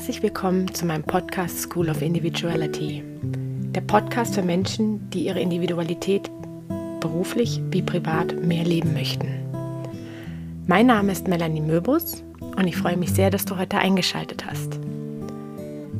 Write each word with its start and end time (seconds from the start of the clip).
Herzlich 0.00 0.22
willkommen 0.22 0.72
zu 0.72 0.86
meinem 0.86 1.02
Podcast 1.02 1.60
School 1.60 1.90
of 1.90 2.00
Individuality. 2.00 3.04
Der 3.22 3.82
Podcast 3.82 4.34
für 4.34 4.42
Menschen, 4.42 5.10
die 5.10 5.26
ihre 5.26 5.40
Individualität 5.40 6.30
beruflich 7.00 7.60
wie 7.70 7.82
privat 7.82 8.34
mehr 8.42 8.64
leben 8.64 8.94
möchten. 8.94 9.28
Mein 10.66 10.86
Name 10.86 11.12
ist 11.12 11.28
Melanie 11.28 11.60
Möbus 11.60 12.24
und 12.40 12.66
ich 12.66 12.78
freue 12.78 12.96
mich 12.96 13.10
sehr, 13.12 13.28
dass 13.28 13.44
du 13.44 13.58
heute 13.58 13.76
eingeschaltet 13.76 14.46
hast. 14.46 14.80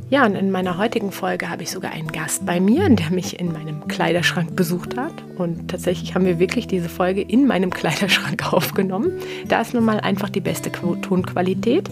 Ja, 0.09 0.25
und 0.25 0.33
in 0.33 0.49
meiner 0.49 0.79
heutigen 0.79 1.11
Folge 1.11 1.51
habe 1.51 1.61
ich 1.61 1.69
sogar 1.69 1.91
einen 1.91 2.11
Gast 2.11 2.43
bei 2.43 2.59
mir, 2.59 2.89
der 2.89 3.11
mich 3.11 3.39
in 3.39 3.53
meinem 3.53 3.87
Kleiderschrank 3.87 4.55
besucht 4.55 4.97
hat. 4.97 5.13
Und 5.37 5.69
tatsächlich 5.69 6.15
haben 6.15 6.25
wir 6.25 6.39
wirklich 6.39 6.65
diese 6.65 6.89
Folge 6.89 7.21
in 7.21 7.45
meinem 7.45 7.69
Kleiderschrank 7.69 8.51
aufgenommen. 8.51 9.11
Da 9.47 9.61
ist 9.61 9.75
nun 9.75 9.85
mal 9.85 9.99
einfach 9.99 10.29
die 10.29 10.41
beste 10.41 10.71
Tonqualität. 10.71 11.91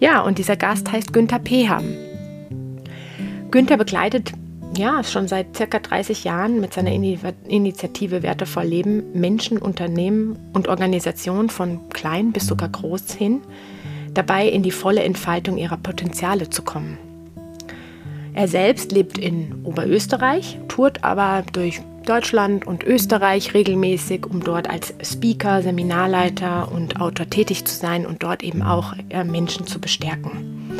Ja, 0.00 0.20
und 0.20 0.38
dieser 0.38 0.56
Gast 0.56 0.92
heißt 0.92 1.12
Günther 1.12 1.40
Peham. 1.40 1.84
Günther 3.50 3.76
begleitet 3.76 4.32
ja 4.76 5.02
schon 5.02 5.26
seit 5.26 5.56
circa 5.56 5.80
30 5.80 6.24
Jahren 6.24 6.60
mit 6.60 6.72
seiner 6.72 6.92
Initiative 6.92 8.22
Wertevoll 8.22 8.64
Leben 8.64 9.12
Menschen, 9.12 9.58
Unternehmen 9.58 10.38
und 10.52 10.68
Organisationen 10.68 11.50
von 11.50 11.88
klein 11.88 12.32
bis 12.32 12.46
sogar 12.46 12.68
groß 12.68 13.12
hin, 13.12 13.40
dabei 14.14 14.48
in 14.48 14.62
die 14.62 14.70
volle 14.70 15.02
Entfaltung 15.02 15.56
ihrer 15.56 15.78
Potenziale 15.78 16.48
zu 16.48 16.62
kommen. 16.62 16.98
Er 18.34 18.46
selbst 18.46 18.92
lebt 18.92 19.18
in 19.18 19.64
Oberösterreich, 19.64 20.58
tourt 20.68 21.02
aber 21.02 21.42
durch 21.52 21.80
Deutschland 22.08 22.66
und 22.66 22.84
Österreich 22.84 23.54
regelmäßig, 23.54 24.26
um 24.26 24.42
dort 24.42 24.70
als 24.70 24.94
Speaker, 25.02 25.62
Seminarleiter 25.62 26.72
und 26.72 27.00
Autor 27.00 27.28
tätig 27.28 27.64
zu 27.64 27.74
sein 27.74 28.06
und 28.06 28.22
dort 28.22 28.42
eben 28.42 28.62
auch 28.62 28.94
äh, 29.10 29.24
Menschen 29.24 29.66
zu 29.66 29.80
bestärken. 29.80 30.70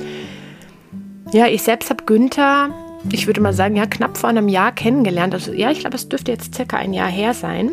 Ja, 1.32 1.46
ich 1.46 1.62
selbst 1.62 1.90
habe 1.90 2.04
Günther, 2.04 2.70
ich 3.12 3.26
würde 3.26 3.40
mal 3.40 3.52
sagen, 3.52 3.76
ja, 3.76 3.86
knapp 3.86 4.16
vor 4.16 4.30
einem 4.30 4.48
Jahr 4.48 4.72
kennengelernt. 4.72 5.34
Also 5.34 5.52
ja, 5.52 5.70
ich 5.70 5.80
glaube, 5.80 5.96
es 5.96 6.08
dürfte 6.08 6.32
jetzt 6.32 6.54
circa 6.54 6.78
ein 6.78 6.94
Jahr 6.94 7.08
her 7.08 7.34
sein. 7.34 7.72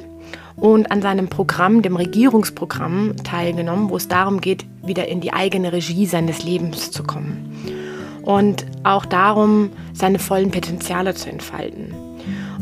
Und 0.57 0.91
an 0.91 1.01
seinem 1.01 1.27
Programm, 1.27 1.81
dem 1.81 1.97
Regierungsprogramm, 1.97 3.15
teilgenommen, 3.23 3.89
wo 3.89 3.97
es 3.97 4.07
darum 4.07 4.39
geht, 4.39 4.65
wieder 4.83 5.07
in 5.07 5.19
die 5.19 5.33
eigene 5.33 5.73
Regie 5.73 6.05
seines 6.05 6.43
Lebens 6.43 6.91
zu 6.91 7.03
kommen 7.03 7.51
und 8.25 8.65
auch 8.83 9.05
darum, 9.05 9.69
seine 9.93 10.19
vollen 10.19 10.51
Potenziale 10.51 11.13
zu 11.13 11.29
entfalten. 11.29 11.93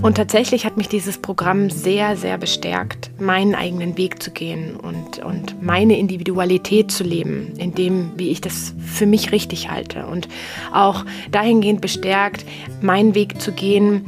Und 0.04 0.16
tatsächlich 0.16 0.66
hat 0.66 0.76
mich 0.76 0.90
dieses 0.90 1.18
Programm 1.18 1.70
sehr, 1.70 2.18
sehr 2.18 2.38
bestärkt, 2.38 3.10
meinen 3.22 3.56
eigenen 3.56 3.98
Weg 3.98 4.22
zu 4.22 4.32
gehen 4.32 4.76
und, 4.76 5.24
und 5.24 5.64
meine 5.64 5.98
Individualität 5.98 6.92
zu 6.92 7.06
leben, 7.06 7.54
in 7.58 7.74
dem, 7.74 8.12
wie 8.18 8.30
ich 8.30 8.42
das 8.42 8.76
für 8.86 9.06
mich 9.06 9.32
richtig 9.32 9.72
halte. 9.72 10.06
Und 10.06 10.28
auch 10.74 11.06
dahingehend 11.32 11.80
bestärkt, 11.80 12.44
meinen 12.82 13.16
Weg 13.16 13.40
zu 13.42 13.54
gehen, 13.54 14.06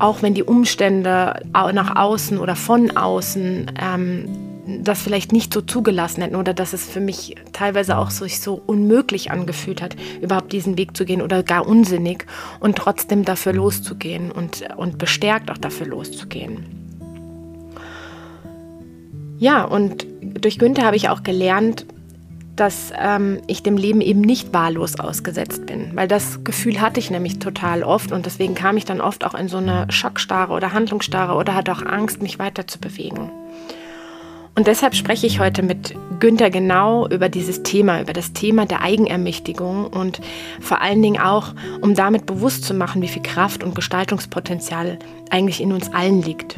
auch 0.00 0.20
wenn 0.20 0.34
die 0.34 0.42
Umstände 0.42 1.40
nach 1.52 1.94
außen 1.94 2.36
oder 2.36 2.56
von 2.56 2.96
außen 2.96 3.70
ähm, 3.80 4.28
das 4.82 5.02
vielleicht 5.02 5.32
nicht 5.32 5.52
so 5.52 5.60
zugelassen 5.60 6.22
hätten 6.22 6.36
oder 6.36 6.54
dass 6.54 6.72
es 6.72 6.84
für 6.84 7.00
mich 7.00 7.36
teilweise 7.52 7.98
auch 7.98 8.10
so, 8.10 8.24
sich 8.24 8.40
so 8.40 8.60
unmöglich 8.66 9.30
angefühlt 9.30 9.82
hat, 9.82 9.96
überhaupt 10.20 10.52
diesen 10.52 10.78
Weg 10.78 10.96
zu 10.96 11.04
gehen 11.04 11.22
oder 11.22 11.42
gar 11.42 11.66
unsinnig 11.66 12.26
und 12.60 12.76
trotzdem 12.76 13.24
dafür 13.24 13.52
loszugehen 13.52 14.30
und, 14.30 14.64
und 14.76 14.98
bestärkt 14.98 15.50
auch 15.50 15.58
dafür 15.58 15.86
loszugehen. 15.86 16.64
Ja, 19.38 19.64
und 19.64 20.06
durch 20.20 20.58
Günther 20.58 20.84
habe 20.84 20.96
ich 20.96 21.08
auch 21.08 21.22
gelernt, 21.22 21.86
dass 22.56 22.92
ähm, 22.98 23.40
ich 23.46 23.62
dem 23.62 23.78
Leben 23.78 24.02
eben 24.02 24.20
nicht 24.20 24.52
wahllos 24.52 25.00
ausgesetzt 25.00 25.64
bin. 25.64 25.92
Weil 25.94 26.08
das 26.08 26.44
Gefühl 26.44 26.82
hatte 26.82 27.00
ich 27.00 27.10
nämlich 27.10 27.38
total 27.38 27.82
oft 27.82 28.12
und 28.12 28.26
deswegen 28.26 28.54
kam 28.54 28.76
ich 28.76 28.84
dann 28.84 29.00
oft 29.00 29.24
auch 29.24 29.34
in 29.34 29.48
so 29.48 29.56
eine 29.56 29.90
Schockstarre 29.90 30.52
oder 30.52 30.74
Handlungsstarre 30.74 31.34
oder 31.34 31.54
hatte 31.54 31.72
auch 31.72 31.82
Angst, 31.82 32.20
mich 32.20 32.38
weiter 32.38 32.66
zu 32.66 32.78
bewegen. 32.78 33.30
Und 34.60 34.66
deshalb 34.66 34.94
spreche 34.94 35.26
ich 35.26 35.40
heute 35.40 35.62
mit 35.62 35.94
Günther 36.18 36.50
genau 36.50 37.08
über 37.08 37.30
dieses 37.30 37.62
Thema, 37.62 38.02
über 38.02 38.12
das 38.12 38.34
Thema 38.34 38.66
der 38.66 38.82
Eigenermächtigung 38.82 39.86
und 39.86 40.20
vor 40.60 40.82
allen 40.82 41.00
Dingen 41.00 41.18
auch, 41.18 41.54
um 41.80 41.94
damit 41.94 42.26
bewusst 42.26 42.64
zu 42.64 42.74
machen, 42.74 43.00
wie 43.00 43.08
viel 43.08 43.22
Kraft 43.22 43.64
und 43.64 43.74
Gestaltungspotenzial 43.74 44.98
eigentlich 45.30 45.62
in 45.62 45.72
uns 45.72 45.90
allen 45.94 46.20
liegt. 46.20 46.56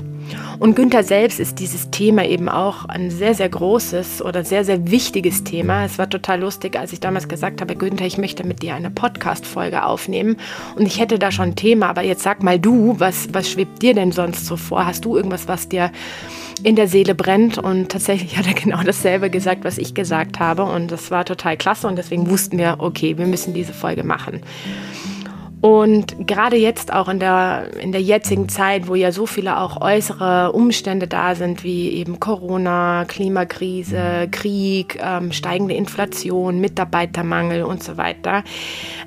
Und 0.58 0.74
Günther 0.74 1.04
selbst 1.04 1.38
ist 1.38 1.60
dieses 1.60 1.92
Thema 1.92 2.24
eben 2.24 2.48
auch 2.48 2.86
ein 2.86 3.12
sehr, 3.12 3.34
sehr 3.36 3.48
großes 3.48 4.20
oder 4.20 4.42
sehr, 4.42 4.64
sehr 4.64 4.90
wichtiges 4.90 5.44
Thema. 5.44 5.84
Es 5.84 5.96
war 5.96 6.10
total 6.10 6.40
lustig, 6.40 6.76
als 6.76 6.92
ich 6.92 6.98
damals 6.98 7.28
gesagt 7.28 7.60
habe, 7.60 7.76
Günther, 7.76 8.06
ich 8.06 8.18
möchte 8.18 8.44
mit 8.44 8.62
dir 8.62 8.74
eine 8.74 8.90
Podcast-Folge 8.90 9.84
aufnehmen. 9.84 10.38
Und 10.74 10.86
ich 10.86 10.98
hätte 10.98 11.20
da 11.20 11.30
schon 11.30 11.50
ein 11.50 11.56
Thema, 11.56 11.88
aber 11.88 12.02
jetzt 12.02 12.24
sag 12.24 12.42
mal 12.42 12.58
du, 12.58 12.98
was, 12.98 13.28
was 13.32 13.48
schwebt 13.48 13.80
dir 13.80 13.94
denn 13.94 14.10
sonst 14.10 14.46
so 14.46 14.56
vor? 14.56 14.86
Hast 14.86 15.04
du 15.04 15.16
irgendwas, 15.16 15.46
was 15.46 15.68
dir 15.68 15.92
in 16.62 16.76
der 16.76 16.88
Seele 16.88 17.14
brennt? 17.14 17.58
Und 17.58 17.90
tatsächlich 17.90 18.36
hat 18.36 18.46
er 18.46 18.54
genau 18.62 18.82
dasselbe 18.82 19.30
gesagt, 19.30 19.64
was 19.64 19.78
ich 19.78 19.94
gesagt 19.94 20.40
habe. 20.40 20.64
Und 20.64 20.90
das 20.90 21.10
war 21.10 21.24
total 21.24 21.56
klasse. 21.56 21.88
Und 21.88 21.96
deswegen 21.96 22.28
wussten 22.30 22.58
wir, 22.58 22.76
okay, 22.78 23.18
wir 23.18 23.26
müssen 23.26 23.54
diese 23.54 23.72
Folge 23.72 24.04
machen. 24.04 24.42
Und 25.62 26.26
gerade 26.26 26.56
jetzt 26.56 26.92
auch 26.92 27.08
in 27.08 27.20
der, 27.20 27.68
in 27.80 27.92
der 27.92 28.02
jetzigen 28.02 28.48
Zeit, 28.48 28.88
wo 28.88 28.96
ja 28.96 29.12
so 29.12 29.26
viele 29.26 29.60
auch 29.60 29.80
äußere 29.80 30.50
Umstände 30.50 31.06
da 31.06 31.36
sind, 31.36 31.62
wie 31.62 31.90
eben 31.90 32.18
Corona, 32.18 33.04
Klimakrise, 33.06 34.26
Krieg, 34.32 34.98
ähm, 35.00 35.30
steigende 35.30 35.74
Inflation, 35.74 36.60
Mitarbeitermangel 36.60 37.62
und 37.62 37.80
so 37.80 37.96
weiter, 37.96 38.42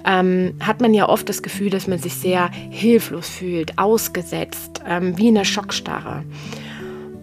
ähm, 0.06 0.54
hat 0.62 0.80
man 0.80 0.94
ja 0.94 1.10
oft 1.10 1.28
das 1.28 1.44
Gefühl, 1.44 1.70
dass 1.70 1.88
man 1.88 2.00
sich 2.00 2.14
sehr 2.14 2.50
hilflos 2.70 3.28
fühlt, 3.28 3.78
ausgesetzt, 3.78 4.82
ähm, 4.88 5.18
wie 5.18 5.28
in 5.28 5.36
einer 5.36 5.44
Schockstarre. 5.44 6.24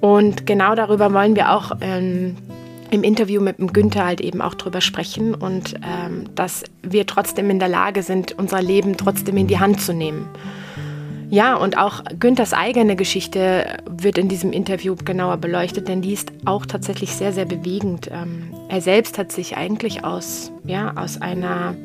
Und 0.02 0.46
genau 0.46 0.74
darüber 0.74 1.14
wollen 1.14 1.36
wir 1.36 1.52
auch 1.52 1.70
ähm, 1.80 2.36
im 2.90 3.04
Interview 3.04 3.40
mit 3.40 3.60
dem 3.60 3.72
Günther 3.72 4.04
halt 4.04 4.20
eben 4.20 4.42
auch 4.42 4.54
drüber 4.54 4.80
sprechen 4.80 5.32
und 5.32 5.74
ähm, 5.76 6.24
dass 6.34 6.64
wir 6.82 7.06
trotzdem 7.06 7.48
in 7.50 7.60
der 7.60 7.68
Lage 7.68 8.02
sind, 8.02 8.36
unser 8.36 8.60
Leben 8.60 8.96
trotzdem 8.96 9.36
in 9.36 9.46
die 9.46 9.60
Hand 9.60 9.80
zu 9.80 9.94
nehmen. 9.94 10.28
Ja, 11.30 11.54
und 11.54 11.78
auch 11.78 12.02
Günthers 12.18 12.52
eigene 12.52 12.96
Geschichte 12.96 13.78
wird 13.88 14.18
in 14.18 14.28
diesem 14.28 14.52
Interview 14.52 14.96
genauer 14.96 15.36
beleuchtet, 15.36 15.86
denn 15.86 16.02
die 16.02 16.14
ist 16.14 16.32
auch 16.46 16.66
tatsächlich 16.66 17.12
sehr, 17.12 17.32
sehr 17.32 17.46
bewegend. 17.46 18.10
Ähm, 18.12 18.52
er 18.68 18.80
selbst 18.80 19.18
hat 19.18 19.30
sich 19.30 19.56
eigentlich 19.56 20.04
aus, 20.04 20.50
ja, 20.64 20.94
aus 20.96 21.22
einer 21.22 21.76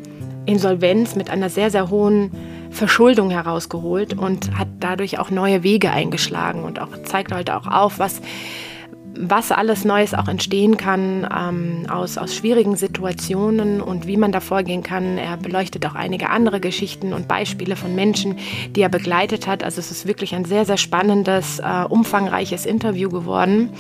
Insolvenz 0.48 1.16
mit 1.16 1.30
einer 1.30 1.50
sehr, 1.50 1.70
sehr 1.70 1.90
hohen 1.90 2.32
Verschuldung 2.72 3.30
herausgeholt 3.30 4.18
und 4.18 4.58
hat 4.58 4.68
dadurch 4.80 5.20
auch 5.20 5.30
neue 5.30 5.64
Wege 5.64 5.92
eingeschlagen 5.92 6.64
und 6.64 6.80
auch 6.80 7.04
zeigt 7.04 7.32
heute 7.34 7.56
auch 7.56 7.68
auf, 7.68 8.00
was 8.00 8.22
was 9.20 9.52
alles 9.52 9.84
Neues 9.84 10.14
auch 10.14 10.28
entstehen 10.28 10.78
kann 10.78 11.28
ähm, 11.36 11.88
aus, 11.90 12.18
aus 12.18 12.36
schwierigen 12.36 12.76
Situationen 12.76 13.82
und 13.82 14.06
wie 14.06 14.18
man 14.18 14.32
da 14.32 14.40
vorgehen 14.40 14.84
kann. 14.84 15.18
Er 15.18 15.38
beleuchtet 15.38 15.86
auch 15.86 15.96
einige 15.96 16.30
andere 16.30 16.60
Geschichten 16.60 17.14
und 17.14 17.28
Beispiele 17.28 17.76
von 17.76 17.96
Menschen, 17.96 18.38
die 18.76 18.82
er 18.82 18.90
begleitet 18.90 19.48
hat. 19.48 19.64
Also 19.64 19.80
es 19.80 19.92
ist 19.92 20.08
wirklich 20.08 20.36
ein 20.36 20.46
sehr, 20.46 20.66
sehr 20.66 20.78
spannendes, 20.78 21.60
äh, 21.60 21.86
umfangreiches 21.90 22.66
Interview 22.66 23.10
geworden. 23.10 23.72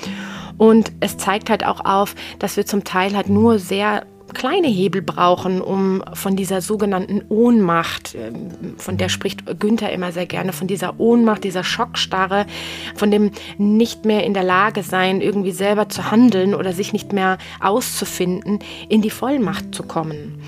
Und 0.57 0.91
es 1.01 1.17
zeigt 1.17 1.49
halt 1.49 1.63
auch 1.65 1.85
auf, 1.85 2.15
dass 2.39 2.57
wir 2.57 2.65
zum 2.65 2.83
Teil 2.83 3.15
halt 3.15 3.29
nur 3.29 3.59
sehr 3.59 4.05
kleine 4.33 4.67
Hebel 4.67 5.01
brauchen, 5.01 5.61
um 5.61 6.03
von 6.13 6.35
dieser 6.35 6.61
sogenannten 6.61 7.23
Ohnmacht, 7.29 8.15
ähm, 8.15 8.75
von 8.77 8.97
der 8.97 9.09
spricht 9.09 9.59
Günther 9.59 9.91
immer 9.91 10.11
sehr 10.11 10.25
gerne, 10.25 10.53
von 10.53 10.67
dieser 10.67 10.99
Ohnmacht, 10.99 11.43
dieser 11.43 11.63
Schockstarre, 11.63 12.45
von 12.95 13.11
dem 13.11 13.31
nicht 13.57 14.05
mehr 14.05 14.23
in 14.23 14.33
der 14.33 14.43
Lage 14.43 14.83
sein, 14.83 15.21
irgendwie 15.21 15.51
selber 15.51 15.89
zu 15.89 16.11
handeln 16.11 16.53
oder 16.53 16.73
sich 16.73 16.93
nicht 16.93 17.13
mehr 17.13 17.37
auszufinden, 17.59 18.59
in 18.89 19.01
die 19.01 19.09
Vollmacht 19.09 19.73
zu 19.73 19.83
kommen. 19.83 20.41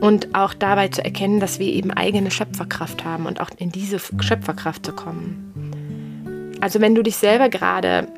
Und 0.00 0.34
auch 0.34 0.52
dabei 0.52 0.88
zu 0.88 1.02
erkennen, 1.02 1.40
dass 1.40 1.58
wir 1.58 1.72
eben 1.72 1.90
eigene 1.90 2.30
Schöpferkraft 2.30 3.04
haben 3.04 3.24
und 3.26 3.40
auch 3.40 3.50
in 3.56 3.72
diese 3.72 3.98
Schöpferkraft 3.98 4.84
zu 4.84 4.92
kommen. 4.92 6.56
Also 6.60 6.80
wenn 6.80 6.94
du 6.94 7.02
dich 7.02 7.16
selber 7.16 7.48
gerade 7.48 8.08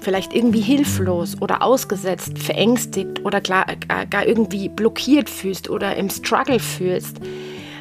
vielleicht 0.00 0.34
irgendwie 0.34 0.60
hilflos 0.60 1.40
oder 1.40 1.62
ausgesetzt, 1.62 2.38
verängstigt 2.38 3.24
oder 3.24 3.40
gar, 3.40 3.66
gar 4.10 4.26
irgendwie 4.26 4.68
blockiert 4.68 5.28
fühlst 5.28 5.70
oder 5.70 5.96
im 5.96 6.10
Struggle 6.10 6.60
fühlst, 6.60 7.18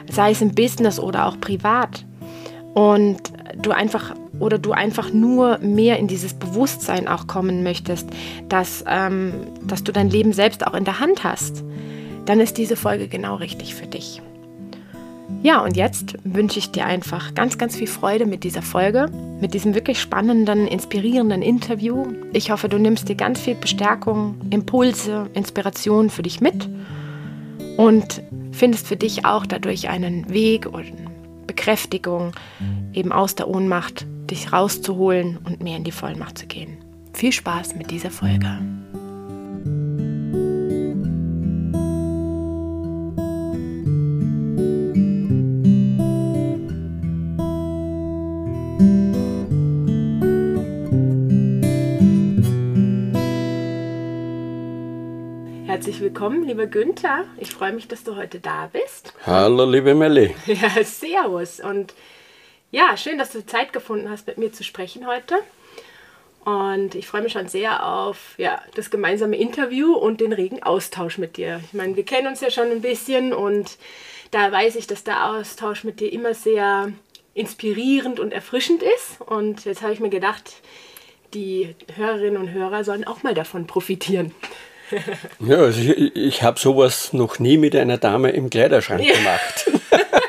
sei 0.09 0.31
es 0.31 0.41
im 0.41 0.53
Business 0.53 0.99
oder 0.99 1.27
auch 1.27 1.39
privat. 1.39 2.05
Und 2.73 3.31
du 3.61 3.71
einfach 3.71 4.13
oder 4.39 4.57
du 4.57 4.73
einfach 4.73 5.11
nur 5.13 5.59
mehr 5.59 5.97
in 5.97 6.07
dieses 6.07 6.33
Bewusstsein 6.33 7.07
auch 7.07 7.27
kommen 7.27 7.63
möchtest, 7.63 8.09
dass, 8.49 8.83
ähm, 8.87 9.33
dass 9.63 9.83
du 9.83 9.91
dein 9.91 10.09
Leben 10.09 10.33
selbst 10.33 10.65
auch 10.67 10.73
in 10.73 10.83
der 10.83 10.99
Hand 10.99 11.23
hast, 11.23 11.63
dann 12.25 12.39
ist 12.39 12.57
diese 12.57 12.75
Folge 12.75 13.07
genau 13.07 13.35
richtig 13.35 13.75
für 13.75 13.87
dich. 13.87 14.21
Ja, 15.43 15.61
und 15.63 15.77
jetzt 15.77 16.15
wünsche 16.23 16.59
ich 16.59 16.71
dir 16.71 16.85
einfach 16.85 17.35
ganz, 17.35 17.57
ganz 17.57 17.75
viel 17.75 17.87
Freude 17.87 18.25
mit 18.25 18.43
dieser 18.43 18.61
Folge, 18.61 19.09
mit 19.39 19.53
diesem 19.53 19.75
wirklich 19.75 19.99
spannenden, 20.01 20.67
inspirierenden 20.67 21.41
Interview. 21.41 22.07
Ich 22.33 22.51
hoffe, 22.51 22.67
du 22.67 22.79
nimmst 22.79 23.09
dir 23.09 23.15
ganz 23.15 23.39
viel 23.39 23.55
Bestärkung, 23.55 24.35
Impulse, 24.49 25.29
Inspiration 25.33 26.09
für 26.09 26.23
dich 26.23 26.41
mit 26.41 26.67
und 27.77 28.23
findest 28.51 28.87
für 28.87 28.95
dich 28.95 29.25
auch 29.25 29.45
dadurch 29.45 29.89
einen 29.89 30.29
Weg 30.29 30.65
oder 30.67 30.85
Bekräftigung, 31.45 32.31
eben 32.93 33.11
aus 33.11 33.35
der 33.35 33.47
Ohnmacht 33.47 34.05
dich 34.29 34.51
rauszuholen 34.51 35.37
und 35.43 35.61
mehr 35.61 35.77
in 35.77 35.83
die 35.83 35.91
Vollmacht 35.91 36.37
zu 36.37 36.47
gehen. 36.47 36.77
Viel 37.13 37.31
Spaß 37.31 37.75
mit 37.75 37.91
dieser 37.91 38.11
Folge. 38.11 38.59
Herzlich 55.95 56.11
willkommen, 56.11 56.43
lieber 56.43 56.67
Günther. 56.67 57.23
Ich 57.37 57.51
freue 57.51 57.71
mich, 57.71 57.87
dass 57.87 58.03
du 58.03 58.17
heute 58.17 58.41
da 58.41 58.69
bist. 58.73 59.13
Hallo, 59.25 59.63
liebe 59.63 59.95
Melli. 59.95 60.35
Ja, 60.45 60.83
servus. 60.83 61.61
Und 61.61 61.93
ja, 62.69 62.97
schön, 62.97 63.17
dass 63.17 63.31
du 63.31 63.45
Zeit 63.45 63.71
gefunden 63.71 64.09
hast, 64.09 64.27
mit 64.27 64.37
mir 64.37 64.51
zu 64.51 64.65
sprechen 64.65 65.07
heute. 65.07 65.35
Und 66.43 66.95
ich 66.95 67.07
freue 67.07 67.21
mich 67.21 67.31
schon 67.31 67.47
sehr 67.47 67.87
auf 67.87 68.35
ja, 68.37 68.61
das 68.73 68.89
gemeinsame 68.89 69.37
Interview 69.37 69.93
und 69.93 70.19
den 70.19 70.33
regen 70.33 70.61
Austausch 70.61 71.17
mit 71.17 71.37
dir. 71.37 71.61
Ich 71.63 71.71
meine, 71.71 71.95
wir 71.95 72.03
kennen 72.03 72.27
uns 72.27 72.41
ja 72.41 72.51
schon 72.51 72.71
ein 72.71 72.81
bisschen 72.81 73.31
und 73.31 73.77
da 74.31 74.51
weiß 74.51 74.75
ich, 74.75 74.87
dass 74.87 75.05
der 75.05 75.29
Austausch 75.29 75.85
mit 75.85 76.01
dir 76.01 76.11
immer 76.11 76.33
sehr 76.33 76.91
inspirierend 77.33 78.19
und 78.19 78.33
erfrischend 78.33 78.83
ist. 78.83 79.21
Und 79.21 79.63
jetzt 79.63 79.81
habe 79.81 79.93
ich 79.93 80.01
mir 80.01 80.09
gedacht, 80.09 80.55
die 81.33 81.73
Hörerinnen 81.95 82.41
und 82.41 82.51
Hörer 82.51 82.83
sollen 82.83 83.07
auch 83.07 83.23
mal 83.23 83.33
davon 83.33 83.65
profitieren. 83.65 84.33
Ja, 85.39 85.57
also 85.57 85.79
ich, 85.79 86.15
ich 86.15 86.43
habe 86.43 86.59
sowas 86.59 87.13
noch 87.13 87.39
nie 87.39 87.57
mit 87.57 87.75
einer 87.75 87.97
Dame 87.97 88.31
im 88.31 88.49
Kleiderschrank 88.49 89.03
ja. 89.03 89.15
gemacht. 89.15 89.71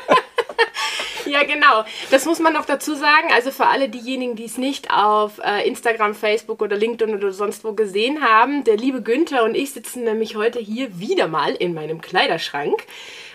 Ja, 1.29 1.43
genau. 1.43 1.83
Das 2.09 2.25
muss 2.25 2.39
man 2.39 2.53
noch 2.53 2.65
dazu 2.65 2.95
sagen. 2.95 3.27
Also 3.35 3.51
für 3.51 3.67
alle 3.67 3.89
diejenigen, 3.89 4.35
die 4.35 4.45
es 4.45 4.57
nicht 4.57 4.91
auf 4.91 5.39
äh, 5.43 5.67
Instagram, 5.67 6.15
Facebook 6.15 6.61
oder 6.61 6.75
LinkedIn 6.75 7.13
oder 7.13 7.31
sonst 7.31 7.63
wo 7.63 7.73
gesehen 7.73 8.21
haben, 8.21 8.63
der 8.63 8.77
liebe 8.77 9.01
Günther 9.01 9.43
und 9.43 9.53
ich 9.53 9.71
sitzen 9.71 10.03
nämlich 10.03 10.35
heute 10.35 10.59
hier 10.59 10.99
wieder 10.99 11.27
mal 11.27 11.53
in 11.53 11.73
meinem 11.73 12.01
Kleiderschrank 12.01 12.85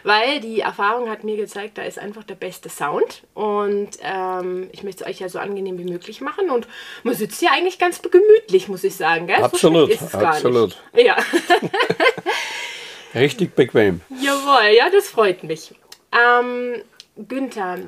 weil 0.02 0.40
die 0.40 0.60
Erfahrung 0.60 1.08
hat 1.08 1.24
mir 1.24 1.36
gezeigt, 1.36 1.78
da 1.78 1.82
ist 1.82 1.98
einfach 1.98 2.24
der 2.24 2.34
beste 2.34 2.68
Sound 2.68 3.22
und 3.34 3.90
ähm, 4.02 4.68
ich 4.72 4.82
möchte 4.82 5.04
es 5.04 5.10
euch 5.10 5.20
ja 5.20 5.28
so 5.28 5.38
angenehm 5.38 5.78
wie 5.78 5.84
möglich 5.84 6.20
machen 6.20 6.50
und 6.50 6.66
man 7.02 7.14
sitzt 7.14 7.40
hier 7.40 7.52
eigentlich 7.52 7.78
ganz 7.78 8.00
gemütlich, 8.02 8.68
muss 8.68 8.84
ich 8.84 8.96
sagen. 8.96 9.26
Gell? 9.26 9.42
Absolut, 9.42 9.92
so 9.92 10.18
absolut. 10.18 10.76
Ja. 10.94 11.16
Richtig 13.14 13.54
bequem. 13.54 14.00
Jawohl, 14.08 14.74
ja, 14.76 14.88
das 14.90 15.08
freut 15.08 15.44
mich. 15.44 15.74
Ähm, 16.12 16.82
Günther, 17.16 17.78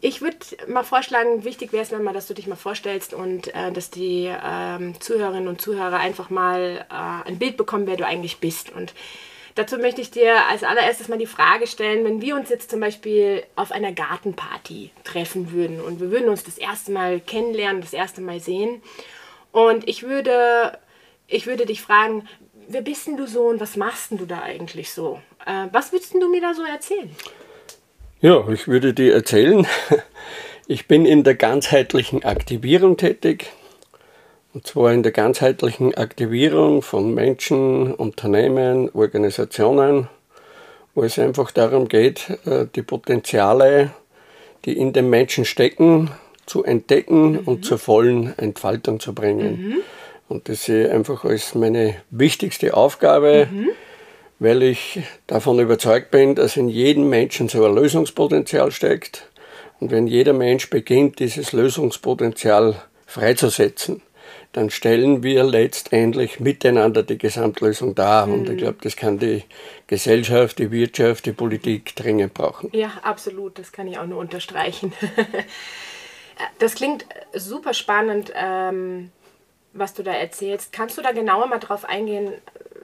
ich 0.00 0.20
würde 0.20 0.38
mal 0.68 0.84
vorschlagen, 0.84 1.44
wichtig 1.44 1.72
wäre 1.72 1.82
es 1.82 1.90
mal, 1.90 2.12
dass 2.12 2.26
du 2.26 2.34
dich 2.34 2.46
mal 2.46 2.56
vorstellst 2.56 3.14
und 3.14 3.54
äh, 3.54 3.72
dass 3.72 3.90
die 3.90 4.30
ähm, 4.30 5.00
Zuhörerinnen 5.00 5.48
und 5.48 5.60
Zuhörer 5.60 5.98
einfach 5.98 6.30
mal 6.30 6.86
äh, 6.90 7.28
ein 7.28 7.38
Bild 7.38 7.56
bekommen, 7.56 7.86
wer 7.86 7.96
du 7.96 8.06
eigentlich 8.06 8.38
bist. 8.38 8.70
Und 8.70 8.92
Dazu 9.56 9.78
möchte 9.78 10.02
ich 10.02 10.10
dir 10.10 10.46
als 10.50 10.62
allererstes 10.62 11.08
mal 11.08 11.18
die 11.18 11.24
Frage 11.24 11.66
stellen, 11.66 12.04
wenn 12.04 12.20
wir 12.20 12.36
uns 12.36 12.50
jetzt 12.50 12.70
zum 12.70 12.78
Beispiel 12.78 13.42
auf 13.56 13.72
einer 13.72 13.90
Gartenparty 13.90 14.90
treffen 15.02 15.50
würden 15.50 15.80
und 15.80 15.98
wir 15.98 16.10
würden 16.10 16.28
uns 16.28 16.44
das 16.44 16.58
erste 16.58 16.92
Mal 16.92 17.20
kennenlernen, 17.20 17.80
das 17.80 17.94
erste 17.94 18.20
Mal 18.20 18.38
sehen 18.38 18.82
und 19.52 19.88
ich 19.88 20.02
würde, 20.02 20.78
ich 21.26 21.46
würde 21.46 21.64
dich 21.64 21.80
fragen, 21.80 22.28
wer 22.68 22.82
bist 22.82 23.06
denn 23.06 23.16
du 23.16 23.26
so 23.26 23.44
und 23.44 23.58
was 23.58 23.76
machst 23.76 24.10
denn 24.10 24.18
du 24.18 24.26
da 24.26 24.42
eigentlich 24.42 24.92
so? 24.92 25.22
Äh, 25.46 25.68
was 25.72 25.90
würdest 25.90 26.12
du 26.12 26.28
mir 26.28 26.42
da 26.42 26.52
so 26.52 26.62
erzählen? 26.62 27.10
Ja, 28.20 28.46
ich 28.50 28.68
würde 28.68 28.92
dir 28.92 29.14
erzählen, 29.14 29.66
ich 30.66 30.86
bin 30.86 31.06
in 31.06 31.24
der 31.24 31.34
ganzheitlichen 31.34 32.24
Aktivierung 32.24 32.98
tätig. 32.98 33.52
Und 34.56 34.66
zwar 34.66 34.90
in 34.90 35.02
der 35.02 35.12
ganzheitlichen 35.12 35.92
Aktivierung 35.96 36.80
von 36.80 37.12
Menschen, 37.12 37.92
Unternehmen, 37.92 38.88
Organisationen, 38.94 40.08
wo 40.94 41.02
es 41.02 41.18
einfach 41.18 41.50
darum 41.50 41.88
geht, 41.88 42.30
äh, 42.46 42.64
die 42.74 42.80
Potenziale, 42.80 43.90
die 44.64 44.78
in 44.78 44.94
den 44.94 45.10
Menschen 45.10 45.44
stecken, 45.44 46.10
zu 46.46 46.64
entdecken 46.64 47.32
mhm. 47.32 47.38
und 47.40 47.66
zur 47.66 47.76
vollen 47.76 48.32
Entfaltung 48.38 48.98
zu 48.98 49.14
bringen. 49.14 49.60
Mhm. 49.60 49.76
Und 50.26 50.48
das 50.48 50.64
sehe 50.64 50.86
ich 50.86 50.90
einfach 50.90 51.26
als 51.26 51.54
meine 51.54 51.96
wichtigste 52.08 52.72
Aufgabe, 52.72 53.48
mhm. 53.52 53.68
weil 54.38 54.62
ich 54.62 55.00
davon 55.26 55.58
überzeugt 55.58 56.10
bin, 56.10 56.34
dass 56.34 56.56
in 56.56 56.70
jedem 56.70 57.10
Menschen 57.10 57.50
so 57.50 57.62
ein 57.62 57.74
Lösungspotenzial 57.74 58.70
steckt. 58.70 59.28
Und 59.80 59.90
wenn 59.90 60.06
jeder 60.06 60.32
Mensch 60.32 60.70
beginnt, 60.70 61.18
dieses 61.18 61.52
Lösungspotenzial 61.52 62.76
freizusetzen, 63.04 64.00
dann 64.56 64.70
stellen 64.70 65.22
wir 65.22 65.44
letztendlich 65.44 66.40
miteinander 66.40 67.02
die 67.02 67.18
Gesamtlösung 67.18 67.94
dar. 67.94 68.26
Mhm. 68.26 68.32
Und 68.32 68.44
ich 68.44 68.54
mhm. 68.54 68.56
glaube, 68.56 68.78
das 68.80 68.96
kann 68.96 69.18
die 69.18 69.44
Gesellschaft, 69.86 70.58
die 70.58 70.70
Wirtschaft, 70.70 71.26
die 71.26 71.32
Politik 71.32 71.94
dringend 71.94 72.32
brauchen. 72.32 72.70
Ja, 72.72 72.90
absolut. 73.02 73.58
Das 73.58 73.70
kann 73.70 73.86
ich 73.86 73.98
auch 73.98 74.06
nur 74.06 74.18
unterstreichen. 74.18 74.94
das 76.58 76.74
klingt 76.74 77.04
super 77.34 77.74
spannend, 77.74 78.32
ähm, 78.34 79.10
was 79.74 79.92
du 79.92 80.02
da 80.02 80.12
erzählst. 80.12 80.72
Kannst 80.72 80.96
du 80.96 81.02
da 81.02 81.12
genauer 81.12 81.48
mal 81.48 81.58
drauf 81.58 81.84
eingehen, 81.84 82.32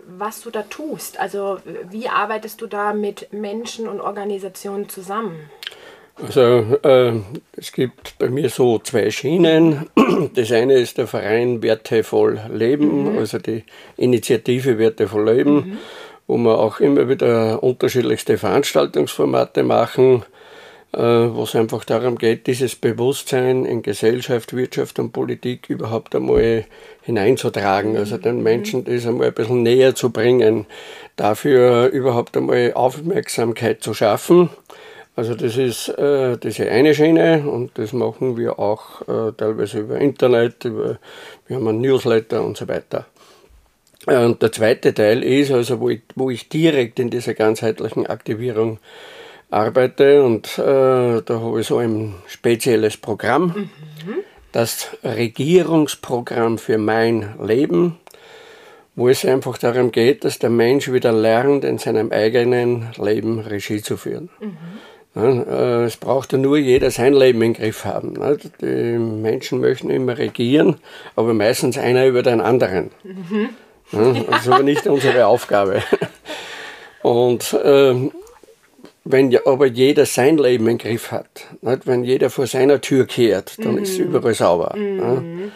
was 0.07 0.43
du 0.43 0.51
da 0.51 0.65
tust? 0.65 1.19
Also 1.19 1.59
wie 1.89 2.11
arbeitest 2.11 2.61
du 2.61 2.67
da 2.67 2.93
mit 2.93 3.33
Menschen 3.33 3.89
und 3.89 4.03
Organisationen 4.03 4.91
zusammen? 4.91 5.49
Also 6.17 6.79
äh, 6.83 7.13
es 7.57 7.73
gibt 7.73 8.19
bei 8.19 8.29
mir 8.29 8.49
so 8.51 8.79
zwei 8.79 9.11
Schienen. 9.11 9.87
Das 10.35 10.53
eine 10.53 10.75
ist 10.75 10.99
der 10.99 11.09
Verein 11.09 11.63
Wertevoll 11.63 12.41
Leben, 12.53 13.13
mhm. 13.13 13.19
also 13.19 13.39
die 13.39 13.65
Initiative 13.97 14.79
Wertevoll 14.79 15.29
Leben, 15.29 15.55
mhm. 15.55 15.79
wo 16.27 16.37
wir 16.37 16.59
auch 16.59 16.81
immer 16.81 17.09
wieder 17.09 17.63
unterschiedlichste 17.63 18.39
Veranstaltungsformate 18.39 19.65
machen, 19.65 20.25
äh, 20.93 21.01
wo 21.01 21.43
es 21.43 21.57
einfach 21.57 21.85
darum 21.85 22.19
geht, 22.19 22.47
dieses 22.47 22.77
Bewusstsein 22.77 23.65
in 23.65 23.83
Gesellschaft, 23.83 24.55
Wirtschaft 24.55 25.01
und 25.01 25.13
Politik 25.13 25.69
überhaupt 25.69 26.15
einmal 26.15 26.67
hineinzutragen, 27.03 27.97
also 27.97 28.17
den 28.17 28.37
mhm. 28.37 28.43
Menschen 28.43 28.85
das 28.85 29.07
einmal 29.07 29.29
ein 29.29 29.35
bisschen 29.35 29.63
näher 29.63 29.95
zu 29.95 30.11
bringen, 30.11 30.67
dafür 31.17 31.89
überhaupt 31.89 32.37
einmal 32.37 32.75
Aufmerksamkeit 32.75 33.83
zu 33.83 33.93
schaffen 33.93 34.51
also 35.15 35.35
das 35.35 35.59
ist 35.59 35.89
äh, 35.89 36.39
diese 36.39 36.71
eine 36.71 36.95
Schiene 36.95 37.45
und 37.47 37.77
das 37.79 37.93
machen 37.93 38.37
wir 38.39 38.59
auch 38.59 39.03
äh, 39.03 39.33
teilweise 39.37 39.81
über 39.81 39.99
Internet, 39.99 40.65
über, 40.65 40.99
wir 41.47 41.57
haben 41.57 41.69
einen 41.69 41.83
Newsletter 41.83 42.43
und 42.43 42.57
so 42.57 42.67
weiter. 42.67 43.07
Äh, 44.07 44.25
und 44.25 44.43
der 44.43 44.53
zweite 44.53 44.95
Teil 44.95 45.23
ist, 45.23 45.53
also 45.53 45.81
wo 45.81 45.91
ich, 45.91 46.01
wo 46.15 46.31
ich 46.31 46.49
direkt 46.49 46.99
in 46.99 47.11
dieser 47.11 47.35
ganzheitlichen 47.35 48.07
Aktivierung 48.07 48.79
arbeite 49.51 50.23
und 50.23 50.59
äh, 50.59 51.21
da 51.21 51.41
habe 51.41 51.61
ich 51.61 51.67
so 51.67 51.77
ein 51.77 52.15
spezielles 52.27 52.97
Programm, 52.97 53.69
mhm. 54.07 54.15
das 54.51 54.97
Regierungsprogramm 55.05 56.57
für 56.57 56.79
mein 56.79 57.35
Leben, 57.39 57.99
wo 58.95 59.11
es 59.11 59.27
einfach 59.27 59.59
darum 59.59 59.93
geht, 59.93 60.25
dass 60.25 60.39
der 60.39 60.49
Mensch 60.49 60.91
wieder 60.91 61.13
lernt, 61.13 61.65
in 61.65 61.77
seinem 61.77 62.13
eigenen 62.13 62.89
Leben 62.97 63.41
Regie 63.41 63.83
zu 63.83 63.99
führen. 63.99 64.31
Mhm. 64.41 64.57
Äh, 65.15 65.85
es 65.85 65.97
braucht 65.97 66.33
ja 66.33 66.39
nur 66.39 66.57
jeder 66.57 66.91
sein 66.91 67.13
Leben 67.13 67.43
im 67.43 67.55
Griff 67.55 67.85
haben. 67.85 68.15
Die 68.61 68.99
Menschen 68.99 69.61
möchten 69.61 69.91
immer 69.91 70.17
regieren, 70.17 70.77
aber 71.17 71.35
meistens 71.35 71.79
einer 71.79 72.07
über 72.07 72.23
den 72.23 72.41
anderen. 72.41 72.91
Mhm. 73.03 73.51
Das 73.93 74.41
ist 74.41 74.49
aber 74.49 74.63
nicht 74.63 74.87
unsere 74.87 75.27
Aufgabe. 75.27 75.83
Und 77.03 77.55
ähm, 77.63 78.13
wenn 79.05 79.37
aber 79.45 79.67
jeder 79.67 80.07
sein 80.07 80.39
Leben 80.39 80.69
im 80.69 80.79
Griff 80.79 81.11
hat, 81.11 81.29
wenn 81.61 82.05
jeder 82.05 82.31
vor 82.31 82.47
seiner 82.47 82.81
Tür 82.81 83.07
kehrt, 83.07 83.57
dann 83.65 83.77
ist 83.79 83.93
es 83.93 83.99
mhm. 83.99 84.15
überall 84.15 84.35
sauber. 84.35 84.75
Mhm. 84.77 85.53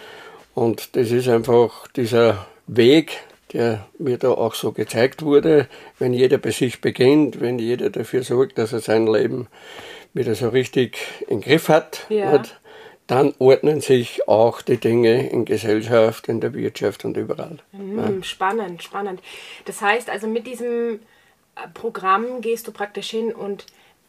Und 0.54 0.96
das 0.96 1.10
ist 1.12 1.28
einfach 1.28 1.86
dieser 1.88 2.46
Weg, 2.66 3.12
der 3.52 3.86
mir 3.98 4.18
da 4.18 4.30
auch 4.30 4.54
so 4.54 4.72
gezeigt 4.72 5.22
wurde, 5.22 5.68
wenn 5.98 6.12
jeder 6.12 6.38
bei 6.38 6.50
sich 6.50 6.80
beginnt, 6.80 7.40
wenn 7.40 7.58
jeder 7.58 7.90
dafür 7.90 8.22
sorgt, 8.22 8.58
dass 8.58 8.72
er 8.72 8.80
sein 8.80 9.06
Leben 9.06 9.48
wieder 10.14 10.34
so 10.34 10.48
richtig 10.48 10.98
im 11.28 11.40
Griff 11.40 11.68
hat, 11.68 12.06
ja. 12.08 12.32
hat 12.32 12.58
dann 13.06 13.34
ordnen 13.38 13.80
sich 13.80 14.26
auch 14.26 14.62
die 14.62 14.78
Dinge 14.78 15.28
in 15.30 15.44
Gesellschaft, 15.44 16.28
in 16.28 16.40
der 16.40 16.54
Wirtschaft 16.54 17.04
und 17.04 17.16
überall. 17.16 17.58
Mhm, 17.72 17.98
ja. 17.98 18.22
Spannend, 18.24 18.82
spannend. 18.82 19.22
Das 19.64 19.80
heißt 19.80 20.10
also, 20.10 20.26
mit 20.26 20.46
diesem 20.46 20.98
Programm 21.74 22.40
gehst 22.40 22.66
du 22.66 22.72
praktisch 22.72 23.10
hin 23.10 23.32
und 23.32 23.66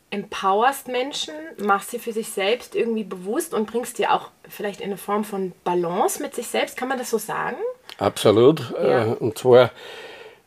empowerst 0.10 0.88
Menschen, 0.88 1.34
machst 1.58 1.92
sie 1.92 2.00
für 2.00 2.14
sich 2.14 2.30
selbst 2.30 2.76
irgendwie 2.76 3.04
bewusst 3.04 3.54
und 3.54 3.70
bringst 3.70 4.00
dir 4.00 4.14
auch 4.14 4.32
vielleicht 4.48 4.80
in 4.80 4.88
eine 4.88 4.98
Form 4.98 5.24
von 5.24 5.52
Balance 5.64 6.22
mit 6.22 6.34
sich 6.34 6.48
selbst. 6.48 6.78
Kann 6.78 6.88
man 6.88 6.98
das 6.98 7.10
so 7.10 7.18
sagen? 7.18 7.58
Absolut. 7.98 8.74
Ja. 8.82 9.06
Äh, 9.06 9.16
und 9.16 9.38
zwar, 9.38 9.72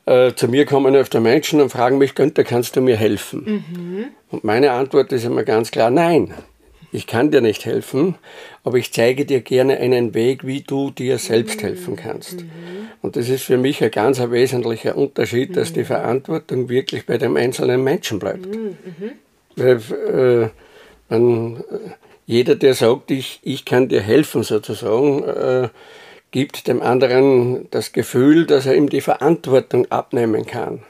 äh, 0.07 0.35
zu 0.35 0.49
mir 0.49 0.67
kommen 0.67 0.95
öfter 0.95 1.21
Menschen 1.21 1.61
und 1.61 1.71
fragen 1.71 1.99
mich, 1.99 2.15
Günther, 2.15 2.45
kannst 2.45 2.77
du 2.77 2.81
mir 2.81 2.97
helfen? 2.97 3.63
Mhm. 3.73 4.05
Und 4.31 4.45
meine 4.45 4.73
Antwort 4.73 5.13
ist 5.13 5.25
immer 5.25 5.45
ganz 5.45 5.71
klar, 5.71 5.91
nein. 5.91 6.35
Ich 6.93 7.07
kann 7.07 7.31
dir 7.31 7.41
nicht 7.41 7.67
helfen, 7.67 8.17
aber 8.65 8.79
ich 8.79 8.93
zeige 8.93 9.25
dir 9.25 9.43
gerne 9.43 9.79
einen 9.79 10.13
Weg, 10.13 10.45
wie 10.45 10.63
du 10.63 10.91
dir 10.91 11.19
selbst 11.19 11.63
helfen 11.63 11.95
kannst. 11.95 12.43
Mhm. 12.43 12.49
Und 13.01 13.15
das 13.15 13.29
ist 13.29 13.45
für 13.45 13.57
mich 13.57 13.83
ein 13.83 13.93
ganz 13.93 14.21
ein 14.21 14.33
wesentlicher 14.33 14.97
Unterschied, 14.97 15.57
dass 15.57 15.73
die 15.73 15.85
Verantwortung 15.85 16.69
wirklich 16.69 17.07
bei 17.07 17.17
dem 17.17 17.37
einzelnen 17.37 17.85
Menschen 17.85 18.19
bleibt. 18.19 18.47
Mhm. 18.47 18.77
Weil, 19.55 19.77
äh, 19.79 20.49
man, 21.09 21.59
äh, 21.59 21.63
jeder, 22.27 22.57
der 22.57 22.75
sagt, 22.75 23.11
ich, 23.11 23.41
ich 23.43 23.65
kann 23.65 23.89
dir 23.89 24.01
helfen 24.01 24.43
sozusagen, 24.43 25.23
äh, 25.25 25.69
gibt 26.31 26.69
dem 26.69 26.81
anderen 26.83 27.69
das 27.71 27.93
Gefühl, 27.93 28.47
dass 28.47 28.67
er 28.67 28.75
ihm 28.75 28.89
die 28.89 29.01
Verantwortung 29.01 29.91
abnehmen 29.91 30.47
kann. 30.47 30.83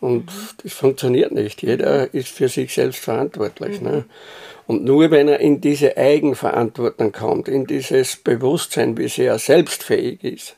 Und 0.00 0.30
das 0.62 0.74
funktioniert 0.74 1.32
nicht. 1.32 1.62
Jeder 1.62 2.12
ist 2.12 2.28
für 2.28 2.48
sich 2.48 2.74
selbst 2.74 3.02
verantwortlich. 3.02 3.80
Ne? 3.80 4.04
Und 4.66 4.84
nur 4.84 5.10
wenn 5.10 5.28
er 5.28 5.40
in 5.40 5.60
diese 5.60 5.96
Eigenverantwortung 5.96 7.12
kommt, 7.12 7.48
in 7.48 7.66
dieses 7.66 8.16
Bewusstsein, 8.16 8.98
wie 8.98 9.08
sehr 9.08 9.32
er 9.32 9.38
selbstfähig 9.38 10.22
ist, 10.22 10.56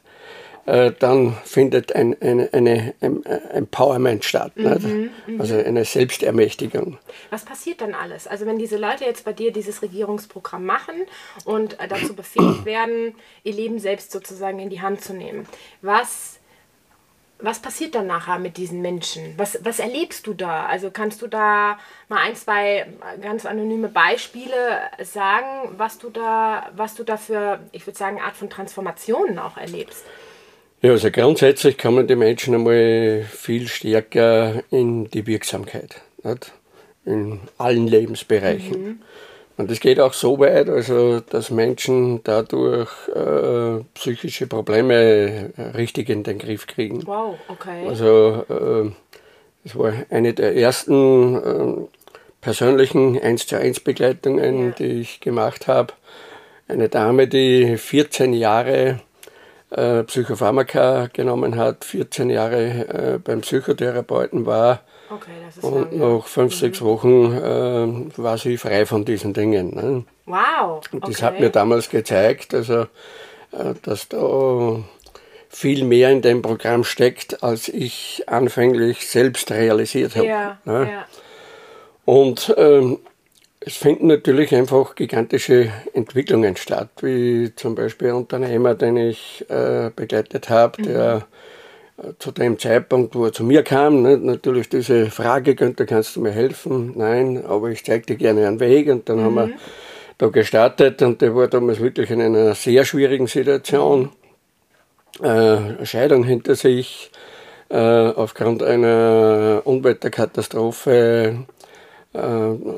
dann 0.98 1.34
findet 1.44 1.94
ein, 1.94 2.14
ein, 2.20 2.52
eine, 2.52 2.94
ein 3.00 3.24
Empowerment 3.24 4.24
statt, 4.24 4.52
mhm, 4.56 5.10
mhm, 5.26 5.40
also 5.40 5.56
eine 5.56 5.84
Selbstermächtigung. 5.84 6.98
Was 7.30 7.44
passiert 7.44 7.80
dann 7.80 7.94
alles? 7.94 8.26
Also 8.26 8.44
wenn 8.44 8.58
diese 8.58 8.76
Leute 8.76 9.04
jetzt 9.04 9.24
bei 9.24 9.32
dir 9.32 9.52
dieses 9.52 9.80
Regierungsprogramm 9.80 10.66
machen 10.66 10.94
und 11.44 11.80
äh, 11.80 11.88
dazu 11.88 12.14
befähigt 12.14 12.64
werden, 12.64 13.14
ihr 13.44 13.54
Leben 13.54 13.78
selbst 13.78 14.10
sozusagen 14.10 14.58
in 14.58 14.68
die 14.68 14.82
Hand 14.82 15.00
zu 15.02 15.14
nehmen, 15.14 15.46
was 15.80 16.38
was 17.40 17.60
passiert 17.60 17.94
dann 17.94 18.08
nachher 18.08 18.38
mit 18.38 18.56
diesen 18.56 18.82
Menschen? 18.82 19.34
Was, 19.36 19.58
was 19.62 19.78
erlebst 19.78 20.26
du 20.26 20.34
da? 20.34 20.66
Also 20.66 20.90
kannst 20.90 21.22
du 21.22 21.28
da 21.28 21.78
mal 22.08 22.18
ein, 22.18 22.34
zwei 22.34 22.86
ganz 23.22 23.46
anonyme 23.46 23.88
Beispiele 23.88 24.80
sagen, 25.04 25.74
was 25.76 25.98
du 25.98 26.10
da, 26.10 26.68
was 26.74 26.96
du 26.96 27.04
da 27.04 27.16
für, 27.16 27.60
ich 27.70 27.86
würde 27.86 27.96
sagen, 27.96 28.20
Art 28.20 28.36
von 28.36 28.50
Transformationen 28.50 29.38
auch 29.38 29.56
erlebst? 29.56 30.04
Ja, 30.80 30.92
also 30.92 31.10
grundsätzlich 31.10 31.76
kommen 31.76 32.06
die 32.06 32.14
Menschen 32.14 32.54
einmal 32.54 33.24
viel 33.28 33.66
stärker 33.66 34.62
in 34.70 35.10
die 35.10 35.26
Wirksamkeit, 35.26 36.00
nicht? 36.22 36.52
in 37.04 37.40
allen 37.56 37.88
Lebensbereichen. 37.88 38.82
Mhm. 38.82 38.98
Und 39.56 39.72
es 39.72 39.80
geht 39.80 39.98
auch 39.98 40.12
so 40.12 40.38
weit, 40.38 40.68
also, 40.68 41.18
dass 41.18 41.50
Menschen 41.50 42.22
dadurch 42.22 42.90
äh, 43.08 43.82
psychische 43.94 44.46
Probleme 44.46 45.50
richtig 45.74 46.10
in 46.10 46.22
den 46.22 46.38
Griff 46.38 46.68
kriegen. 46.68 47.04
Wow, 47.04 47.36
okay. 47.48 47.88
Also, 47.88 48.44
äh, 48.48 48.92
das 49.64 49.76
war 49.76 49.92
eine 50.10 50.32
der 50.32 50.54
ersten 50.54 51.34
äh, 51.34 51.88
persönlichen 52.40 53.20
1 53.20 53.48
zu 53.48 53.58
1 53.58 53.80
Begleitungen, 53.80 54.66
ja. 54.66 54.70
die 54.78 55.00
ich 55.00 55.20
gemacht 55.20 55.66
habe. 55.66 55.92
Eine 56.68 56.88
Dame, 56.88 57.26
die 57.26 57.76
14 57.76 58.34
Jahre 58.34 59.00
äh, 59.70 60.02
Psychopharmaka 60.04 61.08
genommen 61.12 61.56
hat, 61.56 61.84
14 61.84 62.30
Jahre 62.30 63.14
äh, 63.14 63.18
beim 63.22 63.42
Psychotherapeuten 63.42 64.46
war. 64.46 64.80
Okay, 65.10 65.30
und 65.62 65.92
lang, 65.92 66.16
nach 66.18 66.26
fünf, 66.26 66.52
ja. 66.52 66.58
sechs 66.58 66.80
mhm. 66.80 66.84
Wochen 66.86 67.32
äh, 67.36 68.18
war 68.18 68.38
sie 68.38 68.58
frei 68.58 68.84
von 68.86 69.04
diesen 69.04 69.32
Dingen. 69.32 69.74
Ne? 69.74 70.04
Wow. 70.26 70.82
Und 70.92 71.08
das 71.08 71.22
hat 71.22 71.40
mir 71.40 71.50
damals 71.50 71.88
gezeigt, 71.88 72.54
also, 72.54 72.82
äh, 73.52 73.74
dass 73.82 74.08
da 74.08 74.80
viel 75.48 75.84
mehr 75.84 76.10
in 76.10 76.20
dem 76.20 76.42
Programm 76.42 76.84
steckt, 76.84 77.42
als 77.42 77.68
ich 77.68 78.22
anfänglich 78.26 79.08
selbst 79.08 79.50
realisiert 79.50 80.14
habe. 80.16 80.26
Ja, 80.26 80.58
ne? 80.64 80.90
ja. 80.92 81.04
Und 82.04 82.54
ähm, 82.58 82.98
es 83.60 83.76
finden 83.76 84.06
natürlich 84.06 84.54
einfach 84.54 84.94
gigantische 84.94 85.72
Entwicklungen 85.92 86.56
statt, 86.56 86.90
wie 87.00 87.52
zum 87.54 87.74
Beispiel 87.74 88.08
ein 88.08 88.14
Unternehmer, 88.14 88.74
den 88.74 88.96
ich 88.96 89.44
äh, 89.48 89.90
begleitet 89.94 90.48
habe, 90.48 90.82
der 90.82 91.26
mhm. 91.96 92.10
äh, 92.10 92.12
zu 92.18 92.30
dem 92.30 92.58
Zeitpunkt, 92.58 93.14
wo 93.14 93.26
er 93.26 93.32
zu 93.32 93.42
mir 93.42 93.62
kam, 93.64 94.02
ne, 94.02 94.16
natürlich 94.16 94.68
diese 94.68 95.10
Frage, 95.10 95.54
Günther, 95.54 95.86
kannst 95.86 96.14
du 96.16 96.20
mir 96.20 96.30
helfen? 96.30 96.92
Nein, 96.96 97.44
aber 97.44 97.70
ich 97.70 97.84
zeige 97.84 98.06
dir 98.06 98.16
gerne 98.16 98.46
einen 98.46 98.60
Weg. 98.60 98.88
Und 98.88 99.08
dann 99.08 99.18
mhm. 99.18 99.24
haben 99.24 99.34
wir 99.34 99.46
mhm. 99.46 99.54
da 100.18 100.28
gestartet 100.28 101.02
und 101.02 101.20
der 101.20 101.34
war 101.34 101.48
damals 101.48 101.80
wirklich 101.80 102.10
in 102.10 102.22
einer 102.22 102.54
sehr 102.54 102.84
schwierigen 102.84 103.26
Situation. 103.26 104.10
Äh, 105.20 105.84
Scheidung 105.84 106.22
hinter 106.22 106.54
sich, 106.54 107.10
äh, 107.70 107.76
aufgrund 107.76 108.62
einer 108.62 109.62
Unwetterkatastrophe 109.64 111.44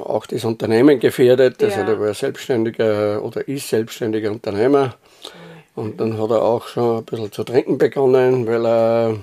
auch 0.05 0.27
das 0.27 0.45
Unternehmen 0.45 1.01
gefährdet. 1.01 1.63
Also 1.63 1.81
ja. 1.81 1.87
der 1.87 2.01
war 2.01 2.15
selbstständiger 2.15 3.23
oder 3.23 3.47
ist 3.47 3.69
selbstständiger 3.69 4.31
Unternehmer. 4.31 4.95
Und 5.75 6.01
dann 6.01 6.21
hat 6.21 6.31
er 6.31 6.43
auch 6.43 6.67
schon 6.67 6.99
ein 6.99 7.05
bisschen 7.05 7.33
zu 7.33 7.45
trinken 7.45 7.79
begonnen, 7.79 8.47
weil 8.47 8.67
er 8.67 9.17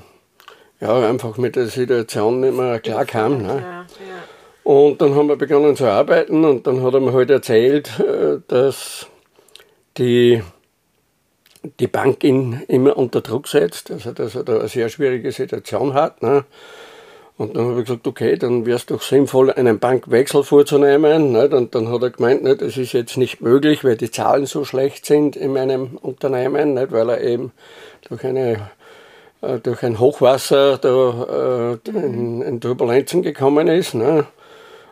ja, 0.79 1.09
einfach 1.09 1.37
mit 1.37 1.55
der 1.55 1.67
Situation 1.67 2.39
nicht 2.39 2.55
mehr 2.55 2.79
klar 2.79 3.05
kam. 3.05 3.41
Ne? 3.41 3.47
Ja, 3.47 3.53
ja. 3.53 3.85
Und 4.63 5.01
dann 5.01 5.15
haben 5.15 5.29
wir 5.29 5.37
begonnen 5.37 5.75
zu 5.75 5.85
arbeiten 5.85 6.43
und 6.43 6.67
dann 6.67 6.83
hat 6.83 6.93
er 6.93 6.99
mir 6.99 7.13
halt 7.13 7.29
erzählt, 7.29 7.99
äh, 7.99 8.39
dass 8.47 9.07
die, 9.97 10.43
die 11.79 11.87
Bank 11.87 12.23
ihn 12.23 12.63
immer 12.67 12.97
unter 12.97 13.21
Druck 13.21 13.47
setzt, 13.47 13.91
also 13.91 14.11
dass 14.11 14.35
er 14.35 14.43
da 14.43 14.59
eine 14.59 14.67
sehr 14.67 14.89
schwierige 14.89 15.31
Situation 15.31 15.93
hat. 15.93 16.21
Ne? 16.21 16.45
Und 17.37 17.55
dann 17.55 17.67
habe 17.67 17.81
ich 17.81 17.85
gesagt, 17.85 18.07
okay, 18.07 18.35
dann 18.35 18.65
wäre 18.65 18.77
es 18.77 18.87
doch 18.87 19.01
sinnvoll, 19.01 19.51
einen 19.51 19.77
Bankwechsel 19.77 20.43
vorzunehmen. 20.43 21.33
Nicht? 21.33 21.53
Und 21.53 21.75
dann 21.75 21.89
hat 21.89 22.01
er 22.01 22.09
gemeint, 22.09 22.43
nicht, 22.43 22.61
das 22.61 22.77
ist 22.77 22.93
jetzt 22.93 23.15
nicht 23.15 23.41
möglich, 23.41 23.83
weil 23.83 23.95
die 23.95 24.09
Zahlen 24.09 24.47
so 24.47 24.65
schlecht 24.65 25.05
sind 25.05 25.35
in 25.35 25.53
meinem 25.53 25.97
Unternehmen, 26.01 26.73
nicht? 26.73 26.91
weil 26.91 27.09
er 27.09 27.21
eben 27.21 27.51
durch, 28.09 28.23
eine, 28.23 28.71
äh, 29.41 29.59
durch 29.59 29.83
ein 29.83 29.99
Hochwasser 29.99 30.79
da, 30.79 31.77
äh, 31.85 31.89
in, 31.89 32.41
in, 32.41 32.59
Turbulenzen 32.59 33.21
gekommen 33.21 33.67
ist. 33.67 33.93
Ne? 33.93 34.25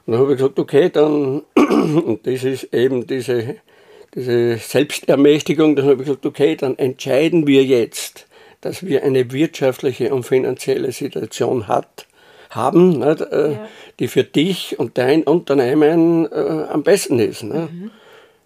Und 0.05 0.13
dann 0.13 0.19
habe 0.19 0.33
ich 0.33 0.37
gesagt, 0.37 0.59
okay, 0.59 0.91
dann, 0.91 1.41
und 1.55 2.27
das 2.27 2.43
ist 2.43 2.71
eben 2.71 3.07
diese, 3.07 3.55
diese 4.13 4.57
Selbstermächtigung, 4.57 5.75
dann 5.75 5.85
habe 5.85 5.95
ich 5.95 6.07
gesagt, 6.07 6.27
okay, 6.27 6.55
dann 6.55 6.77
entscheiden 6.77 7.47
wir 7.47 7.63
jetzt, 7.63 8.27
dass 8.61 8.85
wir 8.85 9.03
eine 9.03 9.31
wirtschaftliche 9.31 10.13
und 10.13 10.23
finanzielle 10.23 10.91
Situation 10.91 11.67
hat, 11.67 12.05
haben, 12.55 12.99
nicht, 12.99 13.21
äh, 13.21 13.51
ja. 13.53 13.67
die 13.99 14.07
für 14.07 14.23
dich 14.23 14.79
und 14.79 14.97
dein 14.97 15.23
Unternehmen 15.23 16.31
äh, 16.31 16.65
am 16.69 16.83
besten 16.83 17.19
ist. 17.19 17.43
Ne? 17.43 17.69
Mhm. 17.71 17.91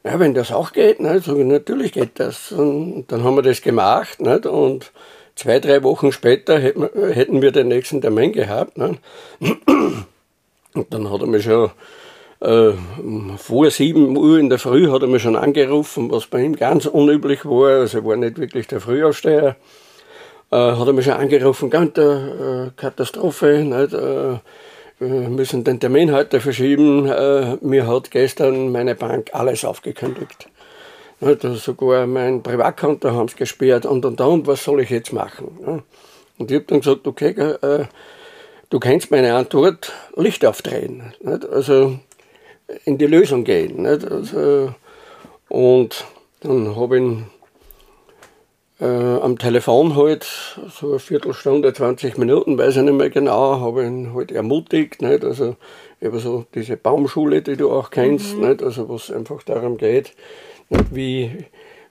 Ja, 0.04 0.20
wenn 0.20 0.34
das 0.34 0.52
auch 0.52 0.72
geht, 0.72 1.00
ne, 1.00 1.20
sage 1.20 1.42
ich, 1.42 1.46
natürlich 1.46 1.92
geht 1.92 2.20
das. 2.20 2.52
Und 2.52 3.06
dann 3.10 3.24
haben 3.24 3.36
wir 3.36 3.42
das 3.42 3.62
gemacht 3.62 4.22
nicht? 4.22 4.46
und 4.46 4.92
zwei, 5.36 5.60
drei 5.60 5.84
Wochen 5.84 6.12
später 6.12 6.60
hätten 6.60 7.42
wir 7.42 7.52
den 7.52 7.68
nächsten 7.68 8.02
Termin 8.02 8.32
gehabt. 8.32 8.78
Ne? 8.78 8.98
Und 10.76 10.94
dann 10.94 11.12
hat 11.12 11.22
er 11.22 11.28
mich 11.28 11.44
schon 11.44 11.72
äh, 12.42 12.72
vor 13.38 13.70
sieben 13.72 14.16
Uhr 14.16 14.40
in 14.40 14.50
der 14.50 14.60
Früh 14.60 14.90
hat 14.92 15.02
er 15.02 15.08
mich 15.08 15.24
schon 15.24 15.36
angerufen, 15.36 16.12
was 16.12 16.28
bei 16.28 16.42
ihm 16.42 16.56
ganz 16.56 16.86
unüblich 16.86 17.44
war. 17.46 17.82
Also 17.82 18.00
er 18.00 18.06
war 18.06 18.16
nicht 18.16 18.38
wirklich 18.38 18.68
der 18.68 18.80
Frühaufsteher 18.80 19.56
äh, 20.52 20.56
hat 20.56 20.88
er 20.88 20.94
mich 20.94 21.06
schon 21.06 21.14
angerufen, 21.14 21.70
Günther, 21.70 22.68
äh, 22.68 22.72
Katastrophe, 22.76 23.64
nicht, 23.64 23.94
äh, 23.94 24.40
wir 25.00 25.30
müssen 25.30 25.64
den 25.64 25.80
Termin 25.80 26.12
heute 26.12 26.42
verschieben. 26.42 27.08
Äh, 27.08 27.58
mir 27.62 27.88
hat 27.88 28.12
gestern 28.12 28.72
meine 28.72 28.96
Bank 28.96 29.30
alles 29.32 29.64
aufgekündigt. 29.64 30.50
Nicht, 31.22 31.46
also 31.46 31.56
sogar 31.56 32.06
mein 32.06 32.44
Privatkonto 32.44 33.12
haben 33.12 33.30
sie 33.30 33.38
gesperrt 33.38 33.86
und 33.86 34.04
und 34.06 34.20
und, 34.20 34.48
was 34.48 34.64
soll 34.64 34.82
ich 34.82 34.90
jetzt 34.90 35.14
machen? 35.14 35.84
Und 36.38 36.52
ich 36.52 36.56
habe 36.56 36.66
dann 36.68 36.80
gesagt, 36.80 37.08
okay, 37.08 37.30
äh, 37.30 37.86
du 38.70 38.80
kennst 38.80 39.12
meine 39.12 39.36
Antwort, 39.36 39.92
Licht 40.16 40.46
aufdrehen. 40.46 41.14
Nicht? 41.22 41.46
Also 41.48 42.00
in 42.86 42.98
die 42.98 43.08
Lösung 43.08 43.44
gehen. 43.44 43.86
Also, 43.86 44.74
und 45.48 46.06
dann 46.42 46.76
habe 46.76 46.98
ich 46.98 47.04
ihn 47.04 47.26
äh, 48.80 48.86
am 48.86 49.38
Telefon 49.38 49.96
halt, 49.96 50.26
so 50.70 50.90
eine 50.90 51.00
Viertelstunde, 51.00 51.74
20 51.74 52.18
Minuten, 52.18 52.58
weiß 52.58 52.78
ich 52.78 52.84
nicht 52.84 52.94
mehr 52.94 53.10
genau, 53.10 53.60
habe 53.60 53.86
ihn 53.86 54.14
halt 54.14 54.32
ermutigt, 54.32 55.02
nicht? 55.02 55.24
also 55.24 55.56
eben 56.02 56.20
so 56.20 56.46
diese 56.56 56.78
Baumschule, 56.78 57.42
die 57.42 57.58
du 57.58 57.72
auch 57.72 57.90
kennst, 57.90 58.38
mhm. 58.38 58.48
nicht? 58.48 58.64
also 58.64 58.88
was 58.90 59.12
einfach 59.12 59.44
darum 59.44 59.78
geht, 59.78 60.14
nicht? 60.70 60.96
wie, 60.96 61.46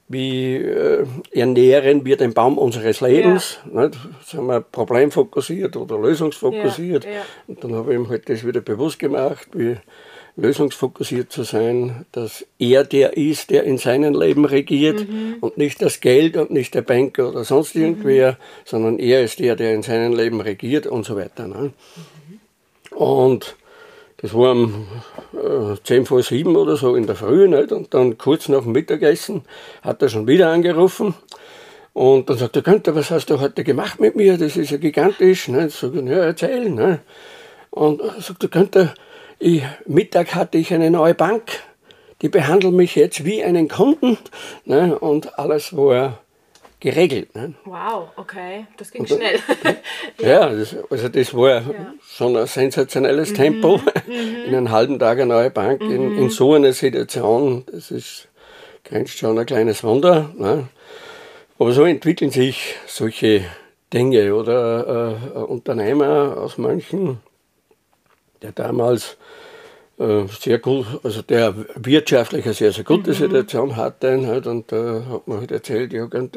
wie 0.08 0.56
äh, 0.56 1.04
ernähren 1.32 2.06
wir 2.06 2.16
den 2.16 2.32
Baum 2.32 2.56
unseres 2.56 3.02
Lebens, 3.02 3.58
ja. 3.72 3.82
nicht? 3.82 3.98
sind 4.24 4.46
wir 4.46 4.60
problemfokussiert 4.60 5.76
oder 5.76 5.98
lösungsfokussiert 5.98 7.04
ja, 7.04 7.10
ja. 7.10 7.22
und 7.48 7.62
dann 7.62 7.74
habe 7.74 7.92
ich 7.92 7.98
ihm 7.98 8.08
halt 8.08 8.28
das 8.30 8.46
wieder 8.46 8.62
bewusst 8.62 8.98
gemacht, 8.98 9.48
wie 9.52 9.76
lösungsfokussiert 10.38 11.32
zu 11.32 11.42
sein, 11.42 12.06
dass 12.12 12.46
er 12.58 12.84
der 12.84 13.16
ist, 13.16 13.50
der 13.50 13.64
in 13.64 13.76
seinem 13.76 14.18
Leben 14.18 14.44
regiert 14.44 15.00
mhm. 15.00 15.36
und 15.40 15.58
nicht 15.58 15.82
das 15.82 16.00
Geld 16.00 16.36
und 16.36 16.50
nicht 16.50 16.74
der 16.74 16.82
Banker 16.82 17.28
oder 17.28 17.44
sonst 17.44 17.74
mhm. 17.74 17.82
irgendwer, 17.82 18.32
mhm. 18.32 18.36
sondern 18.64 18.98
er 19.00 19.22
ist 19.24 19.40
der, 19.40 19.56
der 19.56 19.74
in 19.74 19.82
seinem 19.82 20.14
Leben 20.14 20.40
regiert 20.40 20.86
und 20.86 21.04
so 21.04 21.16
weiter. 21.16 21.48
Ne? 21.48 21.72
Mhm. 21.72 22.96
Und 22.96 23.56
das 24.18 24.32
war 24.32 24.52
um 24.52 24.86
äh, 25.34 25.76
10 25.82 26.06
vor 26.06 26.22
7 26.22 26.54
oder 26.56 26.76
so 26.76 26.94
in 26.94 27.06
der 27.06 27.16
Früh 27.16 27.48
nicht? 27.48 27.72
und 27.72 27.92
dann 27.92 28.16
kurz 28.16 28.48
nach 28.48 28.62
dem 28.62 28.72
Mittagessen 28.72 29.42
hat 29.82 30.02
er 30.02 30.08
schon 30.08 30.28
wieder 30.28 30.50
angerufen 30.50 31.14
und 31.98 32.30
dann 32.30 32.38
sagt 32.38 32.54
er, 32.54 32.62
Günther, 32.62 32.94
was 32.94 33.10
hast 33.10 33.28
du 33.28 33.40
heute 33.40 33.64
gemacht 33.64 33.98
mit 33.98 34.14
mir? 34.14 34.38
Das 34.38 34.56
ist 34.56 34.70
ja 34.70 34.76
gigantisch. 34.76 35.48
Ne? 35.48 35.66
Ich, 35.66 35.82
ja, 35.82 36.18
erzähl. 36.18 36.70
Ne? 36.70 37.00
Und 37.70 38.00
sagt 38.20 38.44
er, 38.44 38.48
Günther, 38.48 38.94
ich, 39.38 39.62
Mittag 39.86 40.34
hatte 40.34 40.58
ich 40.58 40.72
eine 40.72 40.90
neue 40.90 41.14
Bank, 41.14 41.62
die 42.22 42.28
behandelt 42.28 42.74
mich 42.74 42.96
jetzt 42.96 43.24
wie 43.24 43.42
einen 43.44 43.68
Kunden 43.68 44.18
ne, 44.64 44.98
und 44.98 45.38
alles 45.38 45.76
war 45.76 46.18
geregelt. 46.80 47.34
Ne. 47.34 47.54
Wow, 47.64 48.10
okay, 48.16 48.66
das 48.76 48.90
ging 48.90 49.04
dann, 49.04 49.18
schnell. 49.18 49.38
ja, 50.20 50.28
ja 50.28 50.48
das, 50.48 50.76
also 50.90 51.08
das 51.08 51.34
war 51.34 51.48
ja. 51.48 51.94
schon 52.06 52.36
ein 52.36 52.46
sensationelles 52.46 53.30
mhm. 53.30 53.34
Tempo. 53.34 53.80
Mhm. 54.06 54.44
In 54.46 54.54
einem 54.54 54.70
halben 54.70 54.98
Tag 54.98 55.18
eine 55.18 55.26
neue 55.26 55.50
Bank, 55.50 55.80
mhm. 55.80 55.90
in, 55.90 56.18
in, 56.18 56.30
so 56.30 56.54
einer 56.54 56.72
Situation, 56.72 57.64
das 57.70 57.90
ist, 57.90 58.28
grenzt 58.84 59.18
schon 59.18 59.38
ein 59.38 59.46
kleines 59.46 59.84
Wunder. 59.84 60.30
Ne. 60.36 60.68
Aber 61.58 61.72
so 61.72 61.84
entwickeln 61.84 62.30
sich 62.30 62.76
solche 62.86 63.44
Dinge 63.92 64.34
oder 64.34 65.18
äh, 65.34 65.38
Unternehmer 65.38 66.36
aus 66.38 66.58
manchen 66.58 67.20
der 68.42 68.52
damals 68.52 69.12
äh, 69.12 69.27
sehr 70.40 70.58
gut, 70.58 70.86
also 71.02 71.22
der 71.22 71.54
wirtschaftlich 71.74 72.44
eine 72.44 72.54
sehr, 72.54 72.72
sehr 72.72 72.84
gute. 72.84 73.12
Situation 73.14 73.76
hatte. 73.76 74.26
Halt, 74.26 74.46
und 74.46 74.70
da 74.70 74.98
äh, 74.98 75.02
hat 75.04 75.26
man 75.26 75.40
halt 75.40 75.50
erzählt, 75.50 75.92
ja, 75.92 76.04
und, 76.04 76.36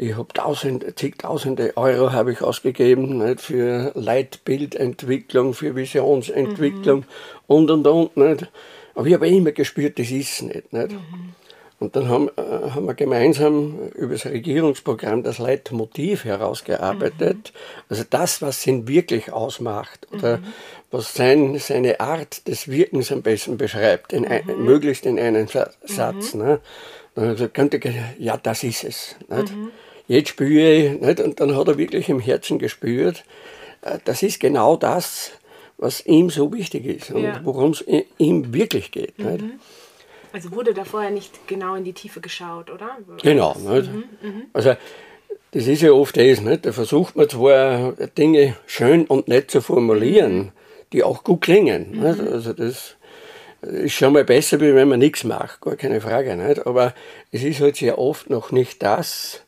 ich 0.00 0.16
habe 0.16 0.32
tausend, 0.32 0.98
zigtausende 0.98 1.76
Euro 1.76 2.12
habe 2.12 2.32
ich 2.32 2.42
ausgegeben 2.42 3.18
nicht, 3.18 3.40
für 3.40 3.90
Leitbildentwicklung, 3.94 5.54
für 5.54 5.74
Visionsentwicklung 5.74 7.00
mhm. 7.00 7.04
und 7.48 7.70
und 7.70 7.86
und. 7.86 8.16
Nicht. 8.16 8.48
Aber 8.94 9.06
ich 9.06 9.14
habe 9.14 9.28
immer 9.28 9.52
gespürt, 9.52 9.98
das 9.98 10.10
ist 10.10 10.30
es 10.30 10.42
nicht. 10.42 10.72
nicht. 10.72 10.92
Mhm. 10.92 11.34
Und 11.80 11.94
dann 11.94 12.08
haben, 12.08 12.28
äh, 12.36 12.70
haben 12.70 12.86
wir 12.86 12.94
gemeinsam 12.94 13.88
über 13.94 14.14
das 14.14 14.26
Regierungsprogramm 14.26 15.22
das 15.22 15.38
Leitmotiv 15.38 16.24
herausgearbeitet. 16.24 17.52
Mhm. 17.54 17.82
Also 17.88 18.04
das, 18.08 18.42
was 18.42 18.66
ihn 18.66 18.88
wirklich 18.88 19.32
ausmacht 19.32 20.08
oder 20.12 20.38
mhm. 20.38 20.44
Was 20.90 21.14
sein, 21.14 21.58
seine 21.58 22.00
Art 22.00 22.46
des 22.48 22.68
Wirkens 22.68 23.12
am 23.12 23.22
besten 23.22 23.58
beschreibt, 23.58 24.12
in 24.12 24.26
ein, 24.26 24.42
mhm. 24.46 24.64
möglichst 24.64 25.04
in 25.06 25.18
einem 25.18 25.46
Satz. 25.48 26.34
Mhm. 26.34 26.40
Ne? 26.40 26.60
Dann 27.14 27.24
habe 27.28 27.50
ich 27.50 27.80
gesagt, 27.80 28.14
ja, 28.18 28.36
das 28.36 28.62
ist 28.62 28.84
es. 28.84 29.16
Mhm. 29.28 29.70
Jetzt 30.06 30.30
spüre 30.30 30.72
ich, 30.72 31.00
nicht? 31.00 31.20
und 31.20 31.38
dann 31.40 31.54
hat 31.54 31.68
er 31.68 31.76
wirklich 31.76 32.08
im 32.08 32.20
Herzen 32.20 32.58
gespürt, 32.58 33.24
äh, 33.82 33.98
das 34.04 34.22
ist 34.22 34.40
genau 34.40 34.76
das, 34.76 35.32
was 35.76 36.04
ihm 36.06 36.30
so 36.30 36.52
wichtig 36.52 36.86
ist 36.86 37.10
und 37.10 37.22
ja. 37.22 37.40
worum 37.44 37.72
es 37.72 37.84
ihm 38.16 38.52
wirklich 38.52 38.90
geht. 38.90 39.18
Mhm. 39.18 39.60
Also 40.32 40.52
wurde 40.52 40.74
da 40.74 40.84
vorher 40.84 41.10
nicht 41.10 41.46
genau 41.46 41.74
in 41.74 41.84
die 41.84 41.92
Tiefe 41.92 42.20
geschaut, 42.20 42.70
oder? 42.70 42.98
Genau. 43.22 43.54
Mhm, 43.54 44.04
mhm, 44.20 44.42
also 44.52 44.74
das 45.52 45.66
ist 45.66 45.80
ja 45.80 45.92
oft 45.92 46.16
das, 46.16 46.40
nicht? 46.40 46.66
da 46.66 46.72
versucht 46.72 47.16
man 47.16 47.28
zwar 47.28 47.92
Dinge 48.18 48.56
schön 48.66 49.06
und 49.06 49.28
nett 49.28 49.50
zu 49.50 49.62
formulieren, 49.62 50.36
mhm. 50.36 50.52
Die 50.92 51.02
auch 51.02 51.24
gut 51.24 51.42
klingen. 51.42 51.92
Mhm. 51.92 52.02
Nicht? 52.02 52.20
Also 52.20 52.52
das 52.52 52.96
ist 53.62 53.92
schon 53.92 54.12
mal 54.12 54.24
besser, 54.24 54.60
wie 54.60 54.74
wenn 54.74 54.88
man 54.88 54.98
nichts 54.98 55.24
macht, 55.24 55.60
gar 55.60 55.76
keine 55.76 56.00
Frage. 56.00 56.36
Nicht? 56.36 56.66
Aber 56.66 56.94
es 57.32 57.42
ist 57.42 57.60
halt 57.60 57.76
sehr 57.76 57.98
oft 57.98 58.30
noch 58.30 58.52
nicht 58.52 58.82
das, 58.82 59.42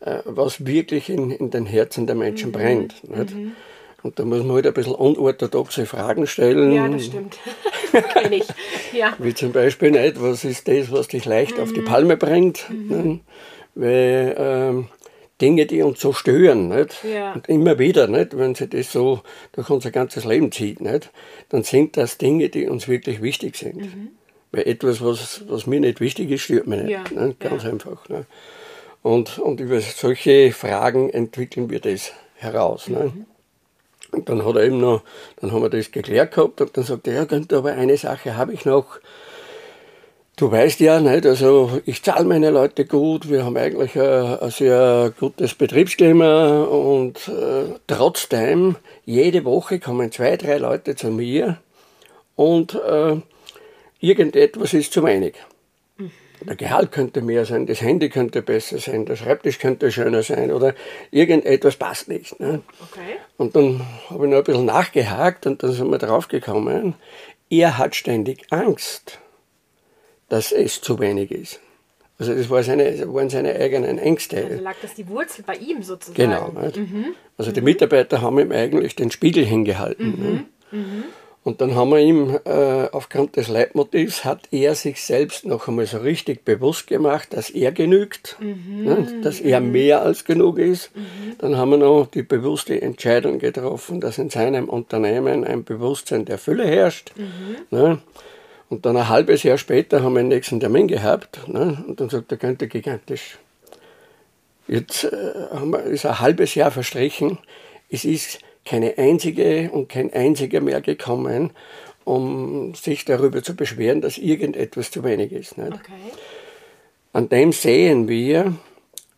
äh, 0.00 0.18
was 0.24 0.66
wirklich 0.66 1.08
in, 1.08 1.30
in 1.30 1.50
den 1.50 1.66
Herzen 1.66 2.06
der 2.06 2.16
Menschen 2.16 2.48
mhm. 2.48 2.52
brennt. 2.52 3.08
Nicht? 3.08 3.34
Mhm. 3.34 3.52
Und 4.02 4.18
da 4.18 4.24
muss 4.24 4.42
man 4.42 4.56
halt 4.56 4.66
ein 4.66 4.74
bisschen 4.74 4.94
unorthodoxe 4.94 5.86
Fragen 5.86 6.26
stellen. 6.26 6.72
Ja, 6.72 6.88
das 6.88 7.06
stimmt. 7.06 7.38
Kenn 7.92 8.32
ich. 8.32 8.46
Ja. 8.92 9.14
Wie 9.18 9.32
zum 9.32 9.52
Beispiel 9.52 9.92
nicht, 9.92 10.20
was 10.20 10.44
ist 10.44 10.66
das, 10.66 10.90
was 10.90 11.08
dich 11.08 11.24
leicht 11.24 11.56
mhm. 11.56 11.62
auf 11.62 11.72
die 11.72 11.82
mhm. 11.82 11.86
Palme 11.86 12.16
bringt? 12.16 12.68
Mhm. 12.68 12.88
Ne? 12.88 13.20
Weil 13.74 14.34
ähm, 14.36 14.88
Dinge, 15.42 15.66
die 15.66 15.82
uns 15.82 16.00
so 16.00 16.12
stören, 16.12 16.68
nicht? 16.68 17.04
Ja. 17.04 17.32
und 17.32 17.48
immer 17.48 17.78
wieder, 17.78 18.06
nicht? 18.06 18.38
wenn 18.38 18.54
sie 18.54 18.68
das 18.68 18.92
so 18.92 19.20
durch 19.52 19.68
unser 19.68 19.90
ganzes 19.90 20.24
Leben 20.24 20.52
zieht, 20.52 20.80
nicht? 20.80 21.10
dann 21.48 21.64
sind 21.64 21.96
das 21.96 22.16
Dinge, 22.16 22.48
die 22.48 22.68
uns 22.68 22.88
wirklich 22.88 23.20
wichtig 23.20 23.56
sind. 23.56 23.76
Mhm. 23.76 24.08
Weil 24.52 24.68
etwas, 24.68 25.02
was, 25.04 25.44
was 25.48 25.66
mir 25.66 25.80
nicht 25.80 26.00
wichtig 26.00 26.30
ist, 26.30 26.42
stört 26.42 26.66
mich 26.66 26.82
nicht. 26.82 26.90
Ja. 26.90 27.02
nicht? 27.26 27.40
Ganz 27.40 27.64
ja. 27.64 27.70
einfach. 27.70 28.08
Nicht? 28.08 28.26
Und, 29.02 29.38
und 29.38 29.60
über 29.60 29.80
solche 29.80 30.52
Fragen 30.52 31.10
entwickeln 31.10 31.68
wir 31.68 31.80
das 31.80 32.12
heraus. 32.36 32.88
Mhm. 32.88 33.26
Und 34.12 34.28
dann 34.28 34.44
hat 34.44 34.56
er 34.56 34.64
eben 34.64 34.80
noch, 34.80 35.02
dann 35.40 35.52
haben 35.52 35.62
wir 35.62 35.70
das 35.70 35.90
geklärt 35.90 36.34
gehabt 36.34 36.60
und 36.60 36.76
dann 36.76 36.84
sagt 36.84 37.08
er, 37.08 37.26
ja 37.26 37.58
aber 37.58 37.72
eine 37.72 37.96
Sache 37.96 38.36
habe 38.36 38.52
ich 38.52 38.64
noch. 38.64 39.00
Du 40.36 40.50
weißt 40.50 40.80
ja, 40.80 40.98
nicht, 40.98 41.26
also 41.26 41.80
ich 41.84 42.02
zahle 42.02 42.24
meine 42.24 42.50
Leute 42.50 42.86
gut, 42.86 43.28
wir 43.28 43.44
haben 43.44 43.56
eigentlich 43.56 43.94
ein, 44.00 44.38
ein 44.38 44.50
sehr 44.50 45.12
gutes 45.20 45.54
Betriebsklima 45.54 46.62
und 46.64 47.28
äh, 47.28 47.74
trotzdem, 47.86 48.76
jede 49.04 49.44
Woche 49.44 49.78
kommen 49.78 50.10
zwei, 50.10 50.38
drei 50.38 50.56
Leute 50.56 50.96
zu 50.96 51.08
mir 51.08 51.58
und 52.34 52.74
äh, 52.74 53.16
irgendetwas 54.00 54.72
ist 54.72 54.94
zu 54.94 55.04
wenig. 55.04 55.34
Der 56.40 56.56
Gehalt 56.56 56.90
könnte 56.90 57.20
mehr 57.20 57.44
sein, 57.44 57.66
das 57.66 57.82
Handy 57.82 58.08
könnte 58.08 58.42
besser 58.42 58.78
sein, 58.78 59.04
der 59.04 59.16
Schreibtisch 59.16 59.58
könnte 59.58 59.92
schöner 59.92 60.22
sein 60.22 60.50
oder 60.50 60.74
irgendetwas 61.10 61.76
passt 61.76 62.08
nicht. 62.08 62.40
Ne? 62.40 62.62
Okay. 62.90 63.18
Und 63.36 63.54
dann 63.54 63.86
habe 64.08 64.24
ich 64.24 64.30
noch 64.30 64.38
ein 64.38 64.44
bisschen 64.44 64.64
nachgehakt 64.64 65.46
und 65.46 65.62
dann 65.62 65.72
sind 65.72 65.90
wir 65.90 65.98
draufgekommen, 65.98 66.94
er 67.48 67.78
hat 67.78 67.94
ständig 67.94 68.46
Angst, 68.50 69.20
dass 70.32 70.50
es 70.50 70.80
zu 70.80 70.98
wenig 70.98 71.30
ist. 71.30 71.60
Also 72.18 72.34
das 72.34 72.48
war 72.48 72.62
seine, 72.62 73.12
waren 73.12 73.28
seine 73.28 73.54
eigenen 73.54 73.98
Ängste. 73.98 74.46
Also 74.48 74.64
lag 74.64 74.76
das 74.80 74.94
die 74.94 75.06
Wurzel 75.06 75.44
bei 75.46 75.56
ihm 75.56 75.82
sozusagen? 75.82 76.14
Genau. 76.14 76.52
Mhm. 76.74 77.14
Also 77.36 77.52
die 77.52 77.60
Mitarbeiter 77.60 78.22
haben 78.22 78.38
ihm 78.38 78.50
eigentlich 78.50 78.96
den 78.96 79.10
Spiegel 79.10 79.44
hingehalten. 79.44 80.06
Mhm. 80.16 80.24
Ne? 80.24 80.44
Mhm. 80.70 81.04
Und 81.44 81.60
dann 81.60 81.74
haben 81.74 81.90
wir 81.90 81.98
ihm, 81.98 82.38
äh, 82.44 82.88
aufgrund 82.92 83.36
des 83.36 83.48
Leitmotivs, 83.48 84.24
hat 84.24 84.48
er 84.52 84.74
sich 84.74 85.02
selbst 85.02 85.44
noch 85.44 85.68
einmal 85.68 85.84
so 85.84 85.98
richtig 85.98 86.46
bewusst 86.46 86.86
gemacht, 86.86 87.34
dass 87.34 87.50
er 87.50 87.72
genügt, 87.72 88.38
mhm. 88.40 88.84
ne, 88.84 89.20
dass 89.22 89.38
er 89.38 89.60
mehr 89.60 90.00
als 90.00 90.24
genug 90.24 90.58
ist. 90.58 90.96
Mhm. 90.96 91.36
Dann 91.40 91.58
haben 91.58 91.72
wir 91.72 91.78
noch 91.78 92.06
die 92.06 92.22
bewusste 92.22 92.80
Entscheidung 92.80 93.38
getroffen, 93.38 94.00
dass 94.00 94.16
in 94.16 94.30
seinem 94.30 94.70
Unternehmen 94.70 95.44
ein 95.44 95.64
Bewusstsein 95.64 96.24
der 96.24 96.38
Fülle 96.38 96.66
herrscht. 96.66 97.12
Mhm. 97.16 97.76
Ne. 97.76 97.98
Und 98.72 98.86
dann 98.86 98.96
ein 98.96 99.10
halbes 99.10 99.42
Jahr 99.42 99.58
später 99.58 100.02
haben 100.02 100.14
wir 100.14 100.22
den 100.22 100.28
nächsten 100.28 100.58
Termin 100.58 100.88
gehabt. 100.88 101.46
Ne, 101.46 101.84
und 101.86 102.00
dann 102.00 102.08
sagt 102.08 102.32
er, 102.32 102.38
könnte 102.38 102.68
gigantisch. 102.68 103.36
Jetzt 104.66 105.04
äh, 105.04 105.10
wir, 105.62 105.82
ist 105.82 106.06
ein 106.06 106.20
halbes 106.20 106.54
Jahr 106.54 106.70
verstrichen. 106.70 107.36
Es 107.90 108.06
ist 108.06 108.38
keine 108.64 108.96
einzige 108.96 109.70
und 109.70 109.90
kein 109.90 110.10
einziger 110.14 110.62
mehr 110.62 110.80
gekommen, 110.80 111.50
um 112.04 112.74
sich 112.74 113.04
darüber 113.04 113.42
zu 113.42 113.54
beschweren, 113.54 114.00
dass 114.00 114.16
irgendetwas 114.16 114.90
zu 114.90 115.04
wenig 115.04 115.32
ist. 115.32 115.58
Nicht? 115.58 115.74
Okay. 115.74 115.92
An 117.12 117.28
dem 117.28 117.52
sehen 117.52 118.08
wir, 118.08 118.54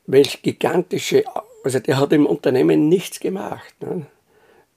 welch 0.08 0.42
gigantische, 0.42 1.22
also 1.62 1.78
der 1.78 2.00
hat 2.00 2.12
im 2.12 2.26
Unternehmen 2.26 2.88
nichts 2.88 3.20
gemacht. 3.20 3.72
Nicht? 3.78 4.08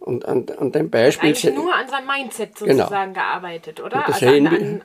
Und 0.07 0.25
an, 0.25 0.45
an 0.57 0.71
dem 0.71 0.89
Beispiel. 0.89 1.29
Eigentlich 1.29 1.53
nur 1.53 1.75
an 1.75 1.89
seinem 1.89 2.07
Mindset 2.07 2.55
genau. 2.55 2.83
sozusagen 2.83 3.13
genau. 3.13 3.25
gearbeitet, 3.25 3.81
oder? 3.81 4.07
Also 4.07 4.25
an, 4.25 4.47
an, 4.47 4.81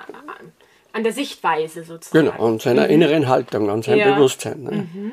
an, 0.93 1.05
der 1.05 1.13
Sichtweise 1.13 1.85
sozusagen. 1.85 2.27
Genau, 2.27 2.45
an 2.45 2.59
seiner 2.59 2.87
mhm. 2.87 2.91
inneren 2.91 3.29
Haltung, 3.29 3.71
an 3.71 3.83
seinem 3.83 3.99
ja. 4.01 4.15
Bewusstsein. 4.15 4.65
Ne? 4.65 4.71
Mhm. 4.93 5.13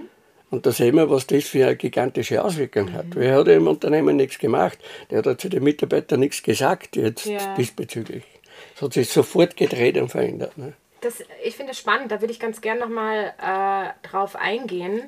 Und 0.50 0.66
da 0.66 0.72
sehen 0.72 0.96
wir, 0.96 1.12
was 1.12 1.28
das 1.28 1.44
für 1.44 1.64
eine 1.64 1.76
gigantische 1.76 2.44
Auswirkung 2.44 2.92
hat. 2.92 3.14
Mhm. 3.14 3.22
Er 3.22 3.36
hat 3.36 3.48
im 3.50 3.68
Unternehmen 3.68 4.16
nichts 4.16 4.40
gemacht. 4.40 4.80
Der 5.12 5.22
hat 5.22 5.40
zu 5.40 5.48
den 5.48 5.64
Mitarbeitern 5.64 6.22
nichts 6.22 6.42
gesagt 6.42 6.96
jetzt 6.96 7.26
ja. 7.26 7.54
diesbezüglich. 7.56 8.24
Es 8.76 8.82
hat 8.82 8.94
sich 8.94 9.10
sofort 9.10 9.58
gedreht 9.58 9.96
und 9.98 10.10
verändert. 10.10 10.58
Ne? 10.58 10.74
Das, 11.02 11.24
ich 11.44 11.56
finde 11.56 11.74
es 11.74 11.78
spannend, 11.78 12.12
da 12.12 12.20
würde 12.20 12.34
ich 12.34 12.40
ganz 12.40 12.62
gern 12.62 12.80
nochmal 12.80 13.36
äh, 13.40 14.08
drauf 14.08 14.36
eingehen. 14.36 15.04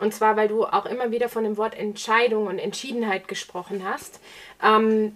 Und 0.00 0.14
zwar, 0.14 0.36
weil 0.36 0.48
du 0.48 0.64
auch 0.64 0.86
immer 0.86 1.10
wieder 1.10 1.28
von 1.28 1.44
dem 1.44 1.56
Wort 1.56 1.78
Entscheidung 1.78 2.46
und 2.46 2.58
Entschiedenheit 2.58 3.28
gesprochen 3.28 3.82
hast. 3.84 4.20
Ähm, 4.62 5.12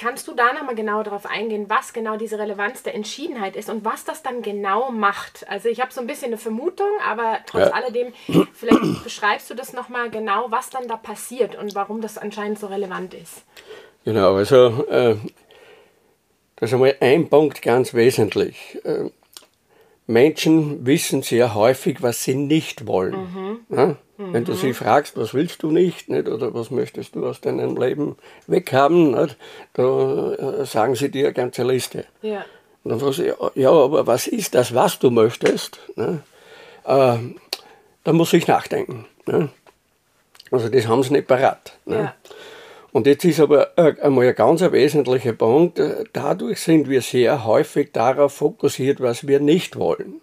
Kannst 0.00 0.26
du 0.28 0.32
da 0.32 0.54
nochmal 0.54 0.74
genau 0.74 1.02
darauf 1.02 1.26
eingehen, 1.26 1.66
was 1.68 1.92
genau 1.92 2.16
diese 2.16 2.38
Relevanz 2.38 2.82
der 2.82 2.94
Entschiedenheit 2.94 3.54
ist 3.54 3.68
und 3.68 3.84
was 3.84 4.02
das 4.06 4.22
dann 4.22 4.40
genau 4.40 4.90
macht? 4.90 5.46
Also 5.46 5.68
ich 5.68 5.78
habe 5.78 5.92
so 5.92 6.00
ein 6.00 6.06
bisschen 6.06 6.28
eine 6.28 6.38
Vermutung, 6.38 6.88
aber 7.06 7.40
trotz 7.44 7.66
ja. 7.66 7.72
alledem, 7.74 8.14
vielleicht 8.54 8.80
beschreibst 9.04 9.50
du 9.50 9.54
das 9.54 9.74
nochmal 9.74 10.08
genau, 10.08 10.46
was 10.48 10.70
dann 10.70 10.88
da 10.88 10.96
passiert 10.96 11.54
und 11.54 11.74
warum 11.74 12.00
das 12.00 12.16
anscheinend 12.16 12.58
so 12.58 12.68
relevant 12.68 13.12
ist. 13.12 13.42
Genau, 14.06 14.36
also 14.36 14.86
äh, 14.88 15.16
Das 16.56 16.70
ist 16.70 16.74
einmal 16.74 16.96
ein 17.00 17.28
Punkt 17.28 17.60
ganz 17.60 17.92
wesentlich. 17.92 18.78
Äh, 18.82 19.10
Menschen 20.10 20.84
wissen 20.84 21.22
sehr 21.22 21.54
häufig, 21.54 22.02
was 22.02 22.24
sie 22.24 22.34
nicht 22.34 22.86
wollen. 22.86 23.14
Mhm. 23.14 23.76
Ja? 23.76 23.86
Mhm. 24.18 24.32
Wenn 24.32 24.44
du 24.44 24.54
sie 24.54 24.74
fragst, 24.74 25.16
was 25.16 25.32
willst 25.34 25.62
du 25.62 25.70
nicht, 25.70 26.08
nicht, 26.08 26.28
oder 26.28 26.52
was 26.52 26.70
möchtest 26.70 27.14
du 27.14 27.26
aus 27.26 27.40
deinem 27.40 27.76
Leben 27.76 28.16
weghaben, 28.46 29.12
nicht, 29.12 29.36
da 29.72 30.32
äh, 30.32 30.66
sagen 30.66 30.94
sie 30.96 31.10
dir 31.10 31.26
eine 31.26 31.34
ganze 31.34 31.62
Liste. 31.62 32.04
Ja. 32.22 32.44
Und 32.82 32.90
dann 32.90 33.00
fragst 33.00 33.20
du, 33.20 33.50
ja, 33.54 33.70
aber 33.70 34.06
was 34.06 34.26
ist 34.26 34.54
das, 34.54 34.74
was 34.74 34.98
du 34.98 35.10
möchtest? 35.10 35.78
Ne? 35.96 36.22
Äh, 36.84 37.18
da 38.04 38.12
muss 38.12 38.32
ich 38.32 38.46
nachdenken. 38.46 39.06
Ne? 39.26 39.50
Also 40.50 40.68
das 40.68 40.88
haben 40.88 41.02
sie 41.02 41.12
nicht 41.12 41.28
parat. 41.28 41.72
Ne? 41.84 41.96
Ja. 41.96 42.14
Und 42.92 43.06
jetzt 43.06 43.24
ist 43.24 43.40
aber 43.40 43.70
einmal 43.76 44.28
ein 44.28 44.34
ganz 44.34 44.62
wesentlicher 44.62 45.32
Punkt, 45.32 45.78
äh, 45.78 46.04
dadurch 46.12 46.60
sind 46.60 46.88
wir 46.88 47.02
sehr 47.02 47.44
häufig 47.44 47.92
darauf 47.92 48.32
fokussiert, 48.32 49.00
was 49.00 49.26
wir 49.26 49.40
nicht 49.40 49.78
wollen. 49.78 50.20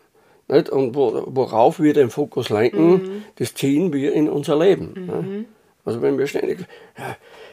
Nicht? 0.48 0.70
Und 0.70 0.96
worauf 0.96 1.80
wir 1.80 1.94
den 1.94 2.10
Fokus 2.10 2.50
lenken, 2.50 2.92
mhm. 2.92 3.24
das 3.36 3.54
ziehen 3.54 3.94
wir 3.94 4.14
in 4.14 4.30
unser 4.30 4.58
Leben. 4.58 4.94
Mhm. 4.96 5.46
Also 5.86 6.02
wenn 6.02 6.18
wir 6.18 6.28
ständig, 6.28 6.60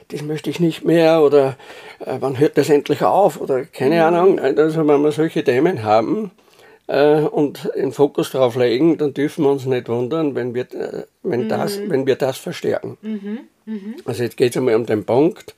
das 0.09 0.23
möchte 0.23 0.51
ich 0.51 0.59
nicht 0.59 0.85
mehr 0.85 1.23
oder 1.23 1.57
äh, 2.01 2.17
wann 2.19 2.39
hört 2.39 2.59
das 2.59 2.69
endlich 2.69 3.03
auf 3.03 3.41
oder 3.41 3.65
keine 3.65 3.97
mhm. 3.97 4.03
Ahnung, 4.03 4.39
also 4.41 4.87
wenn 4.87 5.03
wir 5.03 5.13
solche 5.13 5.45
Themen 5.45 5.85
haben, 5.85 6.27
äh, 6.27 6.44
und 6.87 7.71
den 7.75 7.93
Fokus 7.93 8.33
darauf 8.33 8.57
legen, 8.57 8.99
dann 8.99 9.15
dürfen 9.15 9.45
wir 9.45 9.51
uns 9.51 9.65
nicht 9.65 9.89
wundern, 9.89 10.35
wenn 10.35 10.55
wir, 10.55 10.73
äh, 10.75 11.05
wenn 11.23 11.45
mhm. 11.45 11.49
das, 11.49 11.81
wenn 11.89 12.07
wir 12.07 12.17
das 12.17 12.37
verstärken. 12.37 12.99
Mhm. 13.01 13.39
Mhm. 13.65 13.97
Also 14.05 14.23
jetzt 14.23 14.37
geht 14.37 14.51
es 14.51 14.57
einmal 14.57 14.75
um 14.75 14.85
den 14.85 15.05
Punkt, 15.05 15.55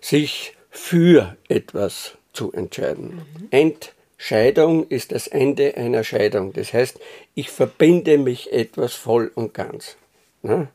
sich 0.00 0.54
für 0.70 1.36
etwas 1.48 2.12
zu 2.34 2.52
entscheiden. 2.52 3.22
Mhm. 3.50 3.74
Entscheidung 4.18 4.86
ist 4.88 5.12
das 5.12 5.28
Ende 5.28 5.76
einer 5.76 6.04
Scheidung. 6.04 6.52
Das 6.52 6.74
heißt, 6.74 7.00
ich 7.34 7.50
verbinde 7.50 8.18
mich 8.18 8.52
etwas 8.52 8.94
voll 8.94 9.30
und 9.34 9.54
ganz. 9.54 9.96
Ne? 10.42 10.68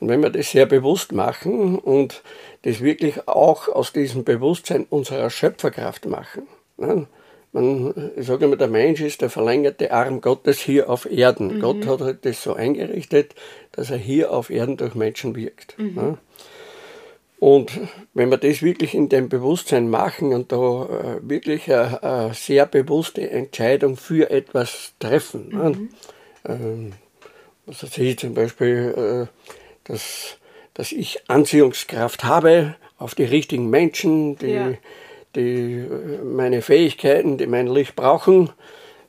Und 0.00 0.08
wenn 0.08 0.22
wir 0.22 0.30
das 0.30 0.52
sehr 0.52 0.66
bewusst 0.66 1.12
machen 1.12 1.78
und 1.78 2.22
das 2.62 2.80
wirklich 2.80 3.28
auch 3.28 3.68
aus 3.68 3.92
diesem 3.92 4.24
Bewusstsein 4.24 4.86
unserer 4.88 5.28
Schöpferkraft 5.28 6.06
machen, 6.06 6.46
ne? 6.76 7.06
Man, 7.58 8.12
ich 8.16 8.26
sage 8.26 8.44
immer, 8.44 8.56
der 8.56 8.68
Mensch 8.68 9.00
ist 9.00 9.22
der 9.22 9.30
verlängerte 9.30 9.92
Arm 9.92 10.20
Gottes 10.20 10.60
hier 10.60 10.88
auf 10.88 11.10
Erden. 11.10 11.56
Mhm. 11.56 11.60
Gott 11.60 11.86
hat 11.86 12.00
halt 12.00 12.24
das 12.24 12.42
so 12.42 12.54
eingerichtet, 12.54 13.34
dass 13.72 13.90
er 13.90 13.96
hier 13.96 14.32
auf 14.32 14.50
Erden 14.50 14.76
durch 14.76 14.94
Menschen 14.94 15.34
wirkt. 15.36 15.78
Mhm. 15.78 15.96
Ja. 15.96 16.18
Und 17.40 17.70
wenn 18.14 18.30
wir 18.30 18.36
das 18.36 18.62
wirklich 18.62 18.94
in 18.94 19.08
dem 19.08 19.28
Bewusstsein 19.28 19.88
machen 19.88 20.32
und 20.32 20.50
da 20.50 20.56
äh, 20.56 21.28
wirklich 21.28 21.72
eine, 21.72 22.02
eine, 22.02 22.34
sehr 22.34 22.66
bewusste 22.66 23.30
Entscheidung 23.30 23.96
für 23.96 24.30
etwas 24.30 24.94
treffen, 24.98 25.48
mhm. 25.50 25.58
ne? 25.58 25.88
ähm, 26.46 26.92
was 27.66 27.82
weiß 27.82 27.98
ich 27.98 28.18
zum 28.18 28.34
Beispiel, 28.34 29.28
äh, 29.28 29.48
dass, 29.84 30.38
dass 30.74 30.90
ich 30.90 31.28
Anziehungskraft 31.28 32.24
habe 32.24 32.74
auf 32.98 33.14
die 33.14 33.24
richtigen 33.24 33.70
Menschen, 33.70 34.36
die 34.36 34.48
ja 34.48 34.72
die 35.38 35.86
meine 36.24 36.60
Fähigkeiten, 36.60 37.38
die 37.38 37.46
mein 37.46 37.68
Licht 37.68 37.96
brauchen, 37.96 38.50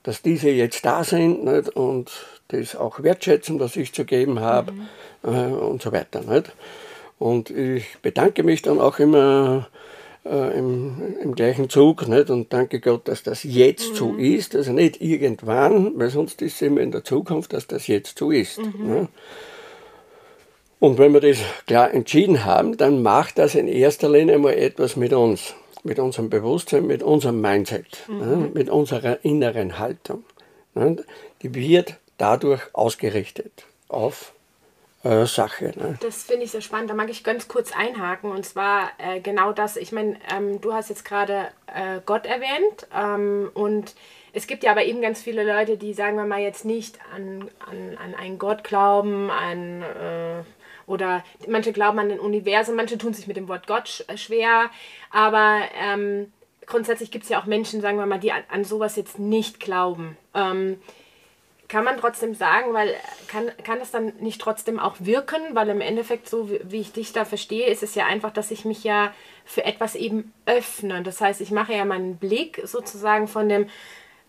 dass 0.04 0.22
diese 0.22 0.50
jetzt 0.50 0.86
da 0.86 1.04
sind 1.04 1.44
nicht? 1.44 1.70
und 1.70 2.12
das 2.50 2.76
auch 2.76 3.04
wertschätzen, 3.04 3.60
was 3.60 3.76
ich 3.76 3.94
zu 3.94 4.06
geben 4.06 4.40
habe 4.40 4.72
mhm. 4.72 4.88
äh, 5.24 5.52
und 5.52 5.82
so 5.82 5.92
weiter. 5.92 6.22
Nicht? 6.22 6.52
Und 7.18 7.50
ich 7.50 7.98
bedanke 8.02 8.44
mich 8.44 8.62
dann 8.62 8.80
auch 8.80 9.00
immer 9.00 9.68
äh, 10.26 10.58
im, 10.58 11.16
im, 11.22 11.36
gleichen 11.36 11.70
Zug 11.70 12.08
nicht? 12.08 12.30
und 12.30 12.54
danke 12.54 12.80
Gott, 12.80 13.08
dass 13.08 13.24
das 13.24 13.44
jetzt 13.44 13.92
mhm. 13.92 13.96
so 13.96 14.16
ist, 14.16 14.56
also 14.56 14.72
nicht 14.72 15.02
irgendwann, 15.02 16.00
weil 16.00 16.10
sonst 16.10 16.42
ist 16.42 16.56
es 16.56 16.62
immer 16.62 16.82
in 16.82 16.92
der 16.92 17.04
Zukunft, 17.04 17.54
dass 17.54 17.68
das 17.68 17.88
jetzt 17.88 18.18
so 18.18 18.32
ist. 18.32 18.60
Mhm. 18.60 19.10
Und 20.80 20.98
wenn 20.98 21.14
wir 21.14 21.20
das 21.20 21.40
klar 21.68 21.94
entschieden 21.94 22.46
haben, 22.46 22.78
dann 22.78 23.04
macht 23.04 23.38
das 23.38 23.54
in 23.54 23.68
erster 23.68 24.10
Linie 24.10 24.38
mal 24.38 24.54
etwas 24.54 24.96
mit 24.96 25.12
uns 25.12 25.54
mit 25.84 26.00
unserem 26.00 26.30
Bewusstsein, 26.30 26.88
mit 26.88 27.04
unserem 27.04 27.42
Mindset, 27.42 28.08
mhm. 28.08 28.20
ne, 28.20 28.52
mit 28.54 28.70
unserer 28.70 29.24
inneren 29.24 29.80
Haltung. 29.80 30.24
Ne, 30.76 30.98
die 31.42 31.54
wird 31.54 31.96
dadurch 32.18 32.62
ausgerichtet 32.74 33.66
auf 33.88 34.34
äh, 35.04 35.26
Sache. 35.26 35.72
Ne. 35.76 35.98
Das 36.02 36.24
finde 36.24 36.44
ich 36.44 36.52
sehr 36.52 36.62
spannend. 36.62 36.90
Da 36.90 36.94
mag 36.94 37.10
ich 37.10 37.24
ganz 37.24 37.48
kurz 37.48 37.72
einhaken. 37.76 38.32
Und 38.32 38.46
zwar 38.46 38.90
äh, 38.98 39.20
genau 39.22 39.52
das. 39.54 39.78
Ich 39.78 39.92
meine, 39.92 40.18
ähm, 40.36 40.62
du 40.62 40.74
hast 40.74 40.90
jetzt 40.90 41.06
gerade 41.06 41.48
äh, 41.68 42.02
Gott 42.06 42.26
erwähnt. 42.26 42.88
Ähm, 42.96 43.50
und 43.54 43.96
es 44.34 44.46
gibt 44.46 44.64
ja 44.64 44.72
aber 44.72 44.84
eben 44.84 45.02
ganz 45.02 45.22
viele 45.22 45.44
Leute, 45.44 45.78
die, 45.78 45.94
sagen 45.94 46.18
wir 46.18 46.26
mal, 46.26 46.42
jetzt 46.42 46.66
nicht 46.66 47.00
an, 47.16 47.50
an, 47.66 47.98
an 47.98 48.16
einen 48.16 48.38
Gott 48.38 48.64
glauben, 48.64 49.32
an 49.32 49.82
äh, 49.82 50.44
oder 50.90 51.24
manche 51.48 51.72
glauben 51.72 52.00
an 52.00 52.10
den 52.10 52.20
Universum, 52.20 52.76
manche 52.76 52.98
tun 52.98 53.14
sich 53.14 53.28
mit 53.28 53.38
dem 53.38 53.48
Wort 53.48 53.68
Gott 53.68 54.04
äh, 54.08 54.18
schwer. 54.18 54.70
Aber 55.12 55.62
ähm, 55.82 56.34
grundsätzlich 56.66 57.12
gibt 57.12 57.24
es 57.24 57.30
ja 57.30 57.40
auch 57.40 57.46
Menschen, 57.46 57.82
sagen 57.82 57.98
wir 57.98 58.06
mal, 58.06 58.20
die 58.20 58.32
an, 58.32 58.44
an 58.50 58.66
sowas 58.66 58.96
jetzt 58.96 59.20
nicht 59.20 59.60
glauben. 59.60 60.18
Ähm, 60.34 60.80
kann 61.68 61.84
man 61.84 61.98
trotzdem 61.98 62.34
sagen, 62.34 62.74
weil 62.74 62.96
kann, 63.28 63.52
kann 63.64 63.78
das 63.78 63.92
dann 63.92 64.14
nicht 64.20 64.42
trotzdem 64.42 64.80
auch 64.80 64.96
wirken? 65.00 65.40
Weil 65.54 65.70
im 65.70 65.82
Endeffekt, 65.82 66.28
so 66.28 66.50
wie 66.50 66.82
ich 66.82 66.92
dich 66.92 67.14
da 67.14 67.26
verstehe, 67.26 67.68
ist 67.68 67.84
es 67.84 67.94
ja 67.94 68.08
einfach, 68.08 68.32
dass 68.32 68.50
ich 68.50 68.66
mich 68.66 68.84
ja 68.84 69.14
für 69.46 69.64
etwas 69.64 69.94
eben 69.94 70.34
öffne. 70.48 71.04
Das 71.04 71.22
heißt, 71.22 71.42
ich 71.42 71.52
mache 71.52 71.74
ja 71.74 71.86
meinen 71.86 72.18
Blick 72.18 72.62
sozusagen 72.64 73.28
von 73.28 73.48
dem 73.48 73.70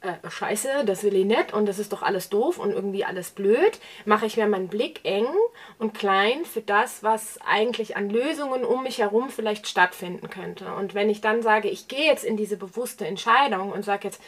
äh, 0.03 0.31
scheiße, 0.31 0.85
das 0.87 1.03
will 1.03 1.15
ich 1.15 1.27
nicht 1.27 1.53
und 1.53 1.67
das 1.67 1.79
ist 1.79 1.93
doch 1.93 2.03
alles 2.03 2.31
doof 2.31 2.59
und 2.59 2.71
irgendwie 2.71 3.05
alles 3.05 3.31
blöd, 3.31 3.79
mache 4.05 4.27
ich 4.27 4.37
mir 4.37 4.47
meinen 4.47 4.69
Blick 4.69 5.01
eng 5.05 5.27
und 5.79 5.93
klein 5.93 6.45
für 6.45 6.63
das, 6.63 7.03
was 7.03 7.39
eigentlich 7.47 7.97
an 7.97 8.09
Lösungen 8.09 8.65
um 8.65 8.83
mich 8.83 8.99
herum 8.99 9.29
vielleicht 9.29 9.69
stattfinden 9.69 10.31
könnte. 10.31 10.73
Und 10.75 10.95
wenn 10.95 11.11
ich 11.11 11.21
dann 11.21 11.43
sage, 11.43 11.69
ich 11.69 11.89
gehe 11.89 12.07
jetzt 12.07 12.25
in 12.25 12.37
diese 12.37 12.57
bewusste 12.57 13.07
Entscheidung 13.07 13.73
und 13.73 13.85
sage 13.85 14.09
jetzt, 14.09 14.23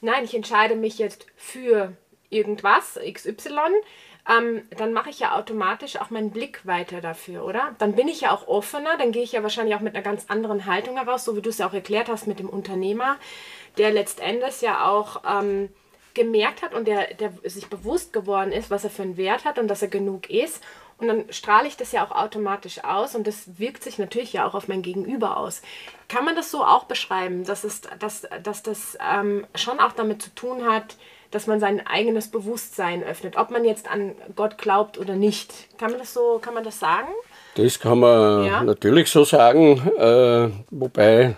nein, 0.00 0.24
ich 0.24 0.34
entscheide 0.34 0.74
mich 0.74 0.98
jetzt 0.98 1.26
für 1.36 1.92
irgendwas, 2.30 2.98
XY, 3.12 3.58
ähm, 4.28 4.62
dann 4.76 4.92
mache 4.92 5.10
ich 5.10 5.20
ja 5.20 5.36
automatisch 5.36 5.96
auch 5.96 6.10
meinen 6.10 6.30
Blick 6.30 6.66
weiter 6.66 7.00
dafür, 7.00 7.44
oder? 7.44 7.74
Dann 7.78 7.94
bin 7.94 8.08
ich 8.08 8.22
ja 8.22 8.32
auch 8.32 8.48
offener, 8.48 8.96
dann 8.98 9.12
gehe 9.12 9.22
ich 9.22 9.32
ja 9.32 9.42
wahrscheinlich 9.42 9.74
auch 9.74 9.80
mit 9.80 9.94
einer 9.94 10.04
ganz 10.04 10.26
anderen 10.28 10.66
Haltung 10.66 10.96
heraus, 10.96 11.24
so 11.24 11.36
wie 11.36 11.42
du 11.42 11.50
es 11.50 11.58
ja 11.58 11.68
auch 11.68 11.74
erklärt 11.74 12.08
hast 12.08 12.26
mit 12.26 12.38
dem 12.38 12.48
Unternehmer 12.48 13.16
der 13.78 13.92
letztendlich 13.92 14.60
ja 14.60 14.88
auch 14.88 15.22
ähm, 15.28 15.68
gemerkt 16.14 16.62
hat 16.62 16.74
und 16.74 16.86
der, 16.86 17.14
der 17.14 17.32
sich 17.44 17.68
bewusst 17.68 18.12
geworden 18.12 18.52
ist, 18.52 18.70
was 18.70 18.84
er 18.84 18.90
für 18.90 19.02
einen 19.02 19.16
Wert 19.16 19.44
hat 19.44 19.58
und 19.58 19.68
dass 19.68 19.82
er 19.82 19.88
genug 19.88 20.28
ist. 20.28 20.62
Und 20.98 21.08
dann 21.08 21.32
strahle 21.32 21.66
ich 21.66 21.78
das 21.78 21.92
ja 21.92 22.04
auch 22.04 22.10
automatisch 22.10 22.84
aus 22.84 23.14
und 23.14 23.26
das 23.26 23.58
wirkt 23.58 23.82
sich 23.82 23.98
natürlich 23.98 24.34
ja 24.34 24.46
auch 24.46 24.54
auf 24.54 24.68
mein 24.68 24.82
Gegenüber 24.82 25.38
aus. 25.38 25.62
Kann 26.08 26.26
man 26.26 26.36
das 26.36 26.50
so 26.50 26.62
auch 26.62 26.84
beschreiben, 26.84 27.44
dass, 27.44 27.64
es, 27.64 27.80
dass, 27.98 28.26
dass 28.42 28.62
das 28.62 28.98
ähm, 29.00 29.46
schon 29.54 29.80
auch 29.80 29.92
damit 29.92 30.20
zu 30.20 30.34
tun 30.34 30.66
hat, 30.66 30.96
dass 31.30 31.46
man 31.46 31.60
sein 31.60 31.86
eigenes 31.86 32.28
Bewusstsein 32.28 33.04
öffnet, 33.04 33.36
ob 33.36 33.50
man 33.50 33.64
jetzt 33.64 33.90
an 33.90 34.12
Gott 34.34 34.58
glaubt 34.58 34.98
oder 34.98 35.14
nicht. 35.14 35.68
Kann 35.78 35.90
man 35.90 36.00
das 36.00 36.12
so, 36.12 36.38
kann 36.42 36.54
man 36.54 36.64
das 36.64 36.80
sagen? 36.80 37.08
Das 37.54 37.78
kann 37.78 38.00
man 38.00 38.44
ja? 38.44 38.62
natürlich 38.62 39.10
so 39.10 39.24
sagen, 39.24 39.80
äh, 39.98 40.50
wobei 40.70 41.36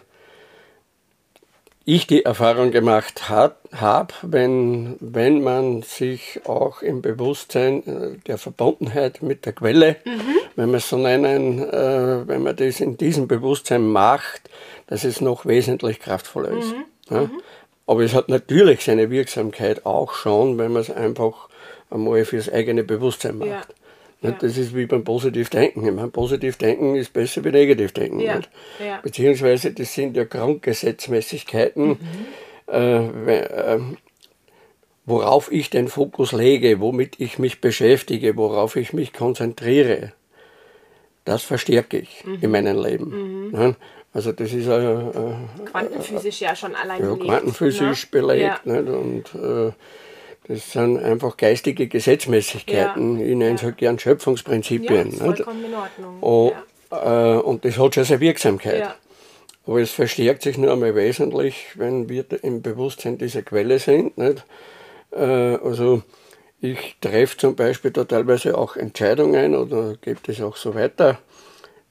ich 1.85 2.07
die 2.07 2.25
Erfahrung 2.25 2.71
gemacht 2.71 3.29
habe, 3.29 4.15
wenn, 4.23 4.97
wenn 5.01 5.43
man 5.43 5.83
sich 5.83 6.41
auch 6.47 6.83
im 6.83 7.03
Bewusstsein 7.03 7.87
äh, 7.87 8.19
der 8.27 8.39
Verbundenheit 8.39 9.23
mit 9.23 9.47
der 9.47 9.53
Quelle, 9.53 9.97
mhm. 10.05 10.21
wenn 10.55 10.71
wir 10.71 10.77
es 10.77 10.89
so 10.89 10.97
nennen, 10.97 11.59
äh, 11.59 12.29
wenn 12.29 12.43
man 12.43 12.55
das 12.55 12.81
in 12.81 12.97
diesem 12.97 13.27
Bewusstsein 13.27 13.85
macht, 13.91 14.49
dass 14.87 15.05
es 15.05 15.21
noch 15.21 15.45
wesentlich 15.45 15.99
kraftvoller 15.99 16.51
ist. 16.51 16.73
Mhm. 16.73 16.85
Ja? 17.11 17.31
Aber 17.93 18.01
es 18.01 18.15
hat 18.15 18.31
natürlich 18.31 18.81
seine 18.81 19.11
Wirksamkeit 19.11 19.85
auch 19.85 20.15
schon, 20.15 20.57
wenn 20.57 20.73
man 20.73 20.81
es 20.81 20.91
einfach 20.91 21.51
einmal 21.91 22.25
fürs 22.25 22.51
eigene 22.51 22.85
Bewusstsein 22.85 23.37
macht. 23.37 23.51
Ja. 23.51 23.63
Ja. 24.23 24.31
Das 24.31 24.57
ist 24.57 24.75
wie 24.75 24.87
beim 24.87 25.05
Positivdenken. 25.05 25.85
Ich 25.85 25.93
meine, 25.93 26.09
Positivdenken 26.09 26.97
ist 26.97 27.13
besser 27.13 27.45
wie 27.45 27.51
Negativdenken. 27.51 28.21
Ja. 28.21 28.41
Ja. 28.83 29.01
Beziehungsweise 29.03 29.73
das 29.73 29.93
sind 29.93 30.17
ja 30.17 30.25
Grundgesetzmäßigkeiten, 30.25 31.89
mhm. 31.89 31.99
äh, 32.73 33.77
äh, 33.77 33.81
worauf 35.05 35.53
ich 35.53 35.69
den 35.69 35.89
Fokus 35.89 36.33
lege, 36.33 36.81
womit 36.81 37.21
ich 37.21 37.39
mich 37.39 37.61
beschäftige, 37.61 38.39
worauf 38.39 38.77
ich 38.77 38.95
mich 38.95 39.13
konzentriere. 39.13 40.15
Das 41.27 41.43
verstärke 41.43 41.99
ich 41.99 42.25
mhm. 42.25 42.39
in 42.41 42.51
meinem 42.53 42.83
Leben. 42.83 43.51
Mhm. 43.51 43.77
Also 44.15 44.33
das 44.33 44.53
ist 44.53 44.67
äh, 44.67 45.65
quantenphysisch 45.65 46.41
ja 46.41 46.55
schon 46.55 46.75
allein 46.75 47.01
ja, 47.01 47.09
belegt. 47.09 47.25
Quantenphysisch 47.25 48.05
ne? 48.05 48.11
belegt. 48.11 48.67
Nicht? 48.67 48.89
Und 48.89 49.35
äh, 49.35 49.73
das 50.49 50.73
sind 50.73 51.03
einfach 51.03 51.37
geistige 51.37 51.87
Gesetzmäßigkeiten. 51.87 53.19
Ja. 53.19 53.27
Ich 53.27 53.37
nenne 53.37 53.55
es 53.55 53.63
halt 53.63 53.79
gern 53.79 53.99
Schöpfungsprinzipien. 53.99 55.13
Ja, 55.13 55.25
vollkommen 55.25 55.65
in 55.65 55.75
Ordnung. 55.75 56.21
Und, 56.21 56.53
ja. 56.91 57.37
äh, 57.37 57.41
und 57.41 57.65
das 57.65 57.79
hat 57.79 57.95
schon 57.95 58.05
seine 58.05 58.21
Wirksamkeit. 58.21 58.81
Ja. 58.81 58.95
Aber 59.67 59.81
es 59.81 59.93
verstärkt 59.93 60.43
sich 60.43 60.59
nur 60.59 60.73
einmal 60.73 60.95
wesentlich, 60.95 61.69
wenn 61.77 62.09
wir 62.09 62.25
im 62.43 62.63
Bewusstsein 62.63 63.17
dieser 63.17 63.43
Quelle 63.43 63.79
sind. 63.79 64.19
Nicht? 64.19 64.45
Äh, 65.13 65.23
also 65.23 66.03
ich 66.61 66.97
treffe 67.01 67.37
zum 67.37 67.57
Beispiel 67.57 67.93
da 67.93 68.05
teilweise 68.05 68.59
auch 68.59 68.77
Entscheidungen 68.77 69.55
oder 69.55 69.97
gebe 70.01 70.21
das 70.27 70.41
auch 70.41 70.57
so 70.57 70.75
weiter, 70.75 71.19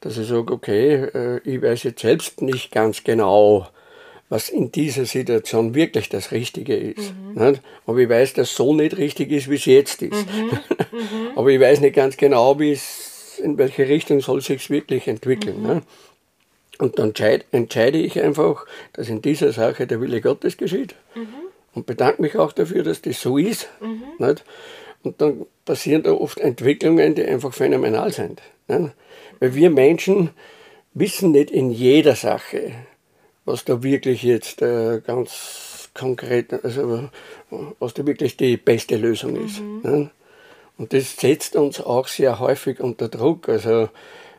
dass 0.01 0.17
ich 0.17 0.27
sage, 0.27 0.51
okay, 0.51 0.93
äh, 1.13 1.39
ich 1.43 1.61
weiß 1.61 1.83
jetzt 1.83 2.01
selbst 2.01 2.41
nicht 2.41 2.71
ganz 2.71 3.03
genau, 3.03 3.67
was 4.29 4.49
in 4.49 4.71
dieser 4.71 5.05
Situation 5.05 5.75
wirklich 5.75 6.09
das 6.09 6.31
Richtige 6.31 6.75
ist. 6.75 7.13
Mhm. 7.13 7.59
Aber 7.85 7.99
ich 7.99 8.09
weiß, 8.09 8.33
dass 8.33 8.55
so 8.55 8.73
nicht 8.73 8.97
richtig 8.97 9.29
ist, 9.31 9.49
wie 9.49 9.55
es 9.55 9.65
jetzt 9.65 10.01
ist. 10.01 10.27
Mhm. 10.27 10.59
Mhm. 10.91 11.37
Aber 11.37 11.49
ich 11.49 11.59
weiß 11.59 11.79
nicht 11.79 11.95
ganz 11.95 12.17
genau, 12.17 12.51
in 12.51 13.57
welche 13.57 13.87
Richtung 13.87 14.19
soll 14.19 14.41
sich 14.41 14.69
wirklich 14.69 15.07
entwickeln. 15.07 15.61
Ne? 15.61 15.83
Und 16.79 16.99
dann 16.99 17.13
entscheide, 17.51 17.97
ich 17.97 18.21
einfach, 18.21 18.65
dass 18.91 19.07
in 19.07 19.21
dieser 19.21 19.53
Sache 19.53 19.87
der 19.87 20.01
Wille 20.01 20.19
Gottes 20.19 20.57
geschieht. 20.57 20.95
Mhm. 21.15 21.27
Und 21.73 21.85
bedanke 21.85 22.21
mich 22.21 22.35
auch 22.35 22.51
dafür, 22.51 22.83
dass 22.83 23.01
das 23.01 23.21
so 23.21 23.37
ist. 23.37 23.69
Mhm. 23.79 24.03
Und 25.03 25.21
dann 25.21 25.45
passieren 25.63 26.03
da 26.03 26.11
oft 26.11 26.39
Entwicklungen, 26.39 27.15
die 27.15 27.23
einfach 27.23 27.53
phänomenal 27.53 28.11
sind. 28.11 28.41
Weil 29.41 29.55
wir 29.55 29.71
Menschen 29.71 30.29
wissen 30.93 31.31
nicht 31.31 31.51
in 31.51 31.71
jeder 31.71 32.15
Sache, 32.15 32.73
was 33.43 33.65
da 33.65 33.83
wirklich 33.83 34.23
jetzt 34.23 34.61
äh, 34.61 35.01
ganz 35.05 35.89
konkret, 35.93 36.63
also 36.63 37.09
was 37.79 37.93
da 37.93 38.05
wirklich 38.05 38.37
die 38.37 38.55
beste 38.55 38.97
Lösung 38.97 39.35
ist. 39.43 39.59
Mhm. 39.59 39.81
Ne? 39.83 40.09
Und 40.77 40.93
das 40.93 41.17
setzt 41.17 41.55
uns 41.55 41.81
auch 41.81 42.07
sehr 42.07 42.39
häufig 42.39 42.79
unter 42.79 43.09
Druck. 43.09 43.49
Also 43.49 43.89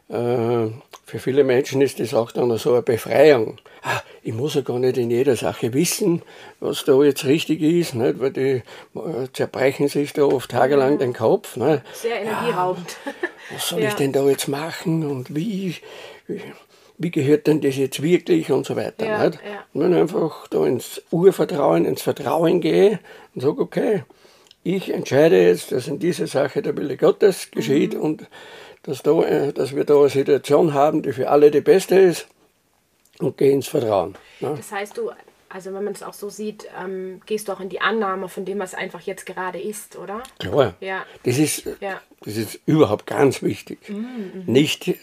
äh, 0.08 0.68
für 1.04 1.18
viele 1.18 1.44
Menschen 1.44 1.82
ist 1.82 2.00
das 2.00 2.14
auch 2.14 2.32
dann 2.32 2.56
so 2.56 2.72
eine 2.72 2.82
Befreiung. 2.82 3.58
Ah, 3.82 4.00
ich 4.22 4.32
muss 4.32 4.54
ja 4.54 4.60
gar 4.60 4.78
nicht 4.78 4.96
in 4.98 5.10
jeder 5.10 5.36
Sache 5.36 5.74
wissen, 5.74 6.22
was 6.60 6.84
da 6.84 7.02
jetzt 7.02 7.24
richtig 7.24 7.60
ist, 7.60 7.94
nicht? 7.94 8.20
weil 8.20 8.30
die 8.30 8.62
äh, 8.94 9.28
zerbrechen 9.32 9.88
sich 9.88 10.12
da 10.12 10.22
oft 10.22 10.50
tagelang 10.50 10.98
den 10.98 11.12
Kopf. 11.12 11.56
Nicht? 11.56 11.82
Sehr 11.92 12.20
energieraubend. 12.22 12.96
Ja, 13.04 13.12
was 13.52 13.68
soll 13.68 13.82
ja. 13.82 13.88
ich 13.88 13.94
denn 13.94 14.12
da 14.12 14.26
jetzt 14.28 14.48
machen 14.48 15.06
und 15.06 15.34
wie, 15.34 15.76
wie 16.98 17.10
gehört 17.10 17.46
denn 17.46 17.60
das 17.60 17.76
jetzt 17.76 18.02
wirklich 18.02 18.50
und 18.50 18.66
so 18.66 18.76
weiter. 18.76 19.06
Ja, 19.06 19.26
nicht? 19.26 19.40
Ja. 19.44 19.64
Und 19.72 19.82
wenn 19.82 19.94
einfach 19.94 20.48
da 20.48 20.66
ins 20.66 21.02
Urvertrauen, 21.10 21.84
ins 21.84 22.02
Vertrauen 22.02 22.60
gehe 22.60 23.00
und 23.34 23.40
sage, 23.40 23.60
okay, 23.60 24.04
ich 24.62 24.92
entscheide 24.92 25.42
jetzt, 25.42 25.72
dass 25.72 25.88
in 25.88 25.98
dieser 25.98 26.26
Sache 26.26 26.62
der 26.62 26.76
Wille 26.76 26.96
Gottes 26.96 27.50
geschieht 27.50 27.94
mhm. 27.94 28.00
und 28.00 28.26
dass, 28.82 29.02
da, 29.02 29.22
äh, 29.22 29.52
dass 29.52 29.74
wir 29.74 29.84
da 29.84 29.98
eine 29.98 30.08
Situation 30.08 30.74
haben, 30.74 31.02
die 31.02 31.12
für 31.12 31.30
alle 31.30 31.50
die 31.50 31.60
beste 31.60 31.98
ist 31.98 32.26
und 33.18 33.36
gehe 33.36 33.52
ins 33.52 33.68
Vertrauen. 33.68 34.14
Ne? 34.40 34.54
Das 34.56 34.70
heißt, 34.72 34.96
du, 34.96 35.10
also 35.52 35.74
wenn 35.74 35.84
man 35.84 35.92
es 35.92 36.02
auch 36.02 36.14
so 36.14 36.30
sieht, 36.30 36.66
ähm, 36.82 37.20
gehst 37.26 37.48
du 37.48 37.52
auch 37.52 37.60
in 37.60 37.68
die 37.68 37.80
Annahme 37.80 38.28
von 38.28 38.44
dem, 38.44 38.58
was 38.58 38.74
einfach 38.74 39.00
jetzt 39.02 39.26
gerade 39.26 39.60
ist, 39.60 39.96
oder? 39.96 40.22
Klar. 40.38 40.74
Ja. 40.80 41.04
Das, 41.24 41.38
ist, 41.38 41.66
ja. 41.80 42.00
das 42.24 42.36
ist 42.36 42.60
überhaupt 42.66 43.06
ganz 43.06 43.42
wichtig. 43.42 43.88
Mhm, 43.88 43.96
mhm. 43.96 44.44
Nicht 44.46 44.94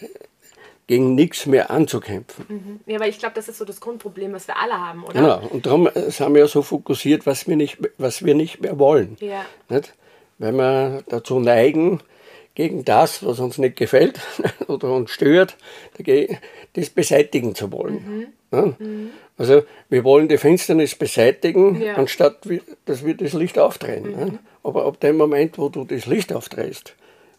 gegen 0.86 1.14
nichts 1.14 1.46
mehr 1.46 1.70
anzukämpfen. 1.70 2.46
Mhm. 2.48 2.80
Ja, 2.86 2.96
aber 2.96 3.06
ich 3.06 3.20
glaube, 3.20 3.36
das 3.36 3.48
ist 3.48 3.58
so 3.58 3.64
das 3.64 3.80
Grundproblem, 3.80 4.32
was 4.32 4.48
wir 4.48 4.58
alle 4.58 4.72
haben, 4.72 5.04
oder? 5.04 5.12
Genau, 5.12 5.48
und 5.50 5.66
darum 5.66 5.86
äh, 5.86 6.10
sind 6.10 6.34
wir 6.34 6.40
ja 6.40 6.48
so 6.48 6.62
fokussiert, 6.62 7.26
was 7.26 7.46
wir 7.46 7.54
nicht, 7.54 7.78
was 7.96 8.24
wir 8.24 8.34
nicht 8.34 8.60
mehr 8.60 8.78
wollen. 8.78 9.16
Ja. 9.20 9.44
Nicht? 9.68 9.94
Weil 10.38 10.52
wir 10.52 11.04
dazu 11.08 11.38
neigen, 11.38 12.00
gegen 12.54 12.84
das, 12.84 13.24
was 13.24 13.38
uns 13.38 13.58
nicht 13.58 13.76
gefällt 13.76 14.20
oder 14.66 14.92
uns 14.92 15.12
stört, 15.12 15.56
das 16.72 16.90
beseitigen 16.90 17.54
zu 17.54 17.70
wollen. 17.70 17.94
Mhm. 17.94 18.26
Ja? 18.52 18.74
Mhm. 18.78 19.10
Also 19.40 19.64
wir 19.88 20.04
wollen 20.04 20.28
die 20.28 20.36
Finsternis 20.36 20.94
beseitigen, 20.94 21.80
ja. 21.80 21.94
anstatt 21.94 22.46
dass 22.84 23.06
wir 23.06 23.16
das 23.16 23.32
Licht 23.32 23.58
aufdrehen. 23.58 24.02
Mhm. 24.02 24.38
Aber 24.62 24.84
ab 24.84 25.00
dem 25.00 25.16
Moment, 25.16 25.56
wo 25.56 25.70
du 25.70 25.86
das 25.86 26.04
Licht 26.04 26.34
aufdrehst, 26.34 26.94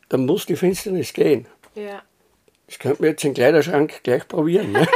dann 0.09 0.25
muss 0.25 0.47
die 0.47 0.55
Finsternis 0.55 1.13
gehen. 1.13 1.45
Ja. 1.75 2.01
Das 2.65 2.79
könnten 2.79 3.03
wir 3.03 3.11
jetzt 3.11 3.23
im 3.23 3.35
Kleiderschrank 3.35 4.01
gleich 4.01 4.27
probieren. 4.27 4.71
Ne? 4.71 4.87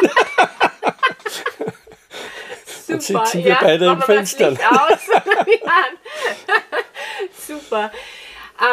Super, 1.45 1.73
Dann 2.87 2.99
sitzen 3.01 3.43
wir 3.43 3.51
ja, 3.51 3.59
beide 3.61 3.85
im 3.85 4.01
Fenster. 4.01 4.57
Super. 7.47 7.91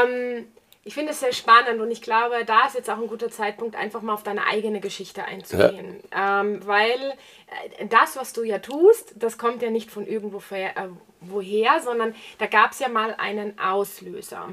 Ähm, 0.06 0.46
ich 0.84 0.94
finde 0.94 1.12
es 1.12 1.20
sehr 1.20 1.32
spannend 1.32 1.80
und 1.80 1.90
ich 1.90 2.02
glaube, 2.02 2.44
da 2.44 2.66
ist 2.66 2.74
jetzt 2.74 2.90
auch 2.90 2.98
ein 2.98 3.06
guter 3.06 3.30
Zeitpunkt, 3.30 3.76
einfach 3.76 4.02
mal 4.02 4.14
auf 4.14 4.24
deine 4.24 4.46
eigene 4.46 4.80
Geschichte 4.80 5.24
einzugehen. 5.24 6.02
Ja. 6.12 6.40
Ähm, 6.40 6.66
weil 6.66 7.14
äh, 7.78 7.86
das, 7.86 8.16
was 8.16 8.32
du 8.32 8.42
ja 8.42 8.58
tust, 8.58 9.14
das 9.16 9.38
kommt 9.38 9.62
ja 9.62 9.70
nicht 9.70 9.90
von 9.90 10.06
irgendwo 10.06 10.42
äh, 10.50 10.72
woher, 11.26 11.80
sondern 11.80 12.14
da 12.38 12.46
gab 12.46 12.72
es 12.72 12.78
ja 12.78 12.88
mal 12.88 13.14
einen 13.18 13.58
Auslöser. 13.58 14.48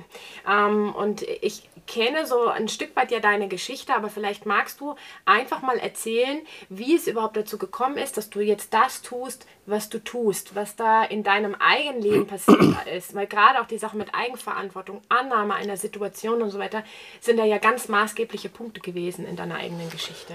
Ähm, 0.47 0.93
und 0.93 1.23
ich 1.23 1.63
kenne 1.87 2.27
so 2.27 2.47
ein 2.47 2.67
Stück 2.67 2.95
weit 2.95 3.11
ja 3.11 3.19
deine 3.19 3.47
Geschichte, 3.47 3.95
aber 3.95 4.09
vielleicht 4.09 4.45
magst 4.45 4.79
du 4.79 4.95
einfach 5.25 5.61
mal 5.61 5.77
erzählen, 5.77 6.39
wie 6.69 6.95
es 6.95 7.07
überhaupt 7.07 7.35
dazu 7.35 7.57
gekommen 7.57 7.97
ist, 7.97 8.15
dass 8.15 8.29
du 8.29 8.41
jetzt 8.41 8.73
das 8.73 9.01
tust, 9.01 9.47
was 9.65 9.89
du 9.89 9.97
tust, 10.03 10.55
was 10.55 10.75
da 10.75 11.03
in 11.03 11.23
deinem 11.23 11.55
eigenen 11.55 12.01
Leben 12.01 12.27
passiert 12.27 12.59
ist. 12.95 13.15
Weil 13.15 13.27
gerade 13.27 13.59
auch 13.59 13.67
die 13.67 13.79
Sache 13.79 13.97
mit 13.97 14.13
Eigenverantwortung, 14.13 15.01
Annahme 15.09 15.55
einer 15.55 15.77
Situation 15.77 16.41
und 16.41 16.51
so 16.51 16.59
weiter, 16.59 16.83
sind 17.19 17.37
da 17.37 17.45
ja 17.45 17.57
ganz 17.57 17.87
maßgebliche 17.87 18.49
Punkte 18.49 18.81
gewesen 18.81 19.25
in 19.25 19.35
deiner 19.35 19.55
eigenen 19.55 19.89
Geschichte. 19.89 20.33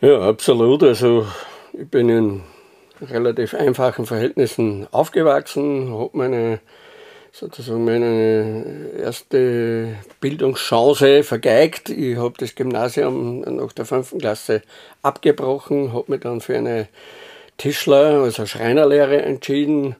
Ja, 0.00 0.28
absolut. 0.28 0.82
Also 0.82 1.26
ich 1.72 1.88
bin 1.88 2.08
in 2.08 2.42
relativ 3.02 3.54
einfachen 3.54 4.06
Verhältnissen 4.06 4.86
aufgewachsen, 4.90 5.92
habe 5.92 6.10
meine 6.12 6.60
sozusagen 7.32 7.84
meine 7.84 8.90
erste 8.98 9.94
Bildungschance 10.20 11.22
vergeigt. 11.22 11.88
Ich 11.88 12.16
habe 12.16 12.34
das 12.38 12.54
Gymnasium 12.54 13.40
nach 13.40 13.72
der 13.72 13.84
fünften 13.84 14.18
Klasse 14.18 14.62
abgebrochen, 15.02 15.92
habe 15.92 16.10
mich 16.12 16.20
dann 16.20 16.40
für 16.40 16.56
eine 16.56 16.88
Tischler, 17.56 18.22
also 18.22 18.46
Schreinerlehre 18.46 19.22
entschieden 19.22 19.96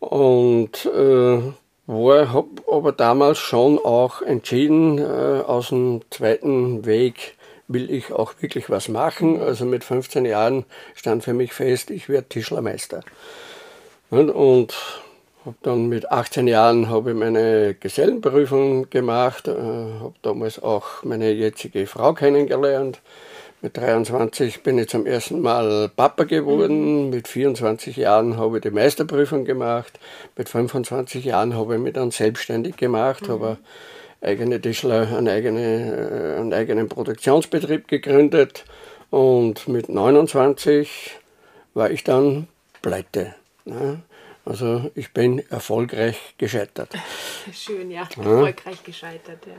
und 0.00 0.86
äh, 0.86 1.38
habe 1.88 2.48
aber 2.70 2.92
damals 2.92 3.38
schon 3.38 3.78
auch 3.78 4.22
entschieden, 4.22 4.98
äh, 4.98 5.42
aus 5.46 5.68
dem 5.68 6.00
zweiten 6.10 6.84
Weg 6.84 7.35
will 7.68 7.90
ich 7.90 8.12
auch 8.12 8.34
wirklich 8.40 8.70
was 8.70 8.88
machen. 8.88 9.40
Also 9.40 9.64
mit 9.64 9.84
15 9.84 10.24
Jahren 10.24 10.64
stand 10.94 11.24
für 11.24 11.34
mich 11.34 11.52
fest, 11.52 11.90
ich 11.90 12.08
werde 12.08 12.28
Tischlermeister. 12.28 13.02
Und, 14.10 14.30
und 14.30 14.74
habe 15.44 15.56
dann 15.62 15.88
mit 15.88 16.10
18 16.10 16.48
Jahren 16.48 16.88
habe 16.88 17.10
ich 17.10 17.16
meine 17.16 17.74
Gesellenprüfung 17.74 18.90
gemacht, 18.90 19.48
äh, 19.48 19.52
habe 19.52 20.14
damals 20.22 20.62
auch 20.62 21.04
meine 21.04 21.30
jetzige 21.32 21.86
Frau 21.86 22.14
kennengelernt. 22.14 23.00
Mit 23.62 23.76
23 23.76 24.62
bin 24.62 24.78
ich 24.78 24.88
zum 24.88 25.06
ersten 25.06 25.40
Mal 25.40 25.88
Papa 25.88 26.24
geworden. 26.24 27.06
Mhm. 27.06 27.10
Mit 27.10 27.26
24 27.26 27.96
Jahren 27.96 28.36
habe 28.36 28.58
ich 28.58 28.62
die 28.62 28.70
Meisterprüfung 28.70 29.44
gemacht. 29.44 29.98
Mit 30.36 30.48
25 30.48 31.24
Jahren 31.24 31.56
habe 31.56 31.74
ich 31.74 31.80
mich 31.80 31.94
dann 31.94 32.10
selbstständig 32.10 32.76
gemacht, 32.76 33.26
mhm. 33.26 33.32
habe 33.32 33.56
eigene 34.20 34.60
Tischler, 34.60 35.16
einen, 35.16 35.28
eigene, 35.28 36.36
äh, 36.36 36.40
einen 36.40 36.52
eigenen 36.52 36.88
Produktionsbetrieb 36.88 37.88
gegründet 37.88 38.64
und 39.10 39.68
mit 39.68 39.88
29 39.88 41.16
war 41.74 41.90
ich 41.90 42.04
dann 42.04 42.48
pleite. 42.82 43.34
Ne? 43.64 44.00
Also 44.44 44.90
ich 44.94 45.12
bin 45.12 45.42
erfolgreich 45.50 46.34
gescheitert. 46.38 46.90
Schön, 47.52 47.90
ja, 47.90 48.08
ja. 48.16 48.22
erfolgreich 48.22 48.82
gescheitert, 48.84 49.44
ja. 49.46 49.54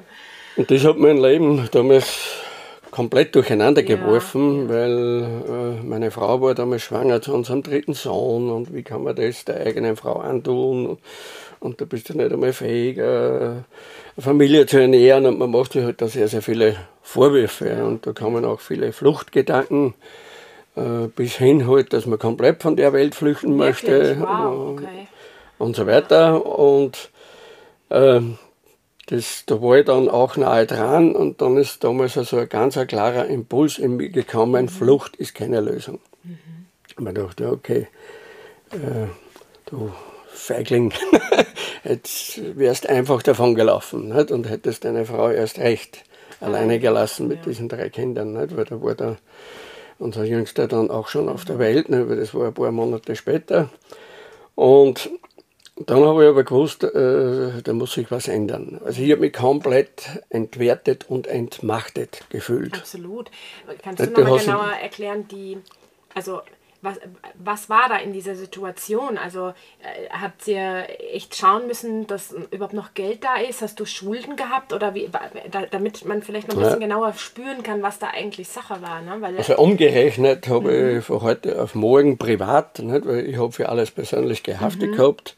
Und 0.55 0.71
das 0.71 0.83
hat 0.85 0.97
mein 0.97 1.17
Leben 1.17 1.67
damals 1.71 2.41
komplett 2.89 3.35
durcheinander 3.35 3.83
geworfen, 3.83 4.63
ja, 4.63 4.69
weil 4.69 5.81
äh, 5.81 5.83
meine 5.83 6.09
Frau 6.09 6.41
war 6.41 6.55
damals 6.55 6.83
schwanger 6.83 7.21
zu 7.21 7.33
unserem 7.33 7.63
dritten 7.63 7.93
Sohn 7.93 8.49
und 8.49 8.73
wie 8.73 8.83
kann 8.83 9.03
man 9.03 9.15
das 9.15 9.45
der 9.45 9.59
eigenen 9.59 9.97
Frau 9.97 10.15
antun? 10.19 10.97
Und 11.59 11.81
da 11.81 11.85
bist 11.85 12.09
du 12.09 12.17
nicht 12.17 12.31
einmal 12.31 12.53
fähig, 12.53 12.99
eine 12.99 13.65
Familie 14.17 14.65
zu 14.65 14.79
ernähren 14.79 15.25
und 15.25 15.39
man 15.39 15.51
macht 15.51 15.73
sich 15.73 15.83
halt 15.83 16.01
da 16.01 16.07
sehr, 16.07 16.27
sehr 16.27 16.41
viele 16.41 16.75
Vorwürfe 17.01 17.83
und 17.85 18.05
da 18.05 18.13
kommen 18.13 18.45
auch 18.45 18.59
viele 18.59 18.91
Fluchtgedanken 18.91 19.93
äh, 20.75 21.07
bis 21.15 21.37
hin 21.37 21.67
halt, 21.67 21.93
dass 21.93 22.05
man 22.05 22.19
komplett 22.19 22.61
von 22.61 22.75
der 22.75 22.93
Welt 22.93 23.15
flüchten 23.15 23.55
möchte 23.55 24.17
wow, 24.19 24.73
okay. 24.73 25.07
und 25.57 25.75
so 25.75 25.87
weiter 25.87 26.45
und 26.45 27.09
äh, 27.89 28.21
das, 29.07 29.45
da 29.45 29.61
war 29.61 29.77
ich 29.77 29.85
dann 29.85 30.09
auch 30.09 30.35
nahe 30.35 30.65
dran 30.65 31.15
und 31.15 31.41
dann 31.41 31.55
ist 31.57 31.83
damals 31.83 32.17
also 32.17 32.37
ein 32.37 32.49
ganz 32.49 32.77
ein 32.77 32.87
klarer 32.87 33.27
Impuls 33.27 33.77
in 33.77 33.95
mich 33.95 34.11
gekommen, 34.11 34.65
mhm. 34.65 34.69
Flucht 34.69 35.15
ist 35.15 35.33
keine 35.33 35.61
Lösung. 35.61 35.99
Mhm. 36.23 36.37
Und 36.97 37.03
man 37.03 37.15
dachte, 37.15 37.49
okay, 37.49 37.87
äh, 38.71 39.07
du 39.65 39.93
Feigling, 40.37 40.93
jetzt 41.83 42.39
wärst 42.57 42.87
einfach 42.87 43.21
davon 43.23 43.55
gelaufen 43.55 44.09
nicht? 44.09 44.31
und 44.31 44.49
hättest 44.49 44.85
deine 44.85 45.05
Frau 45.05 45.29
erst 45.29 45.59
recht 45.59 46.03
alleine 46.39 46.79
gelassen 46.79 47.27
mit 47.27 47.39
ja. 47.39 47.43
diesen 47.45 47.69
drei 47.69 47.89
Kindern, 47.89 48.33
nicht? 48.33 48.55
weil 48.55 48.65
da 48.65 48.81
war 48.81 48.95
der 48.95 49.17
unser 49.99 50.23
Jüngster 50.23 50.67
dann 50.67 50.91
auch 50.91 51.07
schon 51.07 51.29
auf 51.29 51.45
der 51.45 51.59
Welt, 51.59 51.89
ne, 51.89 52.05
das 52.05 52.33
war 52.33 52.47
ein 52.47 52.53
paar 52.53 52.71
Monate 52.71 53.15
später. 53.15 53.69
Und 54.55 55.09
dann 55.85 56.03
habe 56.03 56.23
ich 56.23 56.29
aber 56.29 56.43
gewusst, 56.43 56.83
äh, 56.83 57.61
da 57.61 57.73
muss 57.73 57.93
sich 57.93 58.09
was 58.09 58.27
ändern. 58.27 58.81
Also 58.83 59.01
ich 59.01 59.11
habe 59.11 59.21
mich 59.21 59.33
komplett 59.33 60.23
entwertet 60.29 61.05
und 61.07 61.27
entmachtet 61.27 62.23
gefühlt. 62.29 62.75
Absolut. 62.75 63.29
Kannst 63.83 64.01
du 64.01 64.09
nochmal 64.09 64.39
genauer 64.39 64.71
erklären, 64.81 65.27
die, 65.27 65.57
also 66.15 66.41
was, 66.81 66.99
was 67.35 67.69
war 67.69 67.89
da 67.89 67.97
in 67.97 68.13
dieser 68.13 68.35
Situation? 68.35 69.17
Also 69.17 69.49
äh, 69.49 70.09
habt 70.09 70.47
ihr 70.47 70.85
echt 71.13 71.35
schauen 71.35 71.67
müssen, 71.67 72.07
dass 72.07 72.33
überhaupt 72.51 72.73
noch 72.73 72.93
Geld 72.93 73.23
da 73.23 73.37
ist? 73.37 73.61
Hast 73.61 73.79
du 73.79 73.85
Schulden 73.85 74.35
gehabt? 74.35 74.73
Oder 74.73 74.93
wie, 74.93 75.09
da, 75.51 75.65
damit 75.65 76.05
man 76.05 76.21
vielleicht 76.21 76.47
noch 76.47 76.55
ein 76.55 76.61
bisschen 76.61 76.81
ja. 76.81 76.87
genauer 76.87 77.13
spüren 77.13 77.63
kann, 77.63 77.81
was 77.81 77.99
da 77.99 78.07
eigentlich 78.07 78.47
Sache 78.47 78.81
war. 78.81 79.01
Ne? 79.01 79.17
Weil, 79.19 79.37
also 79.37 79.57
umgerechnet 79.57 80.47
habe 80.47 80.71
mhm. 80.71 80.99
ich 80.99 81.05
von 81.05 81.21
heute 81.21 81.61
auf 81.61 81.73
morgen 81.73 82.17
privat, 82.17 82.79
nicht? 82.79 83.05
weil 83.05 83.25
ich 83.25 83.37
habe 83.37 83.51
für 83.51 83.69
alles 83.69 83.91
persönlich 83.91 84.43
gehaftet 84.43 84.91
mhm. 84.91 84.95
gehabt. 84.95 85.35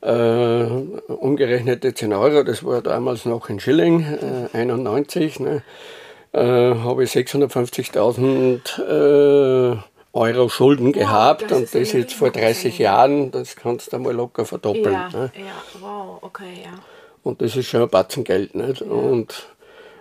Äh, 0.00 1.12
umgerechnete 1.12 1.94
10 1.94 2.12
Euro, 2.12 2.42
das 2.42 2.64
war 2.64 2.82
damals 2.82 3.24
noch 3.24 3.48
in 3.48 3.60
Schilling, 3.60 4.48
äh, 4.52 4.56
91, 4.56 5.38
ne? 5.38 5.62
äh, 6.32 6.40
habe 6.40 7.04
ich 7.04 7.12
650.000 7.12 9.76
äh, 9.76 9.78
Euro 10.12 10.48
Schulden 10.48 10.92
gehabt 10.92 11.50
das 11.50 11.52
und 11.52 11.74
das 11.74 11.92
jetzt 11.92 12.12
vor 12.12 12.30
30 12.30 12.78
Jahren, 12.78 13.30
das 13.30 13.56
kannst 13.56 13.92
du 13.92 13.98
mal 13.98 14.12
locker 14.12 14.44
verdoppeln. 14.44 14.92
Ja, 14.92 15.08
ne? 15.08 15.32
ja, 15.34 15.80
wow, 15.80 16.18
okay, 16.20 16.62
ja. 16.62 16.78
Und 17.22 17.40
das 17.40 17.56
ist 17.56 17.68
schon 17.68 17.82
ein 17.82 17.88
Batzen 17.88 18.24
Geld. 18.24 18.54
Nicht? 18.54 18.80
Ja. 18.80 18.86
Und, 18.88 19.46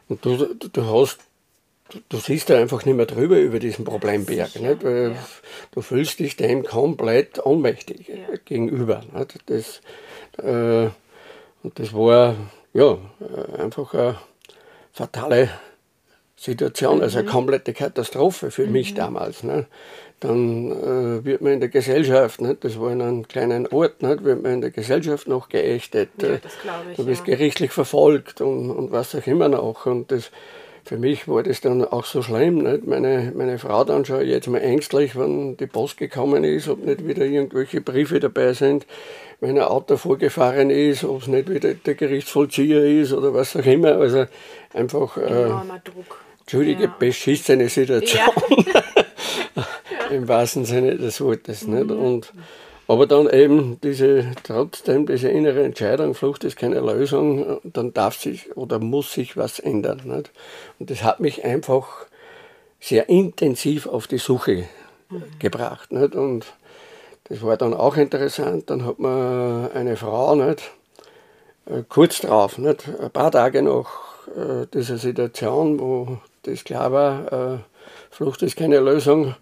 und 0.09 0.25
du, 0.25 0.53
du 0.55 0.85
hast, 0.85 1.19
du 2.09 2.17
siehst 2.17 2.49
da 2.49 2.57
einfach 2.57 2.83
nicht 2.83 2.95
mehr 2.95 3.05
drüber 3.05 3.37
über 3.37 3.59
diesen 3.59 3.85
Problemberg. 3.85 4.59
Nicht? 4.59 4.83
Weil 4.83 5.11
ja. 5.11 5.23
Du 5.71 5.81
fühlst 5.81 6.19
dich 6.19 6.35
dem 6.35 6.63
komplett 6.63 7.45
ohnmächtig 7.45 8.07
ja. 8.07 8.35
gegenüber. 8.43 9.03
Nicht? 9.13 9.37
Das, 9.45 9.81
äh, 10.43 10.89
und 11.63 11.79
das 11.79 11.93
war 11.93 12.35
ja 12.73 12.97
einfach 13.57 13.93
eine 13.93 14.17
fatale 14.91 15.49
Situation, 16.41 17.03
also 17.03 17.19
eine 17.19 17.27
mhm. 17.27 17.31
komplette 17.31 17.71
Katastrophe 17.71 18.49
für 18.49 18.65
mhm. 18.65 18.71
mich 18.71 18.95
damals. 18.95 19.43
Ne? 19.43 19.67
Dann 20.21 20.71
äh, 20.71 21.23
wird 21.23 21.41
man 21.41 21.53
in 21.53 21.59
der 21.59 21.69
Gesellschaft, 21.69 22.41
ne? 22.41 22.57
das 22.59 22.79
war 22.79 22.91
in 22.91 23.01
einem 23.01 23.27
kleinen 23.27 23.67
Ort, 23.67 24.01
ne? 24.01 24.17
wird 24.23 24.41
man 24.41 24.53
in 24.53 24.61
der 24.61 24.71
Gesellschaft 24.71 25.27
noch 25.27 25.49
geächtet. 25.49 26.09
Ja, 26.19 26.29
äh, 26.29 26.39
ich, 26.89 26.97
du 26.97 27.05
bist 27.05 27.27
ja. 27.27 27.35
gerichtlich 27.35 27.71
verfolgt 27.71 28.41
und, 28.41 28.71
und 28.71 28.91
was 28.91 29.13
auch 29.13 29.27
immer 29.27 29.49
noch. 29.49 29.85
Und 29.85 30.11
das, 30.11 30.31
für 30.83 30.97
mich 30.97 31.27
war 31.27 31.43
das 31.43 31.61
dann 31.61 31.85
auch 31.85 32.05
so 32.05 32.23
schlimm. 32.23 32.63
Nicht? 32.63 32.87
Meine, 32.87 33.31
meine 33.35 33.59
Frau 33.59 33.83
dann 33.83 34.03
schon 34.03 34.25
jetzt 34.25 34.47
mal 34.47 34.61
ängstlich, 34.61 35.15
wenn 35.15 35.57
die 35.57 35.67
Post 35.67 35.97
gekommen 35.97 36.43
ist, 36.43 36.67
ob 36.67 36.83
nicht 36.83 37.05
wieder 37.05 37.23
irgendwelche 37.23 37.81
Briefe 37.81 38.19
dabei 38.19 38.53
sind, 38.53 38.87
wenn 39.41 39.57
ein 39.57 39.63
Auto 39.63 39.95
vorgefahren 39.95 40.71
ist, 40.71 41.03
ob 41.03 41.21
es 41.21 41.27
nicht 41.27 41.49
wieder 41.49 41.75
der 41.75 41.93
Gerichtsvollzieher 41.93 42.83
ist 42.83 43.13
oder 43.13 43.31
was 43.35 43.55
auch 43.55 43.65
immer. 43.65 43.97
Also 43.97 44.25
einfach. 44.73 45.17
Äh, 45.17 45.49
Druck. 45.83 46.30
Entschuldige, 46.41 46.83
ja. 46.83 46.95
beschissene 46.97 47.69
Situation. 47.69 48.33
Ja. 48.73 49.65
Im 50.11 50.27
wahrsten 50.27 50.65
Sinne 50.65 50.97
des 50.97 51.21
Wortes. 51.21 51.67
Nicht? 51.67 51.85
Mhm. 51.85 51.99
Und, 51.99 52.33
aber 52.87 53.07
dann 53.07 53.29
eben 53.29 53.79
diese, 53.81 54.25
trotzdem 54.43 55.05
diese 55.05 55.29
innere 55.29 55.63
Entscheidung, 55.63 56.13
Flucht 56.13 56.43
ist 56.43 56.57
keine 56.57 56.81
Lösung, 56.81 57.59
dann 57.63 57.93
darf 57.93 58.17
sich 58.17 58.55
oder 58.57 58.79
muss 58.79 59.13
sich 59.13 59.37
was 59.37 59.59
ändern. 59.59 60.01
Nicht? 60.03 60.31
Und 60.79 60.89
das 60.89 61.03
hat 61.03 61.19
mich 61.19 61.45
einfach 61.45 62.07
sehr 62.79 63.07
intensiv 63.07 63.87
auf 63.87 64.07
die 64.07 64.17
Suche 64.17 64.65
mhm. 65.09 65.23
gebracht. 65.39 65.91
Nicht? 65.93 66.15
Und 66.15 66.45
das 67.25 67.41
war 67.43 67.55
dann 67.55 67.73
auch 67.73 67.95
interessant. 67.95 68.69
Dann 68.69 68.85
hat 68.85 68.99
man 68.99 69.71
eine 69.71 69.95
Frau, 69.95 70.35
nicht? 70.35 70.71
Äh, 71.65 71.83
kurz 71.87 72.19
drauf, 72.19 72.57
nicht? 72.57 72.89
ein 72.99 73.11
paar 73.11 73.31
Tage 73.31 73.61
nach 73.61 73.87
äh, 74.35 74.67
dieser 74.73 74.97
Situation, 74.97 75.79
wo 75.79 76.17
das 76.43 76.63
klar 76.63 76.91
war, 76.91 77.31
äh, 77.31 77.57
Flucht 78.09 78.41
ist 78.41 78.55
keine 78.55 78.79
Lösung, 78.79 79.35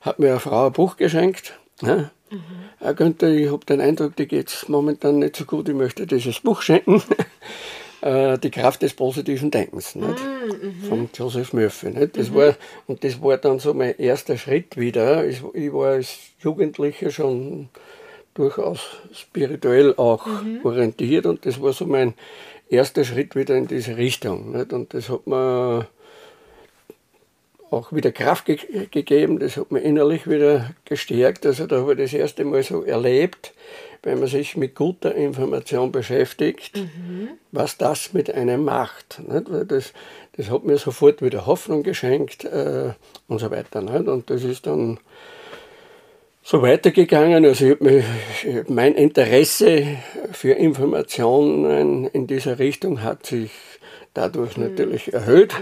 hat 0.00 0.18
mir 0.18 0.30
eine 0.30 0.40
Frau 0.40 0.66
ein 0.66 0.72
Buch 0.72 0.96
geschenkt. 0.96 1.58
Ne? 1.80 2.10
Mhm. 2.30 2.40
Herr 2.78 2.94
Günther, 2.94 3.28
ich 3.28 3.50
habe 3.50 3.64
den 3.64 3.80
Eindruck, 3.80 4.16
dir 4.16 4.26
geht 4.26 4.48
es 4.48 4.68
momentan 4.68 5.18
nicht 5.18 5.36
so 5.36 5.44
gut, 5.44 5.68
ich 5.68 5.74
möchte 5.74 6.06
dieses 6.06 6.40
Buch 6.40 6.62
schenken. 6.62 7.02
Äh, 8.02 8.38
die 8.38 8.50
Kraft 8.50 8.82
des 8.82 8.92
positiven 8.92 9.50
Denkens 9.50 9.94
nicht? 9.94 10.22
Mhm. 10.22 10.86
von 10.86 11.10
Joseph 11.14 11.54
Murphy. 11.54 11.90
Nicht? 11.90 12.18
Das 12.18 12.30
mhm. 12.30 12.34
war, 12.34 12.54
und 12.86 13.02
das 13.02 13.22
war 13.22 13.38
dann 13.38 13.58
so 13.58 13.72
mein 13.72 13.96
erster 13.98 14.36
Schritt 14.36 14.76
wieder. 14.76 15.26
Ich, 15.26 15.42
ich 15.54 15.72
war 15.72 15.92
als 15.92 16.18
Jugendlicher 16.38 17.10
schon 17.10 17.70
durchaus 18.34 18.80
spirituell 19.12 19.94
auch 19.96 20.26
mhm. 20.26 20.60
orientiert 20.62 21.24
und 21.24 21.46
das 21.46 21.60
war 21.60 21.72
so 21.72 21.86
mein 21.86 22.12
erster 22.68 23.02
Schritt 23.02 23.34
wieder 23.34 23.56
in 23.56 23.66
diese 23.66 23.96
Richtung. 23.96 24.52
Nicht? 24.52 24.74
Und 24.74 24.92
das 24.92 25.08
hat 25.08 25.26
mir 25.26 25.88
auch 27.70 27.92
wieder 27.92 28.12
Kraft 28.12 28.46
ge 28.46 28.58
gegeben, 28.90 29.38
das 29.38 29.56
hat 29.56 29.72
mir 29.72 29.80
innerlich 29.80 30.28
wieder 30.28 30.70
gestärkt. 30.84 31.46
Also 31.46 31.66
da 31.66 31.80
habe 31.80 31.92
ich 31.92 31.98
das 31.98 32.12
erste 32.12 32.44
Mal 32.44 32.62
so 32.62 32.82
erlebt, 32.82 33.52
wenn 34.02 34.20
man 34.20 34.28
sich 34.28 34.56
mit 34.56 34.74
guter 34.74 35.14
Information 35.14 35.90
beschäftigt, 35.90 36.76
mhm. 36.76 37.30
was 37.50 37.76
das 37.76 38.12
mit 38.12 38.32
einem 38.32 38.64
macht. 38.64 39.20
Nicht? 39.26 39.50
Weil 39.50 39.64
das, 39.64 39.92
das 40.36 40.50
hat 40.50 40.64
mir 40.64 40.78
sofort 40.78 41.22
wieder 41.22 41.46
Hoffnung 41.46 41.82
geschenkt 41.82 42.44
äh, 42.44 42.92
und 43.26 43.38
so 43.40 43.50
weiter. 43.50 43.82
Nicht? 43.82 44.06
Und 44.06 44.30
das 44.30 44.44
ist 44.44 44.66
dann 44.66 45.00
so 46.44 46.62
weitergegangen. 46.62 47.44
Also 47.44 47.72
ich 47.72 47.80
mich, 47.80 48.04
mein 48.68 48.94
Interesse 48.94 49.98
für 50.30 50.52
Informationen 50.52 52.06
in 52.06 52.28
dieser 52.28 52.60
Richtung 52.60 53.02
hat 53.02 53.26
sich 53.26 53.50
dadurch 54.16 54.56
mhm. 54.56 54.64
natürlich 54.64 55.12
erhöht. 55.12 55.54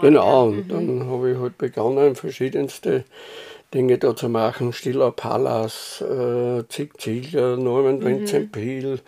Genau, 0.00 0.46
und 0.48 0.56
mhm. 0.56 0.68
dann 0.68 1.10
habe 1.10 1.32
ich 1.32 1.38
halt 1.38 1.58
begonnen, 1.58 2.16
verschiedenste 2.16 3.04
Dinge 3.72 3.98
da 3.98 4.14
zu 4.16 4.28
machen. 4.28 4.72
Stiller 4.72 5.10
Pallas, 5.10 6.02
äh, 6.02 6.64
Zig 6.68 6.98
Ziegler, 6.98 7.56
Norman 7.56 7.98
mhm. 7.98 8.04
Vincent 8.04 8.52
Peale, 8.52 8.98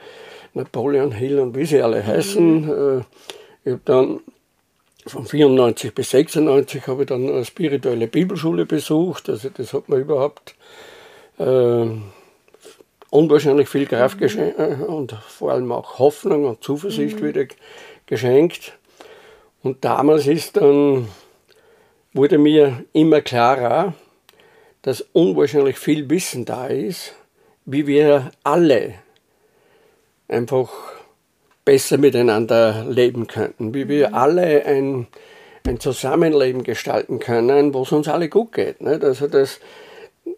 Napoleon 0.55 1.12
Hill 1.12 1.38
und 1.38 1.57
wie 1.57 1.66
sie 1.66 1.83
alle 1.83 2.05
heißen. 2.05 2.66
Mhm. 2.66 3.05
Ich 3.64 3.72
habe 3.72 3.83
dann 3.85 4.20
von 5.07 5.25
94 5.25 5.94
bis 5.94 6.11
96 6.11 6.87
habe 6.88 7.03
ich 7.03 7.09
dann 7.09 7.29
eine 7.29 7.44
spirituelle 7.44 8.09
Bibelschule 8.09 8.66
besucht. 8.66 9.29
Also 9.29 9.49
das 9.51 9.72
hat 9.72 9.88
mir 9.88 9.99
überhaupt 9.99 10.57
äh, 11.38 11.87
unwahrscheinlich 13.11 13.68
viel 13.68 13.87
Kraft 13.87 14.16
mhm. 14.16 14.20
geschenkt 14.20 14.59
äh, 14.59 14.85
und 14.85 15.12
vor 15.12 15.53
allem 15.53 15.70
auch 15.72 15.99
Hoffnung 15.99 16.44
und 16.44 16.62
Zuversicht 16.62 17.20
mhm. 17.20 17.27
wieder 17.27 17.46
geschenkt. 18.07 18.79
Und 19.62 19.85
damals 19.85 20.27
ist 20.27 20.57
dann, 20.57 21.09
wurde 22.12 22.38
mir 22.38 22.85
immer 22.92 23.21
klarer, 23.21 23.95
dass 24.83 25.05
unwahrscheinlich 25.12 25.79
viel 25.79 26.09
Wissen 26.09 26.45
da 26.45 26.69
ist, 26.69 27.14
wie 27.64 27.87
wir 27.87 28.31
alle 28.45 28.95
einfach 30.29 30.71
besser 31.64 31.99
miteinander 31.99 32.87
leben 32.88 33.27
könnten, 33.27 33.75
wie 33.75 33.88
wir 33.88 34.09
mhm. 34.11 34.14
alle 34.14 34.64
ein, 34.64 35.09
ein 35.66 35.81
Zusammenleben 35.81 36.62
gestalten 36.62 37.19
können, 37.19 37.75
wo 37.75 37.83
es 37.83 37.92
uns 37.92 38.09
alle 38.09 38.29
gut 38.29 38.53
geht. 38.53 38.81
Nicht? 38.81 39.03
Also, 39.03 39.27
dass, 39.27 39.61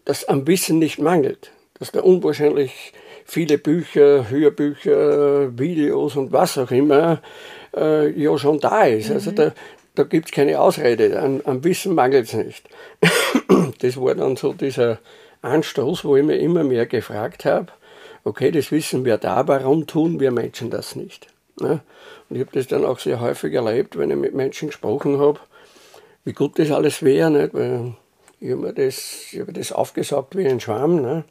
dass 0.04 0.24
am 0.24 0.46
Wissen 0.46 0.78
nicht 0.78 0.98
mangelt, 0.98 1.52
dass 1.78 1.92
da 1.92 2.00
unwahrscheinlich 2.00 2.94
viele 3.26 3.58
Bücher, 3.58 4.30
Hörbücher, 4.30 5.58
Videos 5.58 6.16
und 6.16 6.32
was 6.32 6.56
auch 6.56 6.70
immer 6.70 7.20
äh, 7.78 8.08
ja 8.10 8.36
schon 8.38 8.60
da 8.60 8.84
ist. 8.84 9.10
Also 9.10 9.30
mhm. 9.30 9.36
da, 9.36 9.52
da 9.94 10.02
gibt 10.04 10.26
es 10.26 10.32
keine 10.32 10.60
Ausrede, 10.60 11.20
an, 11.20 11.40
an 11.44 11.64
Wissen 11.64 11.94
mangelt 11.94 12.26
es 12.26 12.34
nicht. 12.34 12.68
das 13.80 13.96
war 13.96 14.14
dann 14.14 14.36
so 14.36 14.52
dieser 14.52 14.98
Anstoß, 15.42 16.04
wo 16.04 16.16
ich 16.16 16.24
mir 16.24 16.36
immer 16.36 16.64
mehr 16.64 16.86
gefragt 16.86 17.44
habe, 17.44 17.68
okay, 18.24 18.50
das 18.50 18.70
Wissen 18.70 19.04
wir 19.04 19.18
da, 19.18 19.46
warum 19.48 19.86
tun 19.86 20.20
wir 20.20 20.30
Menschen 20.30 20.70
das 20.70 20.96
nicht? 20.96 21.28
Ne? 21.60 21.80
Und 22.28 22.36
ich 22.36 22.42
habe 22.42 22.52
das 22.52 22.66
dann 22.66 22.84
auch 22.84 22.98
sehr 22.98 23.20
häufig 23.20 23.54
erlebt, 23.54 23.98
wenn 23.98 24.10
ich 24.10 24.16
mit 24.16 24.34
Menschen 24.34 24.68
gesprochen 24.68 25.18
habe, 25.18 25.40
wie 26.24 26.32
gut 26.32 26.58
das 26.58 26.70
alles 26.70 27.02
wäre, 27.02 27.30
nicht? 27.30 27.54
weil 27.54 27.94
ich 28.40 28.50
habe 28.50 28.60
mir 28.60 28.72
das, 28.72 29.32
ich 29.32 29.40
hab 29.40 29.52
das 29.52 29.72
aufgesaugt 29.72 30.36
wie 30.36 30.46
ein 30.46 30.60
Schwamm. 30.60 31.00
Ne? 31.00 31.24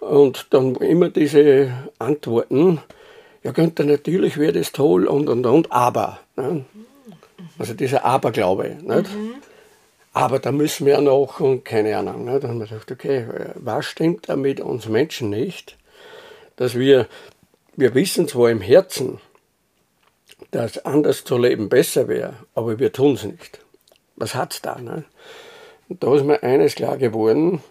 Und 0.00 0.48
dann 0.50 0.74
immer 0.76 1.08
diese 1.08 1.72
Antworten, 1.98 2.80
ja 3.42 3.52
Günther, 3.52 3.84
natürlich 3.84 4.38
wäre 4.38 4.52
das 4.52 4.72
toll 4.72 5.06
und 5.06 5.28
und 5.28 5.46
und, 5.46 5.72
aber. 5.72 6.20
Ne? 6.36 6.64
Also 7.58 7.74
dieser 7.74 8.04
Aberglaube. 8.04 8.76
Nicht? 8.82 9.14
Mhm. 9.14 9.34
Aber 10.12 10.38
da 10.38 10.52
müssen 10.52 10.86
wir 10.86 11.00
noch 11.00 11.40
und 11.40 11.64
keine 11.64 11.96
Ahnung. 11.96 12.24
Ne? 12.24 12.40
Dann 12.40 12.50
haben 12.50 12.58
wir 12.58 12.66
gedacht, 12.66 12.90
okay, 12.90 13.26
was 13.54 13.86
stimmt 13.86 14.28
da 14.28 14.36
mit 14.36 14.60
uns 14.60 14.88
Menschen 14.88 15.30
nicht, 15.30 15.76
dass 16.56 16.74
wir, 16.74 17.06
wir 17.76 17.94
wissen 17.94 18.26
zwar 18.26 18.50
im 18.50 18.60
Herzen, 18.60 19.20
dass 20.50 20.84
anders 20.84 21.24
zu 21.24 21.36
leben 21.36 21.68
besser 21.68 22.08
wäre, 22.08 22.34
aber 22.54 22.78
wir 22.78 22.92
tun 22.92 23.14
es 23.14 23.24
nicht. 23.24 23.60
was 24.16 24.34
hat 24.34 24.54
es 24.54 24.62
da? 24.62 24.78
Ne? 24.78 25.04
Und 25.88 26.02
da 26.02 26.14
ist 26.14 26.24
mir 26.24 26.42
eines 26.42 26.74
klar 26.74 26.96
geworden, 26.96 27.62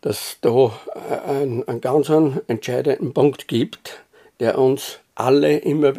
dass 0.00 0.38
da 0.40 0.78
einen, 1.26 1.66
einen 1.66 1.80
ganz 1.80 2.10
entscheidenden 2.48 3.14
Punkt 3.14 3.48
gibt, 3.48 4.01
der 4.42 4.58
uns 4.58 4.98
alle 5.14 5.58
immer 5.58 5.94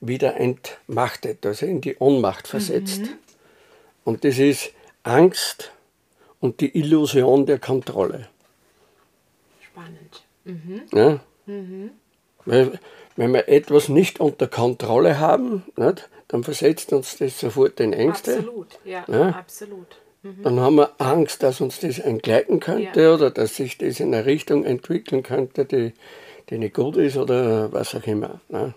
wieder 0.00 0.36
entmachtet, 0.36 1.46
also 1.46 1.64
in 1.64 1.80
die 1.80 1.96
Ohnmacht 1.96 2.48
versetzt. 2.48 3.02
Mhm. 3.02 3.08
Und 4.04 4.24
das 4.24 4.38
ist 4.38 4.72
Angst 5.04 5.70
und 6.40 6.60
die 6.60 6.76
Illusion 6.76 7.46
der 7.46 7.60
Kontrolle. 7.60 8.28
Spannend. 9.60 10.24
Mhm. 10.44 10.82
Ja? 10.92 11.20
Mhm. 11.46 11.90
Weil, 12.44 12.80
wenn 13.16 13.32
wir 13.32 13.48
etwas 13.48 13.88
nicht 13.88 14.18
unter 14.18 14.48
Kontrolle 14.48 15.20
haben, 15.20 15.62
nicht, 15.76 16.08
dann 16.26 16.42
versetzt 16.42 16.92
uns 16.92 17.16
das 17.16 17.38
sofort 17.38 17.78
in 17.78 17.92
Ängste. 17.92 18.38
Absolut, 18.38 18.78
ja, 18.84 19.04
ja? 19.06 19.28
absolut. 19.28 19.98
Mhm. 20.22 20.42
Dann 20.42 20.58
haben 20.58 20.76
wir 20.76 20.90
Angst, 20.98 21.44
dass 21.44 21.60
uns 21.60 21.78
das 21.78 22.00
entgleiten 22.00 22.58
könnte 22.58 23.02
ja. 23.02 23.14
oder 23.14 23.30
dass 23.30 23.54
sich 23.54 23.78
das 23.78 24.00
in 24.00 24.12
eine 24.12 24.26
Richtung 24.26 24.64
entwickeln 24.64 25.22
könnte, 25.22 25.64
die, 25.64 25.92
die 26.50 26.58
nicht 26.58 26.74
gut 26.74 26.96
ist 26.96 27.16
oder 27.16 27.72
was 27.72 27.94
auch 27.94 28.06
immer. 28.06 28.40
Ne? 28.48 28.74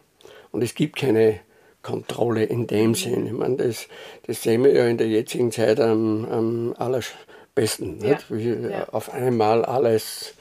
Und 0.51 0.63
es 0.63 0.76
gibt 0.76 0.95
keine 0.95 1.39
Kontrolle 1.82 2.43
in 2.43 2.68
dem 2.68 2.89
mhm. 2.89 2.95
Sinn. 2.95 3.26
Ich 3.28 3.32
meine, 3.32 3.57
das, 3.57 3.88
das 4.26 4.43
sehen 4.43 4.63
wir 4.63 4.74
ja 4.74 4.88
in 4.88 4.97
der 4.97 5.07
jetzigen 5.07 5.51
Zeit 5.51 5.80
am, 5.80 6.26
am 6.26 6.76
allerbesten, 6.78 8.03
ja. 8.03 8.18
wie 8.30 8.49
ja. 8.49 8.89
auf 8.89 9.13
einmal 9.13 9.63
alles 9.65 10.34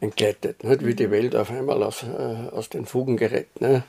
entgleitet, 0.00 0.64
nicht? 0.64 0.84
wie 0.84 0.94
die 0.94 1.06
mhm. 1.06 1.12
Welt 1.12 1.36
auf 1.36 1.50
einmal 1.50 1.82
aus, 1.82 2.02
äh, 2.02 2.54
aus 2.54 2.68
den 2.68 2.86
Fugen 2.86 3.16
gerät. 3.16 3.60
Ne? 3.60 3.84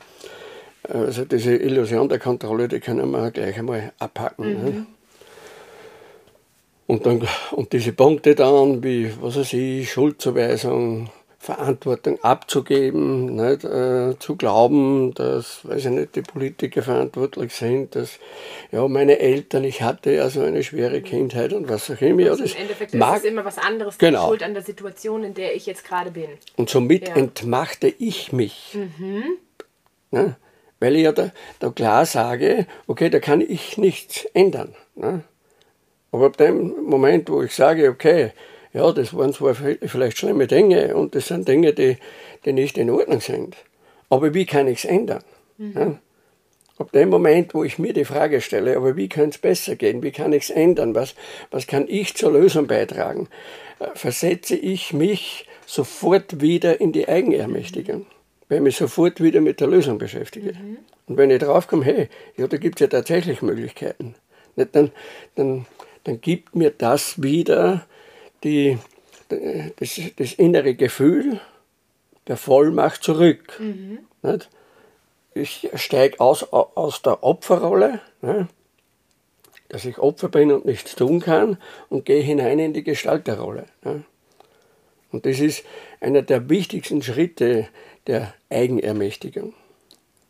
Also 0.83 1.25
diese 1.25 1.55
Illusion 1.55 2.09
der 2.09 2.19
Kontrolle, 2.19 2.67
die 2.67 2.79
können 2.79 3.09
wir 3.09 3.31
gleich 3.31 3.57
einmal 3.57 3.91
abhacken. 3.97 4.47
Mhm. 4.47 4.63
Ne? 4.63 4.85
Und, 6.87 7.05
dann, 7.07 7.27
und 7.51 7.73
diese 7.73 7.93
Punkte 7.93 8.35
dann, 8.35 8.83
wie, 8.83 9.11
was 9.19 9.37
weiß 9.37 9.53
ich, 9.53 9.91
Schuldzuweisung, 9.91 11.09
Verantwortung 11.45 12.17
abzugeben, 12.23 13.35
nicht, 13.35 13.63
äh, 13.63 14.17
zu 14.17 14.35
glauben, 14.35 15.13
dass, 15.13 15.59
weiß 15.63 15.85
ich 15.85 15.91
nicht, 15.91 16.15
die 16.15 16.23
Politiker 16.23 16.81
verantwortlich 16.81 17.53
sind, 17.53 17.95
dass, 17.95 18.17
ja, 18.71 18.87
meine 18.87 19.19
Eltern, 19.19 19.63
ich 19.63 19.83
hatte 19.83 20.11
ja 20.11 20.27
so 20.29 20.41
eine 20.41 20.63
schwere 20.63 21.01
Kindheit 21.01 21.53
und 21.53 21.69
was 21.69 21.91
auch 21.91 22.01
immer. 22.01 22.31
Also 22.31 22.45
Im 22.45 22.61
Endeffekt 22.61 22.95
mag, 22.95 23.17
ist 23.17 23.25
es 23.25 23.29
immer 23.29 23.45
was 23.45 23.59
anderes, 23.59 23.99
genau. 23.99 24.29
Schuld 24.29 24.41
an 24.41 24.55
der 24.55 24.63
Situation, 24.63 25.23
in 25.23 25.35
der 25.35 25.55
ich 25.55 25.67
jetzt 25.67 25.85
gerade 25.85 26.09
bin. 26.09 26.29
Und 26.57 26.71
somit 26.71 27.09
ja. 27.09 27.15
entmachte 27.15 27.93
ich 27.99 28.33
mich. 28.33 28.73
Mhm. 28.73 29.23
Ne? 30.09 30.35
Weil 30.79 30.95
ich 30.95 31.03
ja 31.03 31.11
da, 31.11 31.31
da, 31.59 31.69
klar 31.69 32.07
sage, 32.07 32.65
okay, 32.87 33.11
da 33.11 33.19
kann 33.19 33.41
ich 33.41 33.77
nichts 33.77 34.25
ändern. 34.33 34.73
Ne? 34.95 35.23
Aber 36.11 36.25
ab 36.25 36.37
dem 36.37 36.73
Moment, 36.85 37.29
wo 37.29 37.43
ich 37.43 37.53
sage, 37.53 37.89
okay, 37.89 38.31
ja, 38.75 38.91
das 38.91 39.13
waren 39.15 39.31
zwar 39.31 39.55
vielleicht 39.55 40.17
schlimme 40.17 40.47
Dinge 40.47 40.95
und 40.95 41.15
das 41.15 41.27
sind 41.27 41.47
Dinge, 41.47 41.73
die, 41.73 41.97
die 42.43 42.51
nicht 42.51 42.77
in 42.77 42.89
Ordnung 42.89 43.21
sind. 43.21 43.55
Aber 44.09 44.33
wie 44.33 44.45
kann 44.45 44.67
ich 44.67 44.79
es 44.79 44.85
ändern? 44.85 45.23
Mhm. 45.57 45.73
Ja? 45.75 45.99
Ab 46.77 46.91
dem 46.91 47.07
Moment, 47.07 47.53
wo 47.53 47.63
ich 47.63 47.79
mir 47.79 47.93
die 47.93 48.03
Frage 48.03 48.41
stelle, 48.41 48.75
aber 48.75 48.97
wie 48.97 49.07
kann 49.07 49.29
es 49.29 49.37
besser 49.37 49.77
gehen? 49.77 50.03
Wie 50.03 50.11
kann 50.11 50.33
ich 50.33 50.43
es 50.43 50.49
ändern? 50.49 50.93
Was, 50.93 51.15
was 51.51 51.67
kann 51.67 51.85
ich 51.87 52.15
zur 52.15 52.33
Lösung 52.33 52.67
beitragen? 52.67 53.29
Äh, 53.79 53.87
versetze 53.93 54.57
ich 54.57 54.91
mich 54.91 55.47
sofort 55.65 56.41
wieder 56.41 56.81
in 56.81 56.91
die 56.91 57.07
Eigenermächtigung, 57.07 58.05
weil 58.49 58.57
ich 58.57 58.63
mich 58.63 58.75
sofort 58.75 59.23
wieder 59.23 59.39
mit 59.39 59.61
der 59.61 59.67
Lösung 59.67 59.97
beschäftige. 59.97 60.51
Mhm. 60.51 60.77
Und 61.07 61.15
wenn 61.15 61.31
ich 61.31 61.39
draufkomme, 61.39 61.85
hey, 61.85 62.09
ja, 62.35 62.45
da 62.47 62.57
gibt 62.57 62.75
es 62.75 62.81
ja 62.81 62.87
tatsächlich 62.87 63.41
Möglichkeiten, 63.41 64.15
dann, 64.57 64.91
dann 65.35 65.65
dann 66.05 66.21
gibt 66.21 66.55
mir 66.55 66.71
das 66.71 67.21
wieder 67.21 67.85
die, 68.43 68.77
das, 69.29 69.99
das 70.15 70.33
innere 70.33 70.75
Gefühl 70.75 71.39
der 72.27 72.37
Vollmacht 72.37 73.03
zurück. 73.03 73.59
Mhm. 73.59 73.99
Ich 75.33 75.69
steige 75.75 76.19
aus, 76.19 76.43
aus 76.51 77.01
der 77.01 77.23
Opferrolle, 77.23 78.01
ne? 78.21 78.47
dass 79.69 79.85
ich 79.85 79.97
Opfer 79.97 80.29
bin 80.29 80.51
und 80.51 80.65
nichts 80.65 80.95
tun 80.95 81.19
kann, 81.19 81.57
und 81.89 82.05
gehe 82.05 82.21
hinein 82.21 82.59
in 82.59 82.73
die 82.73 82.83
Gestalterrolle. 82.83 83.65
Ne? 83.83 84.03
Und 85.11 85.25
das 85.25 85.39
ist 85.39 85.63
einer 85.99 86.21
der 86.21 86.49
wichtigsten 86.49 87.01
Schritte 87.01 87.67
der 88.07 88.33
Eigenermächtigung. 88.49 89.53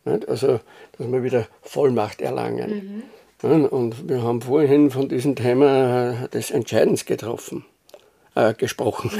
Also, 0.04 0.60
dass 0.96 1.10
wir 1.10 1.22
wieder 1.24 1.48
Vollmacht 1.62 2.20
erlangen. 2.20 3.02
Mhm. 3.42 3.64
Und 3.66 4.08
wir 4.08 4.22
haben 4.22 4.40
vorhin 4.40 4.90
von 4.90 5.08
diesem 5.08 5.36
Thema 5.36 6.28
des 6.28 6.50
Entscheidens 6.50 7.04
getroffen, 7.04 7.64
äh, 8.36 8.54
gesprochen, 8.54 9.10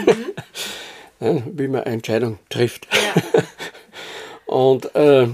mhm. 1.18 1.42
wie 1.58 1.68
man 1.68 1.82
eine 1.82 1.94
Entscheidung 1.94 2.38
trifft. 2.48 2.86
Ja. 2.92 3.42
und, 4.54 4.94
äh, 4.94 5.28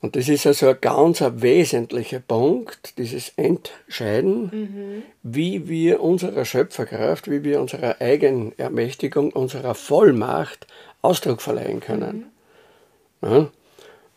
und 0.00 0.14
das 0.14 0.28
ist 0.28 0.46
also 0.46 0.68
ein 0.68 0.80
ganz 0.80 1.20
ein 1.20 1.42
wesentlicher 1.42 2.20
Punkt, 2.20 2.96
dieses 2.98 3.32
Entscheiden, 3.36 4.42
mhm. 4.52 5.02
wie 5.22 5.68
wir 5.68 6.00
unserer 6.00 6.44
Schöpferkraft, 6.44 7.30
wie 7.30 7.42
wir 7.42 7.60
unserer 7.60 8.00
Eigenermächtigung, 8.00 9.32
unserer 9.32 9.74
Vollmacht 9.74 10.66
Ausdruck 11.02 11.42
verleihen 11.42 11.80
können. 11.80 12.30
Mhm. 13.20 13.28
Ja? 13.28 13.50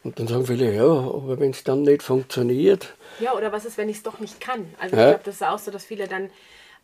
Und 0.03 0.19
dann 0.19 0.27
sagen 0.27 0.47
viele, 0.47 0.73
ja, 0.73 0.83
aber 0.83 1.39
wenn 1.39 1.51
es 1.51 1.63
dann 1.63 1.83
nicht 1.83 2.01
funktioniert. 2.01 2.95
Ja, 3.19 3.33
oder 3.35 3.51
was 3.51 3.65
ist, 3.65 3.77
wenn 3.77 3.87
ich 3.87 3.97
es 3.97 4.03
doch 4.03 4.19
nicht 4.19 4.41
kann? 4.41 4.73
Also 4.79 4.95
ja. 4.95 5.03
ich 5.03 5.09
glaube, 5.09 5.23
das 5.25 5.35
ist 5.35 5.43
auch 5.43 5.59
so, 5.59 5.69
dass 5.69 5.85
viele 5.85 6.07
dann 6.07 6.31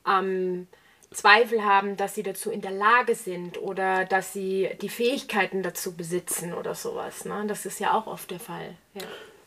ähm, 0.07 0.67
Zweifel 1.11 1.63
haben, 1.63 1.97
dass 1.97 2.15
sie 2.15 2.23
dazu 2.23 2.51
in 2.51 2.61
der 2.61 2.71
Lage 2.71 3.15
sind 3.15 3.61
oder 3.61 4.05
dass 4.05 4.33
sie 4.33 4.69
die 4.81 4.89
Fähigkeiten 4.89 5.63
dazu 5.63 5.95
besitzen 5.95 6.53
oder 6.53 6.75
sowas. 6.75 7.25
Ne? 7.25 7.45
Das 7.47 7.65
ist 7.65 7.79
ja 7.79 7.93
auch 7.93 8.07
oft 8.07 8.29
der 8.29 8.39
Fall. 8.39 8.75
Ja. 8.93 9.03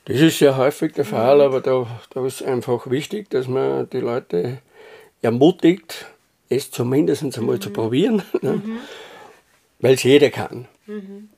Das 0.06 0.20
ist 0.20 0.40
ja 0.40 0.56
häufig 0.56 0.94
der 0.94 1.04
Fall, 1.04 1.36
mhm. 1.36 1.42
aber 1.42 1.61
da, 1.61 1.86
da 2.11 2.26
ist 2.26 2.42
einfach 2.42 2.90
wichtig, 2.90 3.28
dass 3.30 3.46
man 3.46 3.88
die 3.90 4.00
Leute 4.00 4.58
ermutigt, 5.22 6.06
es 6.48 6.70
zumindest 6.70 7.22
einmal 7.38 7.56
mhm. 7.56 7.61
zu 7.61 7.70
probieren, 7.70 8.22
ne? 8.42 8.52
mhm. 8.52 8.78
weil 9.80 9.94
es 9.94 10.02
jeder 10.02 10.30
kann. 10.30 10.66
Mhm. 10.86 11.28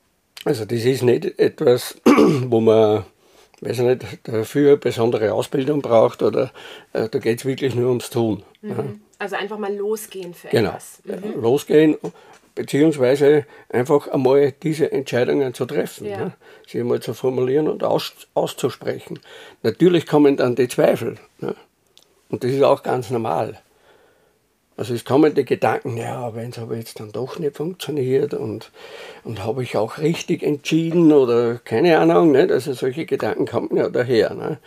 Also 0.45 0.65
das 0.65 0.85
ist 0.85 1.03
nicht 1.03 1.39
etwas, 1.39 1.97
wo 2.05 2.61
man 2.61 3.05
weiß 3.63 3.79
ich 3.79 3.85
nicht, 3.85 4.05
dafür 4.25 4.71
eine 4.71 4.77
besondere 4.77 5.33
Ausbildung 5.33 5.83
braucht 5.83 6.23
oder 6.23 6.51
äh, 6.93 7.09
da 7.09 7.19
geht 7.19 7.39
es 7.39 7.45
wirklich 7.45 7.75
nur 7.75 7.89
ums 7.91 8.11
Tun. 8.11 8.43
Mhm. 8.61 9.01
Also 9.23 9.37
einfach 9.37 9.57
mal 9.57 9.73
losgehen 9.73 10.35
für 10.35 10.49
genau. 10.49 10.71
etwas. 10.71 11.01
Mhm. 11.05 11.41
Losgehen, 11.41 11.97
beziehungsweise 12.57 13.47
einfach 13.69 14.09
einmal 14.09 14.51
diese 14.51 14.91
Entscheidungen 14.91 15.55
zu 15.55 15.65
treffen, 15.65 16.09
ja. 16.09 16.17
ne? 16.17 16.33
sie 16.67 16.81
einmal 16.81 16.99
zu 16.99 17.15
formulieren 17.15 17.69
und 17.69 17.85
aus, 17.85 18.15
auszusprechen. 18.35 19.21
Natürlich 19.63 20.09
kommen 20.09 20.37
dann 20.37 20.57
die 20.57 20.67
Zweifel. 20.67 21.19
Ne? 21.39 21.55
Und 22.31 22.43
das 22.43 22.51
ist 22.51 22.65
auch 22.65 22.83
ganz 22.83 23.11
normal. 23.11 23.61
Also 24.77 24.93
es 24.93 25.05
kommen 25.05 25.33
die 25.37 25.45
Gedanken, 25.45 25.97
ja, 25.97 26.35
wenn 26.35 26.51
es 26.51 26.59
aber 26.59 26.75
jetzt 26.75 26.99
dann 26.99 27.13
doch 27.13 27.39
nicht 27.39 27.57
funktioniert 27.57 28.35
und, 28.35 28.73
und 29.23 29.45
habe 29.45 29.63
ich 29.63 29.77
auch 29.77 29.99
richtig 29.99 30.43
entschieden 30.43 31.13
oder 31.13 31.61
keine 31.63 32.01
Ahnung, 32.01 32.33
nicht? 32.33 32.51
also 32.51 32.73
solche 32.73 33.07
Gedanken 33.07 33.47
kommen 33.47 33.77
ja 33.77 33.89
daher. 33.89 34.35
Ne? 34.35 34.59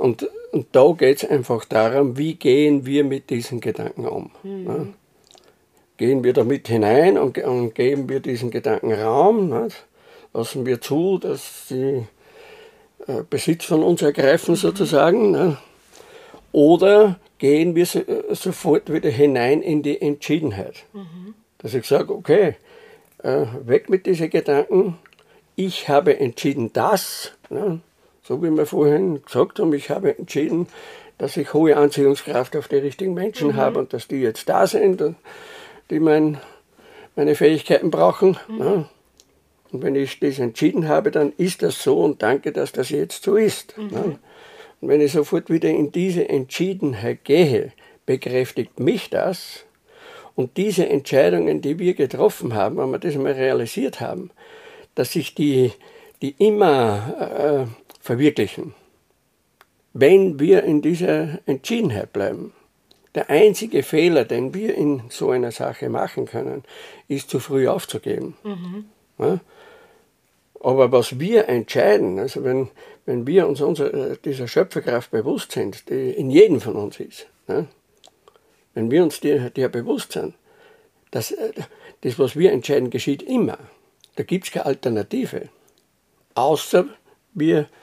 Und, 0.00 0.26
und 0.52 0.66
da 0.72 0.92
geht 0.92 1.22
es 1.22 1.28
einfach 1.28 1.66
darum, 1.66 2.16
wie 2.16 2.34
gehen 2.34 2.86
wir 2.86 3.04
mit 3.04 3.28
diesen 3.28 3.60
Gedanken 3.60 4.08
um. 4.08 4.30
Mhm. 4.42 4.64
Ne? 4.64 4.94
Gehen 5.98 6.24
wir 6.24 6.32
damit 6.32 6.68
hinein 6.68 7.18
und, 7.18 7.36
und, 7.36 7.74
geben 7.74 8.08
wir 8.08 8.20
diesen 8.20 8.50
Gedanken 8.50 8.94
Raum, 8.94 9.50
nicht? 9.62 9.84
lassen 10.32 10.64
wir 10.64 10.80
zu, 10.80 11.18
dass 11.18 11.68
sie 11.68 12.06
äh, 13.06 13.22
Besitz 13.28 13.66
von 13.66 13.82
uns 13.82 14.00
ergreifen 14.00 14.52
mhm. 14.52 14.56
sozusagen. 14.56 15.32
Ne? 15.32 15.58
Oder 16.52 17.20
gehen 17.36 17.74
wir 17.74 17.84
äh, 17.94 18.34
sofort 18.34 18.90
wieder 18.90 19.10
hinein 19.10 19.60
in 19.60 19.82
die 19.82 20.00
Entschiedenheit. 20.00 20.86
Mhm. 20.94 21.34
Dass 21.58 21.74
ich 21.74 21.84
sage, 21.84 22.14
okay, 22.14 22.56
äh, 23.22 23.44
weg 23.66 23.90
mit 23.90 24.06
diesen 24.06 24.30
Gedanken, 24.30 24.96
ich 25.56 25.90
habe 25.90 26.18
entschieden 26.18 26.72
das, 26.72 27.32
ne? 27.50 27.80
So 28.22 28.42
wie 28.42 28.50
wir 28.50 28.66
vorhin 28.66 29.22
gesagt 29.24 29.58
haben, 29.58 29.72
ich 29.72 29.90
habe 29.90 30.16
entschieden, 30.16 30.68
dass 31.18 31.36
ich 31.36 31.52
hohe 31.52 31.76
Anziehungskraft 31.76 32.56
auf 32.56 32.68
die 32.68 32.76
richtigen 32.76 33.14
Menschen 33.14 33.48
mhm. 33.48 33.56
habe 33.56 33.78
und 33.78 33.92
dass 33.92 34.08
die 34.08 34.20
jetzt 34.20 34.48
da 34.48 34.66
sind 34.66 35.02
und 35.02 35.16
die 35.90 36.00
mein, 36.00 36.38
meine 37.16 37.34
Fähigkeiten 37.34 37.90
brauchen. 37.90 38.38
Mhm. 38.48 38.58
Ne? 38.58 38.88
Und 39.72 39.82
wenn 39.82 39.94
ich 39.94 40.18
das 40.18 40.38
entschieden 40.38 40.88
habe, 40.88 41.10
dann 41.10 41.32
ist 41.36 41.62
das 41.62 41.82
so 41.82 42.00
und 42.00 42.22
danke, 42.22 42.52
dass 42.52 42.72
das 42.72 42.88
jetzt 42.90 43.22
so 43.22 43.36
ist. 43.36 43.76
Mhm. 43.76 43.86
Ne? 43.88 44.18
Und 44.80 44.88
wenn 44.88 45.00
ich 45.00 45.12
sofort 45.12 45.50
wieder 45.50 45.68
in 45.68 45.92
diese 45.92 46.28
Entschiedenheit 46.28 47.24
gehe, 47.24 47.72
bekräftigt 48.06 48.80
mich 48.80 49.10
das. 49.10 49.64
Und 50.34 50.56
diese 50.56 50.88
Entscheidungen, 50.88 51.60
die 51.60 51.78
wir 51.78 51.94
getroffen 51.94 52.54
haben, 52.54 52.78
wenn 52.78 52.90
wir 52.90 52.98
das 52.98 53.14
mal 53.16 53.32
realisiert 53.32 54.00
haben, 54.00 54.30
dass 54.94 55.12
sich 55.12 55.34
die, 55.34 55.72
die 56.22 56.34
immer 56.38 57.66
äh, 57.68 57.79
verwirklichen. 58.00 58.74
wenn 59.92 60.38
wir 60.38 60.62
in 60.64 60.82
dieser 60.82 61.38
Entschiedenheit 61.46 62.12
bleiben. 62.12 62.52
Der 63.14 63.28
einzige 63.28 63.82
Fehler, 63.82 64.24
den 64.24 64.54
wir 64.54 64.74
in 64.74 65.02
so 65.08 65.30
einer 65.30 65.50
Sache 65.50 65.88
machen 65.88 66.26
können, 66.26 66.62
ist 67.08 67.28
zu 67.28 67.40
früh 67.40 67.66
aufzugeben. 67.66 68.36
Mhm. 68.44 68.84
Ja? 69.18 69.40
Aber 70.60 70.92
was 70.92 71.18
wir 71.18 71.48
entscheiden, 71.48 72.18
also 72.18 72.44
wenn, 72.44 72.68
wenn 73.06 73.26
wir 73.26 73.48
uns 73.48 73.60
unser, 73.60 74.16
dieser 74.16 74.46
Schöpferkraft 74.46 75.10
bewusst 75.10 75.52
sind, 75.52 75.88
die 75.88 76.10
in 76.10 76.30
jedem 76.30 76.60
von 76.60 76.76
uns 76.76 77.00
ist, 77.00 77.26
ja? 77.48 77.66
wenn 78.74 78.90
wir 78.90 79.02
uns 79.02 79.18
der, 79.18 79.50
der 79.50 79.68
bewusst 79.68 80.12
sind, 80.12 80.34
dass 81.10 81.34
das, 82.02 82.18
was 82.20 82.36
wir 82.36 82.52
entscheiden, 82.52 82.90
geschieht 82.90 83.22
immer. 83.22 83.58
Da 84.14 84.22
gibt 84.22 84.44
es 84.44 84.52
keine 84.52 84.66
Alternative. 84.66 85.48
Außer 86.34 86.86
wir 87.34 87.58
äh, 87.58 87.79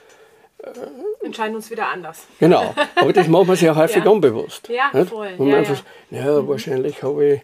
entscheiden 1.22 1.54
uns 1.54 1.70
wieder 1.70 1.88
anders. 1.88 2.26
Genau, 2.40 2.74
aber 2.96 3.12
das 3.12 3.28
machen 3.28 3.48
wir 3.48 3.56
sehr 3.56 3.76
häufig 3.76 4.04
ja. 4.04 4.10
unbewusst. 4.10 4.68
Ja, 4.68 4.90
nicht? 4.92 5.10
voll. 5.10 5.30
Und 5.38 5.48
ja, 5.48 5.58
einfach, 5.58 5.82
ja. 6.10 6.26
ja 6.26 6.42
mhm. 6.42 6.48
wahrscheinlich 6.48 7.02
habe 7.02 7.26
ich, 7.26 7.40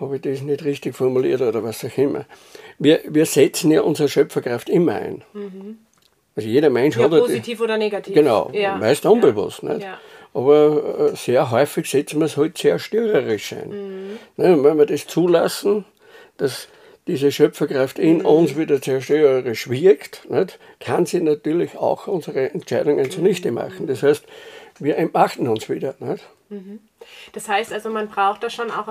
hab 0.00 0.12
ich 0.12 0.20
das 0.20 0.42
nicht 0.42 0.64
richtig 0.64 0.96
formuliert 0.96 1.40
oder 1.40 1.62
was 1.62 1.84
auch 1.84 1.96
immer. 1.96 2.24
Wir, 2.78 3.00
wir 3.06 3.26
setzen 3.26 3.70
ja 3.70 3.82
unsere 3.82 4.08
Schöpferkraft 4.08 4.68
immer 4.68 4.94
ein. 4.94 5.24
Mhm. 5.32 5.78
Also 6.34 6.48
jeder 6.48 6.70
Mensch 6.70 6.96
ja, 6.96 7.04
hat... 7.04 7.10
Positiv 7.10 7.60
oder 7.60 7.78
negativ. 7.78 8.14
Genau, 8.14 8.50
ja. 8.52 8.76
meist 8.76 9.06
unbewusst. 9.06 9.62
Nicht? 9.62 9.86
Aber 10.34 11.12
äh, 11.12 11.16
sehr 11.16 11.50
häufig 11.50 11.88
setzen 11.88 12.20
wir 12.20 12.26
es 12.26 12.36
halt 12.36 12.58
sehr 12.58 12.78
störerisch 12.78 13.54
ein. 13.54 13.70
Mhm. 13.70 14.18
Ne, 14.36 14.62
wenn 14.62 14.76
wir 14.76 14.84
das 14.84 15.06
zulassen, 15.06 15.86
dass 16.36 16.68
diese 17.06 17.30
Schöpferkraft 17.30 17.98
in 17.98 18.18
mhm. 18.18 18.26
uns 18.26 18.56
wieder 18.56 18.80
zerstörerisch 18.80 19.68
wirkt, 19.68 20.28
nicht, 20.30 20.58
kann 20.80 21.06
sie 21.06 21.20
natürlich 21.20 21.76
auch 21.76 22.06
unsere 22.06 22.50
Entscheidungen 22.50 23.10
zunichte 23.10 23.52
machen. 23.52 23.86
Das 23.86 24.02
heißt, 24.02 24.24
wir 24.78 24.96
entmachten 24.96 25.48
uns 25.48 25.68
wieder. 25.68 25.94
Nicht? 26.00 26.24
Mhm. 26.48 26.80
Das 27.32 27.48
heißt 27.48 27.72
also, 27.72 27.90
man 27.90 28.08
braucht 28.08 28.42
da 28.42 28.50
schon 28.50 28.70
auch 28.70 28.88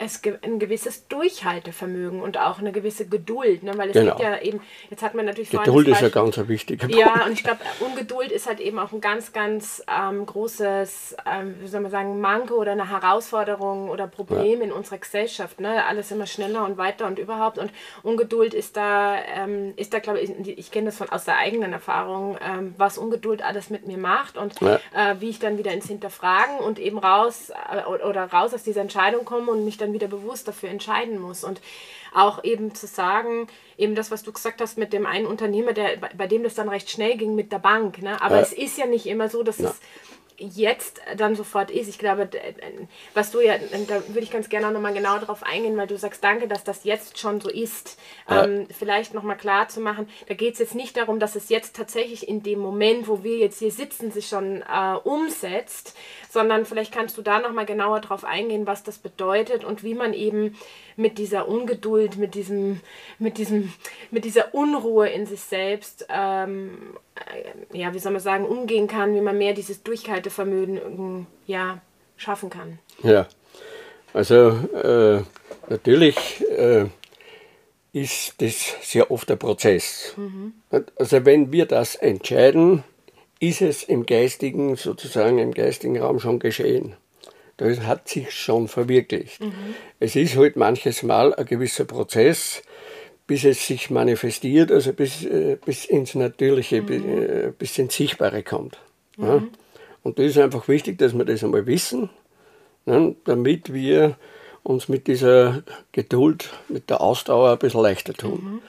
es 0.00 0.22
ein 0.42 0.58
gewisses 0.58 1.06
Durchhaltevermögen 1.08 2.22
und 2.22 2.38
auch 2.38 2.58
eine 2.58 2.72
gewisse 2.72 3.06
Geduld, 3.06 3.62
ne? 3.62 3.76
weil 3.76 3.90
es 3.90 3.94
genau. 3.94 4.16
gibt 4.16 4.20
ja 4.20 4.40
eben, 4.40 4.60
jetzt 4.88 5.02
hat 5.02 5.14
man 5.14 5.26
natürlich 5.26 5.50
Geduld 5.50 5.88
ist 5.88 6.00
ja 6.00 6.08
ganz 6.08 6.38
ein 6.38 6.48
wichtiger 6.48 6.86
Punkt. 6.88 6.98
Ja, 6.98 7.26
und 7.26 7.32
ich 7.32 7.44
glaube, 7.44 7.60
Ungeduld 7.80 8.32
ist 8.32 8.46
halt 8.46 8.60
eben 8.60 8.78
auch 8.78 8.92
ein 8.92 9.02
ganz, 9.02 9.32
ganz 9.32 9.84
ähm, 9.86 10.24
großes, 10.24 11.16
ähm, 11.30 11.56
wie 11.60 11.68
soll 11.68 11.80
man 11.80 11.90
sagen, 11.90 12.18
Manko 12.18 12.54
oder 12.54 12.72
eine 12.72 12.88
Herausforderung 12.88 13.90
oder 13.90 14.06
Problem 14.06 14.60
ja. 14.60 14.66
in 14.66 14.72
unserer 14.72 14.96
Gesellschaft. 14.96 15.60
Ne? 15.60 15.84
Alles 15.84 16.10
immer 16.10 16.26
schneller 16.26 16.64
und 16.64 16.78
weiter 16.78 17.06
und 17.06 17.18
überhaupt. 17.18 17.58
Und 17.58 17.70
Ungeduld 18.02 18.54
ist 18.54 18.78
da, 18.78 19.16
ähm, 19.36 19.74
ist 19.76 19.92
da, 19.92 19.98
glaube 19.98 20.20
ich, 20.20 20.30
ich 20.30 20.70
kenne 20.70 20.86
das 20.86 20.96
von 20.96 21.10
aus 21.10 21.26
der 21.26 21.36
eigenen 21.36 21.74
Erfahrung, 21.74 22.38
ähm, 22.42 22.74
was 22.78 22.96
Ungeduld 22.96 23.42
alles 23.42 23.68
mit 23.68 23.86
mir 23.86 23.98
macht 23.98 24.38
und 24.38 24.58
ja. 24.62 24.76
äh, 24.94 25.20
wie 25.20 25.28
ich 25.28 25.38
dann 25.38 25.58
wieder 25.58 25.72
ins 25.72 25.86
Hinterfragen 25.86 26.58
und 26.58 26.78
eben 26.78 26.96
raus 26.96 27.50
äh, 27.70 27.84
oder 27.84 28.24
raus 28.24 28.54
aus 28.54 28.62
dieser 28.62 28.80
Entscheidung 28.80 29.26
komme 29.26 29.52
und 29.52 29.66
mich 29.66 29.76
dann 29.76 29.89
dann 29.90 29.94
wieder 29.94 30.08
bewusst 30.08 30.48
dafür 30.48 30.68
entscheiden 30.68 31.18
muss. 31.20 31.44
Und 31.44 31.60
auch 32.12 32.42
eben 32.44 32.74
zu 32.74 32.86
sagen, 32.86 33.46
eben 33.76 33.94
das, 33.94 34.10
was 34.10 34.22
du 34.22 34.32
gesagt 34.32 34.60
hast 34.60 34.78
mit 34.78 34.92
dem 34.92 35.06
einen 35.06 35.26
Unternehmer, 35.26 35.72
der, 35.72 35.96
bei, 35.96 36.26
dem 36.26 36.42
das 36.42 36.54
dann 36.54 36.68
recht 36.68 36.90
schnell 36.90 37.16
ging 37.16 37.34
mit 37.34 37.52
der 37.52 37.58
Bank. 37.58 38.02
Ne? 38.02 38.20
Aber 38.22 38.36
ja. 38.36 38.42
es 38.42 38.52
ist 38.52 38.78
ja 38.78 38.86
nicht 38.86 39.06
immer 39.06 39.28
so, 39.28 39.42
dass 39.42 39.58
ja. 39.58 39.70
es 39.70 39.80
jetzt 40.40 41.00
dann 41.16 41.34
sofort 41.34 41.70
ist. 41.70 41.88
Ich 41.88 41.98
glaube, 41.98 42.28
was 43.14 43.30
du 43.30 43.40
ja, 43.40 43.54
da 43.88 44.02
würde 44.08 44.20
ich 44.20 44.30
ganz 44.30 44.48
gerne 44.48 44.68
auch 44.68 44.72
nochmal 44.72 44.94
genau 44.94 45.18
darauf 45.18 45.42
eingehen, 45.42 45.76
weil 45.76 45.86
du 45.86 45.96
sagst, 45.96 46.24
danke, 46.24 46.48
dass 46.48 46.64
das 46.64 46.84
jetzt 46.84 47.18
schon 47.18 47.40
so 47.40 47.48
ist. 47.48 47.98
Ja. 48.28 48.44
Ähm, 48.44 48.66
vielleicht 48.76 49.14
nochmal 49.14 49.36
klar 49.36 49.68
zu 49.68 49.80
machen, 49.80 50.08
da 50.28 50.34
geht 50.34 50.54
es 50.54 50.58
jetzt 50.58 50.74
nicht 50.74 50.96
darum, 50.96 51.20
dass 51.20 51.36
es 51.36 51.48
jetzt 51.48 51.76
tatsächlich 51.76 52.26
in 52.26 52.42
dem 52.42 52.58
Moment, 52.58 53.06
wo 53.06 53.22
wir 53.22 53.38
jetzt 53.38 53.58
hier 53.58 53.70
sitzen, 53.70 54.10
sich 54.10 54.28
schon 54.28 54.62
äh, 54.62 54.94
umsetzt, 55.04 55.96
sondern 56.30 56.64
vielleicht 56.64 56.92
kannst 56.92 57.18
du 57.18 57.22
da 57.22 57.40
nochmal 57.40 57.66
genauer 57.66 58.00
drauf 58.00 58.24
eingehen, 58.24 58.66
was 58.66 58.82
das 58.82 58.98
bedeutet 58.98 59.64
und 59.64 59.82
wie 59.82 59.94
man 59.94 60.14
eben 60.14 60.56
mit 60.96 61.18
dieser 61.18 61.48
Ungeduld, 61.48 62.16
mit 62.16 62.34
diesem, 62.34 62.80
mit 63.18 63.38
diesem, 63.38 63.72
mit 64.10 64.24
dieser 64.24 64.54
Unruhe 64.54 65.08
in 65.08 65.26
sich 65.26 65.40
selbst, 65.40 66.06
ähm, 66.08 66.96
äh, 67.09 67.09
ja, 67.72 67.94
wie 67.94 67.98
soll 67.98 68.12
man 68.12 68.20
sagen, 68.20 68.44
umgehen 68.44 68.88
kann, 68.88 69.14
wie 69.14 69.20
man 69.20 69.38
mehr 69.38 69.52
dieses 69.54 69.82
Durchhaltevermögen 69.82 71.26
ja, 71.46 71.80
schaffen 72.16 72.50
kann. 72.50 72.78
Ja, 73.02 73.26
also 74.12 74.50
äh, 74.74 75.22
natürlich 75.68 76.44
äh, 76.50 76.86
ist 77.92 78.40
das 78.40 78.76
sehr 78.82 79.10
oft 79.10 79.30
ein 79.30 79.38
Prozess. 79.38 80.14
Mhm. 80.16 80.54
Also 80.96 81.24
wenn 81.24 81.52
wir 81.52 81.66
das 81.66 81.96
entscheiden, 81.96 82.84
ist 83.40 83.62
es 83.62 83.82
im 83.82 84.06
geistigen, 84.06 84.76
sozusagen 84.76 85.38
im 85.38 85.52
geistigen 85.52 85.98
Raum 85.98 86.20
schon 86.20 86.38
geschehen. 86.38 86.94
Das 87.56 87.80
hat 87.80 88.08
sich 88.08 88.30
schon 88.30 88.68
verwirklicht. 88.68 89.40
Mhm. 89.40 89.74
Es 89.98 90.16
ist 90.16 90.36
halt 90.36 90.56
manches 90.56 91.02
Mal 91.02 91.34
ein 91.34 91.46
gewisser 91.46 91.84
Prozess, 91.84 92.62
bis 93.30 93.44
es 93.44 93.64
sich 93.64 93.90
manifestiert, 93.90 94.72
also 94.72 94.92
bis, 94.92 95.24
äh, 95.24 95.56
bis 95.64 95.84
ins 95.84 96.16
Natürliche, 96.16 96.82
mhm. 96.82 96.88
Äh, 96.90 97.52
bis 97.56 97.78
ins 97.78 97.94
Sichtbare 97.94 98.42
kommt. 98.42 98.76
Mhm. 99.16 99.24
Ja? 99.24 99.42
Und 100.02 100.18
das 100.18 100.26
ist 100.26 100.38
einfach 100.38 100.66
wichtig, 100.66 100.98
dass 100.98 101.16
wir 101.16 101.24
das 101.24 101.44
einmal 101.44 101.64
wissen, 101.64 102.10
ne? 102.86 103.14
damit 103.26 103.72
wir 103.72 104.16
uns 104.64 104.88
mit 104.88 105.06
dieser 105.06 105.62
Geduld, 105.92 106.50
mit 106.66 106.90
der 106.90 107.00
Ausdauer 107.00 107.52
ein 107.52 107.58
bisschen 107.60 107.82
leichter 107.82 108.14
tun. 108.14 108.40
Mhm. 108.42 108.62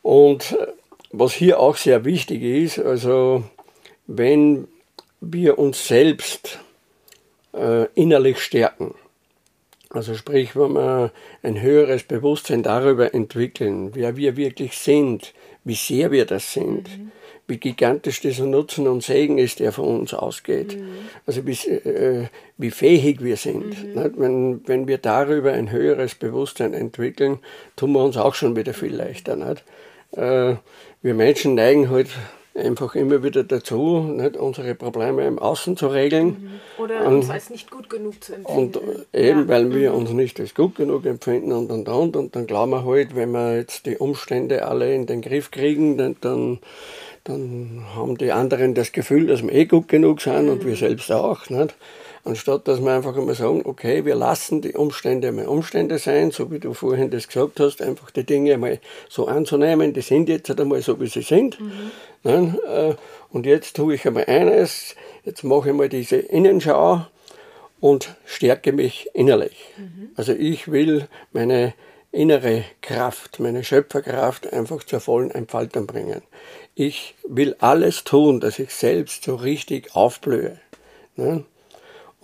Und 0.00 0.52
äh, 0.52 0.68
was 1.12 1.34
hier 1.34 1.60
auch 1.60 1.76
sehr 1.76 2.06
wichtig 2.06 2.42
ist, 2.42 2.78
also 2.78 3.44
wenn 4.06 4.68
wir 5.20 5.58
uns 5.58 5.86
selbst 5.86 6.60
äh, 7.52 7.88
innerlich 7.94 8.38
stärken. 8.38 8.94
Also 9.90 10.14
sprich, 10.14 10.56
wenn 10.56 10.72
wir 10.72 11.12
ein 11.42 11.60
höheres 11.60 12.02
Bewusstsein 12.02 12.62
darüber 12.62 13.14
entwickeln, 13.14 13.94
wer 13.94 14.16
wir 14.16 14.36
wirklich 14.36 14.76
sind, 14.76 15.32
wie 15.64 15.74
sehr 15.74 16.10
wir 16.10 16.26
das 16.26 16.52
sind, 16.52 16.88
mhm. 16.88 17.12
wie 17.46 17.58
gigantisch 17.58 18.20
dieser 18.20 18.46
Nutzen 18.46 18.88
und 18.88 19.02
Segen 19.02 19.38
ist, 19.38 19.60
der 19.60 19.72
von 19.72 20.00
uns 20.00 20.12
ausgeht. 20.12 20.76
Mhm. 20.76 20.88
Also 21.24 21.46
wie, 21.46 21.52
äh, 21.52 22.26
wie 22.58 22.70
fähig 22.70 23.22
wir 23.22 23.36
sind. 23.36 23.94
Mhm. 23.94 24.12
Wenn, 24.16 24.68
wenn 24.68 24.88
wir 24.88 24.98
darüber 24.98 25.52
ein 25.52 25.70
höheres 25.70 26.14
Bewusstsein 26.16 26.74
entwickeln, 26.74 27.38
tun 27.76 27.92
wir 27.92 28.04
uns 28.04 28.16
auch 28.16 28.34
schon 28.34 28.56
wieder 28.56 28.74
viel 28.74 28.94
leichter. 28.94 29.36
Nicht? 29.36 29.64
Äh, 30.12 30.56
wir 31.02 31.14
Menschen 31.14 31.54
neigen 31.54 31.90
halt 31.90 32.08
einfach 32.56 32.94
immer 32.94 33.22
wieder 33.22 33.44
dazu, 33.44 34.00
nicht, 34.00 34.36
unsere 34.36 34.74
Probleme 34.74 35.26
im 35.26 35.38
Außen 35.38 35.76
zu 35.76 35.88
regeln. 35.88 36.26
Mhm. 36.26 36.82
Oder 36.82 37.06
und, 37.06 37.16
uns 37.16 37.30
als 37.30 37.50
nicht 37.50 37.70
gut 37.70 37.90
genug 37.90 38.22
zu 38.22 38.34
empfinden. 38.34 38.78
Und 38.78 38.80
eben, 39.12 39.40
ja. 39.40 39.48
weil 39.48 39.74
wir 39.74 39.90
mhm. 39.90 39.96
uns 39.98 40.10
nicht 40.10 40.40
als 40.40 40.54
gut 40.54 40.76
genug 40.76 41.06
empfinden 41.06 41.52
und 41.52 41.70
und 41.70 41.88
und. 41.88 42.16
Und 42.16 42.36
dann 42.36 42.46
glauben 42.46 42.72
wir 42.72 42.84
halt, 42.84 43.14
wenn 43.14 43.30
wir 43.32 43.56
jetzt 43.56 43.86
die 43.86 43.96
Umstände 43.96 44.66
alle 44.66 44.94
in 44.94 45.06
den 45.06 45.20
Griff 45.20 45.50
kriegen, 45.50 45.96
dann, 45.96 46.16
dann, 46.20 46.58
dann 47.24 47.84
haben 47.94 48.16
die 48.16 48.32
anderen 48.32 48.74
das 48.74 48.92
Gefühl, 48.92 49.26
dass 49.26 49.42
wir 49.42 49.52
eh 49.52 49.66
gut 49.66 49.88
genug 49.88 50.20
sind 50.20 50.44
mhm. 50.44 50.52
und 50.52 50.66
wir 50.66 50.76
selbst 50.76 51.10
auch. 51.12 51.48
Nicht? 51.50 51.74
Anstatt 52.26 52.66
dass 52.66 52.80
wir 52.80 52.90
einfach 52.90 53.16
immer 53.16 53.36
sagen, 53.36 53.62
okay, 53.64 54.04
wir 54.04 54.16
lassen 54.16 54.60
die 54.60 54.72
Umstände 54.72 55.30
mal 55.30 55.46
Umstände 55.46 55.98
sein, 55.98 56.32
so 56.32 56.50
wie 56.50 56.58
du 56.58 56.74
vorhin 56.74 57.08
das 57.08 57.28
gesagt 57.28 57.60
hast, 57.60 57.80
einfach 57.80 58.10
die 58.10 58.24
Dinge 58.24 58.58
mal 58.58 58.80
so 59.08 59.28
anzunehmen, 59.28 59.92
die 59.92 60.00
sind 60.00 60.28
jetzt 60.28 60.48
halt 60.48 60.60
einmal 60.60 60.82
so, 60.82 60.98
wie 61.00 61.06
sie 61.06 61.22
sind. 61.22 61.60
Mhm. 61.60 61.92
Nein, 62.24 62.58
äh, 62.68 62.94
und 63.30 63.46
jetzt 63.46 63.76
tue 63.76 63.94
ich 63.94 64.04
einmal 64.08 64.24
eines, 64.24 64.96
jetzt 65.24 65.44
mache 65.44 65.68
ich 65.68 65.76
mal 65.76 65.88
diese 65.88 66.16
Innenschau 66.16 67.06
und 67.78 68.16
stärke 68.24 68.72
mich 68.72 69.08
innerlich. 69.14 69.56
Mhm. 69.76 70.10
Also 70.16 70.32
ich 70.32 70.66
will 70.66 71.06
meine 71.32 71.74
innere 72.10 72.64
Kraft, 72.82 73.38
meine 73.38 73.62
Schöpferkraft 73.62 74.52
einfach 74.52 74.82
zur 74.82 74.98
vollen 74.98 75.30
Entfaltung 75.30 75.86
bringen. 75.86 76.22
Ich 76.74 77.14
will 77.28 77.54
alles 77.60 78.02
tun, 78.02 78.40
dass 78.40 78.58
ich 78.58 78.74
selbst 78.74 79.22
so 79.22 79.36
richtig 79.36 79.94
aufblühe. 79.94 80.58
Ne? 81.14 81.44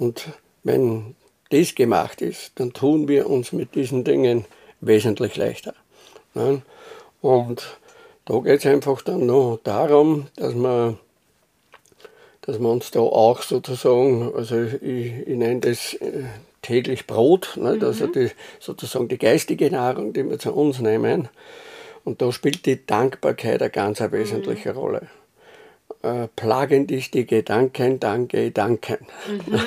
Und 0.03 0.31
wenn 0.65 1.15
das 1.51 1.77
gemacht 1.77 2.23
ist, 2.23 2.51
dann 2.57 2.73
tun 2.73 3.07
wir 3.07 3.31
uns 3.31 3.53
mit 3.53 3.77
diesen 3.77 4.03
Dingen 4.03 4.47
wesentlich 4.81 5.37
leichter. 5.37 5.75
Und 7.21 7.79
da 8.25 8.39
geht 8.39 8.59
es 8.59 8.67
einfach 8.67 9.03
dann 9.03 9.27
noch 9.27 9.61
darum, 9.63 10.27
dass 10.35 10.55
wir, 10.55 10.99
dass 12.41 12.59
wir 12.59 12.69
uns 12.69 12.91
da 12.91 12.99
auch 12.99 13.43
sozusagen, 13.43 14.35
also 14.35 14.61
ich, 14.61 15.13
ich 15.25 15.37
nenne 15.37 15.61
das 15.61 15.95
äh, 15.95 16.25
täglich 16.63 17.07
Brot, 17.07 17.57
ne? 17.57 17.75
mhm. 17.75 17.85
also 17.85 18.09
die, 18.09 18.33
sozusagen 18.59 19.07
die 19.07 19.19
geistige 19.19 19.71
Nahrung, 19.71 20.13
die 20.13 20.29
wir 20.29 20.41
zu 20.41 20.53
uns 20.53 20.81
nehmen. 20.81 21.29
Und 22.03 22.23
da 22.23 22.33
spielt 22.33 22.67
die 22.67 22.85
Dankbarkeit 22.85 23.63
eine 23.63 23.71
ganz 23.71 24.01
wesentliche 24.01 24.73
mhm. 24.73 24.79
Rolle. 24.79 25.09
Äh, 26.03 26.27
plagen 26.35 26.89
dich 26.89 27.13
die 27.13 27.27
Gedanken, 27.27 28.01
danke, 28.01 28.51
danken. 28.51 28.99
Mhm. 29.47 29.61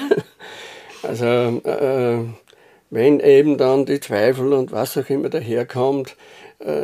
also 1.04 1.26
äh, 1.26 2.26
wenn 2.90 3.20
eben 3.22 3.58
dann 3.58 3.86
die 3.86 4.02
Zweifel 4.02 4.52
und 4.52 4.74
was 4.74 4.98
auch 4.98 5.10
immer 5.10 5.30
daherkommt, 5.30 6.18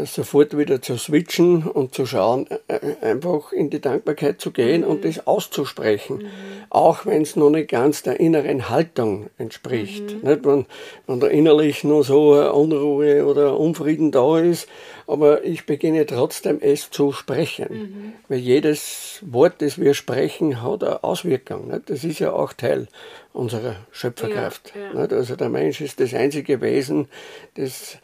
sofort 0.06 0.56
wieder 0.58 0.82
zu 0.82 0.98
switchen 0.98 1.64
und 1.64 1.96
zu 1.96 2.06
schauen, 2.06 2.48
äh, 2.68 2.80
einfach 3.02 3.52
in 3.52 3.70
die 3.70 3.82
Dankbarkeit 3.82 4.40
zu 4.40 4.52
gehen 4.52 4.82
mhm. 4.82 4.88
und 4.88 5.06
das 5.06 5.26
auszusprechen. 5.26 6.18
Mhm. 6.18 6.28
Auch 6.70 7.06
wenn 7.06 7.24
es 7.24 7.36
noch 7.36 7.50
nicht 7.50 7.70
ganz 7.70 8.04
der 8.04 8.20
inneren 8.20 8.70
Haltung 8.70 9.30
entspricht. 9.38 10.22
Mhm. 10.22 10.30
Nicht? 10.30 10.46
Wenn, 10.46 10.66
wenn 11.08 11.20
da 11.20 11.28
innerlich 11.28 11.84
nur 11.84 12.04
so 12.04 12.34
Unruhe 12.54 13.26
oder 13.26 13.60
Unfrieden 13.60 14.12
da 14.12 14.40
ist, 14.40 14.68
aber 15.08 15.44
ich 15.44 15.66
beginne 15.66 16.06
trotzdem 16.06 16.60
es 16.62 16.92
zu 16.92 17.12
sprechen. 17.12 17.68
Mhm. 17.70 18.14
Weil 18.30 18.40
jedes 18.40 19.20
Wort, 19.24 19.62
das 19.64 19.80
wir 19.80 19.94
sprechen, 19.94 20.62
hat 20.62 20.84
eine 20.84 21.04
Auswirkung. 21.04 21.70
Nicht? 21.70 21.90
Das 21.90 22.04
ist 22.04 22.20
ja 22.20 22.32
auch 22.32 22.54
Teil 22.54 22.88
unserer 23.34 23.78
Schöpferkraft. 23.92 24.74
Ja, 24.76 25.02
ja. 25.02 25.08
Also 25.08 25.36
der 25.36 25.50
Mensch 25.50 25.82
ist 25.82 26.00
das 26.00 26.14
einzige 26.14 26.62
Wesen, 26.62 27.08
das 27.56 27.96
äh, 27.96 27.98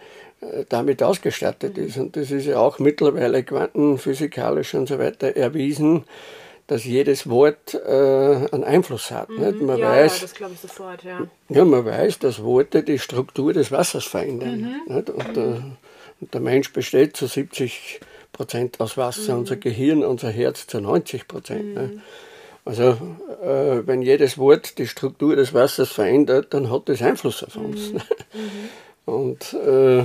damit 0.70 1.02
ausgestattet 1.02 1.78
ist. 1.78 1.98
Und 1.98 2.16
das 2.16 2.32
ist 2.32 2.46
ja 2.46 2.60
auch 2.60 2.80
mittlerweile 2.80 3.44
quantenphysikalisch 3.44 4.76
und 4.76 4.88
so 4.88 5.00
weiter 5.00 5.36
erwiesen, 5.36 6.04
dass 6.68 6.84
jedes 6.84 7.30
Wort 7.30 7.74
äh, 7.74 8.48
einen 8.52 8.64
Einfluss 8.64 9.10
hat. 9.10 9.30
Mhm. 9.30 9.40
Nicht? 9.40 9.62
Man 9.62 9.80
ja, 9.80 9.90
weiß, 9.90 10.18
ja, 10.18 10.22
das 10.22 10.34
glaube 10.36 10.54
ich 10.54 10.60
sofort, 10.60 11.04
ja. 11.04 11.26
Ja, 11.50 11.66
man 11.66 11.86
weiß, 11.86 12.20
dass 12.20 12.44
Worte 12.44 12.84
die 12.84 13.00
Struktur 13.00 13.54
des 13.54 13.72
Wassers 13.72 14.04
verändern. 14.04 14.82
Mhm. 14.86 14.96
Und, 14.96 15.18
mhm. 15.18 15.34
der, 15.34 15.46
und, 16.20 16.34
der, 16.34 16.42
Mensch 16.42 16.74
besteht 16.74 17.16
zu 17.16 17.26
70 17.26 18.02
Prozent 18.34 18.82
aus 18.82 18.98
Wasser, 18.98 19.34
mhm. 19.34 19.40
unser 19.40 19.56
Gehirn, 19.56 20.04
unser 20.04 20.30
Herz 20.30 20.68
zu 20.68 20.82
90 20.82 21.28
Prozent. 21.28 21.76
Mhm. 21.76 22.02
Also 22.66 22.98
äh, 23.42 23.88
wenn 23.88 24.02
jedes 24.02 24.38
Wort 24.38 24.78
die 24.78 24.88
Struktur 24.88 25.38
des 25.38 25.54
Wassers 25.54 25.90
verändert, 25.90 26.54
dann 26.54 26.70
hat 26.70 26.90
das 26.90 27.02
Einfluss 27.02 27.42
auf 27.42 27.56
uns. 27.56 27.94
Und, 29.08 29.53
äh, 29.53 30.03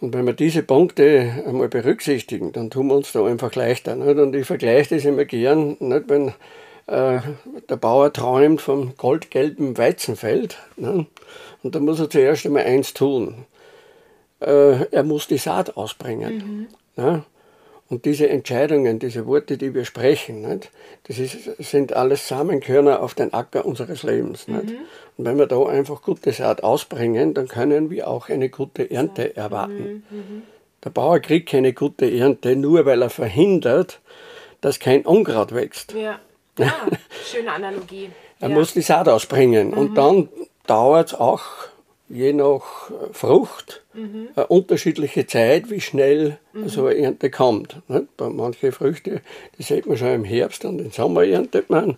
und 0.00 0.14
wenn 0.14 0.24
wir 0.24 0.32
diese 0.32 0.62
Punkte 0.62 1.44
einmal 1.46 1.68
berücksichtigen, 1.68 2.52
dann 2.52 2.70
tun 2.70 2.86
wir 2.86 2.94
uns 2.94 3.12
da 3.12 3.24
einfach 3.24 3.54
leichter. 3.54 3.94
Nicht? 3.96 4.18
Und 4.18 4.34
ich 4.34 4.46
vergleiche 4.46 4.94
das 4.94 5.04
immer 5.04 5.26
gern, 5.26 5.76
nicht? 5.78 6.08
wenn 6.08 6.28
äh, 6.86 7.20
der 7.68 7.76
Bauer 7.76 8.10
träumt 8.12 8.62
vom 8.62 8.96
goldgelben 8.96 9.76
Weizenfeld. 9.76 10.56
Nicht? 10.76 11.06
Und 11.62 11.74
da 11.74 11.80
muss 11.80 12.00
er 12.00 12.08
zuerst 12.08 12.46
einmal 12.46 12.64
eins 12.64 12.94
tun. 12.94 13.44
Äh, 14.40 14.86
er 14.90 15.02
muss 15.02 15.28
die 15.28 15.36
Saat 15.36 15.76
ausbringen. 15.76 16.68
Mhm. 16.96 17.22
Und 17.90 18.04
diese 18.04 18.28
Entscheidungen, 18.28 19.00
diese 19.00 19.26
Worte, 19.26 19.58
die 19.58 19.74
wir 19.74 19.84
sprechen, 19.84 20.42
nicht? 20.42 20.70
das 21.08 21.18
ist, 21.18 21.56
sind 21.58 21.92
alles 21.92 22.28
Samenkörner 22.28 23.02
auf 23.02 23.14
den 23.14 23.34
Acker 23.34 23.66
unseres 23.66 24.04
Lebens. 24.04 24.46
Mhm. 24.46 24.54
Und 25.16 25.24
wenn 25.24 25.36
wir 25.38 25.46
da 25.46 25.60
einfach 25.66 26.00
gute 26.00 26.30
Saat 26.32 26.62
ausbringen, 26.62 27.34
dann 27.34 27.48
können 27.48 27.90
wir 27.90 28.06
auch 28.06 28.28
eine 28.28 28.48
gute 28.48 28.88
Ernte 28.88 29.36
erwarten. 29.36 30.04
Mhm. 30.08 30.18
mhm. 30.18 30.42
Der 30.84 30.90
Bauer 30.90 31.18
kriegt 31.18 31.50
keine 31.50 31.74
gute 31.74 32.10
Ernte, 32.10 32.56
nur 32.56 32.86
weil 32.86 33.02
er 33.02 33.10
verhindert, 33.10 34.00
dass 34.62 34.78
kein 34.78 35.04
Unkraut 35.04 35.52
wächst. 35.52 35.92
Ja, 35.92 36.20
ja 36.58 36.66
ah, 36.90 36.96
schöne 37.30 37.52
Analogie. 37.52 38.08
er 38.38 38.48
ja. 38.48 38.54
muss 38.54 38.72
die 38.72 38.82
Saat 38.82 39.08
ausbringen. 39.08 39.72
Mhm. 39.72 39.78
Und 39.78 39.94
dann 39.96 40.28
dauert 40.66 41.08
es 41.08 41.14
auch 41.14 41.42
je 42.10 42.32
nach 42.32 42.90
Frucht 43.12 43.82
mhm. 43.94 44.28
eine 44.34 44.46
unterschiedliche 44.48 45.26
Zeit, 45.26 45.70
wie 45.70 45.80
schnell 45.80 46.38
mhm. 46.52 46.68
so 46.68 46.86
eine 46.86 46.98
Ernte 46.98 47.30
kommt. 47.30 47.76
Bei 48.16 48.28
manchen 48.28 48.72
Früchten, 48.72 49.20
die 49.56 49.62
sieht 49.62 49.86
man 49.86 49.96
schon 49.96 50.08
im 50.08 50.24
Herbst 50.24 50.64
und 50.64 50.80
im 50.80 50.90
Sommer 50.90 51.24
erntet 51.24 51.70
man. 51.70 51.96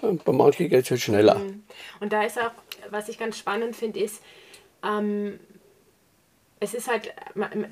Und 0.00 0.24
bei 0.24 0.32
manchen 0.32 0.68
geht 0.68 0.84
es 0.84 0.90
halt 0.90 1.00
schneller. 1.00 1.36
Mhm. 1.36 1.62
Und 2.00 2.12
da 2.12 2.24
ist 2.24 2.38
auch, 2.38 2.50
was 2.90 3.08
ich 3.08 3.18
ganz 3.18 3.38
spannend 3.38 3.76
finde, 3.76 4.00
ist, 4.00 4.22
ähm, 4.82 5.38
es 6.62 6.74
ist 6.74 6.88
halt, 6.88 7.12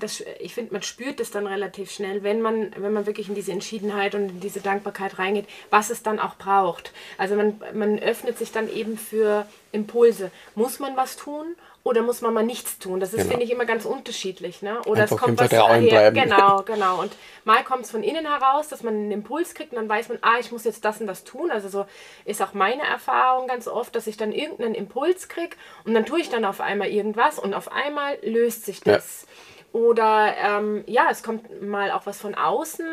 das, 0.01 0.24
ich 0.41 0.55
finde, 0.55 0.72
man 0.72 0.83
spürt 0.83 1.20
es 1.20 1.31
dann 1.31 1.47
relativ 1.47 1.93
schnell, 1.93 2.24
wenn 2.24 2.43
man, 2.43 2.72
wenn 2.76 2.93
man 2.93 3.07
wirklich 3.07 3.28
in 3.28 3.37
diese 3.37 3.53
Entschiedenheit 3.53 4.16
und 4.16 4.28
in 4.28 4.41
diese 4.41 4.61
Dankbarkeit 4.61 5.16
reingeht, 5.18 5.47
was 5.70 5.91
es 5.91 6.03
dann 6.03 6.18
auch 6.18 6.35
braucht. 6.35 6.93
Also 7.16 7.37
man, 7.37 7.61
man 7.72 8.01
öffnet 8.01 8.37
sich 8.37 8.51
dann 8.51 8.68
eben 8.68 8.99
für 8.99 9.47
Impulse. 9.70 10.33
Muss 10.57 10.81
man 10.81 10.97
was 10.97 11.16
tun 11.16 11.55
oder 11.83 12.03
muss 12.03 12.20
man 12.20 12.35
mal 12.35 12.45
nichts 12.45 12.78
tun? 12.78 13.01
Das 13.01 13.11
ist, 13.11 13.20
genau. 13.20 13.31
finde 13.31 13.45
ich, 13.45 13.51
immer 13.51 13.64
ganz 13.64 13.87
unterschiedlich. 13.87 14.61
Ne? 14.61 14.81
Oder 14.83 15.03
Einfach 15.03 15.16
es 15.16 15.22
kommt 15.22 15.41
was 15.41 15.49
bleiben. 15.49 16.14
Genau, 16.14 16.62
genau. 16.66 17.01
Und 17.01 17.12
mal 17.45 17.64
kommt 17.64 17.85
es 17.85 17.91
von 17.91 18.03
innen 18.03 18.26
heraus, 18.26 18.68
dass 18.68 18.83
man 18.83 18.95
einen 18.95 19.11
Impuls 19.11 19.55
kriegt 19.55 19.72
und 19.72 19.76
dann 19.76 19.89
weiß 19.89 20.11
man, 20.11 20.18
ah, 20.20 20.39
ich 20.39 20.53
muss 20.53 20.64
jetzt 20.64 20.85
das 20.85 21.01
und 21.01 21.07
das 21.07 21.24
tun. 21.24 21.51
Also 21.51 21.68
so 21.68 21.87
ist 22.26 22.43
auch 22.43 22.53
meine 22.53 22.83
Erfahrung 22.83 23.47
ganz 23.47 23.66
oft, 23.66 23.95
dass 23.97 24.07
ich 24.07 24.18
dann 24.18 24.33
irgendeinen 24.33 24.74
Impuls 24.74 25.28
kriege 25.28 25.57
und 25.85 25.95
dann 25.95 26.05
tue 26.05 26.20
ich 26.20 26.28
dann 26.28 26.45
auf 26.45 26.61
einmal 26.61 26.89
irgendwas 26.89 27.39
und 27.39 27.55
auf 27.55 27.72
einmal 27.72 28.18
löst 28.22 28.66
sich 28.66 28.81
das. 28.81 29.22
Ja. 29.22 29.28
Oder 29.72 30.35
ähm, 30.37 30.83
ja, 30.87 31.09
es 31.11 31.22
kommt 31.22 31.62
mal 31.62 31.93
auch 31.93 32.05
was 32.05 32.18
von 32.18 32.35
außen 32.35 32.87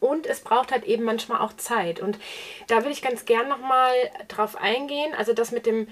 und 0.00 0.26
es 0.26 0.40
braucht 0.40 0.72
halt 0.72 0.84
eben 0.84 1.04
manchmal 1.04 1.40
auch 1.40 1.52
Zeit. 1.52 2.00
Und 2.00 2.18
da 2.66 2.84
will 2.84 2.90
ich 2.90 3.02
ganz 3.02 3.24
gern 3.24 3.48
nochmal 3.48 3.92
drauf 4.26 4.56
eingehen. 4.56 5.14
Also 5.16 5.32
das 5.32 5.52
mit 5.52 5.64
dem 5.64 5.86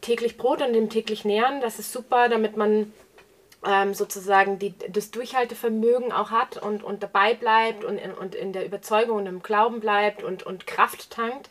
täglich 0.00 0.36
Brot 0.36 0.62
und 0.62 0.72
dem 0.72 0.90
täglich 0.90 1.24
Nähren, 1.24 1.60
das 1.60 1.78
ist 1.78 1.92
super, 1.92 2.28
damit 2.28 2.56
man 2.56 2.92
ähm, 3.66 3.94
sozusagen 3.94 4.58
die, 4.58 4.74
das 4.88 5.10
Durchhaltevermögen 5.10 6.12
auch 6.12 6.30
hat 6.30 6.56
und, 6.56 6.82
und 6.82 7.02
dabei 7.02 7.34
bleibt 7.34 7.84
und, 7.84 7.98
und 8.18 8.34
in 8.34 8.52
der 8.52 8.64
Überzeugung 8.64 9.18
und 9.18 9.26
im 9.26 9.42
Glauben 9.42 9.80
bleibt 9.80 10.22
und, 10.22 10.42
und 10.42 10.66
Kraft 10.66 11.10
tankt. 11.10 11.50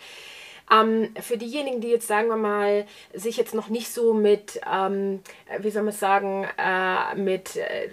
Ähm, 0.72 1.14
für 1.20 1.38
diejenigen, 1.38 1.82
die 1.82 1.90
jetzt, 1.90 2.08
sagen 2.08 2.28
wir 2.28 2.36
mal, 2.36 2.86
sich 3.14 3.38
jetzt 3.38 3.56
noch 3.56 3.70
nicht 3.70 3.92
so 3.92 4.14
mit, 4.14 4.62
ähm, 4.72 5.22
wie 5.60 5.72
soll 5.72 5.84
man 5.84 5.94
sagen, 5.94 6.48
äh, 6.58 7.16
mit 7.16 7.56
äh, 7.56 7.90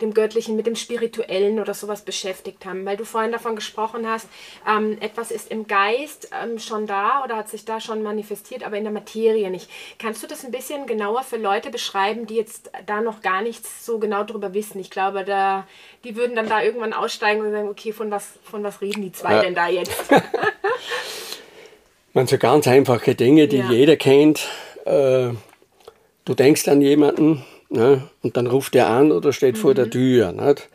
dem 0.00 0.14
Göttlichen, 0.14 0.56
mit 0.56 0.66
dem 0.66 0.76
Spirituellen 0.76 1.60
oder 1.60 1.74
sowas 1.74 2.02
beschäftigt 2.02 2.64
haben, 2.64 2.86
weil 2.86 2.96
du 2.96 3.04
vorhin 3.04 3.32
davon 3.32 3.54
gesprochen 3.54 4.08
hast, 4.08 4.28
ähm, 4.66 4.98
etwas 5.00 5.30
ist 5.30 5.50
im 5.50 5.66
Geist 5.66 6.30
ähm, 6.42 6.58
schon 6.58 6.86
da 6.86 7.22
oder 7.24 7.36
hat 7.36 7.48
sich 7.48 7.64
da 7.64 7.80
schon 7.80 8.02
manifestiert, 8.02 8.64
aber 8.64 8.76
in 8.76 8.84
der 8.84 8.92
Materie 8.92 9.50
nicht. 9.50 9.70
Kannst 9.98 10.22
du 10.22 10.26
das 10.26 10.44
ein 10.44 10.50
bisschen 10.50 10.86
genauer 10.86 11.22
für 11.22 11.36
Leute 11.36 11.70
beschreiben, 11.70 12.26
die 12.26 12.36
jetzt 12.36 12.70
da 12.86 13.00
noch 13.00 13.20
gar 13.20 13.42
nichts 13.42 13.84
so 13.84 13.98
genau 13.98 14.24
drüber 14.24 14.54
wissen? 14.54 14.80
Ich 14.80 14.90
glaube, 14.90 15.24
da, 15.24 15.66
die 16.04 16.16
würden 16.16 16.34
dann 16.34 16.48
da 16.48 16.62
irgendwann 16.62 16.92
aussteigen 16.92 17.42
und 17.42 17.52
sagen, 17.52 17.68
okay, 17.68 17.92
von 17.92 18.10
was, 18.10 18.38
von 18.42 18.62
was 18.62 18.80
reden 18.80 19.02
die 19.02 19.12
zwei 19.12 19.34
ja. 19.34 19.42
denn 19.42 19.54
da 19.54 19.68
jetzt? 19.68 20.04
Man 22.16 22.26
so 22.26 22.38
ganz 22.38 22.66
einfache 22.66 23.14
Dinge, 23.14 23.46
die 23.46 23.58
ja. 23.58 23.70
jeder 23.70 23.96
kennt. 23.96 24.48
Äh, 24.86 25.32
du 26.24 26.34
denkst 26.34 26.66
an 26.66 26.80
jemanden 26.80 27.44
ne, 27.68 28.08
und 28.22 28.38
dann 28.38 28.46
ruft 28.46 28.74
er 28.74 28.86
an 28.88 29.12
oder 29.12 29.34
steht 29.34 29.56
mhm. 29.56 29.60
vor 29.60 29.74
der 29.74 29.84
mhm. 29.84 29.90
Tür. 29.90 30.32
Nicht? 30.32 30.70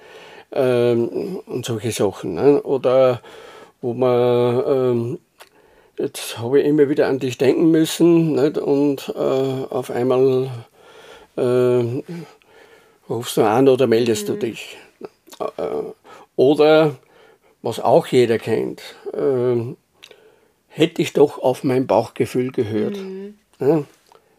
Ähm, 0.51 1.39
und 1.47 1.65
solche 1.65 1.91
Sachen. 1.93 2.35
Ne? 2.35 2.61
Oder 2.61 3.21
wo 3.81 3.95
man, 3.95 4.63
ähm, 4.67 5.19
jetzt 5.97 6.37
habe 6.37 6.59
ich 6.59 6.67
immer 6.67 6.89
wieder 6.89 7.07
an 7.07 7.17
dich 7.17 7.39
denken 7.39 7.71
müssen 7.71 8.33
nicht? 8.33 8.59
und 8.59 9.11
äh, 9.15 9.17
auf 9.17 9.89
einmal 9.89 10.47
äh, 11.37 12.03
rufst 13.09 13.37
du 13.37 13.41
an 13.41 13.67
oder 13.67 13.87
meldest 13.87 14.29
mhm. 14.29 14.33
du 14.33 14.39
dich. 14.41 14.77
Äh, 15.39 15.63
oder 16.35 16.97
was 17.63 17.79
auch 17.79 18.05
jeder 18.05 18.37
kennt, 18.37 18.83
äh, 19.13 19.73
hätte 20.71 21.01
ich 21.01 21.13
doch 21.13 21.37
auf 21.37 21.63
mein 21.63 21.85
Bauchgefühl 21.85 22.51
gehört. 22.51 22.97
Mhm. 22.97 23.35
Ja, 23.59 23.83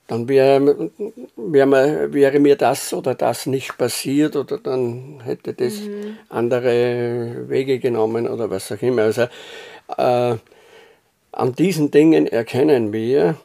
dann 0.07 0.29
wäre, 0.29 0.91
wäre, 1.37 2.13
wäre 2.13 2.41
mir 2.41 2.57
das 2.57 2.93
oder 2.93 3.15
das 3.15 3.47
nicht 3.47 3.79
passiert 3.79 4.35
oder 4.35 4.59
dann 4.59 5.21
hätte 5.25 5.53
das 5.53 5.81
mhm. 5.81 6.17
andere 6.29 7.49
Wege 7.49 7.79
genommen 7.79 8.27
oder 8.27 8.51
was 8.51 8.73
auch 8.73 8.83
immer. 8.83 9.03
Also 9.03 9.23
äh, 9.97 10.37
an 11.33 11.55
diesen 11.57 11.91
Dingen 11.91 12.27
erkennen 12.27 12.93
wir, 12.93 13.37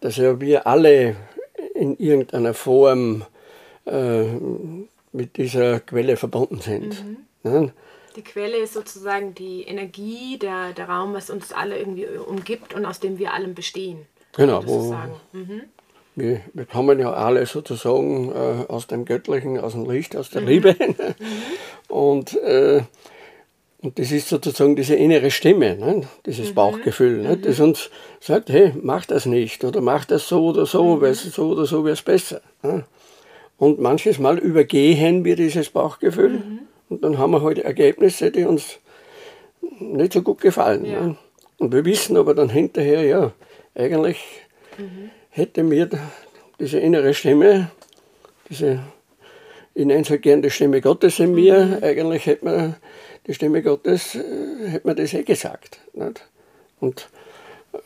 dass 0.00 0.16
ja 0.16 0.40
wir 0.40 0.66
alle 0.66 1.16
in 1.74 1.96
irgendeiner 1.96 2.54
Form 2.54 3.24
äh, 3.84 4.24
mit 5.12 5.36
dieser 5.36 5.80
Quelle 5.80 6.16
verbunden 6.16 6.60
sind. 6.60 7.04
Mhm. 7.04 7.16
Ja? 7.44 7.68
Die 8.16 8.22
Quelle 8.22 8.58
ist 8.58 8.74
sozusagen 8.74 9.34
die 9.34 9.62
Energie, 9.62 10.38
der, 10.38 10.72
der 10.72 10.88
Raum, 10.88 11.14
was 11.14 11.30
uns 11.30 11.52
alle 11.52 11.78
irgendwie 11.78 12.06
umgibt 12.06 12.74
und 12.74 12.84
aus 12.84 13.00
dem 13.00 13.18
wir 13.18 13.32
allem 13.32 13.54
bestehen. 13.54 14.06
Genau. 14.36 14.66
Wo, 14.66 14.94
mhm. 15.32 15.62
wir, 16.14 16.40
wir 16.52 16.66
kommen 16.66 16.98
ja 16.98 17.12
alle 17.12 17.46
sozusagen 17.46 18.30
äh, 18.32 18.64
aus 18.68 18.86
dem 18.86 19.04
Göttlichen, 19.04 19.58
aus 19.58 19.72
dem 19.72 19.88
Licht, 19.88 20.16
aus 20.16 20.30
der 20.30 20.42
mhm. 20.42 20.48
Liebe. 20.48 20.76
mhm. 20.78 20.94
Und, 21.88 22.38
äh, 22.38 22.82
und 23.82 23.98
das 23.98 24.12
ist 24.12 24.28
sozusagen 24.28 24.76
diese 24.76 24.94
innere 24.94 25.30
Stimme, 25.30 25.76
ne? 25.76 26.08
dieses 26.24 26.50
mhm. 26.50 26.54
Bauchgefühl, 26.54 27.18
ne? 27.18 27.36
das 27.36 27.60
uns 27.60 27.90
sagt, 28.18 28.48
hey, 28.48 28.72
mach 28.80 29.04
das 29.04 29.26
nicht 29.26 29.62
oder 29.62 29.82
mach 29.82 30.06
das 30.06 30.26
so 30.26 30.46
oder 30.46 30.64
so, 30.64 30.96
mhm. 30.96 31.00
weil 31.02 31.14
so 31.14 31.50
oder 31.50 31.66
so 31.66 31.84
wäre 31.84 31.92
es 31.92 32.00
besser. 32.00 32.40
Ne? 32.62 32.84
Und 33.58 33.78
manches 33.78 34.18
Mal 34.18 34.38
übergehen 34.38 35.24
wir 35.26 35.36
dieses 35.36 35.68
Bauchgefühl 35.68 36.30
mhm. 36.30 36.60
Und 36.92 37.02
dann 37.02 37.16
haben 37.16 37.30
wir 37.30 37.42
halt 37.42 37.58
Ergebnisse, 37.58 38.30
die 38.30 38.44
uns 38.44 38.78
nicht 39.78 40.12
so 40.12 40.20
gut 40.20 40.42
gefallen. 40.42 40.84
Ja. 40.84 41.00
Ne? 41.00 41.16
Und 41.56 41.72
wir 41.72 41.86
wissen 41.86 42.18
aber 42.18 42.34
dann 42.34 42.50
hinterher, 42.50 43.02
ja, 43.02 43.32
eigentlich 43.74 44.18
mhm. 44.76 45.10
hätte 45.30 45.62
mir 45.62 45.88
diese 46.60 46.78
innere 46.80 47.14
Stimme, 47.14 47.70
diese 48.50 48.80
ich 49.74 49.86
nenne 49.86 50.02
es 50.02 50.10
halt 50.10 50.20
gern 50.20 50.42
die 50.42 50.50
Stimme 50.50 50.82
Gottes 50.82 51.18
in 51.18 51.34
mir. 51.34 51.64
Mhm. 51.64 51.82
Eigentlich 51.82 52.26
hätte 52.26 52.44
man 52.44 52.76
die 53.26 53.32
Stimme 53.32 53.62
Gottes, 53.62 54.16
äh, 54.16 54.68
hätte 54.68 54.86
man 54.86 54.96
das 54.96 55.14
eh 55.14 55.22
gesagt. 55.22 55.80
Nicht? 55.94 56.28
Und 56.78 57.08
äh, 57.72 57.78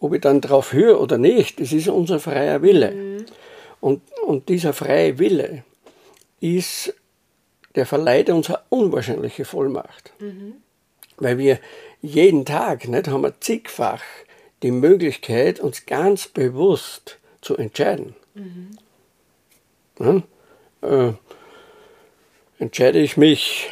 ob 0.00 0.12
ich 0.12 0.20
dann 0.20 0.42
darauf 0.42 0.74
höre 0.74 1.00
oder 1.00 1.16
nicht, 1.16 1.60
das 1.60 1.72
ist 1.72 1.88
unser 1.88 2.20
freier 2.20 2.60
Wille. 2.60 2.90
Mhm. 2.90 3.24
Und, 3.80 4.02
und 4.26 4.50
dieser 4.50 4.74
freie 4.74 5.18
Wille 5.18 5.64
ist, 6.42 6.92
der 7.74 7.86
verleiht 7.86 8.30
uns 8.30 8.48
eine 8.48 8.60
unwahrscheinliche 8.68 9.44
Vollmacht. 9.44 10.12
Mhm. 10.18 10.54
Weil 11.16 11.38
wir 11.38 11.58
jeden 12.00 12.44
Tag, 12.44 12.88
nicht, 12.88 13.08
haben 13.08 13.22
wir 13.22 13.40
zigfach 13.40 14.02
die 14.62 14.70
Möglichkeit, 14.70 15.60
uns 15.60 15.86
ganz 15.86 16.28
bewusst 16.28 17.18
zu 17.40 17.56
entscheiden. 17.56 18.14
Mhm. 18.34 18.78
Ja? 20.00 20.22
Äh, 20.80 21.12
entscheide 22.58 22.98
ich 22.98 23.16
mich, 23.16 23.70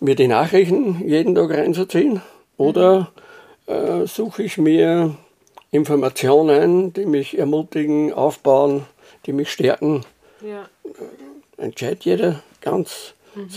mir 0.00 0.14
die 0.14 0.28
Nachrichten 0.28 1.06
jeden 1.06 1.34
Tag 1.34 1.50
reinzuziehen 1.50 2.20
oder 2.56 3.12
äh, 3.66 4.06
suche 4.06 4.42
ich 4.42 4.58
mir 4.58 5.16
Informationen, 5.70 6.92
die 6.92 7.06
mich 7.06 7.38
ermutigen, 7.38 8.12
aufbauen, 8.12 8.86
die 9.26 9.32
mich 9.32 9.50
stärken. 9.50 10.04
Ja. 10.40 10.68
Entscheidet 11.56 12.04
jeder 12.04 12.42
ganz, 12.64 13.14
mhm. 13.34 13.48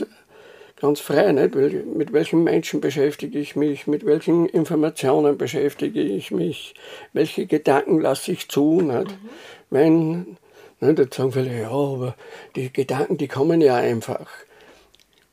ganz 0.80 1.00
frei, 1.00 1.32
nicht? 1.32 1.56
mit 1.56 2.14
welchen 2.14 2.44
Menschen 2.44 2.82
beschäftige 2.82 3.40
ich 3.40 3.56
mich, 3.56 3.88
mit 3.88 4.06
welchen 4.06 4.46
Informationen 4.48 5.38
beschäftige 5.38 6.02
ich 6.02 6.32
mich, 6.32 6.76
welche 7.14 7.48
Gedanken 7.48 8.00
lasse 8.00 8.32
ich 8.32 8.50
zu. 8.50 8.82
Nicht? 8.82 9.12
Mhm. 9.12 9.30
Wenn 9.70 10.38
Ne, 10.80 10.94
da 10.94 11.06
sagen 11.12 11.32
viele, 11.32 11.62
ja, 11.62 11.72
aber 11.72 12.16
die 12.56 12.72
Gedanken, 12.72 13.18
die 13.18 13.28
kommen 13.28 13.62
ja 13.62 13.78
einfach. 13.78 14.28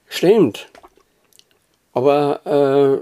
Stimmt. 0.08 0.68
Aber 1.94 2.40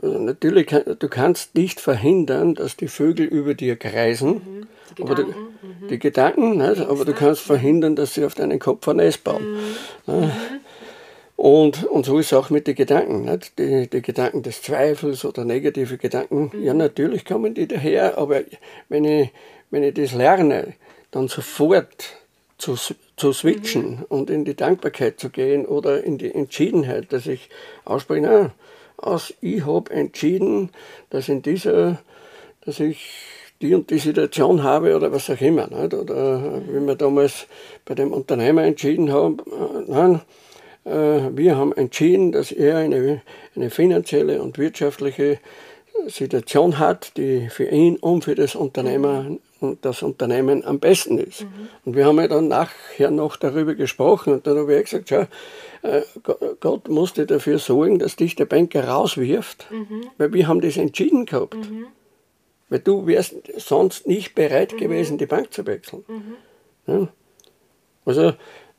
äh, 0.03 0.07
natürlich, 0.07 0.67
du 0.67 1.09
kannst 1.09 1.55
nicht 1.55 1.81
verhindern, 1.81 2.55
dass 2.55 2.77
die 2.77 2.89
Vögel 2.89 3.27
über 3.27 3.55
dir 3.55 3.77
kreisen. 3.77 4.35
Mhm. 4.35 4.67
Die 4.99 5.03
Gedanken, 5.03 5.03
aber 5.03 5.15
du, 5.15 5.25
mhm. 5.25 5.89
die 5.89 5.99
Gedanken 5.99 6.57
ne, 6.59 6.87
aber 6.87 7.05
du 7.07 7.15
kannst 7.15 7.41
verhindern, 7.41 7.97
dass 7.97 8.13
sie 8.13 8.25
auf 8.27 8.35
deinen 8.35 8.59
Kopf 8.59 8.87
ein 8.89 8.97
Nest 8.97 9.25
bauen. 9.25 9.55
Mhm. 10.07 10.15
Ne? 10.15 10.33
Und, 11.37 11.85
und 11.85 12.05
so 12.05 12.19
ist 12.19 12.27
es 12.27 12.33
auch 12.35 12.51
mit 12.51 12.67
den 12.67 12.75
Gedanken. 12.75 13.25
Nicht? 13.25 13.59
Die, 13.59 13.89
die 13.89 14.03
Gedanken 14.03 14.43
des 14.43 14.61
Zweifels 14.61 15.25
oder 15.25 15.47
negative 15.47 15.97
Gedanken, 15.97 16.53
ja, 16.63 16.75
mhm. 16.75 16.79
natürlich 16.79 17.25
kommen 17.25 17.55
die 17.55 17.67
daher, 17.67 18.19
aber 18.19 18.43
wenn 18.91 19.05
ich, 19.05 19.31
wenn 19.71 19.83
ich 19.83 19.95
das 19.95 20.13
lerne, 20.13 20.75
dann 21.11 21.29
sofort 21.29 22.15
zu, 22.59 22.77
zu 23.17 23.33
switchen 23.33 23.91
mhm. 23.91 24.05
und 24.09 24.29
in 24.29 24.45
die 24.45 24.55
Dankbarkeit 24.55 25.19
zu 25.19 25.31
gehen 25.31 25.65
oder 25.65 26.05
in 26.05 26.19
die 26.19 26.33
Entschiedenheit, 26.33 27.11
dass 27.13 27.27
ich 27.27 27.49
ausspreche, 27.87 28.21
na, 28.21 28.51
aus, 29.03 29.35
ich 29.41 29.67
habe 29.67 29.91
entschieden, 29.91 30.71
dass 31.11 31.29
in 31.29 31.43
dieser, 31.43 31.99
dass 32.65 32.81
ich 32.81 33.09
die 33.61 33.75
und 33.75 33.91
die 33.91 33.99
Situation 33.99 34.63
habe 34.63 34.97
oder 34.97 35.13
was 35.13 35.31
auch 35.31 35.41
immer. 35.41 35.69
Nicht? 35.69 35.95
Oder 35.95 36.39
mhm. 36.39 36.69
wie 36.69 36.87
wir 36.87 36.97
damals 36.97 37.47
bei 37.85 37.95
dem 37.95 38.13
Unternehmer 38.13 38.65
entschieden 38.65 39.13
haben, 39.13 39.39
äh, 39.39 39.91
nein, 39.91 40.21
äh, 40.85 41.37
wir 41.37 41.57
haben 41.57 41.73
entschieden, 41.73 42.33
dass 42.33 42.53
er 42.53 42.79
eine, 42.79 43.23
eine 43.55 43.71
finanzielle 43.71 44.43
und 44.43 44.59
wirtschaftliche 44.59 45.39
Situation 46.07 46.79
hat, 46.79 47.17
die 47.17 47.49
für 47.49 47.67
ihn 47.67 47.97
und 47.97 48.25
für 48.25 48.35
das 48.35 48.55
Unternehmer 48.55 49.23
mhm 49.23 49.39
das 49.81 50.03
Unternehmen 50.03 50.65
am 50.65 50.79
besten 50.79 51.19
ist. 51.19 51.43
Mhm. 51.43 51.69
Und 51.85 51.97
wir 51.97 52.07
haben 52.07 52.19
ja 52.19 52.29
dann 52.29 52.49
nachher 52.49 53.11
noch 53.11 53.37
darüber 53.37 53.75
gesprochen 53.75 54.35
und 54.35 54.47
dann 54.47 54.59
habe 54.59 54.75
ich 54.77 54.85
gesagt, 54.85 55.09
schau, 55.09 55.27
äh, 55.83 56.03
Gott 56.61 56.89
musste 56.89 57.27
dafür 57.27 57.59
sorgen, 57.59 57.99
dass 57.99 58.17
dich 58.17 58.35
der 58.37 58.47
Banker 58.47 58.89
rauswirft, 58.89 59.67
mhm. 59.71 60.07
weil 60.19 60.33
wir 60.33 60.49
haben 60.49 60.61
das 60.61 60.77
entschieden 60.77 61.27
gehabt. 61.27 61.55
Mhm. 61.55 61.87
Weil 62.69 62.81
du 62.81 63.07
wärst 63.07 63.35
sonst 63.57 64.07
nicht 64.07 64.35
bereit 64.35 64.73
mhm. 64.73 64.79
gewesen, 64.79 65.19
die 65.19 65.27
Bank 65.27 65.53
zu 65.53 65.67
wechseln. 65.67 66.05
Mhm. 66.09 66.37
Ja? 66.87 67.09
Also 68.05 68.33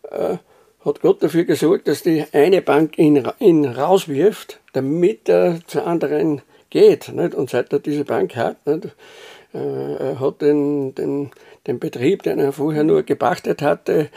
äh, 0.09 0.37
hat 0.85 1.01
Gott 1.01 1.23
dafür 1.23 1.45
gesorgt, 1.45 1.87
dass 1.87 2.03
die 2.03 2.25
eine 2.33 2.61
Bank 2.61 2.97
ihn, 2.97 3.25
ihn 3.39 3.65
rauswirft, 3.65 4.59
damit 4.73 5.29
er 5.29 5.59
zur 5.67 5.87
anderen 5.87 6.41
geht. 6.69 7.09
Nicht? 7.09 7.35
Und 7.35 7.49
seit 7.49 7.71
er 7.71 7.79
diese 7.79 8.03
Bank 8.03 8.35
hat, 8.35 8.65
nicht? 8.65 8.95
Äh, 9.53 9.95
er 9.95 10.19
hat 10.19 10.41
den, 10.41 10.95
den, 10.95 11.31
den 11.67 11.79
Betrieb, 11.79 12.23
den 12.23 12.39
er 12.39 12.51
vorher 12.51 12.83
nur 12.83 13.03
gepachtet 13.03 13.61
hatte, 13.61 14.09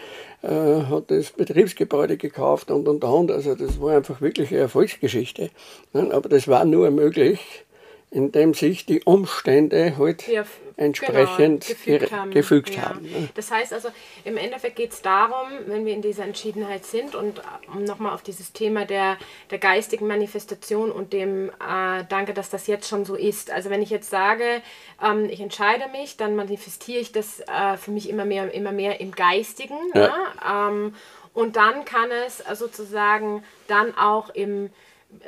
äh, 0.43 0.49
hat 0.49 1.11
das 1.11 1.31
Betriebsgebäude 1.33 2.17
gekauft 2.17 2.71
und 2.71 2.89
und 2.89 3.05
und. 3.05 3.31
Also 3.31 3.55
das 3.55 3.81
war 3.81 3.97
einfach 3.97 4.21
wirklich 4.21 4.51
eine 4.51 4.61
Erfolgsgeschichte. 4.61 5.51
Aber 5.93 6.29
das 6.29 6.49
war 6.49 6.65
nur 6.65 6.91
möglich, 6.91 7.66
indem 8.11 8.55
sich 8.55 8.87
die 8.87 9.03
Umstände 9.03 9.99
halt 9.99 10.29
ja, 10.29 10.45
entsprechend 10.77 11.67
genau, 11.67 11.75
gefügt 11.77 12.13
haben. 12.13 12.31
Gefügt 12.31 12.77
ja. 12.77 12.83
haben 12.83 13.03
ne? 13.03 13.29
Das 13.35 13.51
heißt 13.51 13.73
also, 13.73 13.89
im 14.25 14.37
Endeffekt 14.37 14.77
geht 14.77 14.93
es 14.93 15.03
darum, 15.03 15.49
wenn 15.67 15.85
wir 15.85 15.93
in 15.93 16.03
dieser 16.03 16.25
Entschiedenheit 16.25 16.85
sind 16.85 17.15
und 17.15 17.43
um 17.75 17.85
nochmal 17.85 18.15
auf 18.15 18.23
dieses 18.23 18.53
Thema 18.53 18.85
der, 18.85 19.17
der 19.51 19.59
geistigen 19.59 20.07
Manifestation 20.07 20.93
und 20.93 21.13
dem 21.13 21.49
äh, 21.49 22.05
Danke, 22.09 22.33
dass 22.33 22.49
das 22.49 22.67
jetzt 22.69 22.89
schon 22.89 23.05
so 23.05 23.17
ist. 23.17 23.51
Also 23.51 23.71
wenn 23.71 23.83
ich 23.83 23.91
jetzt 23.91 24.11
sage, 24.11 24.63
ähm, 25.03 25.29
ich 25.29 25.41
entscheide 25.41 25.89
mich, 25.91 26.17
dann 26.17 26.37
manifestiere 26.37 27.01
ich 27.01 27.13
das 27.13 27.41
äh, 27.41 27.77
für 27.77 27.91
mich 27.91 28.09
immer 28.09 28.25
mehr, 28.25 28.53
immer 28.55 28.73
mehr 28.73 29.01
im 29.01 29.13
Geistigen. 29.13 29.79
Ja. 29.95 30.01
Ne? 30.01 30.13
Ähm, 30.49 30.95
und 31.35 31.57
dann 31.57 31.85
kann 31.85 32.11
es 32.27 32.43
sozusagen 32.59 33.43
dann 33.67 33.97
auch 33.99 34.31
im 34.31 34.71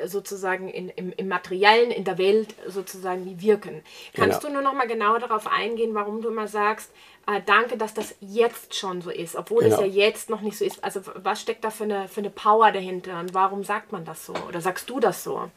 sozusagen 0.06 0.68
in, 0.68 0.88
im, 0.90 1.12
im 1.12 1.28
Materiellen, 1.28 1.90
in 1.90 2.04
der 2.04 2.18
Welt 2.18 2.54
sozusagen 2.66 3.40
wirken. 3.40 3.82
Kannst 4.14 4.40
genau. 4.40 4.48
du 4.48 4.54
nur 4.54 4.62
noch 4.62 4.78
mal 4.78 4.86
genauer 4.86 5.20
darauf 5.20 5.46
eingehen, 5.46 5.94
warum 5.94 6.20
du 6.20 6.28
immer 6.28 6.48
sagst, 6.48 6.90
äh, 7.26 7.40
danke, 7.44 7.76
dass 7.76 7.94
das 7.94 8.14
jetzt 8.20 8.74
schon 8.74 9.02
so 9.02 9.10
ist, 9.10 9.36
obwohl 9.36 9.64
genau. 9.64 9.76
es 9.76 9.80
ja 9.80 9.86
jetzt 9.86 10.30
noch 10.30 10.40
nicht 10.40 10.56
so 10.56 10.64
ist. 10.64 10.82
Also 10.82 11.00
was 11.14 11.40
steckt 11.40 11.64
da 11.64 11.70
für 11.70 11.84
eine, 11.84 12.08
für 12.08 12.20
eine 12.20 12.30
Power 12.30 12.72
dahinter 12.72 13.20
und 13.20 13.34
warum 13.34 13.64
sagt 13.64 13.92
man 13.92 14.04
das 14.04 14.26
so 14.26 14.34
oder 14.48 14.60
sagst 14.60 14.88
du 14.90 15.00
das 15.00 15.24
so? 15.24 15.50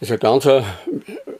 Das 0.00 0.08
ist 0.08 0.14
ein 0.14 0.18
ganz 0.18 0.46
äh, 0.46 0.62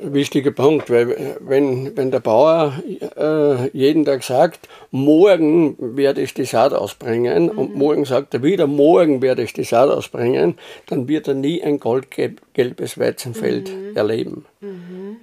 wichtiger 0.00 0.50
Punkt, 0.50 0.90
weil 0.90 1.10
äh, 1.12 1.36
wenn, 1.40 1.96
wenn 1.96 2.10
der 2.10 2.20
Bauer 2.20 2.74
äh, 3.16 3.68
jeden 3.76 4.04
Tag 4.04 4.22
sagt, 4.22 4.68
morgen 4.90 5.76
werde 5.96 6.20
ich 6.20 6.34
die 6.34 6.44
Saat 6.44 6.74
ausbringen 6.74 7.44
mhm. 7.44 7.58
und 7.58 7.74
morgen 7.74 8.04
sagt 8.04 8.34
er 8.34 8.42
wieder, 8.42 8.66
morgen 8.66 9.22
werde 9.22 9.42
ich 9.42 9.54
die 9.54 9.64
Saat 9.64 9.88
ausbringen, 9.88 10.58
dann 10.86 11.08
wird 11.08 11.26
er 11.26 11.34
nie 11.34 11.62
ein 11.62 11.80
goldgelbes 11.80 12.98
Weizenfeld 12.98 13.70
mhm. 13.70 13.96
erleben. 13.96 14.44
Mhm. 14.60 15.16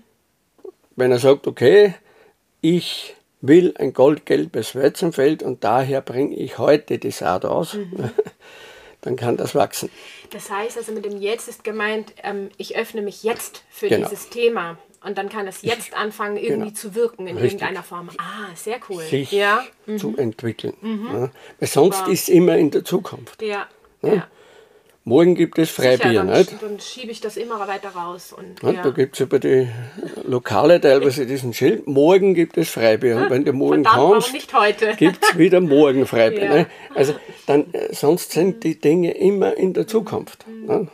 Wenn 0.96 1.12
er 1.12 1.20
sagt, 1.20 1.46
okay, 1.46 1.94
ich 2.62 3.16
will 3.42 3.76
ein 3.78 3.94
goldgelbes 3.94 4.76
Weizenfeld 4.76 5.44
und 5.44 5.64
daher 5.64 6.02
bringe 6.02 6.36
ich 6.36 6.58
heute 6.58 6.98
die 6.98 7.12
Saat 7.12 7.46
aus, 7.46 7.76
mhm. 7.76 8.10
dann 9.02 9.16
kann 9.16 9.38
das 9.38 9.54
wachsen. 9.54 9.92
Das 10.32 10.49
heißt 10.49 10.78
also 10.78 10.91
mit 10.91 11.05
dem 11.05 11.21
Jetzt 11.21 11.47
ist 11.47 11.63
gemeint, 11.63 12.13
ähm, 12.23 12.49
ich 12.57 12.78
öffne 12.78 13.01
mich 13.01 13.23
jetzt 13.23 13.63
für 13.69 13.89
genau. 13.89 14.07
dieses 14.07 14.30
Thema 14.30 14.78
und 15.03 15.17
dann 15.17 15.30
kann 15.30 15.47
es 15.47 15.61
jetzt 15.61 15.95
anfangen 15.95 16.38
irgendwie 16.38 16.69
genau. 16.69 16.75
zu 16.75 16.95
wirken 16.95 17.28
in 17.28 17.38
Richtig. 17.38 17.61
irgendeiner 17.61 17.84
Form. 17.84 18.09
Ah, 18.17 18.53
sehr 18.55 18.80
cool. 18.89 19.03
Sich 19.03 19.32
ja. 19.32 19.63
zu 19.97 20.09
mhm. 20.09 20.17
entwickeln. 20.17 20.73
Mhm. 20.82 21.07
Ja. 21.07 21.30
Weil 21.59 21.69
sonst 21.69 22.01
wow. 22.01 22.07
ist 22.07 22.23
es 22.23 22.30
immer 22.30 22.57
in 22.57 22.71
der 22.71 22.84
Zukunft. 22.84 23.41
Ja. 23.41 23.67
ja. 24.01 24.28
Morgen 25.08 25.36
gibt 25.36 25.58
es 25.58 25.70
Freibier, 25.70 26.10
Sicher, 26.10 26.14
dann, 26.26 26.38
nicht? 26.38 26.62
Dann 26.62 26.80
schiebe 26.82 27.14
ich 27.14 27.22
das 27.22 27.38
immer 27.38 27.66
weiter 27.66 27.91
raus. 27.91 28.34
Und, 28.34 28.62
ja. 28.62 28.84
Da 28.84 28.89
gibt 28.89 29.16
es 29.16 29.22
über 29.22 29.39
die 29.39 29.70
Lokale 30.26 30.82
teilweise 30.82 31.26
diesen 31.26 31.53
Schild, 31.53 31.88
morgen 31.88 32.34
gibt 32.34 32.58
es 32.58 32.70
Freibier. 32.70 33.16
Und 33.16 33.30
wenn 33.30 33.45
du 33.45 33.53
morgen 33.53 33.86
Verdammt, 33.86 34.26
kommst, 34.28 34.97
gibt 34.97 35.24
es 35.24 35.38
wieder 35.38 35.62
morgen 35.62 36.05
Freibier. 36.05 36.43
Ja. 36.43 36.53
Ne? 36.55 36.68
Also 36.93 37.14
dann, 37.45 37.74
äh, 37.74 37.93
sonst 37.93 38.34
sind 38.34 38.66
die 38.66 38.82
Dinge 38.82 39.12
immer 39.12 39.55
in 39.55 39.74
der 39.74 39.88
Zukunft. 39.88 40.45
Mhm. 40.45 40.66
Ne? 40.66 40.88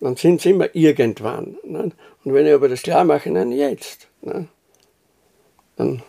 Dann 0.00 0.16
sind 0.16 0.40
sie 0.40 0.52
immer 0.52 0.74
irgendwann. 0.74 1.58
Ne? 1.62 1.92
Und 2.24 2.32
wenn 2.32 2.46
ich 2.46 2.54
aber 2.54 2.70
das 2.70 2.80
klar 2.80 3.04
mache, 3.04 3.30
dann 3.30 3.52
jetzt. 3.52 4.08
Ne? 4.22 4.48
Dann 5.76 6.02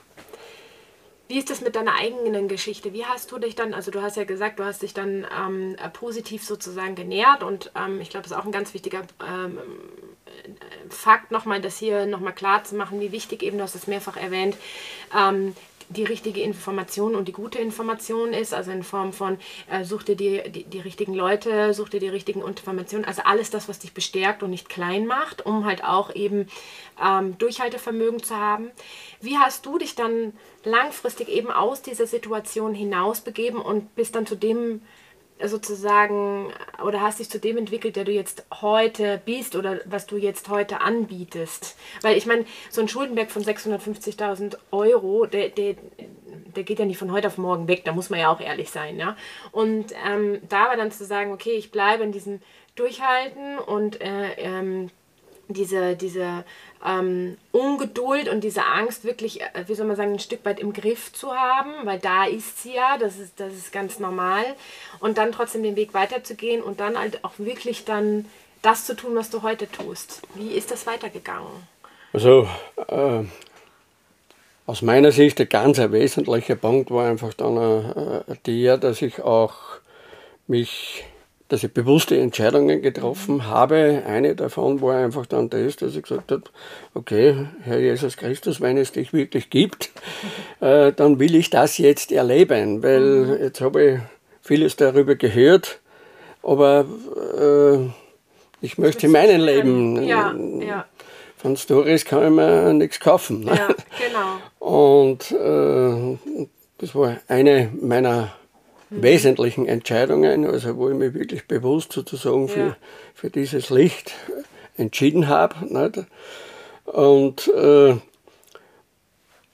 wie 1.34 1.40
ist 1.40 1.50
das 1.50 1.62
mit 1.62 1.76
deiner 1.76 1.96
eigenen 1.96 2.48
Geschichte? 2.48 2.94
Wie 2.94 3.06
hast 3.06 3.32
du 3.32 3.40
dich 3.40 3.56
dann, 3.56 3.74
also 3.74 3.90
du 3.90 4.04
hast 4.04 4.18
ja 4.18 4.24
gesagt, 4.24 4.60
du 4.60 4.66
hast 4.66 4.84
dich 4.84 4.94
dann 4.94 5.26
ähm, 5.36 5.76
positiv 5.92 6.44
sozusagen 6.44 6.94
genährt 6.94 7.42
und 7.42 7.72
ähm, 7.76 8.00
ich 8.02 8.12
glaube, 8.12 8.22
das 8.22 8.34
ist 8.34 8.38
auch 8.38 8.46
ein 8.46 8.52
ganz 8.52 8.76
wichtiger 8.76 9.02
ähm, 9.28 9.58
Fakt, 10.90 11.32
nochmal 11.32 11.60
das 11.60 11.80
hier 11.80 12.06
nochmal 12.06 12.36
klar 12.36 12.64
zu 12.64 12.76
machen, 12.76 13.00
wie 13.02 13.12
wichtig 13.12 13.42
eben, 13.42 13.58
du 13.58 13.64
hast 13.64 13.74
es 13.74 13.88
mehrfach 13.88 14.16
erwähnt, 14.16 14.58
ähm, 15.18 15.56
die 15.94 16.04
richtige 16.04 16.42
Information 16.42 17.16
und 17.16 17.28
die 17.28 17.32
gute 17.32 17.60
Information 17.60 18.34
ist, 18.34 18.54
also 18.54 18.72
in 18.72 18.84
Form 18.84 19.14
von 19.14 19.38
äh, 19.72 19.84
such 19.84 20.04
dir 20.04 20.16
die, 20.16 20.42
die, 20.50 20.64
die, 20.64 20.80
richtigen 20.80 21.14
Leute, 21.14 21.74
such 21.74 21.90
dir 21.90 22.00
die 22.00 22.10
richtigen 22.10 22.42
Informationen, 22.42 23.06
also 23.06 23.22
alles 23.24 23.50
das, 23.50 23.70
was 23.70 23.80
dich 23.80 23.94
bestärkt 23.94 24.44
und 24.44 24.50
nicht 24.50 24.70
klein 24.70 25.06
macht, 25.06 25.46
um 25.46 25.66
halt 25.66 25.84
auch 25.84 26.14
eben 26.16 26.48
ähm, 27.04 27.38
Durchhaltevermögen 27.38 28.22
zu 28.22 28.36
haben. 28.36 28.72
Wie 29.22 29.38
hast 29.38 29.66
du 29.66 29.78
dich 29.78 29.96
dann 29.96 30.34
langfristig 30.64 31.30
eben 31.30 31.52
aus 31.52 31.82
dieser 31.82 32.08
Situation 32.08 32.74
hinaus 32.74 33.22
begeben 33.22 33.62
und 33.62 33.96
bist 33.96 34.16
dann 34.16 34.26
zu 34.26 34.36
dem 34.36 34.82
sozusagen 35.42 36.52
oder 36.84 37.02
hast 37.02 37.20
dich 37.20 37.30
zu 37.30 37.40
dem 37.40 37.58
entwickelt, 37.58 37.96
der 37.96 38.06
du 38.06 38.12
jetzt 38.12 38.46
heute 38.62 39.22
bist 39.26 39.56
oder 39.56 39.80
was 39.86 40.06
du 40.06 40.18
jetzt 40.18 40.50
heute 40.50 40.82
anbietest? 40.82 41.76
Weil 42.02 42.18
ich 42.18 42.26
meine, 42.26 42.46
so 42.70 42.82
ein 42.82 42.88
Schuldenberg 42.88 43.32
von 43.32 43.44
650.000 43.44 44.58
Euro, 44.72 45.26
der, 45.26 45.50
der, 45.50 45.76
der 46.56 46.64
geht 46.64 46.80
ja 46.80 46.86
nicht 46.86 46.98
von 46.98 47.12
heute 47.12 47.28
auf 47.28 47.38
morgen 47.38 47.68
weg, 47.68 47.84
da 47.84 47.92
muss 47.92 48.10
man 48.10 48.20
ja 48.20 48.32
auch 48.32 48.40
ehrlich 48.40 48.70
sein. 48.70 48.98
Ja? 48.98 49.18
Und 49.52 49.94
ähm, 50.08 50.40
da 50.50 50.68
war 50.68 50.78
dann 50.78 50.92
zu 50.92 51.06
sagen, 51.06 51.32
okay, 51.32 51.54
ich 51.54 51.72
bleibe 51.72 52.04
in 52.04 52.12
diesem 52.12 52.42
Durchhalten 52.76 53.60
und 53.60 54.02
äh, 54.02 54.34
ähm, 54.38 54.90
diese, 55.48 55.96
diese 55.96 56.44
ähm, 56.86 57.38
Ungeduld 57.52 58.30
und 58.30 58.44
diese 58.44 58.66
Angst 58.66 59.04
wirklich, 59.04 59.42
äh, 59.42 59.48
wie 59.68 59.76
soll 59.76 59.86
man 59.86 59.96
sagen, 59.96 60.14
ein 60.14 60.20
Stück 60.20 60.46
weit 60.46 60.60
im 60.60 60.74
Griff 60.74 61.14
zu 61.14 61.34
haben, 61.34 61.72
weil 61.84 62.00
da 62.00 62.26
ist 62.26 62.64
sie 62.64 62.74
ja, 62.74 62.98
das 62.98 63.18
ist, 63.18 63.40
das 63.40 63.54
ist 63.54 63.72
ganz 63.72 64.00
normal. 64.00 64.44
Und 65.00 65.18
dann 65.18 65.32
trotzdem 65.32 65.64
den 65.64 65.76
Weg 65.76 65.94
weiterzugehen 65.94 66.62
und 66.62 66.80
dann 66.80 66.98
halt 66.98 67.24
auch 67.24 67.34
wirklich 67.38 67.86
dann 67.86 68.26
das 68.62 68.86
zu 68.86 68.96
tun, 68.96 69.16
was 69.16 69.30
du 69.30 69.42
heute 69.42 69.70
tust. 69.70 70.22
Wie 70.36 70.52
ist 70.52 70.72
das 70.72 70.88
weitergegangen? 70.88 71.68
Also 72.14 72.48
äh, 72.88 73.24
aus 74.66 74.82
meiner 74.82 75.12
Sicht 75.12 75.40
ein 75.42 75.50
ganz 75.50 75.78
wesentlicher 75.78 76.56
Punkt 76.56 76.90
war 76.92 77.10
einfach 77.10 77.34
dann 77.34 78.24
äh, 78.28 78.36
der, 78.46 78.78
dass 78.78 79.02
ich 79.02 79.22
auch 79.22 79.56
mich 80.48 81.04
dass 81.54 81.64
ich 81.64 81.72
bewusste 81.72 82.18
Entscheidungen 82.18 82.82
getroffen 82.82 83.46
habe. 83.46 84.02
Eine 84.08 84.36
davon 84.36 84.82
war 84.82 84.98
einfach 84.98 85.28
dann 85.28 85.52
das, 85.52 85.76
dass 85.76 85.96
ich 85.96 86.02
gesagt 86.02 86.32
habe, 86.32 86.42
okay, 86.96 87.46
Herr 87.62 87.78
Jesus 87.78 88.18
Christus, 88.18 88.60
wenn 88.60 88.76
es 88.76 88.92
dich 88.92 89.14
wirklich 89.14 89.52
gibt, 89.52 89.92
äh, 90.62 90.92
dann 90.92 91.20
will 91.20 91.36
ich 91.36 91.52
das 91.52 91.78
jetzt 91.78 92.12
erleben, 92.12 92.82
weil 92.82 93.02
mhm. 93.02 93.44
jetzt 93.44 93.62
habe 93.62 93.84
ich 93.84 94.00
vieles 94.42 94.78
darüber 94.78 95.14
gehört, 95.14 95.80
aber 96.42 96.86
äh, 97.40 98.66
ich 98.66 98.80
möchte 98.80 99.06
in 99.06 99.12
meinem 99.12 99.42
Leben. 99.42 100.02
Ja, 100.02 100.34
ja. 100.60 100.86
Von 101.38 101.56
Stories 101.56 102.04
kann 102.04 102.24
ich 102.24 102.32
mir 102.32 102.74
nichts 102.74 103.00
kaufen. 103.00 103.42
Ne? 103.42 103.56
Ja, 103.56 103.68
genau. 104.08 104.40
Und 104.58 105.32
äh, 105.32 106.48
das 106.80 106.96
war 106.96 107.18
eine 107.28 107.70
meiner 107.80 108.34
wesentlichen 109.02 109.68
Entscheidungen, 109.68 110.46
also 110.46 110.78
wo 110.78 110.90
ich 110.90 110.96
mich 110.96 111.14
wirklich 111.14 111.48
bewusst 111.48 111.94
sozusagen 111.94 112.48
für, 112.48 112.60
ja. 112.60 112.78
für 113.14 113.30
dieses 113.30 113.70
Licht 113.70 114.14
entschieden 114.78 115.28
habe. 115.28 115.56
Nicht? 115.66 116.06
Und, 116.86 117.48
äh, 117.48 117.96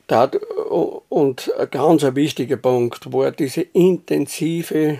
dat, 0.07 0.35
und 0.35 1.53
ein 1.57 1.69
ganz 1.69 2.03
wichtiger 2.15 2.57
Punkt 2.57 3.13
war 3.13 3.31
diese 3.31 3.61
intensive, 3.61 4.77
äh, 4.77 4.99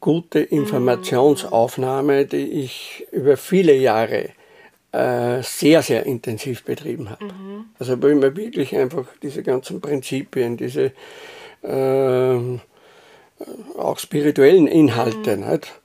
gute 0.00 0.40
Informationsaufnahme, 0.40 2.26
die 2.26 2.62
ich 2.62 3.06
über 3.12 3.36
viele 3.36 3.74
Jahre 3.74 4.30
äh, 4.92 5.42
sehr, 5.42 5.82
sehr 5.82 6.04
intensiv 6.04 6.64
betrieben 6.64 7.10
habe. 7.10 7.26
Mhm. 7.26 7.66
Also 7.78 8.02
wo 8.02 8.08
ich 8.08 8.16
mir 8.16 8.36
wirklich 8.36 8.76
einfach 8.76 9.06
diese 9.22 9.42
ganzen 9.42 9.80
Prinzipien, 9.80 10.56
diese 10.56 10.92
äh, 11.62 12.58
auch 13.76 13.98
spirituellen 13.98 14.66
Inhalte, 14.66 15.36
mhm. 15.36 15.50
nicht? 15.50 15.80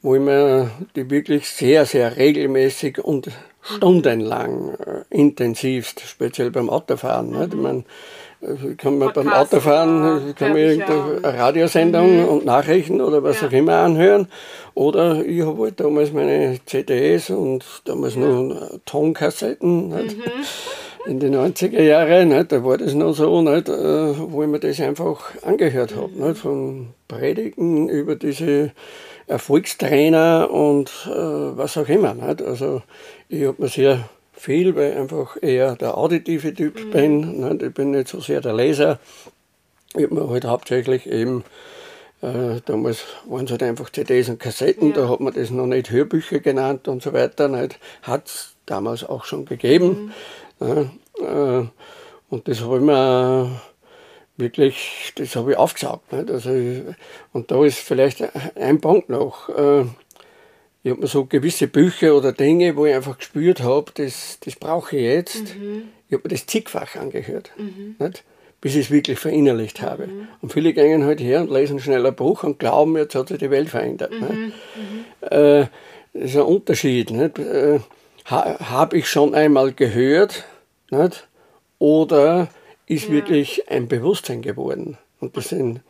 wo 0.00 0.14
ich 0.14 0.20
mir 0.20 0.70
die 0.94 1.10
wirklich 1.10 1.48
sehr, 1.48 1.84
sehr 1.84 2.16
regelmäßig 2.16 3.02
und 3.02 3.30
stundenlang 3.62 4.74
äh, 4.74 5.02
intensivst, 5.10 6.00
speziell 6.00 6.50
beim 6.50 6.70
Autofahren. 6.70 7.30
Mhm. 7.30 7.38
Nicht? 7.38 7.54
Ich 7.54 7.60
meine, 7.60 7.84
äh, 8.40 8.74
kann 8.76 8.98
man 8.98 9.12
beim 9.12 9.28
Autofahren 9.28 10.34
kann 10.36 10.50
man 10.50 10.58
irgendeine 10.58 11.24
Radiosendung 11.24 12.22
mhm. 12.22 12.28
und 12.28 12.44
Nachrichten 12.44 13.00
oder 13.00 13.22
was 13.22 13.40
ja. 13.40 13.48
auch 13.48 13.52
immer 13.52 13.78
anhören. 13.78 14.28
Oder 14.74 15.24
ich 15.24 15.42
habe 15.44 15.64
halt 15.64 15.80
damals 15.80 16.12
meine 16.12 16.60
CDs 16.64 17.30
und 17.30 17.64
damals 17.84 18.14
ja. 18.14 18.20
noch 18.20 18.70
Tonkassetten. 18.84 19.88
Mhm 19.88 20.22
in 21.06 21.20
den 21.20 21.34
90er 21.34 21.82
Jahren, 21.82 22.28
nicht, 22.28 22.52
da 22.52 22.64
war 22.64 22.78
das 22.78 22.94
noch 22.94 23.12
so, 23.12 23.42
nicht, 23.42 23.68
äh, 23.68 23.72
wo 24.18 24.42
ich 24.42 24.48
mir 24.48 24.60
das 24.60 24.80
einfach 24.80 25.32
angehört 25.42 25.94
habe. 25.96 26.08
Mhm. 26.08 26.28
Nicht, 26.28 26.38
von 26.38 26.88
Predigen 27.06 27.88
über 27.88 28.16
diese 28.16 28.72
Erfolgstrainer 29.26 30.50
und 30.50 30.90
äh, 31.06 31.10
was 31.10 31.76
auch 31.76 31.88
immer. 31.88 32.14
Nicht. 32.14 32.42
Also 32.42 32.82
ich 33.28 33.44
habe 33.46 33.62
mir 33.62 33.68
sehr 33.68 34.08
viel, 34.32 34.74
weil 34.76 34.92
ich 34.92 34.98
einfach 34.98 35.36
eher 35.40 35.76
der 35.76 35.96
auditive 35.96 36.54
Typ 36.54 36.84
mhm. 36.84 36.90
bin. 36.90 37.40
Nicht. 37.40 37.62
Ich 37.62 37.74
bin 37.74 37.90
nicht 37.90 38.08
so 38.08 38.20
sehr 38.20 38.40
der 38.40 38.54
Leser. 38.54 38.98
Ich 39.94 40.04
habe 40.04 40.14
mir 40.14 40.28
halt 40.28 40.44
hauptsächlich 40.44 41.06
eben 41.06 41.44
äh, 42.20 42.60
damals 42.64 43.04
waren 43.26 43.44
es 43.44 43.52
halt 43.52 43.62
einfach 43.62 43.90
CDs 43.90 44.28
und 44.28 44.40
Kassetten, 44.40 44.88
ja. 44.88 44.96
da 44.96 45.08
hat 45.08 45.20
man 45.20 45.32
das 45.32 45.50
noch 45.50 45.66
nicht 45.66 45.90
Hörbücher 45.90 46.40
genannt 46.40 46.88
und 46.88 47.00
so 47.00 47.12
weiter. 47.12 47.68
Hat 48.02 48.26
es 48.26 48.54
damals 48.66 49.04
auch 49.04 49.24
schon 49.24 49.44
gegeben. 49.44 50.12
Äh, 50.60 51.64
und 52.30 52.48
das 52.48 52.60
habe 52.60 52.76
ich 52.76 52.82
mir 52.82 53.60
wirklich, 54.36 55.12
das 55.16 55.36
habe 55.36 55.52
ich 55.52 55.56
aufgesaugt. 55.56 56.12
Nicht? 56.12 56.30
Also, 56.30 56.50
und 57.32 57.50
da 57.50 57.64
ist 57.64 57.78
vielleicht 57.78 58.22
ein 58.56 58.80
Punkt 58.80 59.08
noch. 59.08 59.48
Äh, 59.48 59.84
ich 60.84 60.92
habe 60.92 61.00
mir 61.00 61.06
so 61.08 61.24
gewisse 61.24 61.66
Bücher 61.66 62.14
oder 62.14 62.32
Dinge, 62.32 62.76
wo 62.76 62.86
ich 62.86 62.94
einfach 62.94 63.18
gespürt 63.18 63.60
habe, 63.60 63.90
das, 63.94 64.38
das 64.40 64.56
brauche 64.56 64.96
ich 64.96 65.02
jetzt. 65.02 65.56
Mhm. 65.56 65.88
Ich 66.08 66.14
habe 66.14 66.22
mir 66.24 66.34
das 66.34 66.46
zigfach 66.46 66.96
angehört, 66.96 67.50
mhm. 67.58 67.96
nicht? 67.98 68.24
bis 68.60 68.74
ich 68.74 68.86
es 68.86 68.90
wirklich 68.90 69.18
verinnerlicht 69.18 69.82
habe. 69.82 70.06
Mhm. 70.06 70.28
Und 70.40 70.52
viele 70.52 70.72
gehen 70.72 71.04
halt 71.04 71.20
her 71.20 71.40
und 71.40 71.50
lesen 71.50 71.78
schnell 71.78 72.06
ein 72.06 72.14
Buch 72.14 72.42
und 72.42 72.58
glauben, 72.58 72.96
jetzt 72.96 73.14
hat 73.14 73.28
sich 73.28 73.38
die 73.38 73.50
Welt 73.50 73.68
verändert. 73.68 74.12
Mhm. 74.12 74.52
mhm. 74.74 75.04
Äh, 75.20 75.66
das 76.14 76.30
ist 76.30 76.36
ein 76.36 76.42
Unterschied. 76.42 77.10
Nicht? 77.10 77.38
Äh, 78.28 78.30
ha, 78.30 78.70
habe 78.70 78.98
ich 78.98 79.08
schon 79.08 79.34
einmal 79.34 79.72
gehört 79.72 80.44
nicht? 80.90 81.26
oder 81.78 82.48
ist 82.86 83.06
ja. 83.06 83.12
wirklich 83.12 83.70
ein 83.70 83.88
Bewusstsein 83.88 84.42
geworden. 84.42 84.96
Und 85.20 85.36
das, 85.36 85.48
sind, 85.48 85.80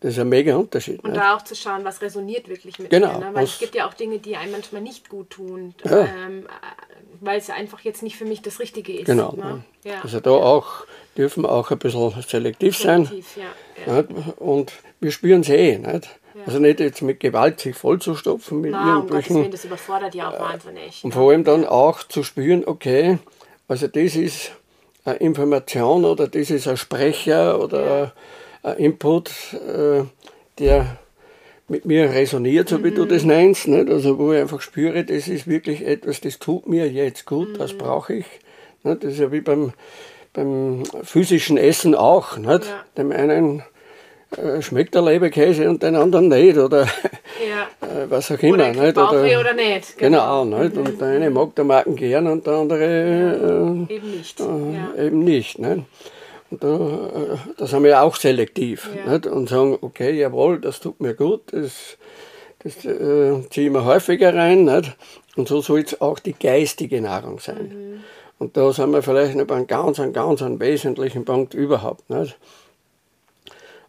das 0.00 0.12
ist 0.12 0.18
ein 0.18 0.28
mega 0.28 0.56
Unterschied. 0.56 1.02
Und 1.02 1.10
nicht? 1.10 1.22
da 1.22 1.36
auch 1.36 1.42
zu 1.42 1.54
schauen, 1.54 1.84
was 1.84 2.02
resoniert 2.02 2.48
wirklich 2.48 2.78
mit 2.78 2.90
genau, 2.90 3.18
mir. 3.18 3.26
Ne? 3.26 3.34
Weil 3.34 3.44
es 3.44 3.58
gibt 3.58 3.74
ja 3.74 3.88
auch 3.88 3.94
Dinge, 3.94 4.18
die 4.18 4.36
einem 4.36 4.52
manchmal 4.52 4.82
nicht 4.82 5.08
gut 5.08 5.30
tun, 5.30 5.74
ja. 5.84 6.04
ähm, 6.04 6.46
weil 7.20 7.38
es 7.38 7.50
einfach 7.50 7.80
jetzt 7.80 8.02
nicht 8.02 8.16
für 8.16 8.24
mich 8.24 8.42
das 8.42 8.60
Richtige 8.60 8.92
ist. 8.92 9.06
Genau. 9.06 9.32
Ne? 9.32 9.64
Ja. 9.84 10.00
Also 10.02 10.20
da 10.20 10.30
auch 10.30 10.84
dürfen 11.16 11.44
wir 11.44 11.52
auch 11.52 11.70
ein 11.70 11.78
bisschen 11.78 12.10
selektiv, 12.26 12.76
selektiv 12.76 13.26
sein. 13.34 13.44
Ja. 13.86 14.04
Und 14.36 14.72
wir 15.00 15.10
spüren 15.10 15.40
es 15.40 15.48
eh. 15.48 15.78
Nicht? 15.78 16.08
Also 16.48 16.60
nicht 16.60 16.80
jetzt 16.80 17.02
mit 17.02 17.20
Gewalt 17.20 17.60
sich 17.60 17.76
vollzustopfen 17.76 18.62
mit 18.62 18.70
Nein, 18.70 18.88
irgendwelchen. 18.88 19.44
Um 19.44 19.50
das 19.50 19.66
überfordert 19.66 20.14
ja 20.14 20.30
auch 20.30 20.34
äh, 20.34 20.40
wahnsinnig. 20.40 21.04
Und 21.04 21.12
vor 21.12 21.30
allem 21.30 21.44
dann 21.44 21.66
auch 21.66 22.02
zu 22.02 22.22
spüren, 22.22 22.62
okay, 22.64 23.18
also 23.68 23.86
das 23.86 24.16
ist 24.16 24.52
eine 25.04 25.16
Information 25.16 26.06
oder 26.06 26.26
das 26.26 26.48
ist 26.48 26.66
ein 26.66 26.78
Sprecher 26.78 27.60
oder 27.60 28.14
ein 28.62 28.78
Input, 28.78 29.30
äh, 29.52 30.04
der 30.58 30.96
mit 31.68 31.84
mir 31.84 32.14
resoniert, 32.14 32.70
so 32.70 32.82
wie 32.82 32.92
mhm. 32.92 32.94
du 32.94 33.04
das 33.04 33.24
nennst. 33.24 33.68
Nicht? 33.68 33.90
Also 33.90 34.18
wo 34.18 34.32
ich 34.32 34.40
einfach 34.40 34.62
spüre, 34.62 35.04
das 35.04 35.28
ist 35.28 35.46
wirklich 35.46 35.86
etwas, 35.86 36.22
das 36.22 36.38
tut 36.38 36.66
mir 36.66 36.90
jetzt 36.90 37.26
gut, 37.26 37.50
mhm. 37.50 37.58
das 37.58 37.74
brauche 37.74 38.14
ich. 38.14 38.26
Nicht? 38.84 39.04
Das 39.04 39.12
ist 39.12 39.18
ja 39.18 39.30
wie 39.30 39.42
beim, 39.42 39.74
beim 40.32 40.84
physischen 41.02 41.58
Essen 41.58 41.94
auch. 41.94 42.38
Nicht? 42.38 42.64
Ja. 42.64 42.84
Dem 42.96 43.12
einen 43.12 43.64
schmeckt 44.60 44.94
der 44.94 45.02
Leberkäse 45.02 45.68
und 45.68 45.82
den 45.82 45.96
anderen 45.96 46.28
nicht 46.28 46.58
oder 46.58 46.82
ja. 46.82 47.68
Äh, 47.80 48.10
was 48.10 48.30
auch 48.30 48.38
immer. 48.40 48.54
Oder, 48.54 48.72
nicht? 48.72 48.98
Oder, 48.98 49.40
oder 49.40 49.54
nicht. 49.54 49.98
Genau, 49.98 50.44
genau 50.44 50.62
nicht? 50.62 50.76
und 50.76 51.00
der 51.00 51.08
eine 51.08 51.30
mag 51.30 51.54
der 51.54 51.64
Marken 51.64 51.96
gern 51.96 52.26
und 52.26 52.46
der 52.46 52.52
andere 52.54 53.86
äh, 53.88 53.94
eben 53.94 54.10
nicht. 54.10 54.40
Äh, 54.40 54.44
ja. 54.44 55.04
Eben 55.04 55.24
nicht 55.24 55.58
nicht? 55.58 55.84
Und 56.50 56.64
da, 56.64 56.76
äh, 56.76 57.36
da 57.56 57.66
sind 57.66 57.82
wir 57.82 57.90
ja 57.90 58.02
auch 58.02 58.16
selektiv 58.16 58.90
ja. 58.94 59.12
Nicht? 59.12 59.26
und 59.26 59.48
sagen, 59.48 59.78
okay, 59.80 60.12
jawohl, 60.12 60.60
das 60.60 60.80
tut 60.80 61.00
mir 61.00 61.14
gut, 61.14 61.52
das, 61.52 61.98
das 62.60 62.84
äh, 62.84 63.48
ziehe 63.50 63.66
ich 63.66 63.72
mir 63.72 63.84
häufiger 63.84 64.34
rein. 64.34 64.64
Nicht? 64.64 64.96
Und 65.36 65.48
so 65.48 65.60
soll 65.60 65.80
es 65.80 66.00
auch 66.00 66.18
die 66.18 66.32
geistige 66.34 67.00
Nahrung 67.00 67.38
sein. 67.38 67.68
Mhm. 67.68 68.00
Und 68.38 68.56
da 68.56 68.72
sind 68.72 68.92
wir 68.92 69.02
vielleicht 69.02 69.36
noch 69.36 69.46
bei 69.46 69.56
einem 69.56 69.66
ganz, 69.66 70.00
einem 70.00 70.12
ganz 70.12 70.40
wesentlichen 70.42 71.24
Punkt 71.24 71.54
überhaupt. 71.54 72.08
Nicht? 72.08 72.38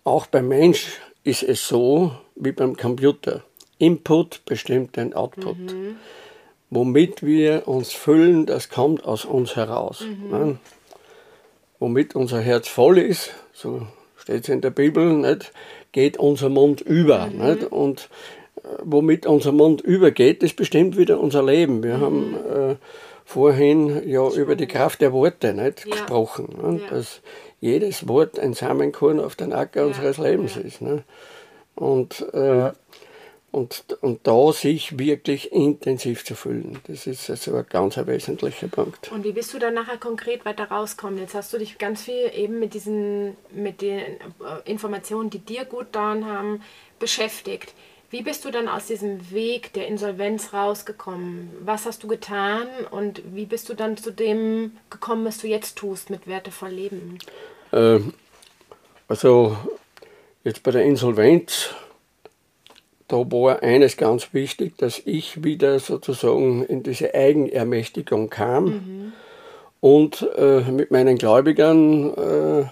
Auch 0.09 0.25
beim 0.25 0.47
Mensch 0.47 0.87
ist 1.23 1.43
es 1.43 1.67
so 1.67 2.11
wie 2.35 2.51
beim 2.51 2.75
Computer. 2.75 3.43
Input 3.77 4.43
bestimmt 4.43 4.97
den 4.97 5.13
Output. 5.13 5.59
Mhm. 5.59 5.97
Womit 6.71 7.21
wir 7.21 7.67
uns 7.67 7.91
füllen, 7.91 8.47
das 8.47 8.69
kommt 8.69 9.05
aus 9.05 9.23
uns 9.23 9.55
heraus. 9.55 10.01
Mhm. 10.01 10.29
Ne? 10.31 10.57
Womit 11.77 12.15
unser 12.15 12.39
Herz 12.39 12.67
voll 12.67 12.97
ist, 12.97 13.29
so 13.53 13.85
steht 14.17 14.45
es 14.45 14.49
in 14.49 14.61
der 14.61 14.71
Bibel, 14.71 15.13
nicht? 15.13 15.51
geht 15.91 16.17
unser 16.17 16.49
Mund 16.49 16.81
über. 16.81 17.27
Mhm. 17.27 17.45
Nicht? 17.45 17.63
Und 17.65 18.09
äh, 18.63 18.67
womit 18.81 19.27
unser 19.27 19.51
Mund 19.51 19.81
übergeht, 19.81 20.41
das 20.41 20.53
bestimmt 20.53 20.97
wieder 20.97 21.19
unser 21.19 21.43
Leben. 21.43 21.83
Wir 21.83 21.97
mhm. 21.97 22.01
haben 22.01 22.33
äh, 22.33 22.75
vorhin 23.25 24.09
ja 24.09 24.27
über 24.27 24.55
die 24.55 24.65
Kraft 24.65 25.01
der 25.01 25.13
Worte 25.13 25.53
nicht, 25.53 25.85
ja. 25.85 25.91
gesprochen. 25.91 26.57
Ne? 26.59 26.81
Ja. 26.81 26.89
Dass 26.89 27.21
jedes 27.59 28.07
Wort 28.07 28.39
ein 28.39 28.53
Samenkorn 28.53 29.19
auf 29.19 29.35
den 29.35 29.53
Acker 29.53 29.81
ja. 29.81 29.87
unseres 29.87 30.17
Lebens 30.17 30.57
ist. 30.57 30.81
Ne? 30.81 31.03
Und, 31.75 32.21
äh, 32.33 32.71
und, 33.51 33.83
und 34.01 34.27
da 34.27 34.51
sich 34.51 34.99
wirklich 34.99 35.51
intensiv 35.51 36.23
zu 36.23 36.35
fühlen. 36.35 36.79
Das 36.87 37.07
ist 37.07 37.29
also 37.29 37.55
ein 37.55 37.65
ganz 37.67 37.97
ein 37.97 38.05
wesentlicher 38.05 38.67
Punkt. 38.67 39.11
Und 39.11 39.23
wie 39.23 39.31
bist 39.31 39.53
du 39.53 39.59
dann 39.59 39.73
nachher 39.73 39.97
konkret 39.97 40.45
weiter 40.45 40.65
rauskommen? 40.65 41.17
Jetzt 41.19 41.33
hast 41.33 41.51
du 41.51 41.57
dich 41.57 41.77
ganz 41.77 42.03
viel 42.03 42.31
eben 42.33 42.59
mit 42.59 42.73
diesen, 42.73 43.35
mit 43.51 43.81
den 43.81 43.99
äh, 43.99 44.17
Informationen, 44.65 45.29
die 45.29 45.39
dir 45.39 45.65
gut 45.65 45.87
getan 45.87 46.25
haben, 46.25 46.61
beschäftigt. 46.99 47.73
Wie 48.11 48.23
bist 48.23 48.43
du 48.43 48.49
dann 48.49 48.67
aus 48.67 48.87
diesem 48.87 49.31
Weg 49.31 49.71
der 49.73 49.87
Insolvenz 49.87 50.51
rausgekommen? 50.51 51.51
Was 51.61 51.85
hast 51.85 52.01
du 52.03 52.07
getan 52.07 52.67
und 52.89 53.21
wie 53.35 53.45
bist 53.45 53.69
du 53.69 53.75
dann 53.75 53.97
zu 53.97 54.11
dem 54.11 54.71
gekommen, 54.89 55.25
was 55.25 55.37
du 55.37 55.47
jetzt 55.47 55.77
tust 55.77 56.09
mit 56.09 56.25
wertevoll 56.25 56.69
Leben? 56.69 57.19
Äh, 57.71 57.99
also 59.07 59.55
jetzt 60.43 60.63
bei 60.63 60.71
der 60.71 60.85
Insolvenz, 60.85 61.69
da 63.07 63.17
war 63.17 63.61
eines 63.61 63.95
ganz 63.95 64.33
wichtig, 64.33 64.77
dass 64.77 64.99
ich 65.05 65.43
wieder 65.43 65.79
sozusagen 65.79 66.63
in 66.65 66.81
diese 66.81 67.13
Eigenermächtigung 67.13 68.31
kam 68.31 68.63
mhm. 68.65 69.13
und 69.81 70.27
äh, 70.35 70.61
mit 70.61 70.89
meinen 70.89 71.17
Gläubigern 71.17 72.13
äh, 72.15 72.65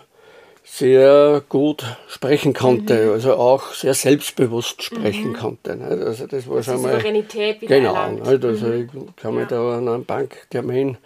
sehr 0.69 1.41
gut 1.47 1.83
sprechen 2.07 2.53
konnte, 2.53 3.05
mhm. 3.05 3.11
also 3.13 3.33
auch 3.35 3.73
sehr 3.73 3.93
selbstbewusst 3.93 4.83
sprechen 4.83 5.29
mhm. 5.29 5.33
konnte. 5.33 5.75
Nicht? 5.75 5.89
Also 5.89 6.27
das 6.27 6.47
war 6.47 6.57
also 6.57 6.73
schon 6.73 6.81
mal 6.81 6.93
Souveränität 6.93 7.61
wieder 7.61 7.77
genau. 7.77 8.09
Nicht? 8.09 8.27
Also 8.27 8.67
mhm. 8.67 8.89
ich 8.93 9.15
kann 9.15 9.35
mich 9.35 9.49
ja. 9.49 9.57
da 9.57 9.77
an 9.77 9.87
einen 9.87 10.05
Banktermin 10.05 10.97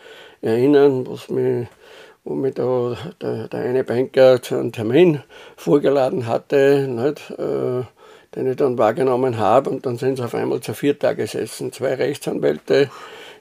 erinnern, 0.42 1.06
was 1.08 1.30
mich, 1.30 1.68
wo 2.24 2.34
mich 2.34 2.56
da 2.56 2.98
der, 3.22 3.48
der 3.48 3.60
eine 3.62 3.84
Banker 3.84 4.42
zu 4.42 4.56
einem 4.56 4.72
Termin 4.72 5.22
vorgeladen 5.56 6.26
hatte, 6.26 6.88
nicht? 6.88 7.30
Äh, 7.40 7.84
den 8.36 8.50
ich 8.50 8.56
dann 8.56 8.78
wahrgenommen 8.78 9.38
habe 9.38 9.70
und 9.70 9.86
dann 9.86 9.98
sind 9.98 10.16
sie 10.16 10.24
auf 10.24 10.34
einmal 10.34 10.62
zu 10.62 10.74
viert 10.74 11.04
da 11.04 11.14
gesessen, 11.14 11.74
zwei 11.74 11.96
Rechtsanwälte, 11.96 12.90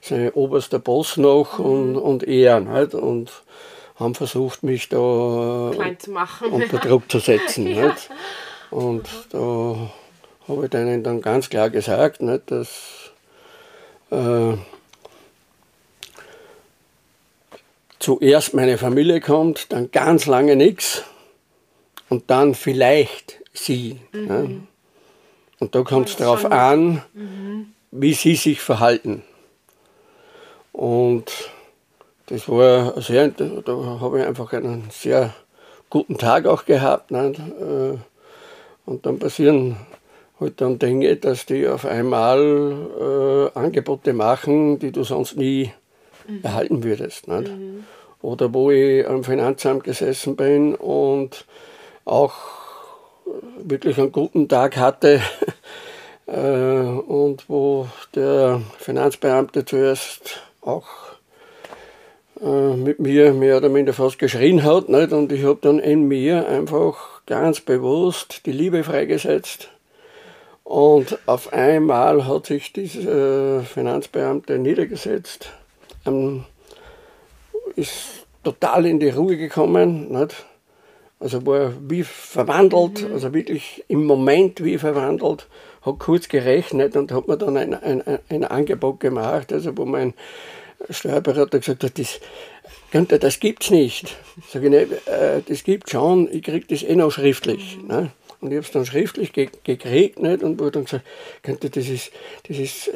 sein 0.01 0.31
oberster 0.31 0.79
Boss 0.79 1.17
noch 1.17 1.59
mhm. 1.59 1.65
und, 1.65 1.95
und 1.97 2.23
er. 2.27 2.59
Nicht? 2.59 2.93
Und 2.93 3.31
haben 3.95 4.15
versucht, 4.15 4.63
mich 4.63 4.89
da 4.89 4.97
unter 4.97 6.77
Druck 6.79 7.11
zu 7.11 7.19
setzen. 7.19 7.67
ja. 7.75 7.95
Und 8.69 9.07
da 9.31 9.91
habe 10.47 10.63
ich 10.63 10.69
denen 10.69 11.03
dann 11.03 11.21
ganz 11.21 11.49
klar 11.49 11.69
gesagt, 11.69 12.21
nicht, 12.21 12.49
dass 12.49 13.11
äh, 14.11 14.53
zuerst 17.99 18.53
meine 18.53 18.77
Familie 18.77 19.21
kommt, 19.21 19.71
dann 19.71 19.91
ganz 19.91 20.25
lange 20.25 20.55
nichts 20.55 21.03
und 22.09 22.29
dann 22.29 22.55
vielleicht 22.55 23.41
sie. 23.53 23.99
Mhm. 24.11 24.27
Ja. 24.27 24.45
Und 25.59 25.75
da 25.75 25.83
kommt 25.83 26.09
es 26.09 26.15
darauf 26.15 26.45
an, 26.45 27.03
mhm. 27.13 27.73
wie 27.91 28.13
sie 28.13 28.35
sich 28.35 28.61
verhalten. 28.61 29.21
Und 30.71 31.31
das 32.31 32.47
war 32.47 33.01
sehr, 33.01 33.27
da 33.27 33.99
habe 33.99 34.21
ich 34.21 34.25
einfach 34.25 34.53
einen 34.53 34.87
sehr 34.89 35.33
guten 35.89 36.17
Tag 36.17 36.45
auch 36.45 36.63
gehabt. 36.63 37.11
Nicht? 37.11 37.39
Äh, 37.39 37.97
und 38.85 39.05
dann 39.05 39.19
passieren 39.19 39.75
halt 40.39 40.61
dann 40.61 40.79
Dinge, 40.79 41.17
dass 41.17 41.45
die 41.45 41.67
auf 41.67 41.85
einmal 41.85 43.51
äh, 43.53 43.59
Angebote 43.59 44.13
machen, 44.13 44.79
die 44.79 44.93
du 44.93 45.03
sonst 45.03 45.35
nie 45.35 45.71
mhm. 46.25 46.39
erhalten 46.41 46.83
würdest. 46.85 47.27
Nicht? 47.27 47.49
Mhm. 47.49 47.83
Oder 48.21 48.53
wo 48.53 48.71
ich 48.71 49.05
am 49.05 49.25
Finanzamt 49.25 49.83
gesessen 49.83 50.37
bin 50.37 50.75
und 50.75 51.45
auch 52.05 52.33
wirklich 53.57 53.97
einen 53.97 54.13
guten 54.13 54.47
Tag 54.47 54.77
hatte 54.77 55.21
äh, 56.27 56.31
und 56.31 57.49
wo 57.49 57.87
der 58.15 58.61
Finanzbeamte 58.77 59.65
zuerst 59.65 60.41
auch 60.61 61.10
äh, 62.41 62.75
mit 62.75 62.99
mir 62.99 63.33
mehr 63.33 63.57
oder 63.57 63.69
minder 63.69 63.93
fast 63.93 64.17
geschrien 64.17 64.63
hat. 64.63 64.89
Nicht? 64.89 65.11
Und 65.11 65.31
ich 65.31 65.43
habe 65.43 65.59
dann 65.61 65.79
in 65.79 66.07
mir 66.07 66.47
einfach 66.47 67.21
ganz 67.25 67.61
bewusst 67.61 68.45
die 68.45 68.51
Liebe 68.51 68.83
freigesetzt. 68.83 69.69
Und 70.63 71.19
auf 71.25 71.53
einmal 71.53 72.27
hat 72.27 72.47
sich 72.47 72.71
dieser 72.73 73.61
Finanzbeamte 73.61 74.57
niedergesetzt, 74.57 75.51
ähm, 76.05 76.45
ist 77.75 78.25
total 78.43 78.85
in 78.85 78.99
die 78.99 79.09
Ruhe 79.09 79.37
gekommen. 79.37 80.11
Nicht? 80.11 80.45
Also 81.19 81.45
war 81.45 81.73
wie 81.87 82.03
verwandelt, 82.03 83.07
mhm. 83.07 83.13
also 83.13 83.33
wirklich 83.33 83.83
im 83.87 84.05
Moment 84.05 84.63
wie 84.63 84.79
verwandelt, 84.79 85.47
hat 85.83 85.99
kurz 85.99 86.27
gerechnet 86.27 86.95
und 86.95 87.11
hat 87.11 87.27
mir 87.27 87.37
dann 87.37 87.57
ein, 87.57 87.73
ein, 87.75 88.19
ein 88.29 88.43
Angebot 88.43 88.99
gemacht, 88.99 89.53
also 89.53 89.77
wo 89.77 89.85
mein 89.85 90.15
Steuerberater 90.89 91.59
gesagt 91.59 91.83
hat, 91.83 91.99
das, 91.99 92.19
Günther, 92.91 93.19
das 93.19 93.39
gibt's 93.39 93.69
nicht. 93.69 94.17
Sag 94.49 94.63
ich, 94.63 94.69
ne, 94.69 94.81
äh, 95.05 95.41
das 95.45 95.63
gibt's 95.63 95.91
schon, 95.91 96.27
ich 96.31 96.43
krieg 96.43 96.67
das 96.67 96.83
eh 96.83 96.95
noch 96.95 97.11
schriftlich. 97.11 97.77
Mhm. 97.77 97.87
Ne? 97.87 98.11
Und 98.41 98.51
ich 98.51 98.57
habe 98.57 98.65
es 98.65 98.71
dann 98.71 98.85
schriftlich 98.85 99.33
ge 99.33 99.49
gekriegt 99.63 100.19
nicht? 100.19 100.43
und 100.43 100.59
wurde 100.59 100.71
dann 100.71 100.85
gesagt, 100.85 101.05
Günther, 101.43 101.69
das 101.69 101.87
ist, 101.87 102.11
das 102.47 102.57
ist 102.57 102.87
äh, 102.87 102.91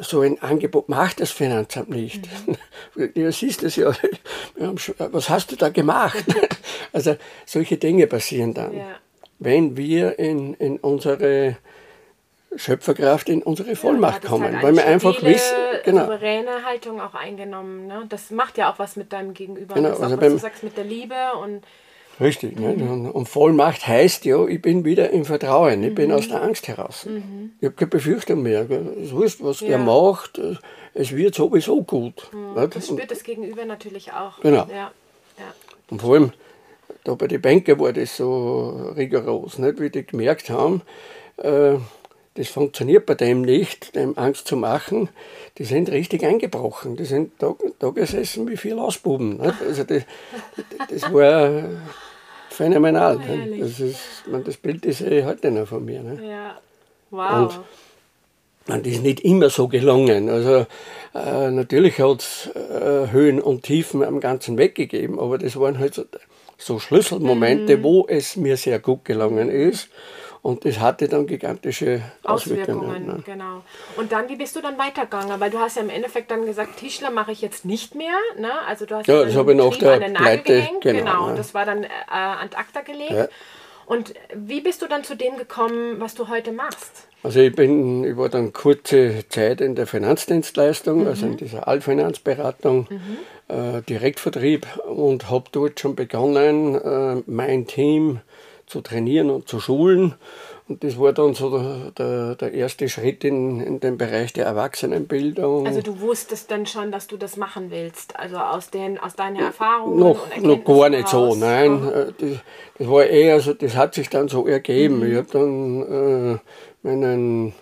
so 0.00 0.20
ein 0.20 0.40
Angebot 0.42 0.88
macht 0.88 1.20
das 1.20 1.30
Finanzamt 1.30 1.90
nicht. 1.90 2.28
Mhm. 2.46 2.56
Ja, 3.16 3.32
siehst 3.32 3.62
du 3.62 3.66
ja, 3.66 3.92
was 4.98 5.28
hast 5.28 5.50
du 5.50 5.56
da 5.56 5.68
gemacht? 5.68 6.24
also 6.92 7.16
solche 7.44 7.76
Dinge 7.76 8.06
passieren 8.06 8.54
dann. 8.54 8.76
Ja. 8.76 9.00
Wenn 9.40 9.76
wir 9.76 10.18
in, 10.20 10.54
in 10.54 10.76
unsere 10.78 11.56
Schöpferkraft 12.56 13.28
in 13.28 13.42
unsere 13.42 13.76
Vollmacht 13.76 14.24
ja, 14.24 14.30
kommen, 14.30 14.52
halt 14.52 14.62
weil 14.62 14.76
wir 14.76 14.86
einfach 14.86 15.22
wissen, 15.22 15.54
genau. 15.84 16.02
souveräne 16.02 16.64
Haltung 16.64 17.00
auch 17.00 17.14
eingenommen. 17.14 17.86
Ne? 17.86 18.04
Das 18.08 18.30
macht 18.30 18.58
ja 18.58 18.72
auch 18.72 18.78
was 18.78 18.96
mit 18.96 19.12
deinem 19.12 19.34
Gegenüber. 19.34 19.74
Genau, 19.74 19.90
das 19.90 20.00
also 20.00 20.16
auch, 20.16 20.20
was 20.20 20.32
du 20.32 20.38
sagst 20.38 20.62
mit 20.62 20.76
der 20.76 20.84
Liebe 20.84 21.14
und 21.42 21.64
Richtig, 22.20 22.58
ne? 22.58 22.74
mhm. 22.74 23.02
ne? 23.02 23.12
und 23.12 23.28
Vollmacht 23.28 23.86
heißt 23.88 24.24
ja, 24.24 24.46
ich 24.46 24.62
bin 24.62 24.84
wieder 24.84 25.10
im 25.10 25.24
Vertrauen, 25.24 25.82
ich 25.82 25.90
mhm. 25.90 25.94
bin 25.94 26.12
aus 26.12 26.28
der 26.28 26.42
Angst 26.42 26.68
heraus. 26.68 27.06
Mhm. 27.06 27.52
Ich 27.60 27.66
habe 27.66 27.74
keine 27.74 27.90
Befürchtung 27.90 28.42
mehr. 28.42 28.64
Du 28.64 29.20
weißt, 29.20 29.42
was 29.42 29.60
ja. 29.60 29.68
der 29.68 29.78
macht, 29.78 30.40
es 30.94 31.12
wird 31.14 31.34
sowieso 31.34 31.82
gut. 31.82 32.28
Mhm. 32.32 32.70
Das 32.70 32.86
spürt 32.86 33.10
das 33.10 33.24
Gegenüber 33.24 33.64
natürlich 33.64 34.12
auch. 34.12 34.40
Genau. 34.40 34.66
Ja. 34.70 34.92
Ja. 35.38 35.54
Und 35.90 36.00
vor 36.00 36.14
allem, 36.14 36.32
da 37.02 37.14
bei 37.14 37.26
den 37.26 37.42
Banken 37.42 37.78
war 37.80 37.92
das 37.92 38.16
so 38.16 38.92
rigoros, 38.96 39.58
nicht? 39.58 39.80
wie 39.80 39.90
die 39.90 40.06
gemerkt 40.06 40.50
haben, 40.50 40.82
äh, 41.38 41.74
das 42.34 42.48
funktioniert 42.48 43.06
bei 43.06 43.14
dem 43.14 43.42
nicht, 43.42 43.94
dem 43.94 44.18
Angst 44.18 44.48
zu 44.48 44.56
machen. 44.56 45.08
Die 45.58 45.64
sind 45.64 45.88
richtig 45.90 46.24
eingebrochen. 46.24 46.96
Die 46.96 47.04
sind 47.04 47.32
da, 47.38 47.54
da 47.78 47.90
gesessen 47.90 48.48
wie 48.48 48.56
vier 48.56 48.74
Lausbuben. 48.74 49.38
Nicht? 49.38 49.62
Also 49.62 49.84
das, 49.84 50.02
das 50.90 51.12
war 51.12 51.64
phänomenal. 52.50 53.18
Oh, 53.18 53.60
das, 53.60 53.78
ist, 53.78 54.00
man, 54.26 54.42
das 54.42 54.56
Bild 54.56 54.84
ist 54.84 55.00
eh 55.00 55.24
heute 55.24 55.52
noch 55.52 55.68
von 55.68 55.84
mir. 55.84 56.02
Ne? 56.02 56.28
Ja, 56.28 56.58
wow. 57.10 57.56
Und, 58.66 58.74
und 58.74 58.86
das 58.86 58.94
ist 58.94 59.02
nicht 59.02 59.20
immer 59.20 59.48
so 59.48 59.68
gelungen. 59.68 60.28
Also 60.28 60.66
äh, 61.14 61.50
natürlich 61.52 62.00
hat 62.00 62.20
es 62.20 62.50
äh, 62.56 63.12
Höhen 63.12 63.40
und 63.40 63.62
Tiefen 63.62 64.02
am 64.02 64.18
ganzen 64.18 64.58
Weg 64.58 64.74
gegeben, 64.74 65.20
aber 65.20 65.38
das 65.38 65.58
waren 65.60 65.78
halt 65.78 65.94
so, 65.94 66.04
so 66.58 66.80
Schlüsselmomente, 66.80 67.76
mhm. 67.76 67.82
wo 67.84 68.06
es 68.08 68.34
mir 68.34 68.56
sehr 68.56 68.80
gut 68.80 69.04
gelungen 69.04 69.50
ist. 69.50 69.88
Und 70.44 70.66
das 70.66 70.78
hatte 70.78 71.08
dann 71.08 71.26
gigantische 71.26 72.02
Auswirkungen. 72.22 72.90
Auswirkungen 72.90 73.06
ne? 73.06 73.22
Genau. 73.24 73.62
Und 73.96 74.12
dann, 74.12 74.28
wie 74.28 74.36
bist 74.36 74.54
du 74.54 74.60
dann 74.60 74.76
weitergegangen? 74.76 75.40
Weil 75.40 75.48
du 75.48 75.58
hast 75.58 75.76
ja 75.76 75.82
im 75.82 75.88
Endeffekt 75.88 76.30
dann 76.30 76.44
gesagt, 76.44 76.76
Tischler 76.76 77.10
mache 77.10 77.32
ich 77.32 77.40
jetzt 77.40 77.64
nicht 77.64 77.94
mehr. 77.94 78.12
Ne? 78.38 78.50
Also 78.68 78.84
du 78.84 78.94
hast 78.94 79.06
ja, 79.06 79.24
das 79.24 79.34
habe 79.36 79.52
ich 79.52 79.58
nach 79.58 79.74
der 79.78 80.00
Pleite, 80.00 80.42
gehängt. 80.42 80.82
Genau, 80.82 80.98
genau. 80.98 81.28
Ja. 81.30 81.34
das 81.34 81.54
war 81.54 81.64
dann 81.64 81.84
äh, 81.84 81.88
an 82.10 82.50
ACTA 82.54 82.82
gelegt. 82.82 83.10
Ja. 83.12 83.28
Und 83.86 84.12
wie 84.34 84.60
bist 84.60 84.82
du 84.82 84.86
dann 84.86 85.02
zu 85.02 85.16
dem 85.16 85.38
gekommen, 85.38 85.98
was 85.98 86.14
du 86.14 86.28
heute 86.28 86.52
machst? 86.52 87.08
Also 87.22 87.40
ich 87.40 87.56
bin, 87.56 88.04
ich 88.04 88.14
war 88.18 88.28
dann 88.28 88.52
kurze 88.52 89.26
Zeit 89.30 89.62
in 89.62 89.74
der 89.74 89.86
Finanzdienstleistung, 89.86 91.00
mhm. 91.00 91.06
also 91.06 91.24
in 91.24 91.38
dieser 91.38 91.68
Allfinanzberatung, 91.68 92.86
mhm. 92.90 93.18
äh, 93.48 93.80
Direktvertrieb 93.80 94.66
und 94.84 95.30
habe 95.30 95.46
dort 95.52 95.80
schon 95.80 95.96
begonnen, 95.96 96.74
äh, 96.74 97.22
mein 97.26 97.66
Team 97.66 98.20
zu 98.74 98.80
trainieren 98.80 99.30
und 99.30 99.48
zu 99.48 99.60
schulen. 99.60 100.14
Und 100.66 100.82
das 100.82 100.98
war 100.98 101.12
dann 101.12 101.34
so 101.34 101.56
der, 101.56 101.92
der, 101.92 102.34
der 102.34 102.52
erste 102.54 102.88
Schritt 102.88 103.22
in, 103.22 103.60
in 103.60 103.78
den 103.78 103.98
Bereich 103.98 104.32
der 104.32 104.46
Erwachsenenbildung. 104.46 105.64
Also 105.64 105.80
du 105.80 106.00
wusstest 106.00 106.50
dann 106.50 106.66
schon, 106.66 106.90
dass 106.90 107.06
du 107.06 107.16
das 107.16 107.36
machen 107.36 107.70
willst, 107.70 108.18
also 108.18 108.36
aus, 108.38 108.70
den, 108.70 108.98
aus 108.98 109.14
deiner 109.14 109.42
Erfahrung? 109.42 109.96
Noch, 109.96 110.26
noch 110.40 110.64
gar 110.64 110.88
nicht 110.88 111.06
so, 111.06 111.36
nein. 111.36 111.84
Mhm. 111.84 112.14
Das, 112.18 112.30
das, 112.78 112.88
war 112.88 113.04
eher, 113.04 113.34
also 113.34 113.54
das 113.54 113.76
hat 113.76 113.94
sich 113.94 114.08
dann 114.08 114.26
so 114.26 114.48
ergeben. 114.48 115.00
Mhm. 115.00 115.10
Ich 115.12 115.16
habe 115.18 115.28
dann 115.30 116.32
äh, 116.32 116.38
meinen 116.82 117.52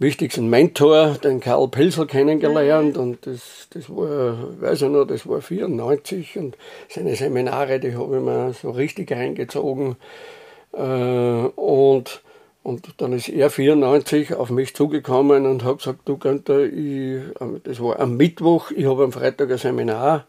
wichtigsten 0.00 0.48
Mentor, 0.48 1.18
den 1.22 1.38
Karl 1.40 1.68
Pilsel, 1.68 2.06
kennengelernt 2.06 2.96
und 2.96 3.24
das, 3.26 3.68
das 3.70 3.88
war, 3.88 4.60
weiß 4.60 4.82
ich 4.82 4.88
noch, 4.88 5.04
das 5.04 5.28
war 5.28 5.40
94 5.40 6.36
und 6.38 6.56
seine 6.88 7.14
Seminare, 7.14 7.78
die 7.78 7.94
habe 7.94 8.16
ich 8.16 8.22
mir 8.22 8.52
so 8.54 8.70
richtig 8.70 9.12
reingezogen 9.12 9.96
äh, 10.72 10.78
und 11.54 12.22
Und 12.62 12.86
dann 12.98 13.14
ist 13.14 13.28
er 13.28 13.48
94 13.48 14.34
auf 14.34 14.50
mich 14.50 14.74
zugekommen 14.74 15.46
und 15.46 15.64
hat 15.64 15.78
gesagt, 15.78 16.00
du 16.04 16.18
Günther, 16.18 16.64
ich, 16.64 17.22
das 17.64 17.80
war 17.80 17.98
am 17.98 18.16
Mittwoch, 18.18 18.70
ich 18.70 18.84
habe 18.84 19.04
am 19.04 19.12
Freitag 19.12 19.50
ein 19.50 19.56
Seminar, 19.56 20.26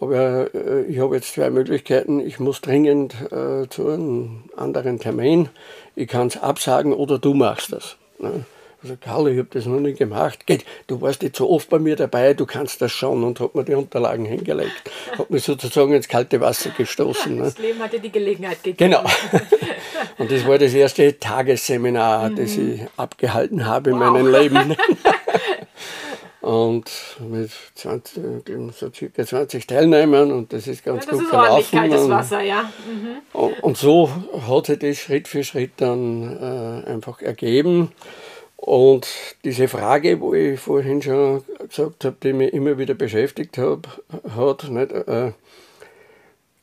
aber 0.00 0.54
äh, 0.54 0.84
ich 0.84 0.98
habe 0.98 1.16
jetzt 1.16 1.34
zwei 1.34 1.50
Möglichkeiten. 1.50 2.20
Ich 2.20 2.40
muss 2.40 2.62
dringend 2.62 3.14
äh, 3.32 3.68
zu 3.68 3.88
einem 3.88 4.44
anderen 4.56 4.98
Termin. 4.98 5.50
Ich 5.94 6.08
kann 6.08 6.28
es 6.28 6.36
absagen 6.36 6.94
oder 6.94 7.18
du 7.18 7.34
machst 7.34 7.72
das. 7.72 7.96
Ne? 8.18 8.44
Also 8.82 8.96
Karl, 9.00 9.28
ich 9.28 9.38
habe 9.38 9.48
das 9.50 9.66
noch 9.66 9.80
nicht 9.80 9.98
gemacht. 9.98 10.46
Geht, 10.46 10.64
du 10.86 11.00
warst 11.00 11.22
nicht 11.22 11.34
so 11.34 11.50
oft 11.50 11.68
bei 11.68 11.80
mir 11.80 11.96
dabei, 11.96 12.34
du 12.34 12.46
kannst 12.46 12.80
das 12.80 12.92
schon 12.92 13.24
und 13.24 13.40
hat 13.40 13.54
mir 13.56 13.64
die 13.64 13.74
Unterlagen 13.74 14.24
hingelegt. 14.24 14.90
Hat 15.18 15.30
mich 15.30 15.42
sozusagen 15.42 15.92
ins 15.92 16.06
kalte 16.06 16.40
Wasser 16.40 16.70
gestoßen. 16.70 17.36
Ne? 17.36 17.44
Das 17.44 17.58
Leben 17.58 17.80
hatte 17.80 17.98
die 17.98 18.12
Gelegenheit 18.12 18.62
gegeben. 18.62 18.92
Genau. 18.92 19.04
Und 20.18 20.30
das 20.30 20.46
war 20.46 20.58
das 20.58 20.74
erste 20.74 21.18
Tagesseminar, 21.18 22.30
mhm. 22.30 22.36
das 22.36 22.56
ich 22.56 22.80
abgehalten 22.96 23.66
habe 23.66 23.90
in 23.90 24.00
wow. 24.00 24.10
meinem 24.12 24.32
Leben. 24.32 24.76
und 26.40 26.90
mit 27.20 27.50
20, 27.74 28.22
so 28.72 28.90
circa 28.92 29.26
20 29.26 29.66
Teilnehmern 29.66 30.32
und 30.32 30.52
das 30.52 30.66
ist 30.66 30.84
ganz 30.84 31.04
ja, 31.04 31.10
das 31.10 31.18
gut 31.18 31.26
ist 31.26 31.30
gelaufen. 31.30 31.78
Kaltes 31.78 32.08
Wasser, 32.08 32.40
ja. 32.40 32.62
Mhm. 32.86 33.52
Und 33.60 33.76
so 33.76 34.10
hat 34.48 34.66
sich 34.66 34.78
das 34.78 34.96
Schritt 34.98 35.28
für 35.28 35.44
Schritt 35.44 35.72
dann 35.76 36.84
äh, 36.86 36.90
einfach 36.90 37.20
ergeben. 37.20 37.92
Und 38.68 39.08
diese 39.44 39.66
Frage, 39.66 40.20
wo 40.20 40.34
ich 40.34 40.60
vorhin 40.60 41.00
schon 41.00 41.42
gesagt 41.66 42.04
habe, 42.04 42.16
die 42.22 42.34
mich 42.34 42.52
immer 42.52 42.76
wieder 42.76 42.92
beschäftigt 42.92 43.56
hab, 43.56 44.02
hat, 44.36 44.68
nicht, 44.68 44.92
äh, 44.92 45.32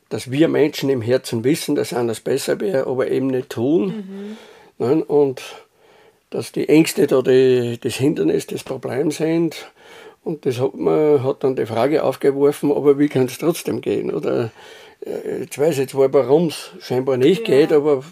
dass 0.08 0.30
wir 0.30 0.46
Menschen 0.46 0.88
im 0.88 1.02
Herzen 1.02 1.42
wissen, 1.42 1.74
dass 1.74 1.92
anders 1.92 2.20
besser 2.20 2.60
wäre, 2.60 2.86
aber 2.86 3.10
eben 3.10 3.26
nicht 3.26 3.50
tun. 3.50 4.36
Mhm. 4.78 4.86
Nicht? 4.86 5.10
Und 5.10 5.42
dass 6.30 6.52
die 6.52 6.68
Ängste 6.68 7.08
da 7.08 7.22
die, 7.22 7.76
das 7.82 7.96
Hindernis, 7.96 8.46
das 8.46 8.62
Problem 8.62 9.10
sind. 9.10 9.68
Und 10.22 10.46
das 10.46 10.60
hat, 10.60 10.76
man, 10.76 11.24
hat 11.24 11.42
dann 11.42 11.56
die 11.56 11.66
Frage 11.66 12.04
aufgeworfen, 12.04 12.70
aber 12.70 13.00
wie 13.00 13.08
kann 13.08 13.24
es 13.24 13.38
trotzdem 13.38 13.80
gehen? 13.80 14.14
Oder 14.14 14.52
äh, 15.04 15.40
jetzt 15.40 15.58
weiß 15.58 15.80
ich 15.80 15.88
zwar, 15.88 16.12
warum 16.12 16.46
es 16.46 16.70
scheinbar 16.78 17.16
nicht 17.16 17.48
ja. 17.48 17.56
geht, 17.56 17.72
aber 17.72 18.04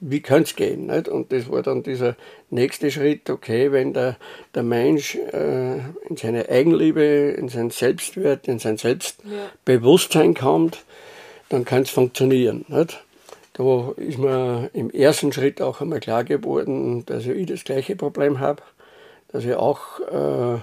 wie 0.00 0.20
kann 0.20 0.42
es 0.42 0.56
gehen? 0.56 0.86
Nicht? 0.86 1.08
Und 1.08 1.30
das 1.32 1.50
war 1.50 1.62
dann 1.62 1.82
dieser 1.82 2.16
nächste 2.48 2.90
Schritt, 2.90 3.28
okay, 3.28 3.70
wenn 3.70 3.92
der, 3.92 4.16
der 4.54 4.62
Mensch 4.62 5.14
äh, 5.14 5.76
in 6.08 6.16
seine 6.16 6.48
Eigenliebe, 6.48 7.02
in 7.02 7.48
sein 7.48 7.70
Selbstwert, 7.70 8.48
in 8.48 8.58
sein 8.58 8.78
Selbstbewusstsein 8.78 10.34
kommt, 10.34 10.84
dann 11.50 11.64
kann 11.64 11.82
es 11.82 11.90
funktionieren. 11.90 12.64
Nicht? 12.68 13.04
Da 13.52 13.92
ist 13.96 14.18
mir 14.18 14.70
im 14.72 14.90
ersten 14.90 15.32
Schritt 15.32 15.60
auch 15.60 15.80
einmal 15.80 16.00
klar 16.00 16.24
geworden, 16.24 17.04
dass 17.04 17.26
ich 17.26 17.46
das 17.46 17.64
gleiche 17.64 17.94
Problem 17.94 18.40
habe, 18.40 18.62
dass 19.28 19.44
ich 19.44 19.54
auch 19.54 20.00
äh, 20.00 20.60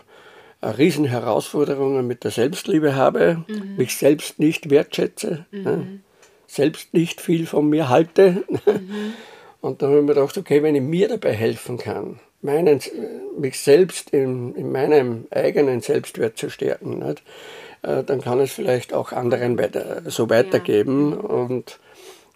eine 0.62 0.78
riesen 0.78 1.06
Herausforderungen 1.06 2.08
mit 2.08 2.24
der 2.24 2.32
Selbstliebe 2.32 2.96
habe, 2.96 3.44
mhm. 3.48 3.76
mich 3.78 3.96
selbst 3.98 4.40
nicht 4.40 4.72
wertschätze. 4.72 5.46
Mhm. 5.52 5.64
Ne? 5.64 6.00
Selbst 6.48 6.94
nicht 6.94 7.22
viel 7.22 7.46
von 7.46 7.70
mir 7.70 7.90
halte. 7.90 8.44
Mhm. 8.50 9.14
Und 9.62 9.82
dann 9.82 9.90
habe 9.90 10.00
ich 10.00 10.06
mir 10.06 10.14
gedacht, 10.14 10.38
okay, 10.38 10.64
wenn 10.64 10.76
ich 10.76 10.82
mir 10.82 11.08
dabei 11.08 11.34
helfen 11.34 11.78
kann, 11.78 12.20
meinen, 12.42 12.80
mich 13.38 13.60
selbst 13.60 14.12
in, 14.12 14.56
in 14.56 14.72
meinem 14.72 15.26
eigenen 15.32 15.82
Selbstwert 15.82 16.38
zu 16.38 16.50
stärken, 16.50 17.00
nicht? 17.00 17.24
Äh, 17.82 18.04
dann 18.04 18.22
kann 18.22 18.40
es 18.40 18.54
vielleicht 18.54 18.94
auch 18.94 19.12
anderen 19.12 19.58
weiter, 19.58 20.04
so 20.06 20.30
weitergeben. 20.30 21.12
Ja. 21.12 21.18
Und 21.18 21.80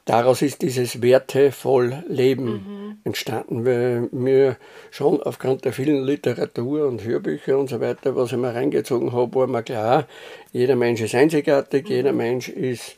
daraus 0.06 0.42
ist 0.42 0.62
dieses 0.62 1.02
wertevoll 1.02 2.04
Leben 2.08 2.46
mhm. 2.46 2.98
entstanden, 3.04 3.66
weil 3.66 4.10
mir 4.12 4.58
schon 4.90 5.22
aufgrund 5.22 5.66
der 5.66 5.74
vielen 5.74 6.04
Literatur 6.04 6.88
und 6.88 7.04
Hörbücher 7.04 7.58
und 7.58 7.70
so 7.70 7.80
weiter, 7.80 8.16
was 8.16 8.32
ich 8.32 8.38
mir 8.38 8.54
reingezogen 8.54 9.14
habe, 9.14 9.36
war 9.36 9.48
mir 9.48 9.64
klar, 9.64 10.08
jeder 10.52 10.76
Mensch 10.76 11.02
ist 11.02 11.16
einzigartig, 11.16 11.86
mhm. 11.86 11.92
jeder 11.92 12.14
Mensch 12.14 12.50
ist 12.50 12.98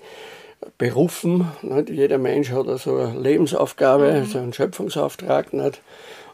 berufen. 0.78 1.48
Nicht? 1.62 1.90
Jeder 1.90 2.18
Mensch 2.18 2.52
hat 2.52 2.68
also 2.68 2.98
eine 2.98 3.20
Lebensaufgabe, 3.20 4.12
mhm. 4.12 4.18
also 4.18 4.38
einen 4.40 4.54
Schöpfungsauftrag. 4.54 5.54
Nicht? 5.54 5.82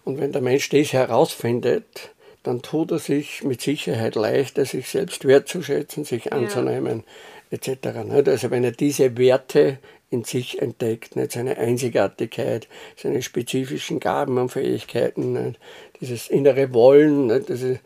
Und 0.05 0.19
wenn 0.19 0.31
der 0.31 0.41
Mensch 0.41 0.69
das 0.69 0.93
herausfindet, 0.93 2.11
dann 2.43 2.61
tut 2.61 2.91
er 2.91 2.99
sich 2.99 3.43
mit 3.43 3.61
Sicherheit 3.61 4.15
leichter, 4.15 4.65
sich 4.65 4.89
selbst 4.89 5.25
wertzuschätzen, 5.25 6.05
sich 6.05 6.31
anzunehmen, 6.31 7.03
ja. 7.51 7.57
etc. 7.57 8.03
Nicht? 8.05 8.29
Also 8.29 8.51
wenn 8.51 8.63
er 8.63 8.71
diese 8.71 9.17
Werte 9.17 9.77
in 10.09 10.23
sich 10.23 10.61
entdeckt, 10.61 11.15
nicht? 11.15 11.33
seine 11.33 11.57
Einzigartigkeit, 11.57 12.67
seine 12.95 13.21
spezifischen 13.21 13.99
Gaben 13.99 14.37
und 14.37 14.49
Fähigkeiten, 14.49 15.33
nicht? 15.33 15.59
dieses 15.99 16.29
innere 16.29 16.73
Wollen, 16.73 17.27
nicht? 17.27 17.49
Ist, 17.49 17.79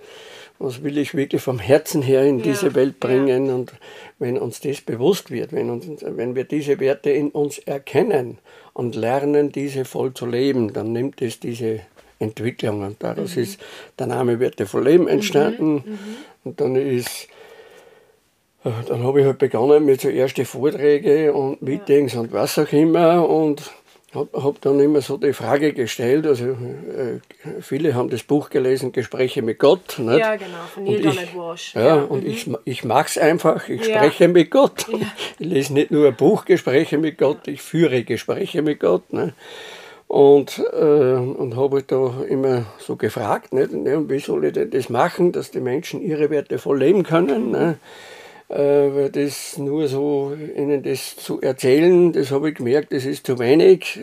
was 0.60 0.84
will 0.84 0.98
ich 0.98 1.14
wirklich 1.14 1.42
vom 1.42 1.60
Herzen 1.60 2.02
her 2.02 2.24
in 2.24 2.40
ja, 2.40 2.46
diese 2.46 2.74
Welt 2.74 3.00
bringen. 3.00 3.48
Ja. 3.48 3.54
Und 3.54 3.74
wenn 4.24 4.38
uns 4.38 4.62
das 4.62 4.80
bewusst 4.80 5.32
wird, 5.32 5.52
wenn, 5.52 5.70
uns, 5.70 5.86
wenn 6.02 6.34
wir 6.34 6.46
diese 6.46 6.80
Werte 6.80 7.12
in 7.12 7.30
uns 7.30 7.60
erkennen 7.60 8.38
und 8.72 8.96
lernen, 8.96 9.52
diese 9.52 9.84
voll 9.84 10.14
zu 10.14 10.26
leben, 10.26 10.72
dann 10.72 10.94
nimmt 10.94 11.22
es 11.22 11.42
diese 11.42 11.82
Entwicklung. 12.20 12.84
Und 12.84 13.04
daraus 13.04 13.36
mhm. 13.36 13.44
ist 13.44 13.60
der 14.00 14.08
Name 14.08 14.40
Werte 14.40 14.66
voll 14.66 14.86
Leben 14.86 15.10
entstanden. 15.10 15.74
Mhm. 15.74 15.92
Mhm. 15.92 15.98
Und 16.46 16.62
dann 16.62 16.76
ist 16.78 17.28
äh, 18.64 18.70
dann 18.88 19.04
habe 19.04 19.20
ich 19.20 19.26
halt 19.26 19.40
begonnen 19.40 19.86
mit 19.86 20.00
so 20.00 20.10
ersten 20.10 20.46
Vorträgen 20.46 21.32
und 21.32 21.62
Meetings 21.62 22.14
ja. 22.14 22.22
und 22.22 22.32
was 22.32 22.58
auch 22.58 22.72
immer 22.72 23.28
und 23.28 23.72
habe 24.14 24.44
hab 24.44 24.62
dann 24.62 24.80
immer 24.80 25.02
so 25.02 25.18
die 25.18 25.34
Frage 25.34 25.74
gestellt, 25.74 26.26
also 26.26 26.46
äh, 26.46 27.20
viele 27.62 27.96
haben 27.96 28.10
das 28.10 28.24
Buch 28.24 28.50
gelesen, 28.50 28.92
Gespräche 28.92 29.42
mit 29.42 29.60
Gott. 29.60 29.98
Nicht? 30.00 30.20
Ja, 30.20 30.36
genau, 30.36 30.58
von 30.74 30.84
Neil 30.84 31.02
Donald 31.02 31.36
Walsh. 31.36 31.74
Ja, 31.76 31.88
ja, 31.88 31.96
und 31.96 32.24
mhm. 32.24 32.30
ich, 32.30 32.50
ich 32.66 32.84
mache 32.84 33.08
es 33.08 33.18
einfach, 33.18 33.68
ich 33.70 33.88
ja. 33.88 33.98
spreche 33.98 34.28
mit 34.28 34.52
Gott. 34.52 34.88
Ja. 34.90 35.00
Ich 35.40 35.48
lese 35.48 35.74
nicht 35.74 35.92
nur 35.92 36.08
ein 36.08 36.16
Buch, 36.16 36.46
Gespräche 36.46 36.98
mit 36.98 37.18
Gott, 37.18 37.48
ich 37.48 37.62
führe 37.62 38.04
Gespräche 38.04 38.62
mit 38.62 38.80
Gott. 38.80 39.12
Ne? 39.12 39.34
Und, 40.08 40.64
äh, 40.74 40.84
und 40.84 41.56
habe 41.56 41.78
halt 41.78 41.92
da 41.92 42.24
immer 42.30 42.66
so 42.78 42.96
gefragt, 42.96 43.52
nicht? 43.52 43.72
Wie 43.74 44.20
soll 44.20 44.46
ich 44.46 44.54
denn 44.54 44.70
das 44.70 44.90
machen, 44.90 45.32
dass 45.32 45.50
die 45.52 45.60
Menschen 45.60 46.02
ihre 46.02 46.30
Werte 46.30 46.60
voll 46.60 46.80
leben 46.80 47.04
können. 47.04 47.52
Ne? 47.52 47.78
Äh, 48.50 48.56
weil 48.56 49.10
das 49.10 49.58
nur 49.58 49.88
so 49.88 50.34
ihnen 50.56 50.84
das 50.84 51.16
zu 51.16 51.42
erzählen, 51.42 52.12
das 52.14 52.32
habe 52.32 52.50
ich 52.50 52.56
gemerkt, 52.56 52.94
das 52.94 53.06
ist 53.06 53.26
zu 53.26 53.40
wenig, 53.40 54.00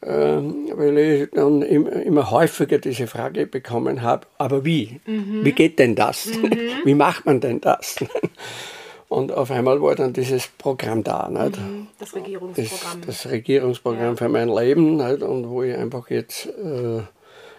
äh, 0.00 0.08
weil 0.08 0.98
ich 0.98 1.30
dann 1.32 1.62
immer, 1.62 1.92
immer 1.92 2.30
häufiger 2.30 2.78
diese 2.78 3.06
Frage 3.06 3.46
bekommen 3.46 4.02
habe, 4.02 4.26
aber 4.38 4.64
wie? 4.64 5.00
Mhm. 5.06 5.44
Wie 5.44 5.52
geht 5.52 5.78
denn 5.78 5.94
das? 5.94 6.26
Mhm. 6.26 6.50
Wie 6.84 6.94
macht 6.94 7.26
man 7.26 7.40
denn 7.40 7.60
das? 7.60 7.96
Und 9.08 9.32
auf 9.32 9.50
einmal 9.50 9.80
war 9.80 9.94
dann 9.94 10.12
dieses 10.12 10.48
Programm 10.48 11.02
da. 11.02 11.28
Nicht? 11.30 11.58
Mhm. 11.58 11.88
Das 11.98 12.14
Regierungsprogramm. 12.14 13.00
Das, 13.06 13.22
das 13.22 13.32
Regierungsprogramm 13.32 14.10
ja. 14.10 14.16
für 14.16 14.28
mein 14.28 14.48
Leben. 14.48 14.96
Nicht? 14.96 15.22
Und 15.22 15.48
wo 15.48 15.62
ich 15.62 15.74
einfach 15.74 16.10
jetzt 16.10 16.46
äh, 16.46 17.00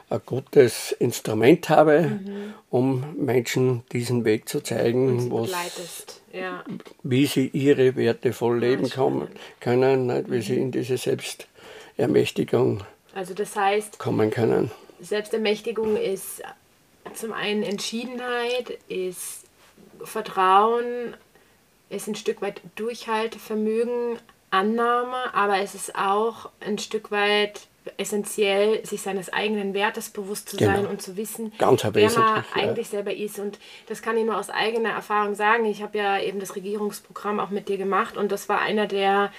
ein 0.10 0.22
gutes 0.26 0.92
Instrument 0.94 1.70
habe, 1.70 2.02
mhm. 2.02 2.54
um 2.70 3.16
Menschen 3.18 3.84
diesen 3.92 4.26
Weg 4.26 4.50
zu 4.50 4.62
zeigen, 4.62 5.32
ja. 6.34 6.64
wie 7.04 7.26
sie 7.26 7.48
ihre 7.48 7.96
Werte 7.96 8.34
voll 8.34 8.60
leben 8.60 8.86
ja, 8.86 8.96
kann, 8.96 9.28
können, 9.60 10.08
nicht? 10.08 10.32
wie 10.32 10.38
mhm. 10.38 10.42
sie 10.42 10.58
in 10.58 10.72
diese 10.72 10.98
Selbstermächtigung 10.98 12.84
also 13.14 13.34
das 13.34 13.56
heißt, 13.56 14.00
kommen 14.00 14.30
können. 14.32 14.72
Selbstermächtigung 15.02 15.98
ist 15.98 16.42
zum 17.14 17.34
einen 17.34 17.64
Entschiedenheit, 17.64 18.78
ist 18.88 19.46
Vertrauen, 20.04 21.16
ist 21.90 22.08
ein 22.08 22.16
Stück 22.16 22.42
weit 22.42 22.62
Durchhaltevermögen, 22.76 24.20
Annahme, 24.52 25.34
aber 25.34 25.60
es 25.60 25.76
ist 25.76 25.96
auch 25.96 26.50
ein 26.60 26.78
Stück 26.78 27.12
weit 27.12 27.68
essentiell, 27.98 28.86
sich 28.86 29.02
seines 29.02 29.32
eigenen 29.32 29.74
Wertes 29.74 30.10
bewusst 30.10 30.50
zu 30.50 30.58
genau. 30.58 30.74
sein 30.74 30.86
und 30.88 31.02
zu 31.02 31.18
wissen, 31.18 31.52
Ganz 31.58 31.84
wer 31.84 31.92
man 31.92 32.14
ja. 32.14 32.46
eigentlich 32.54 32.88
selber 32.88 33.14
ist. 33.14 33.40
Und 33.40 33.60
das 33.88 34.02
kann 34.02 34.18
ich 34.18 34.26
nur 34.26 34.38
aus 34.38 34.50
eigener 34.50 34.90
Erfahrung 34.90 35.36
sagen. 35.36 35.66
Ich 35.66 35.82
habe 35.82 35.98
ja 35.98 36.20
eben 36.20 36.40
das 36.40 36.56
Regierungsprogramm 36.56 37.40
auch 37.40 37.50
mit 37.50 37.70
dir 37.70 37.78
gemacht 37.78 38.18
und 38.18 38.32
das 38.32 38.50
war 38.50 38.60
einer 38.62 38.88
der 38.88 39.32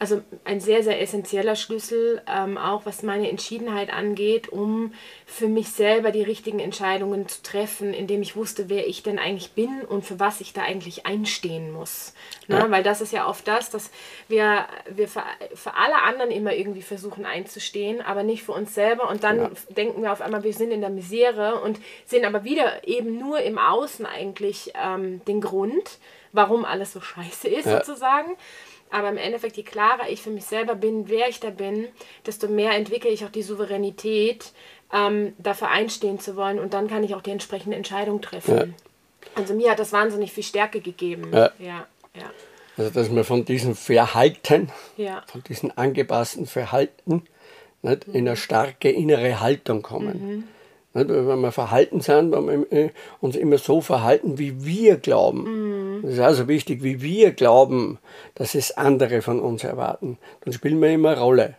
also 0.00 0.22
ein 0.44 0.60
sehr, 0.60 0.82
sehr 0.82 1.02
essentieller 1.02 1.56
Schlüssel, 1.56 2.22
ähm, 2.26 2.56
auch 2.56 2.86
was 2.86 3.02
meine 3.02 3.28
Entschiedenheit 3.28 3.92
angeht, 3.92 4.48
um 4.48 4.94
für 5.26 5.46
mich 5.46 5.68
selber 5.68 6.10
die 6.10 6.22
richtigen 6.22 6.58
Entscheidungen 6.58 7.28
zu 7.28 7.42
treffen, 7.42 7.92
indem 7.92 8.22
ich 8.22 8.34
wusste, 8.34 8.70
wer 8.70 8.88
ich 8.88 9.02
denn 9.02 9.18
eigentlich 9.18 9.52
bin 9.52 9.82
und 9.82 10.06
für 10.06 10.18
was 10.18 10.40
ich 10.40 10.54
da 10.54 10.62
eigentlich 10.62 11.04
einstehen 11.04 11.70
muss. 11.70 12.14
Ne? 12.48 12.56
Ja. 12.56 12.70
Weil 12.70 12.82
das 12.82 13.02
ist 13.02 13.12
ja 13.12 13.28
oft 13.28 13.46
das, 13.46 13.68
dass 13.68 13.90
wir, 14.26 14.64
wir 14.88 15.06
für, 15.06 15.22
für 15.52 15.74
alle 15.74 16.00
anderen 16.00 16.30
immer 16.30 16.54
irgendwie 16.54 16.80
versuchen 16.80 17.26
einzustehen, 17.26 18.00
aber 18.00 18.22
nicht 18.22 18.42
für 18.42 18.52
uns 18.52 18.74
selber. 18.74 19.10
Und 19.10 19.22
dann 19.22 19.38
ja. 19.38 19.50
denken 19.76 20.00
wir 20.00 20.12
auf 20.12 20.22
einmal, 20.22 20.44
wir 20.44 20.54
sind 20.54 20.70
in 20.70 20.80
der 20.80 20.88
Misere 20.88 21.60
und 21.60 21.78
sehen 22.06 22.24
aber 22.24 22.42
wieder 22.42 22.88
eben 22.88 23.18
nur 23.18 23.40
im 23.40 23.58
Außen 23.58 24.06
eigentlich 24.06 24.72
ähm, 24.82 25.22
den 25.26 25.42
Grund, 25.42 25.98
warum 26.32 26.64
alles 26.64 26.94
so 26.94 27.02
scheiße 27.02 27.48
ist, 27.48 27.66
ja. 27.66 27.84
sozusagen. 27.84 28.30
Aber 28.90 29.08
im 29.08 29.16
Endeffekt, 29.16 29.56
je 29.56 29.62
klarer 29.62 30.08
ich 30.08 30.22
für 30.22 30.30
mich 30.30 30.44
selber 30.44 30.74
bin, 30.74 31.08
wer 31.08 31.28
ich 31.28 31.40
da 31.40 31.50
bin, 31.50 31.88
desto 32.26 32.48
mehr 32.48 32.72
entwickle 32.72 33.10
ich 33.10 33.24
auch 33.24 33.30
die 33.30 33.42
Souveränität, 33.42 34.52
ähm, 34.92 35.34
dafür 35.38 35.68
einstehen 35.68 36.18
zu 36.18 36.36
wollen. 36.36 36.58
Und 36.58 36.74
dann 36.74 36.88
kann 36.88 37.04
ich 37.04 37.14
auch 37.14 37.22
die 37.22 37.30
entsprechende 37.30 37.76
Entscheidung 37.76 38.20
treffen. 38.20 38.56
Ja. 38.56 38.64
Also 39.34 39.54
mir 39.54 39.70
hat 39.70 39.78
das 39.78 39.92
wahnsinnig 39.92 40.32
viel 40.32 40.42
Stärke 40.42 40.80
gegeben. 40.80 41.30
Ja. 41.32 41.52
ja, 41.58 41.86
ja. 42.14 42.30
Also 42.76 42.90
dass 42.90 43.14
wir 43.14 43.24
von 43.24 43.44
diesem 43.44 43.76
Verhalten, 43.76 44.72
von 45.26 45.42
diesem 45.44 45.72
angepassten 45.76 46.46
Verhalten, 46.46 47.24
nicht, 47.82 48.08
in 48.08 48.28
eine 48.28 48.36
starke 48.36 48.90
innere 48.90 49.40
Haltung 49.40 49.82
kommen. 49.82 50.28
Mhm. 50.28 50.48
Nicht, 50.92 51.08
wenn 51.08 51.40
wir 51.40 51.52
verhalten 51.52 52.00
sind, 52.00 52.32
wenn 52.32 52.66
wir 52.68 52.90
uns 53.20 53.36
immer 53.36 53.58
so 53.58 53.80
verhalten, 53.80 54.38
wie 54.38 54.64
wir 54.64 54.96
glauben. 54.96 55.98
Mhm. 55.98 56.02
Das 56.02 56.12
ist 56.14 56.20
also 56.20 56.48
wichtig, 56.48 56.82
wie 56.82 57.00
wir 57.00 57.30
glauben, 57.30 57.98
dass 58.34 58.56
es 58.56 58.76
andere 58.76 59.22
von 59.22 59.38
uns 59.38 59.62
erwarten. 59.62 60.18
Dann 60.40 60.52
spielen 60.52 60.80
wir 60.82 60.90
immer 60.90 61.10
eine 61.10 61.20
Rolle. 61.20 61.54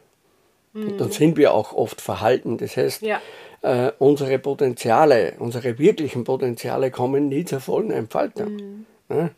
Mhm. 0.73 0.97
Dann 0.97 1.11
sind 1.11 1.37
wir 1.37 1.53
auch 1.53 1.73
oft 1.73 2.01
verhalten. 2.01 2.57
Das 2.57 2.75
heißt, 2.75 3.03
ja. 3.03 3.21
äh, 3.61 3.93
unsere 3.99 4.37
Potenziale, 4.37 5.35
unsere 5.39 5.79
wirklichen 5.79 6.25
Potenziale 6.25 6.91
kommen 6.91 7.29
nie 7.29 7.45
zur 7.45 7.61
vollen 7.61 7.91
Entfaltung. 7.91 8.55
Mhm. 8.55 8.85
Ja? 9.09 9.29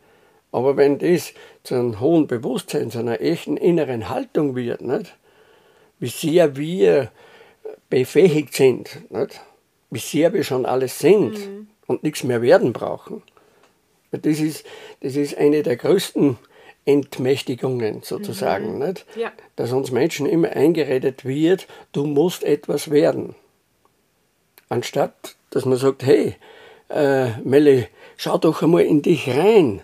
Aber 0.51 0.75
wenn 0.75 0.97
das 0.97 1.33
zu 1.63 1.75
einem 1.75 1.99
hohen 1.99 2.25
Bewusstsein, 2.25 2.89
zu 2.89 2.99
einer 2.99 3.21
echten 3.21 3.57
inneren 3.57 4.09
Haltung 4.09 4.55
wird, 4.55 4.81
nicht? 4.81 5.15
wie 5.99 6.09
sehr 6.09 6.55
wir 6.57 7.11
befähigt 7.89 8.53
sind, 8.53 9.09
nicht? 9.11 9.39
Wie 9.93 9.99
sehr 9.99 10.33
wir 10.33 10.43
schon 10.43 10.65
alles 10.65 10.99
sind 10.99 11.33
mhm. 11.33 11.67
und 11.87 12.03
nichts 12.03 12.23
mehr 12.23 12.41
werden 12.41 12.73
brauchen. 12.73 13.23
Das 14.11 14.39
ist, 14.39 14.65
das 15.01 15.15
ist 15.15 15.37
eine 15.37 15.63
der 15.63 15.75
größten 15.75 16.37
Entmächtigungen 16.85 18.03
sozusagen, 18.03 18.73
mhm. 18.73 18.85
nicht? 18.87 19.05
Ja. 19.15 19.31
dass 19.55 19.71
uns 19.71 19.91
Menschen 19.91 20.25
immer 20.25 20.51
eingeredet 20.51 21.25
wird, 21.25 21.67
du 21.93 22.05
musst 22.05 22.43
etwas 22.43 22.91
werden. 22.91 23.35
Anstatt 24.69 25.35
dass 25.49 25.65
man 25.65 25.77
sagt, 25.77 26.03
hey, 26.03 26.35
äh, 26.89 27.37
Melle, 27.43 27.87
schau 28.17 28.39
doch 28.39 28.63
einmal 28.63 28.81
in 28.81 29.03
dich 29.03 29.29
rein 29.29 29.83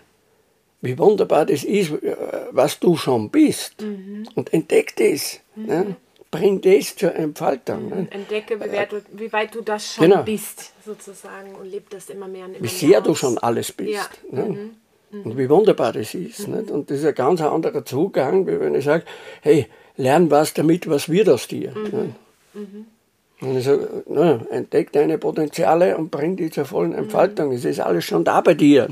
wie 0.80 0.98
wunderbar 0.98 1.46
das 1.46 1.64
ist, 1.64 1.90
äh, 1.90 2.16
was 2.50 2.78
du 2.80 2.96
schon 2.96 3.30
bist. 3.30 3.80
Mhm. 3.82 4.28
Und 4.34 4.52
entdeck 4.52 4.96
das. 4.96 5.40
Mhm. 5.54 5.66
Ne? 5.66 5.96
Bring 6.30 6.60
das 6.60 6.94
zur 6.94 7.14
Entfaltung. 7.14 7.88
Ne? 7.88 8.08
Entdecke, 8.10 8.60
wie 8.60 8.72
weit, 8.72 8.92
du, 8.92 9.02
wie 9.12 9.32
weit, 9.32 9.54
du, 9.54 9.62
das 9.62 9.94
schon 9.94 10.10
genau. 10.10 10.22
bist, 10.22 10.72
sozusagen, 10.84 11.56
und 11.56 11.68
leb 11.68 11.90
das 11.90 12.08
immer 12.08 12.28
mehr 12.28 12.44
und 12.44 12.54
immer 12.54 12.64
Wie 12.64 12.68
sehr 12.68 12.88
mehr 12.88 13.00
du 13.00 13.14
schon 13.16 13.36
alles 13.38 13.72
bist. 13.72 13.90
Ja. 13.90 14.06
Ne? 14.30 14.44
Mhm. 14.44 14.70
mhm. 15.10 15.22
Und 15.22 15.38
wie 15.38 15.48
wunderbar 15.50 15.92
das 15.92 16.14
ist. 16.14 16.46
Mhm. 16.46 16.54
Nicht? 16.54 16.70
Und 16.70 16.90
das 16.90 16.98
ist 16.98 17.04
ein 17.04 17.14
ganz 17.14 17.40
anderer 17.40 17.84
Zugang, 17.84 18.46
wie 18.46 18.60
wenn 18.60 18.76
ich 18.76 18.84
sage, 18.84 19.04
hey, 19.42 19.66
lern 19.96 20.30
was 20.30 20.54
damit, 20.54 20.88
was 20.88 21.08
wird 21.08 21.28
aus 21.28 21.48
dir. 21.48 21.72
Mhm. 21.72 21.90
Ne? 21.90 22.14
Mhm. 22.54 22.86
Und 23.40 23.56
ich 23.56 23.64
sage, 23.64 24.04
na, 24.06 24.40
entdeck 24.50 24.92
deine 24.92 25.18
Potenziale 25.18 25.96
und 25.96 26.10
bring 26.10 26.36
die 26.36 26.50
zur 26.50 26.64
vollen 26.64 26.92
Entfaltung. 26.92 27.52
Es 27.52 27.64
ist 27.64 27.80
alles 27.80 28.04
schon 28.04 28.22
da 28.22 28.40
bei 28.40 28.54
dir. 28.54 28.88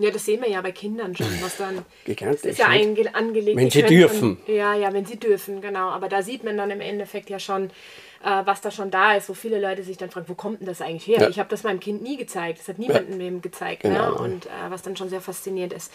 Ja, 0.00 0.10
das 0.10 0.24
sehen 0.24 0.40
wir 0.40 0.48
ja 0.48 0.62
bei 0.62 0.72
Kindern 0.72 1.14
schon, 1.14 1.28
was 1.42 1.58
dann. 1.58 1.84
Gigantisch. 2.04 2.52
ist 2.52 2.58
ja 2.58 2.68
einge 2.68 3.14
angelegt. 3.14 3.56
Wenn 3.56 3.70
sie 3.70 3.82
dürfen. 3.82 4.38
Von, 4.38 4.54
ja, 4.54 4.74
ja, 4.74 4.92
wenn 4.94 5.04
sie 5.04 5.18
dürfen, 5.18 5.60
genau. 5.60 5.90
Aber 5.90 6.08
da 6.08 6.22
sieht 6.22 6.42
man 6.42 6.56
dann 6.56 6.70
im 6.70 6.80
Endeffekt 6.80 7.28
ja 7.28 7.38
schon, 7.38 7.66
äh, 8.24 8.42
was 8.44 8.62
da 8.62 8.70
schon 8.70 8.90
da 8.90 9.14
ist, 9.14 9.28
wo 9.28 9.34
viele 9.34 9.60
Leute 9.60 9.82
sich 9.82 9.98
dann 9.98 10.10
fragen, 10.10 10.26
wo 10.28 10.34
kommt 10.34 10.60
denn 10.60 10.66
das 10.66 10.80
eigentlich 10.80 11.06
her? 11.06 11.20
Ja. 11.20 11.28
Ich 11.28 11.38
habe 11.38 11.50
das 11.50 11.64
meinem 11.64 11.80
Kind 11.80 12.02
nie 12.02 12.16
gezeigt. 12.16 12.60
Das 12.60 12.68
hat 12.68 12.78
niemandem 12.78 13.20
ja. 13.20 13.40
gezeigt. 13.40 13.84
Ne? 13.84 13.90
Genau. 13.90 14.12
Ne? 14.12 14.18
Und 14.18 14.46
äh, 14.46 14.70
was 14.70 14.80
dann 14.80 14.96
schon 14.96 15.10
sehr 15.10 15.20
faszinierend 15.20 15.74
ist. 15.74 15.92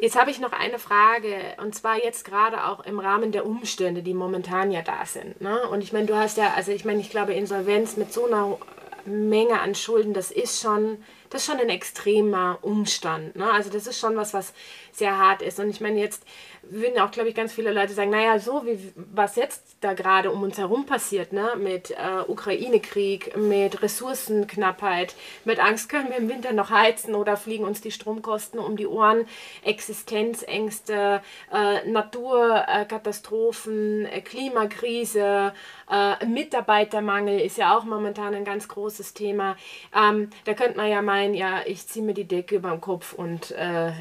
Jetzt 0.00 0.18
habe 0.18 0.30
ich 0.30 0.40
noch 0.40 0.52
eine 0.52 0.78
Frage, 0.78 1.34
und 1.60 1.74
zwar 1.74 2.02
jetzt 2.02 2.24
gerade 2.24 2.66
auch 2.66 2.84
im 2.84 2.98
Rahmen 2.98 3.32
der 3.32 3.46
Umstände, 3.46 4.02
die 4.02 4.14
momentan 4.14 4.70
ja 4.70 4.82
da 4.82 5.04
sind. 5.04 5.40
Ne? 5.40 5.68
Und 5.68 5.82
ich 5.82 5.92
meine, 5.92 6.06
du 6.06 6.16
hast 6.16 6.36
ja, 6.36 6.54
also 6.56 6.72
ich 6.72 6.84
meine, 6.84 7.00
ich 7.00 7.10
glaube, 7.10 7.32
Insolvenz 7.34 7.96
mit 7.96 8.12
so 8.12 8.26
einer 8.26 8.58
Menge 9.04 9.60
an 9.60 9.74
Schulden, 9.74 10.14
das 10.14 10.30
ist 10.30 10.60
schon 10.60 10.98
das 11.30 11.42
ist 11.42 11.46
schon 11.46 11.60
ein 11.60 11.68
extremer 11.68 12.58
Umstand. 12.62 13.36
Ne? 13.36 13.50
Also 13.50 13.70
das 13.70 13.86
ist 13.86 13.98
schon 13.98 14.16
was, 14.16 14.34
was 14.34 14.52
sehr 14.92 15.18
hart 15.18 15.42
ist. 15.42 15.60
Und 15.60 15.70
ich 15.70 15.80
meine, 15.80 16.00
jetzt 16.00 16.24
würden 16.62 16.98
auch, 17.00 17.10
glaube 17.10 17.28
ich, 17.28 17.34
ganz 17.34 17.52
viele 17.52 17.72
Leute 17.72 17.92
sagen, 17.94 18.10
naja, 18.10 18.38
so 18.38 18.64
wie 18.66 18.92
was 18.94 19.34
jetzt 19.36 19.76
da 19.80 19.94
gerade 19.94 20.30
um 20.30 20.42
uns 20.42 20.58
herum 20.58 20.84
passiert, 20.86 21.32
ne? 21.32 21.52
mit 21.56 21.90
äh, 21.92 22.20
Ukraine-Krieg, 22.26 23.36
mit 23.36 23.82
Ressourcenknappheit, 23.82 25.14
mit 25.44 25.60
Angst, 25.60 25.88
können 25.88 26.10
wir 26.10 26.16
im 26.16 26.28
Winter 26.28 26.52
noch 26.52 26.70
heizen 26.70 27.14
oder 27.14 27.36
fliegen 27.36 27.64
uns 27.64 27.80
die 27.80 27.92
Stromkosten 27.92 28.60
um 28.60 28.76
die 28.76 28.86
Ohren, 28.86 29.26
Existenzängste, 29.62 31.22
äh, 31.52 31.88
Naturkatastrophen, 31.88 34.06
äh, 34.06 34.20
Klimakrise, 34.20 35.52
äh, 35.90 36.26
Mitarbeitermangel 36.26 37.40
ist 37.40 37.56
ja 37.56 37.76
auch 37.76 37.84
momentan 37.84 38.34
ein 38.34 38.44
ganz 38.44 38.68
großes 38.68 39.14
Thema. 39.14 39.56
Ähm, 39.94 40.30
da 40.44 40.54
könnte 40.54 40.76
man 40.76 40.90
ja 40.90 41.02
meinen, 41.18 41.34
ja, 41.34 41.62
ich 41.66 41.86
ziehe 41.86 42.04
mir 42.04 42.14
die 42.14 42.24
Decke 42.24 42.56
über 42.56 42.70
den 42.70 42.80
Kopf 42.80 43.12
und 43.12 43.50
äh, 43.52 43.92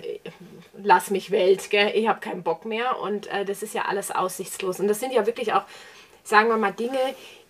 lass 0.78 1.10
mich 1.10 1.32
Welt, 1.32 1.70
gell? 1.72 1.92
ich 1.96 2.08
habe 2.08 2.20
keinen 2.20 2.44
Bock 2.44 2.66
mehr 2.66 3.00
und 3.00 3.28
äh, 3.28 3.44
das 3.44 3.64
ist 3.64 3.74
ja 3.74 3.86
alles 3.86 4.12
aussichtslos. 4.12 4.80
Und 4.80 4.88
das 4.88 5.00
sind 5.00 5.14
ja 5.14 5.26
wirklich 5.26 5.54
auch, 5.54 5.64
sagen 6.24 6.50
wir 6.50 6.58
mal, 6.58 6.72
Dinge, 6.72 7.00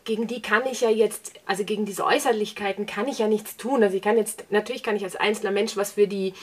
gegen 0.06 0.28
die 0.28 0.42
kann 0.42 0.64
ich 0.72 0.82
ja 0.82 0.90
jetzt, 0.90 1.34
also 1.46 1.66
gegen 1.66 1.86
diese 1.86 2.06
Äußerlichkeiten 2.06 2.86
kann 2.86 3.10
ich 3.10 3.20
ja 3.20 3.28
nichts 3.28 3.58
tun. 3.58 3.84
Also 3.84 3.98
ich 3.98 4.02
kann 4.02 4.18
jetzt, 4.18 4.50
natürlich 4.52 4.84
kann 4.84 4.96
ich 4.96 5.04
als 5.04 5.18
einzelner 5.18 5.52
Mensch 5.52 5.76
was 5.76 5.94
für 5.94 6.08
die 6.08 6.34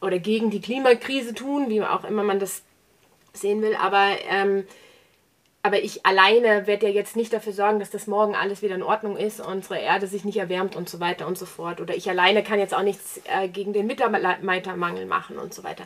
oder 0.00 0.18
gegen 0.18 0.50
die 0.50 0.60
Klimakrise 0.60 1.32
tun, 1.32 1.68
wie 1.68 1.80
auch 1.82 2.04
immer 2.04 2.24
man 2.24 2.40
das 2.40 2.62
sehen 3.32 3.62
will, 3.62 3.76
aber 3.76 4.16
ähm, 4.28 4.64
aber 5.64 5.82
ich 5.82 6.04
alleine 6.04 6.66
werde 6.66 6.88
ja 6.88 6.92
jetzt 6.92 7.16
nicht 7.16 7.32
dafür 7.32 7.54
sorgen, 7.54 7.78
dass 7.78 7.88
das 7.88 8.06
morgen 8.06 8.34
alles 8.34 8.60
wieder 8.60 8.74
in 8.74 8.82
Ordnung 8.82 9.16
ist, 9.16 9.40
unsere 9.40 9.78
Erde 9.78 10.06
sich 10.06 10.22
nicht 10.22 10.36
erwärmt 10.36 10.76
und 10.76 10.90
so 10.90 11.00
weiter 11.00 11.26
und 11.26 11.38
so 11.38 11.46
fort. 11.46 11.80
Oder 11.80 11.96
ich 11.96 12.10
alleine 12.10 12.44
kann 12.44 12.58
jetzt 12.58 12.74
auch 12.74 12.82
nichts 12.82 13.22
äh, 13.24 13.48
gegen 13.48 13.72
den 13.72 13.86
Mitarbeitermangel 13.86 15.06
machen 15.06 15.38
und 15.38 15.54
so 15.54 15.64
weiter. 15.64 15.84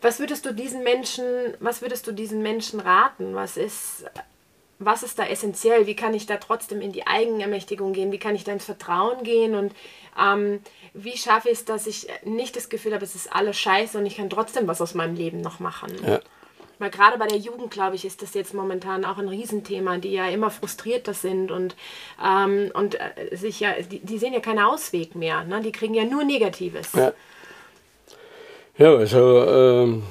Was 0.00 0.20
würdest 0.20 0.46
du 0.46 0.54
diesen 0.54 0.84
Menschen, 0.84 1.24
was 1.58 1.82
würdest 1.82 2.06
du 2.06 2.12
diesen 2.12 2.40
Menschen 2.40 2.78
raten? 2.78 3.34
Was 3.34 3.56
ist, 3.56 4.04
was 4.78 5.02
ist 5.02 5.18
da 5.18 5.26
essentiell? 5.26 5.88
Wie 5.88 5.96
kann 5.96 6.14
ich 6.14 6.26
da 6.26 6.36
trotzdem 6.36 6.80
in 6.80 6.92
die 6.92 7.08
Eigenermächtigung 7.08 7.92
gehen? 7.92 8.12
Wie 8.12 8.20
kann 8.20 8.36
ich 8.36 8.44
da 8.44 8.52
ins 8.52 8.64
Vertrauen 8.64 9.24
gehen? 9.24 9.56
Und 9.56 9.72
ähm, 10.22 10.60
wie 10.94 11.16
schaffe 11.16 11.48
ich 11.48 11.58
es, 11.58 11.64
dass 11.64 11.88
ich 11.88 12.06
nicht 12.22 12.54
das 12.54 12.68
Gefühl 12.68 12.94
habe, 12.94 13.04
es 13.04 13.16
ist 13.16 13.34
alles 13.34 13.58
scheiße 13.58 13.98
und 13.98 14.06
ich 14.06 14.18
kann 14.18 14.30
trotzdem 14.30 14.68
was 14.68 14.80
aus 14.80 14.94
meinem 14.94 15.16
Leben 15.16 15.40
noch 15.40 15.58
machen? 15.58 15.90
Ja. 16.06 16.20
Weil 16.80 16.90
gerade 16.90 17.18
bei 17.18 17.26
der 17.26 17.36
Jugend, 17.36 17.70
glaube 17.70 17.94
ich, 17.94 18.06
ist 18.06 18.22
das 18.22 18.32
jetzt 18.32 18.54
momentan 18.54 19.04
auch 19.04 19.18
ein 19.18 19.28
Riesenthema, 19.28 19.98
die 19.98 20.12
ja 20.12 20.28
immer 20.30 20.50
frustrierter 20.50 21.12
sind 21.12 21.50
und, 21.50 21.76
ähm, 22.24 22.70
und 22.72 22.94
äh, 22.94 23.36
sich 23.36 23.60
ja, 23.60 23.74
die, 23.82 23.98
die, 23.98 24.16
sehen 24.16 24.32
ja 24.32 24.40
keinen 24.40 24.60
Ausweg 24.60 25.14
mehr. 25.14 25.44
Ne? 25.44 25.60
Die 25.60 25.72
kriegen 25.72 25.92
ja 25.92 26.04
nur 26.04 26.24
Negatives. 26.24 26.92
Ja, 26.94 27.12
ja 28.78 28.94
also 28.94 29.44
ähm, 29.46 30.04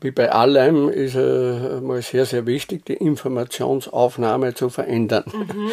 wie 0.00 0.10
bei 0.10 0.32
allem 0.32 0.88
ist 0.88 1.14
äh, 1.14 1.80
mal 1.80 2.02
sehr, 2.02 2.26
sehr 2.26 2.44
wichtig, 2.44 2.84
die 2.84 2.94
Informationsaufnahme 2.94 4.54
zu 4.54 4.68
verändern. 4.68 5.24
Mhm. 5.32 5.70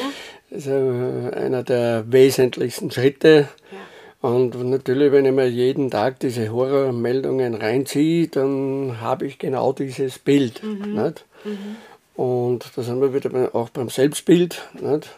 Das 0.51 0.59
ist 0.59 0.67
äh, 0.67 1.35
einer 1.35 1.63
der 1.63 2.11
wesentlichsten 2.11 2.91
Schritte. 2.91 3.49
Ja 3.71 3.77
und 4.23 4.55
natürlich, 4.63 5.11
wenn 5.11 5.25
ich 5.25 5.33
mir 5.33 5.49
jeden 5.49 5.91
Tag 5.91 6.21
diese 6.21 6.49
Horrormeldungen 6.49 7.55
reinziehe, 7.55 8.29
dann 8.29 9.01
habe 9.01 9.27
ich 9.27 9.37
genau 9.37 9.73
dieses 9.73 10.17
Bild. 10.17 10.63
Mhm. 10.63 10.93
Nicht? 10.93 11.25
Mhm. 11.43 11.75
Und 12.15 12.71
da 12.73 12.83
sind 12.83 13.01
wir 13.01 13.13
wieder 13.13 13.53
auch 13.53 13.67
beim 13.67 13.89
Selbstbild. 13.89 14.61
Nicht? 14.79 15.09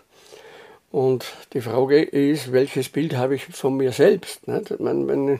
Und 0.92 1.24
die 1.54 1.62
Frage 1.62 2.02
ist, 2.02 2.52
welches 2.52 2.90
Bild 2.90 3.16
habe 3.16 3.36
ich 3.36 3.46
von 3.46 3.78
mir 3.78 3.92
selbst? 3.92 4.48
Nicht? 4.48 4.72
Ich 4.72 4.80
meine, 4.80 5.08
wenn, 5.08 5.40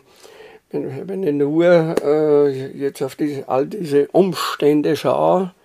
wenn, 0.70 1.08
wenn 1.08 1.24
ich 1.24 1.34
nur 1.34 1.96
äh, 2.04 2.70
jetzt 2.78 3.02
auf 3.02 3.16
diese, 3.16 3.50
all 3.50 3.66
diese 3.66 4.10
Umstände 4.10 4.96
schaue, 4.96 5.56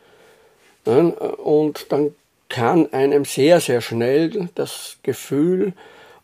nicht? 0.86 1.20
und 1.20 1.92
dann 1.92 2.14
kann 2.48 2.90
einem 2.94 3.26
sehr, 3.26 3.60
sehr 3.60 3.82
schnell 3.82 4.48
das 4.54 4.96
Gefühl 5.02 5.74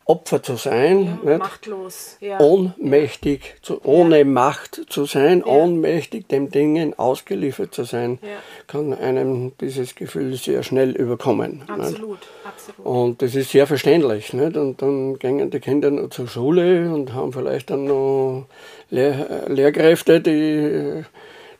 Opfer 0.09 0.41
zu 0.41 0.55
sein, 0.55 1.19
ja, 1.27 1.39
machtlos, 1.39 2.17
ja. 2.21 2.39
ohnmächtig, 2.39 3.57
zu, 3.61 3.81
ohne 3.85 4.19
ja. 4.19 4.25
Macht 4.25 4.83
zu 4.89 5.05
sein, 5.05 5.43
ohnmächtig 5.43 6.29
dem 6.29 6.49
Dingen 6.49 6.97
ausgeliefert 6.97 7.75
zu 7.75 7.83
sein, 7.83 8.21
kann 8.69 8.95
einem 8.95 9.51
dieses 9.61 9.97
Gefühl 9.97 10.37
sehr 10.37 10.63
schnell 10.63 10.93
überkommen. 10.93 11.65
Absolut, 11.67 12.21
absolut. 12.45 12.87
Und 12.87 13.21
das 13.21 13.35
ist 13.35 13.51
sehr 13.51 13.67
verständlich. 13.67 14.33
Nicht? 14.33 14.57
Und 14.57 14.81
dann 14.81 15.19
gehen 15.19 15.51
die 15.51 15.59
Kinder 15.59 15.91
noch 15.91 16.11
zur 16.11 16.29
Schule 16.29 16.95
und 16.95 17.13
haben 17.13 17.33
vielleicht 17.33 17.71
dann 17.71 17.87
noch 17.87 18.47
Lehr 18.91 19.47
Lehrkräfte, 19.49 20.21
die, 20.21 21.03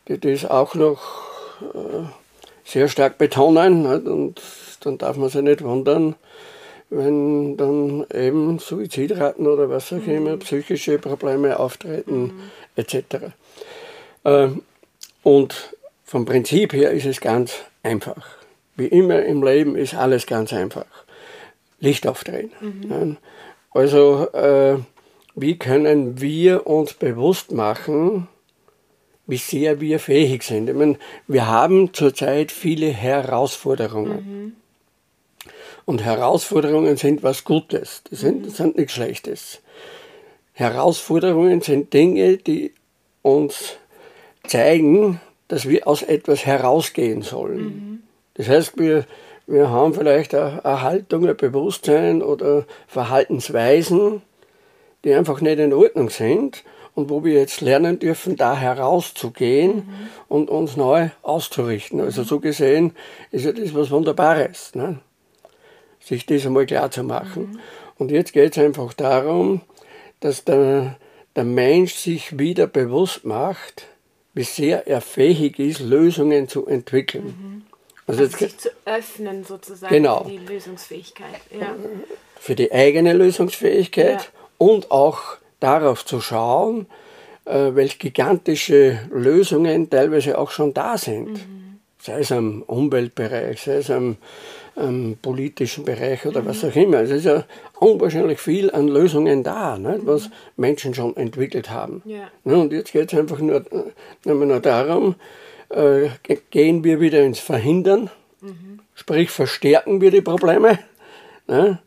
die 0.07 0.19
das 0.21 0.49
auch 0.49 0.73
noch 0.73 1.01
äh, 1.61 2.05
sehr 2.63 2.87
stark 2.87 3.17
betonen. 3.17 3.83
Nicht? 3.83 4.07
Und 4.07 4.41
dann 4.79 4.97
darf 4.97 5.17
man 5.17 5.27
sich 5.27 5.41
nicht 5.41 5.65
wundern, 5.65 6.15
wenn 6.89 7.57
dann 7.57 8.05
eben 8.13 8.59
Suizidraten 8.59 9.47
oder 9.47 9.69
was 9.69 9.91
auch 9.91 10.07
immer, 10.07 10.35
mhm. 10.35 10.39
psychische 10.39 10.97
Probleme 10.99 11.59
auftreten, 11.59 12.21
mhm. 12.23 12.33
etc. 12.75 13.33
Ähm, 14.23 14.61
Und 15.23 15.75
vom 16.05 16.25
Prinzip 16.25 16.73
her 16.73 16.91
ist 16.91 17.05
es 17.05 17.19
ganz 17.19 17.53
einfach. 17.83 18.37
Wie 18.77 18.87
immer 18.87 19.23
im 19.23 19.43
Leben 19.43 19.75
ist 19.75 19.93
alles 19.93 20.25
ganz 20.25 20.53
einfach. 20.53 20.85
Licht 21.79 22.07
aufdrehen. 22.07 22.51
Mhm. 22.61 23.17
Also, 23.71 24.27
äh, 24.31 24.77
wie 25.35 25.59
können 25.59 26.21
wir 26.21 26.65
uns 26.65 26.93
bewusst 26.93 27.51
machen, 27.51 28.27
wie 29.27 29.37
sehr 29.37 29.81
wir 29.81 29.99
fähig 29.99 30.43
sind? 30.43 30.69
Ich 30.69 30.75
meine, 30.75 30.97
wir 31.27 31.47
haben 31.47 31.93
zurzeit 31.93 32.51
viele 32.51 32.87
Herausforderungen. 32.87 34.55
Mhm. 35.87 35.93
Und 35.93 36.03
Herausforderungen 36.03 36.97
sind 36.97 37.23
was 37.23 37.43
Gutes, 37.43 38.03
die 38.11 38.15
sind, 38.15 38.45
mhm. 38.45 38.49
sind 38.49 38.77
nichts 38.77 38.93
Schlechtes. 38.93 39.61
Herausforderungen 40.53 41.61
sind 41.61 41.93
Dinge, 41.93 42.37
die 42.37 42.73
uns 43.21 43.77
zeigen, 44.45 45.21
dass 45.47 45.67
wir 45.67 45.87
aus 45.87 46.03
etwas 46.03 46.45
herausgehen 46.45 47.21
sollen. 47.21 47.63
Mhm. 47.63 48.03
Das 48.35 48.49
heißt, 48.49 48.77
wir, 48.77 49.05
wir 49.45 49.69
haben 49.69 49.93
vielleicht 49.93 50.35
eine, 50.35 50.63
eine 50.65 50.81
Haltung, 50.81 51.27
ein 51.27 51.37
Bewusstsein 51.37 52.21
oder 52.21 52.65
Verhaltensweisen, 52.87 54.21
die 55.03 55.13
einfach 55.13 55.41
nicht 55.41 55.59
in 55.59 55.73
Ordnung 55.73 56.09
sind 56.09 56.63
und 56.95 57.09
wo 57.09 57.23
wir 57.23 57.33
jetzt 57.33 57.61
lernen 57.61 57.99
dürfen, 57.99 58.35
da 58.35 58.57
herauszugehen 58.57 59.75
mhm. 59.75 59.83
und 60.27 60.49
uns 60.49 60.75
neu 60.75 61.09
auszurichten. 61.21 62.01
Also 62.01 62.23
so 62.23 62.39
gesehen 62.39 62.93
ist 63.31 63.45
ja 63.45 63.51
das 63.51 63.73
was 63.75 63.91
Wunderbares, 63.91 64.73
ne? 64.73 64.99
Sich 66.07 66.25
das 66.25 66.45
einmal 66.45 66.65
klar 66.65 66.89
zu 66.89 67.03
machen. 67.03 67.51
Mhm. 67.51 67.59
Und 67.97 68.11
jetzt 68.11 68.33
geht 68.33 68.55
es 68.55 68.63
einfach 68.63 68.93
darum, 68.93 69.61
dass 70.19 70.43
der, 70.43 70.95
der 71.35 71.43
Mensch 71.43 71.93
sich 71.95 72.37
wieder 72.37 72.67
bewusst 72.67 73.25
macht, 73.25 73.87
wie 74.33 74.43
sehr 74.43 74.87
er 74.87 75.01
fähig 75.01 75.59
ist, 75.59 75.79
Lösungen 75.79 76.47
zu 76.47 76.67
entwickeln. 76.67 77.25
Mhm. 77.25 77.63
Also, 78.05 78.23
also 78.23 78.37
sich 78.37 78.57
zu 78.57 78.69
öffnen 78.85 79.43
sozusagen 79.43 79.93
genau. 79.93 80.23
für 80.23 80.29
die 80.31 80.37
Lösungsfähigkeit. 80.37 81.41
Ja. 81.59 81.75
Für 82.39 82.55
die 82.55 82.71
eigene 82.71 83.13
Lösungsfähigkeit 83.13 84.21
ja. 84.21 84.29
und 84.57 84.91
auch 84.91 85.37
darauf 85.59 86.05
zu 86.05 86.21
schauen, 86.21 86.85
äh, 87.45 87.71
welche 87.73 87.97
gigantische 87.97 88.99
Lösungen 89.11 89.89
teilweise 89.89 90.37
auch 90.37 90.51
schon 90.51 90.73
da 90.73 90.97
sind. 90.97 91.31
Mhm. 91.31 91.79
Sei 91.99 92.19
es 92.19 92.31
am 92.31 92.61
Umweltbereich, 92.61 93.61
sei 93.61 93.77
es 93.77 93.89
am 93.89 94.17
ähm, 94.77 95.17
politischen 95.21 95.85
Bereich 95.85 96.25
oder 96.25 96.41
mhm. 96.41 96.47
was 96.47 96.63
auch 96.63 96.75
immer. 96.75 97.01
Es 97.01 97.11
ist 97.11 97.25
ja 97.25 97.43
unwahrscheinlich 97.79 98.39
viel 98.39 98.71
an 98.71 98.87
Lösungen 98.87 99.43
da, 99.43 99.77
nicht, 99.77 100.05
was 100.05 100.29
mhm. 100.29 100.33
Menschen 100.57 100.93
schon 100.93 101.15
entwickelt 101.17 101.69
haben. 101.69 102.01
Ja. 102.05 102.29
und 102.43 102.71
jetzt 102.71 102.91
geht 102.91 103.11
es 103.11 103.19
einfach 103.19 103.39
nur, 103.39 103.63
nur, 104.25 104.45
nur 104.45 104.59
darum, 104.59 105.15
äh, 105.69 106.09
gehen 106.51 106.83
wir 106.83 106.99
wieder 106.99 107.23
ins 107.23 107.39
Verhindern, 107.39 108.09
mhm. 108.41 108.79
sprich 108.93 109.29
verstärken 109.29 110.01
wir 110.01 110.11
die 110.11 110.21
Probleme, 110.21 110.79
ne, 111.47 111.79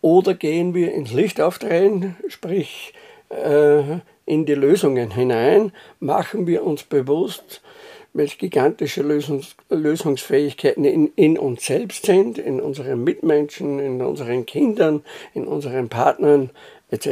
oder 0.00 0.34
gehen 0.34 0.74
wir 0.74 0.92
ins 0.94 1.12
Licht 1.12 1.40
aufdrehen, 1.40 2.16
sprich 2.28 2.94
äh, 3.30 3.82
in 4.24 4.46
die 4.46 4.54
Lösungen 4.54 5.12
hinein, 5.12 5.72
machen 6.00 6.46
wir 6.46 6.64
uns 6.64 6.82
bewusst, 6.82 7.60
welche 8.16 8.38
gigantische 8.38 9.02
Lösungs 9.02 9.56
Lösungsfähigkeiten 9.68 10.84
in, 10.84 11.08
in, 11.16 11.38
uns 11.38 11.66
selbst 11.66 12.06
sind, 12.06 12.38
in 12.38 12.60
unseren 12.60 13.04
Mitmenschen, 13.04 13.78
in 13.78 14.00
unseren 14.02 14.46
Kindern, 14.46 15.02
in 15.34 15.46
unseren 15.46 15.88
Partnern 15.88 16.50
etc. 16.90 17.08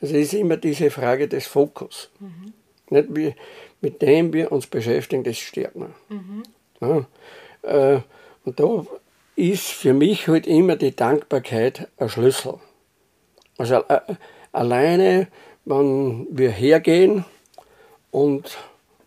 Also 0.00 0.16
es 0.16 0.32
ist 0.32 0.34
immer 0.34 0.56
diese 0.56 0.90
Frage 0.90 1.28
des 1.28 1.46
Fokus. 1.46 2.10
Mhm. 2.20 2.52
Nicht 2.90 3.08
wie, 3.16 3.34
mit 3.80 4.02
dem 4.02 4.32
wir 4.32 4.50
uns 4.52 4.66
beschäftigen, 4.66 5.24
das 5.24 5.38
stärkt 5.38 5.76
man. 5.76 5.94
Mhm. 6.08 6.42
Ja, 6.80 7.06
äh, 7.62 8.00
und 8.44 8.60
da 8.60 8.86
ist 9.36 9.66
für 9.66 9.94
mich 9.94 10.28
halt 10.28 10.46
immer 10.46 10.76
die 10.76 10.94
Dankbarkeit 10.94 11.88
ein 11.96 12.08
Schlüssel. 12.08 12.54
Also 13.58 13.76
äh, 13.88 14.00
alleine, 14.52 15.28
wenn 15.64 16.26
wir 16.30 16.50
hergehen 16.50 17.24
und 18.10 18.56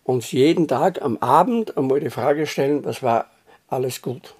uns 0.08 0.32
jeden 0.32 0.66
Tag 0.66 1.02
am 1.02 1.18
Abend 1.18 1.76
einmal 1.76 2.00
die 2.00 2.08
Frage 2.08 2.46
stellen, 2.46 2.82
was 2.82 3.02
war 3.02 3.26
alles 3.68 4.00
gut? 4.00 4.34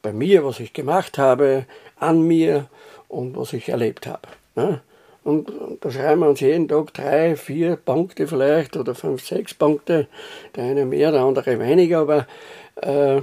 Bei 0.00 0.10
mir, 0.10 0.42
was 0.42 0.58
ich 0.58 0.72
gemacht 0.72 1.18
habe, 1.18 1.66
an 2.00 2.22
mir 2.22 2.68
und 3.08 3.36
was 3.36 3.52
ich 3.52 3.68
erlebt 3.68 4.06
habe. 4.06 4.26
Ne? 4.54 4.80
Und, 5.22 5.52
da 5.82 5.90
schreiben 5.90 6.22
wir 6.22 6.30
uns 6.30 6.40
jeden 6.40 6.66
Tag 6.66 6.94
drei, 6.94 7.36
vier 7.36 7.76
Punkte 7.76 8.26
vielleicht 8.26 8.78
oder 8.78 8.94
fünf, 8.94 9.26
sechs 9.26 9.52
Punkte, 9.52 10.06
der 10.56 10.64
eine 10.64 10.86
mehr, 10.86 11.12
der 11.12 11.20
andere 11.20 11.58
weniger, 11.60 11.98
aber 11.98 12.26
äh, 12.76 13.20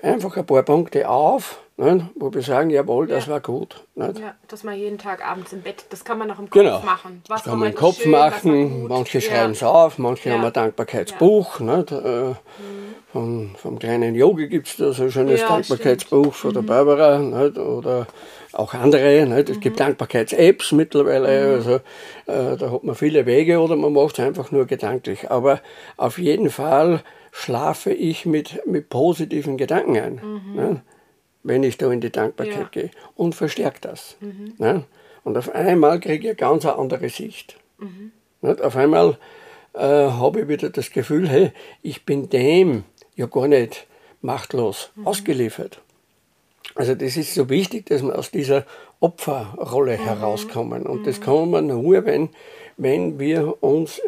einfach 0.00 0.36
ein 0.36 0.46
paar 0.46 0.62
Punkte 0.62 1.08
auf, 1.08 1.58
nicht? 1.78 2.06
wo 2.16 2.32
wir 2.34 2.42
sagen, 2.42 2.70
jawohl, 2.70 3.06
das 3.06 3.28
war 3.28 3.40
gut. 3.40 3.84
Nicht? 3.94 4.18
Ja, 4.18 4.34
dass 4.48 4.64
man 4.64 4.76
jeden 4.76 4.98
Tag 4.98 5.24
abends 5.24 5.52
im 5.52 5.62
Bett, 5.62 5.86
das 5.90 6.04
kann 6.04 6.18
man 6.18 6.26
noch 6.28 6.38
im 6.38 6.50
Kopf 6.50 6.60
genau. 6.60 6.80
machen. 6.80 7.22
Was 7.28 7.42
das 7.42 7.50
kann 7.50 7.60
man 7.60 7.68
im 7.70 7.74
Kopf 7.74 8.02
schön, 8.02 8.10
machen, 8.10 8.88
manche 8.88 9.20
schreiben 9.20 9.52
es 9.52 9.62
auf, 9.62 9.98
manche 9.98 10.32
haben 10.32 10.44
ein 10.44 10.52
Dankbarkeitsbuch. 10.52 11.60
Nicht? 11.60 11.92
Äh, 11.92 11.94
mhm. 12.30 12.34
vom, 13.12 13.54
vom 13.54 13.78
kleinen 13.78 14.16
Yogi 14.16 14.48
gibt 14.48 14.66
es 14.66 14.76
da 14.76 14.92
so 14.92 15.04
ein 15.04 15.12
schönes 15.12 15.40
Dankbarkeitsbuch 15.40 16.34
stimmt. 16.34 16.36
von 16.36 16.52
der 16.52 16.62
mhm. 16.62 16.66
Barbara 16.66 17.18
nicht? 17.18 17.58
oder 17.58 18.06
auch 18.52 18.74
andere. 18.74 19.26
Nicht? 19.26 19.48
Es 19.48 19.56
mhm. 19.56 19.60
gibt 19.60 19.78
Dankbarkeits-Apps 19.78 20.72
mittlerweile, 20.72 21.46
mhm. 21.46 21.54
also 21.54 21.74
äh, 22.26 22.56
da 22.56 22.72
hat 22.72 22.82
man 22.82 22.96
viele 22.96 23.24
Wege 23.24 23.60
oder 23.60 23.76
man 23.76 23.92
macht 23.92 24.18
es 24.18 24.24
einfach 24.24 24.50
nur 24.50 24.66
gedanklich. 24.66 25.30
Aber 25.30 25.60
auf 25.96 26.18
jeden 26.18 26.50
Fall 26.50 27.02
schlafe 27.30 27.92
ich 27.92 28.26
mit, 28.26 28.66
mit 28.66 28.88
positiven 28.88 29.56
Gedanken 29.56 29.96
ein, 29.96 30.14
mhm. 30.14 30.56
ne? 30.56 30.82
Wenn 31.48 31.62
ich 31.62 31.78
da 31.78 31.90
in 31.90 32.00
die 32.00 32.12
Dankbarkeit 32.12 32.56
ja. 32.56 32.68
gehe 32.70 32.90
und 33.16 33.34
verstärke 33.34 33.80
das. 33.80 34.16
Mhm. 34.20 34.54
Ne? 34.58 34.84
Und 35.24 35.36
auf 35.36 35.54
einmal 35.54 35.98
kriege 35.98 36.24
ich 36.24 36.28
eine 36.28 36.36
ganz 36.36 36.64
andere 36.64 37.08
Sicht. 37.08 37.58
Mhm. 37.78 38.12
Nicht? 38.42 38.62
Auf 38.62 38.76
einmal 38.76 39.18
äh, 39.74 39.80
habe 39.80 40.42
ich 40.42 40.48
wieder 40.48 40.70
das 40.70 40.90
Gefühl, 40.90 41.28
hey, 41.28 41.52
ich 41.82 42.04
bin 42.04 42.28
dem 42.28 42.84
ja 43.16 43.26
gar 43.26 43.48
nicht 43.48 43.86
machtlos 44.20 44.90
mhm. 44.94 45.06
ausgeliefert. 45.06 45.80
Also 46.74 46.94
das 46.94 47.16
ist 47.16 47.34
so 47.34 47.48
wichtig, 47.48 47.86
dass 47.86 48.02
wir 48.02 48.16
aus 48.16 48.30
dieser 48.30 48.64
Opferrolle 49.00 49.98
mhm. 49.98 50.04
herauskommen. 50.04 50.86
Und 50.86 51.06
das 51.06 51.18
mhm. 51.20 51.24
kann 51.24 51.50
man 51.50 51.66
nur, 51.66 52.04
wenn, 52.04 52.28
wenn 52.76 53.18
wir 53.18 53.62
uns 53.62 54.00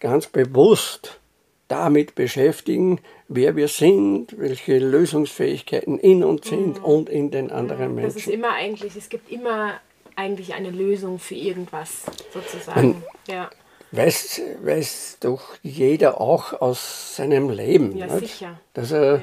ganz 0.00 0.26
bewusst 0.26 1.20
damit 1.68 2.14
beschäftigen, 2.14 3.00
wer 3.28 3.56
wir 3.56 3.68
sind, 3.68 4.38
welche 4.38 4.78
Lösungsfähigkeiten 4.78 5.98
in 5.98 6.24
uns 6.24 6.48
sind 6.48 6.78
mhm. 6.78 6.84
und 6.84 7.08
in 7.08 7.30
den 7.30 7.50
anderen 7.50 7.94
Menschen. 7.94 8.14
Das 8.14 8.26
ist 8.26 8.32
immer 8.32 8.52
eigentlich, 8.52 8.96
es 8.96 9.08
gibt 9.08 9.30
immer 9.30 9.74
eigentlich 10.14 10.54
eine 10.54 10.70
Lösung 10.70 11.18
für 11.18 11.34
irgendwas 11.34 12.04
sozusagen. 12.32 12.88
Man 12.88 13.02
ja. 13.28 13.50
Weiß, 13.92 14.42
weiß 14.62 15.18
doch 15.20 15.42
jeder 15.62 16.20
auch 16.20 16.60
aus 16.60 17.16
seinem 17.16 17.50
Leben. 17.50 17.96
Ja, 17.96 18.06
nicht? 18.06 18.32
sicher. 18.32 18.60
Dass 18.74 18.90
er 18.90 19.22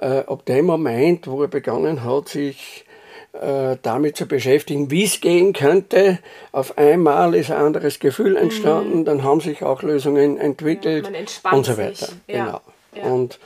ja. 0.00 0.20
äh, 0.20 0.24
ab 0.26 0.44
dem 0.46 0.66
Moment, 0.66 1.26
wo 1.26 1.42
er 1.42 1.48
begonnen 1.48 2.04
hat, 2.04 2.28
sich 2.28 2.86
äh, 3.32 3.76
damit 3.82 4.16
zu 4.16 4.26
beschäftigen, 4.26 4.90
wie 4.90 5.04
es 5.04 5.20
gehen 5.20 5.52
könnte. 5.52 6.18
Auf 6.52 6.78
einmal 6.78 7.34
ist 7.34 7.50
ein 7.50 7.58
anderes 7.58 7.98
Gefühl 7.98 8.32
mhm. 8.32 8.36
entstanden, 8.38 8.98
mhm. 9.00 9.04
dann 9.04 9.22
haben 9.22 9.40
sich 9.40 9.62
auch 9.62 9.82
Lösungen 9.82 10.38
entwickelt 10.38 11.10
ja, 11.12 11.52
und 11.52 11.66
so 11.66 11.76
weiter. 11.76 12.08
Genau. 12.26 12.60
Ja. 12.94 13.04
Und 13.04 13.38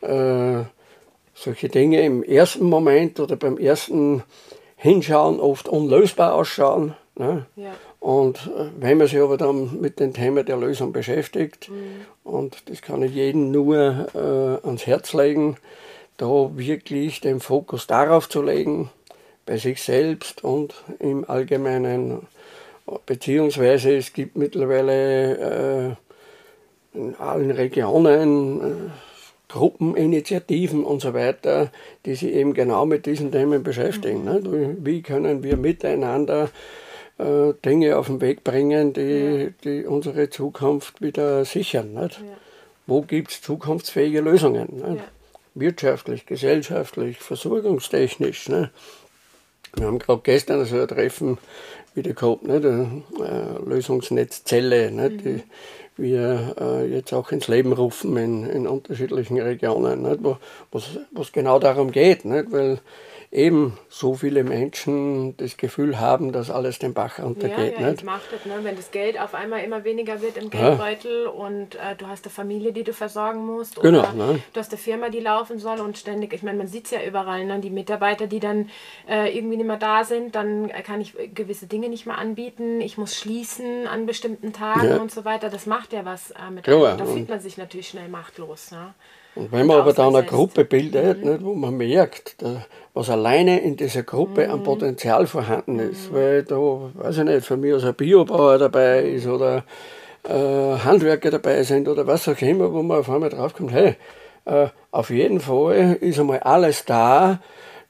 äh, 0.00 0.64
solche 1.34 1.68
Dinge 1.68 2.04
im 2.04 2.22
ersten 2.22 2.64
Moment 2.64 3.20
oder 3.20 3.36
beim 3.36 3.58
ersten 3.58 4.22
Hinschauen 4.76 5.40
oft 5.40 5.68
unlösbar 5.68 6.34
ausschauen. 6.34 6.94
Ne? 7.16 7.46
Ja. 7.56 7.74
Und 8.00 8.50
äh, 8.56 8.66
wenn 8.78 8.98
man 8.98 9.06
sich 9.06 9.20
aber 9.20 9.36
dann 9.36 9.80
mit 9.80 10.00
dem 10.00 10.12
Thema 10.12 10.44
der 10.44 10.56
Lösung 10.56 10.92
beschäftigt, 10.92 11.70
mhm. 11.70 12.06
und 12.24 12.70
das 12.70 12.82
kann 12.82 13.02
ich 13.02 13.12
jedem 13.12 13.50
nur 13.50 14.08
äh, 14.14 14.66
ans 14.66 14.86
Herz 14.86 15.12
legen, 15.12 15.56
da 16.16 16.50
wirklich 16.54 17.20
den 17.20 17.40
Fokus 17.40 17.86
darauf 17.86 18.28
zu 18.28 18.42
legen, 18.42 18.90
bei 19.44 19.58
sich 19.58 19.82
selbst 19.82 20.44
und 20.44 20.74
im 20.98 21.28
Allgemeinen. 21.28 22.26
Beziehungsweise 23.06 23.96
es 23.96 24.12
gibt 24.12 24.36
mittlerweile 24.36 25.90
äh, 25.90 26.05
in 26.96 27.14
allen 27.16 27.50
Regionen 27.50 28.60
äh, 28.60 28.90
Gruppeninitiativen 29.48 30.84
und 30.84 31.00
so 31.00 31.14
weiter, 31.14 31.70
die 32.04 32.14
sich 32.14 32.32
eben 32.32 32.52
genau 32.52 32.84
mit 32.84 33.06
diesen 33.06 33.30
Themen 33.30 33.62
beschäftigen. 33.62 34.20
Mhm. 34.20 34.24
Ne? 34.24 34.76
Wie 34.80 35.02
können 35.02 35.42
wir 35.42 35.56
miteinander 35.56 36.50
äh, 37.18 37.52
Dinge 37.64 37.96
auf 37.96 38.06
den 38.08 38.20
Weg 38.20 38.42
bringen, 38.42 38.92
die, 38.92 39.52
die 39.62 39.84
unsere 39.84 40.30
Zukunft 40.30 41.00
wieder 41.00 41.44
sichern? 41.44 41.94
Ja. 41.94 42.08
Wo 42.86 43.02
gibt 43.02 43.30
es 43.30 43.42
zukunftsfähige 43.42 44.20
Lösungen? 44.20 44.68
Ja. 44.80 45.04
Wirtschaftlich, 45.54 46.26
gesellschaftlich, 46.26 47.18
versorgungstechnisch. 47.18 48.48
Ne? 48.48 48.70
Wir 49.74 49.86
haben 49.86 49.98
gerade 49.98 50.20
gestern 50.22 50.64
so 50.64 50.80
ein 50.80 50.88
Treffen 50.88 51.38
wieder 51.94 52.12
gehabt, 52.12 52.42
nicht? 52.42 52.64
Eine 52.64 53.60
Lösungsnetzzelle, 53.64 54.90
nicht? 54.90 55.24
Die, 55.24 55.42
wir 55.96 56.54
äh, 56.60 56.86
jetzt 56.86 57.12
auch 57.12 57.32
ins 57.32 57.48
Leben 57.48 57.72
rufen 57.72 58.16
in, 58.16 58.44
in 58.44 58.66
unterschiedlichen 58.66 59.40
Regionen, 59.40 60.02
nicht? 60.02 60.22
Wo 60.22 60.38
es 61.20 61.32
genau 61.32 61.58
darum 61.58 61.90
geht, 61.90 62.24
nicht? 62.24 62.52
weil 62.52 62.78
eben 63.36 63.76
so 63.90 64.14
viele 64.14 64.44
Menschen 64.44 65.36
das 65.36 65.58
Gefühl 65.58 66.00
haben, 66.00 66.32
dass 66.32 66.50
alles 66.50 66.78
den 66.78 66.94
Bach 66.94 67.18
runtergeht. 67.18 67.58
Ja, 67.58 67.64
ja, 67.64 67.88
nicht? 67.90 68.00
entmachtet, 68.00 68.46
ne? 68.46 68.54
wenn 68.62 68.76
das 68.76 68.90
Geld 68.90 69.20
auf 69.20 69.34
einmal 69.34 69.62
immer 69.62 69.84
weniger 69.84 70.22
wird 70.22 70.38
im 70.38 70.48
Geldbeutel 70.48 71.24
ja. 71.24 71.30
und 71.30 71.74
äh, 71.74 71.94
du 71.98 72.06
hast 72.06 72.24
eine 72.24 72.32
Familie, 72.32 72.72
die 72.72 72.82
du 72.82 72.94
versorgen 72.94 73.44
musst 73.44 73.80
genau, 73.80 74.00
oder 74.00 74.12
ne? 74.14 74.40
du 74.52 74.58
hast 74.58 74.72
eine 74.72 74.78
Firma, 74.78 75.10
die 75.10 75.20
laufen 75.20 75.58
soll 75.58 75.80
und 75.80 75.98
ständig, 75.98 76.32
ich 76.32 76.42
meine, 76.42 76.56
man 76.56 76.66
sieht 76.66 76.86
es 76.86 76.92
ja 76.92 77.02
überall, 77.02 77.44
ne? 77.44 77.60
die 77.60 77.68
Mitarbeiter, 77.70 78.26
die 78.26 78.40
dann 78.40 78.70
äh, 79.06 79.36
irgendwie 79.36 79.58
nicht 79.58 79.66
mehr 79.66 79.76
da 79.76 80.04
sind, 80.04 80.34
dann 80.34 80.68
kann 80.82 81.02
ich 81.02 81.12
gewisse 81.34 81.66
Dinge 81.66 81.90
nicht 81.90 82.06
mehr 82.06 82.16
anbieten, 82.16 82.80
ich 82.80 82.96
muss 82.96 83.14
schließen 83.14 83.86
an 83.86 84.06
bestimmten 84.06 84.54
Tagen 84.54 84.88
ja. 84.88 84.96
und 84.96 85.10
so 85.10 85.26
weiter, 85.26 85.50
das 85.50 85.66
macht 85.66 85.92
ja 85.92 86.06
was 86.06 86.30
äh, 86.30 86.50
mit 86.50 86.66
einem. 86.66 86.96
Da 86.96 87.04
fühlt 87.04 87.28
man 87.28 87.40
sich 87.40 87.58
natürlich 87.58 87.88
schnell 87.88 88.08
machtlos. 88.08 88.70
Ne? 88.70 88.94
Und 89.36 89.52
wenn 89.52 89.66
man 89.66 89.80
aber 89.80 89.92
dann 89.92 90.16
eine 90.16 90.26
Gruppe 90.26 90.64
bildet, 90.64 91.22
mhm. 91.22 91.30
nicht, 91.30 91.44
wo 91.44 91.54
man 91.54 91.76
merkt, 91.76 92.36
was 92.94 93.10
alleine 93.10 93.60
in 93.60 93.76
dieser 93.76 94.02
Gruppe 94.02 94.46
mhm. 94.46 94.52
an 94.52 94.62
Potenzial 94.62 95.26
vorhanden 95.26 95.78
ist, 95.78 96.10
mhm. 96.10 96.16
weil 96.16 96.42
da, 96.42 96.56
weiß 96.56 97.18
ich 97.18 97.24
nicht, 97.24 97.46
von 97.46 97.60
mir 97.60 97.76
aus 97.76 97.84
ein 97.84 97.94
Biobauer 97.94 98.58
dabei 98.58 99.02
ist 99.02 99.26
oder 99.26 99.64
äh, 100.24 100.32
Handwerker 100.32 101.30
dabei 101.30 101.62
sind 101.62 101.86
oder 101.86 102.06
was 102.06 102.26
auch 102.28 102.40
immer, 102.40 102.72
wo 102.72 102.82
man 102.82 102.98
auf 102.98 103.10
einmal 103.10 103.28
draufkommt, 103.28 103.72
hey, 103.72 103.96
äh, 104.46 104.68
auf 104.90 105.10
jeden 105.10 105.40
Fall 105.40 105.98
ist 106.00 106.18
einmal 106.18 106.40
alles 106.40 106.86
da, 106.86 107.40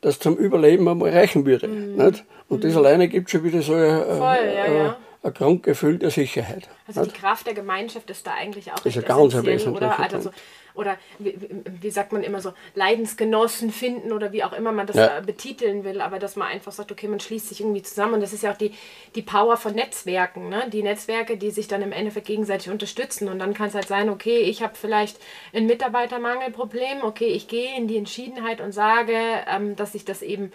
das 0.01 0.19
zum 0.19 0.37
Überleben 0.37 0.89
einmal 0.89 1.11
reichen 1.11 1.47
würde. 1.47 1.69
Mhm. 1.69 1.97
Nicht? 1.97 2.25
Und 2.49 2.65
das 2.65 2.73
mhm. 2.73 2.79
alleine 2.79 3.09
gibt 3.09 3.31
schon 3.31 3.45
wieder 3.45 3.63
so 3.63 3.75
ein, 3.75 4.03
Voll, 4.05 4.37
ja, 4.53 4.73
ja. 4.73 4.97
Ein 5.23 5.35
Grundgefühl 5.35 5.99
der 5.99 6.11
Sicherheit. 6.11 6.69
Also 6.87 7.05
die 7.05 7.11
Kraft 7.11 7.47
der 7.47 7.55
Gemeinschaft 7.55 8.11
ist 8.11 8.27
da 8.27 8.35
eigentlich 8.35 8.73
auch 8.73 8.85
ist 8.85 9.05
ganz 9.07 9.35
wesentlicher 9.35 9.73
oder? 9.73 9.99
Also 9.99 10.21
so 10.21 10.31
oder 10.77 10.99
wie, 11.19 11.37
wie, 11.81 11.91
sagt 11.91 12.13
man 12.13 12.23
immer 12.23 12.41
so, 12.41 12.53
Leidensgenossen 12.75 13.71
finden 13.73 14.13
oder 14.13 14.33
wie 14.33 14.45
auch 14.45 14.53
immer 14.53 14.73
man 14.73 14.87
das 14.87 14.97
ja. 14.97 15.21
betiteln 15.21 15.85
will, 15.85 16.01
aber 16.01 16.19
dass 16.19 16.37
man 16.37 16.49
einfach 16.49 16.73
sagt, 16.73 16.93
okay, 16.93 17.09
man 17.09 17.19
schließt 17.19 17.49
sich 17.49 17.61
irgendwie 17.61 17.83
zusammen 17.83 18.15
und 18.15 18.21
das 18.21 18.33
ist 18.33 18.43
ja 18.43 18.53
auch 18.53 18.57
die, 18.57 18.73
die 19.15 19.23
Power 19.23 19.57
von 19.57 19.75
Netzwerken, 19.75 20.49
ne? 20.49 20.69
die 20.71 20.83
Netzwerke, 20.83 21.37
die 21.37 21.51
sich 21.51 21.67
dann 21.67 21.83
im 21.83 21.93
Endeffekt 21.93 22.27
gegenseitig 22.27 22.71
unterstützen 22.71 23.29
und 23.29 23.39
dann 23.39 23.55
kann 23.55 23.69
es 23.69 23.75
halt 23.75 23.89
sein, 23.89 24.11
okay, 24.11 24.39
ich 24.41 24.63
habe 24.63 24.75
vielleicht 24.75 25.19
ein 25.55 25.67
Mitarbeitermangelproblem, 25.67 27.03
okay, 27.03 27.29
ich 27.29 27.49
gehe 27.49 27.77
in 27.77 27.89
die 27.89 27.97
Entschiedenheit 27.97 28.61
und 28.61 28.73
sage, 28.73 29.17
ähm, 29.49 29.77
dass 29.77 29.95
ich 29.95 30.05
das 30.05 30.23
eben 30.23 30.53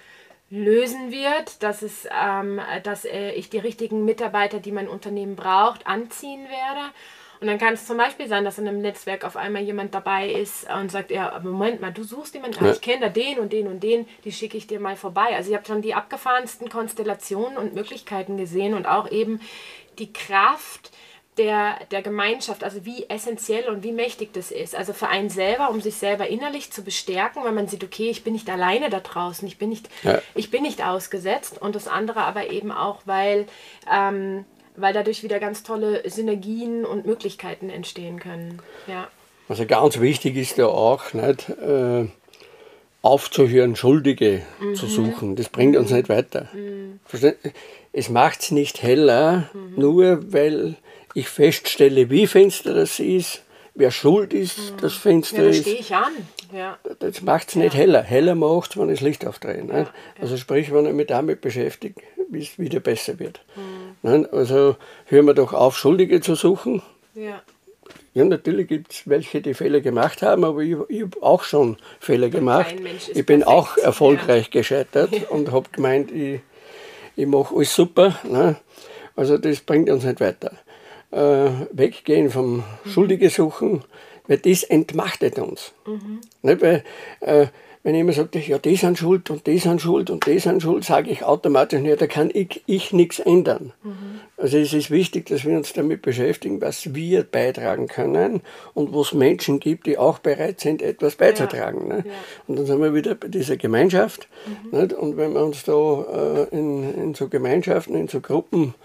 lösen 0.52 1.12
wird, 1.12 1.64
dass, 1.64 1.82
es, 1.82 2.08
ähm, 2.12 2.62
dass 2.84 3.06
äh, 3.06 3.32
ich 3.32 3.50
die 3.50 3.58
richtigen 3.58 4.06
Mitarbeiter, 4.06 4.60
die 4.60 4.72
mein 4.72 4.88
Unternehmen 4.88 5.36
braucht, 5.36 5.88
anziehen 5.88 6.44
werde 6.44 6.92
und 7.42 7.48
dann 7.48 7.58
kann 7.58 7.74
es 7.74 7.88
zum 7.88 7.98
Beispiel 7.98 8.28
sein, 8.28 8.46
dass 8.46 8.60
in 8.60 8.68
einem 8.68 8.82
Netzwerk 8.82 9.26
auf 9.26 9.36
einmal 9.36 9.64
jemand 9.64 9.96
dabei 9.96 10.30
ist 10.30 10.68
und 10.72 10.92
sagt, 10.92 11.10
ja, 11.10 11.42
Moment 11.44 11.82
mal, 11.82 11.92
du 11.92 12.04
suchst 12.04 12.36
jemanden, 12.36 12.64
ja. 12.64 12.72
ich 12.72 12.82
kenne 12.82 13.02
da 13.02 13.10
den 13.10 13.40
und 13.40 13.52
den 13.52 13.68
und 13.68 13.82
den, 13.82 14.08
die 14.24 14.32
schicke 14.32 14.58
ich 14.58 14.68
dir 14.68 14.80
mal 14.80 14.96
vorbei. 14.96 15.36
Also 15.36 15.50
ihr 15.50 15.58
habt 15.58 15.66
schon 15.66 15.82
die 15.82 15.96
abgefahrensten 15.96 16.70
Konstellationen 16.70 17.58
und 17.58 17.74
Möglichkeiten 17.74 18.38
gesehen 18.38 18.76
und 18.76 18.86
auch 18.86 19.10
eben 19.10 19.42
die 19.98 20.14
Kraft, 20.14 20.92
der, 21.38 21.78
der 21.92 22.02
Gemeinschaft, 22.02 22.64
also 22.64 22.86
wie 22.86 23.06
essentiell 23.10 23.70
und 23.70 23.84
wie 23.84 23.92
mächtig 23.92 24.34
das 24.34 24.52
ist. 24.52 24.76
Also 24.76 24.94
für 24.94 25.08
einen 25.08 25.30
selber, 25.30 25.70
um 25.70 25.80
sich 25.80 25.96
selber 25.96 26.28
innerlich 26.28 26.72
zu 26.72 26.84
bestärken, 26.84 27.44
wenn 27.46 27.56
man 27.56 27.68
sieht, 27.68 27.84
okay, 27.84 28.10
ich 28.10 28.24
bin 28.24 28.34
nicht 28.34 28.50
alleine 28.50 28.90
da 28.90 29.00
draußen, 29.00 29.48
ich 29.48 29.58
bin 29.58 29.70
nicht, 29.70 29.90
ja. 30.04 30.22
ich 30.36 30.52
bin 30.52 30.64
nicht 30.64 30.84
ausgesetzt. 30.84 31.62
Und 31.62 31.76
das 31.76 31.88
andere 31.88 32.22
aber 32.22 32.52
eben 32.52 32.72
auch, 32.72 33.02
weil 33.06 33.48
ähm, 33.92 34.46
weil 34.76 34.94
dadurch 34.94 35.24
wieder 35.24 35.40
ganz 35.40 35.64
tolle 35.64 36.10
Synergien 36.10 36.86
und 36.86 37.06
Möglichkeiten 37.06 37.70
entstehen 37.70 38.20
können. 38.20 38.62
Ja. 38.88 39.08
Also 39.50 39.66
ganz 39.66 40.00
wichtig 40.00 40.38
ist 40.38 40.58
ja 40.58 40.68
auch, 40.68 41.14
nicht, 41.14 41.50
äh, 41.50 42.06
aufzuhören, 43.02 43.76
Schuldige 43.76 44.44
mhm. 44.60 44.76
zu 44.76 44.88
suchen. 44.88 45.36
Das 45.36 45.50
bringt 45.50 45.76
uns 45.76 45.92
nicht 45.92 46.10
weiter. 46.10 46.48
Mhm. 46.54 47.00
Es 47.94 48.10
macht 48.10 48.42
es 48.42 48.52
nicht 48.52 48.82
heller, 48.82 49.50
mhm. 49.54 49.74
nur 49.76 50.34
weil 50.34 50.76
ich 51.14 51.30
feststelle, 51.30 52.10
wie 52.10 52.28
finster 52.28 52.74
das 52.74 53.00
ist, 53.00 53.44
wer 53.76 53.92
schuld 53.92 54.34
ist, 54.34 54.58
mhm. 54.58 54.78
das 54.82 54.94
Fenster 54.94 55.38
ja, 55.38 55.44
da 55.44 55.50
ist. 55.50 55.68
ich 55.68 55.96
an. 55.96 56.12
Ja. 56.54 56.78
Das 57.00 57.22
macht 57.22 57.50
es 57.50 57.56
nicht 57.56 57.74
ja. 57.74 57.80
heller. 57.80 58.02
Heller 58.02 58.36
macht 58.36 58.72
es, 58.72 58.78
wenn 58.78 58.90
ich 58.90 59.00
das 59.00 59.08
Licht 59.08 59.26
aufdrehe. 59.26 59.66
Ja, 59.68 59.88
also 60.20 60.38
sprich, 60.38 60.74
wenn 60.74 60.86
ich 60.86 60.94
mich 60.94 61.08
damit 61.08 61.42
beschäftige, 61.42 62.02
wie 62.30 62.42
es 62.42 62.60
wieder 62.60 62.80
besser 62.80 63.20
wird. 63.20 63.42
Mhm. 63.56 64.28
Also 64.32 64.76
hören 65.06 65.26
wir 65.26 65.34
doch 65.34 65.54
auf, 65.54 65.78
Schuldige 65.78 66.22
zu 66.22 66.36
suchen. 66.36 66.82
Ja. 67.16 67.42
Ja, 68.14 68.26
natürlich 68.26 68.68
gibt 68.68 68.92
es 68.92 69.08
welche, 69.08 69.42
die 69.42 69.54
Fehler 69.54 69.80
gemacht 69.80 70.22
haben, 70.22 70.44
aber 70.44 70.60
ich, 70.60 70.76
ich 70.90 71.04
habe 71.04 71.24
auch 71.24 71.44
schon 71.44 71.78
Fehler 72.00 72.30
gemacht. 72.30 72.76
Ich 73.14 73.26
bin 73.26 73.42
perfekt. 73.42 73.48
auch 73.48 73.78
erfolgreich 73.78 74.46
ja. 74.48 74.60
gescheitert 74.60 75.12
und 75.30 75.52
habe 75.52 75.70
gemeint, 75.72 76.12
ich, 76.12 76.42
ich 77.16 77.26
mache 77.26 77.56
alles 77.56 77.74
super. 77.74 78.20
Ne? 78.24 78.58
Also 79.16 79.38
das 79.38 79.62
bringt 79.62 79.90
uns 79.90 80.04
nicht 80.04 80.20
weiter. 80.20 80.52
Äh, 81.12 81.50
weggehen 81.72 82.30
vom. 82.30 82.64
Schuldige 82.86 83.30
suchen, 83.30 83.84
weil 84.28 84.38
das 84.38 84.64
entmachtet 84.64 85.40
uns. 85.40 85.74
Mhm. 85.86 86.22
Ne? 86.42 86.62
Weil, 86.62 86.84
äh, 87.20 87.48
wenn 87.84 87.96
jemand 87.96 88.16
sagt, 88.16 88.36
ja, 88.36 88.60
die 88.60 88.76
sind 88.76 89.00
schuld 89.00 89.30
und 89.32 89.48
die 89.48 89.58
sind 89.58 89.82
schuld 89.82 90.12
und 90.12 90.26
die 90.28 90.38
sind 90.38 90.62
schuld, 90.62 90.84
sage 90.84 91.10
ich 91.10 91.24
automatisch, 91.24 91.82
ja, 91.82 91.96
da 91.96 92.06
kann 92.06 92.30
ich, 92.32 92.62
ich 92.68 92.94
nichts 92.94 93.20
ändern. 93.20 93.74
Mhm. 93.84 94.22
Also 94.38 94.58
es 94.58 94.72
ist 94.74 94.92
wichtig, 94.92 95.26
dass 95.26 95.46
wir 95.46 95.58
uns 95.58 95.74
damit 95.74 96.02
beschäftigen, 96.02 96.62
was 96.62 96.94
wir 96.94 97.24
beitragen 97.24 97.88
können 97.88 98.42
und 98.74 98.94
wo 98.94 99.02
es 99.02 99.14
Menschen 99.14 99.60
gibt, 99.60 99.88
die 99.88 99.98
auch 99.98 100.20
bereit 100.20 100.60
sind, 100.60 100.82
etwas 100.82 101.16
beizutragen. 101.16 101.90
Ja. 101.90 101.96
Ne? 101.98 102.04
Ja. 102.06 102.14
Und 102.48 102.60
dann 102.60 102.66
sind 102.68 102.82
wir 102.82 102.94
wieder 102.94 103.16
bei 103.16 103.28
dieser 103.28 103.58
Gemeinschaft. 103.58 104.28
Mhm. 104.72 104.94
Und 104.94 105.18
wenn 105.18 105.34
wir 105.34 105.44
uns 105.44 105.64
da 105.64 106.48
äh, 106.52 106.56
in, 106.56 106.94
in 106.94 107.14
so 107.16 107.28
Gemeinschaften, 107.28 107.96
in 107.96 108.08
so 108.08 108.22
Gruppen 108.22 108.76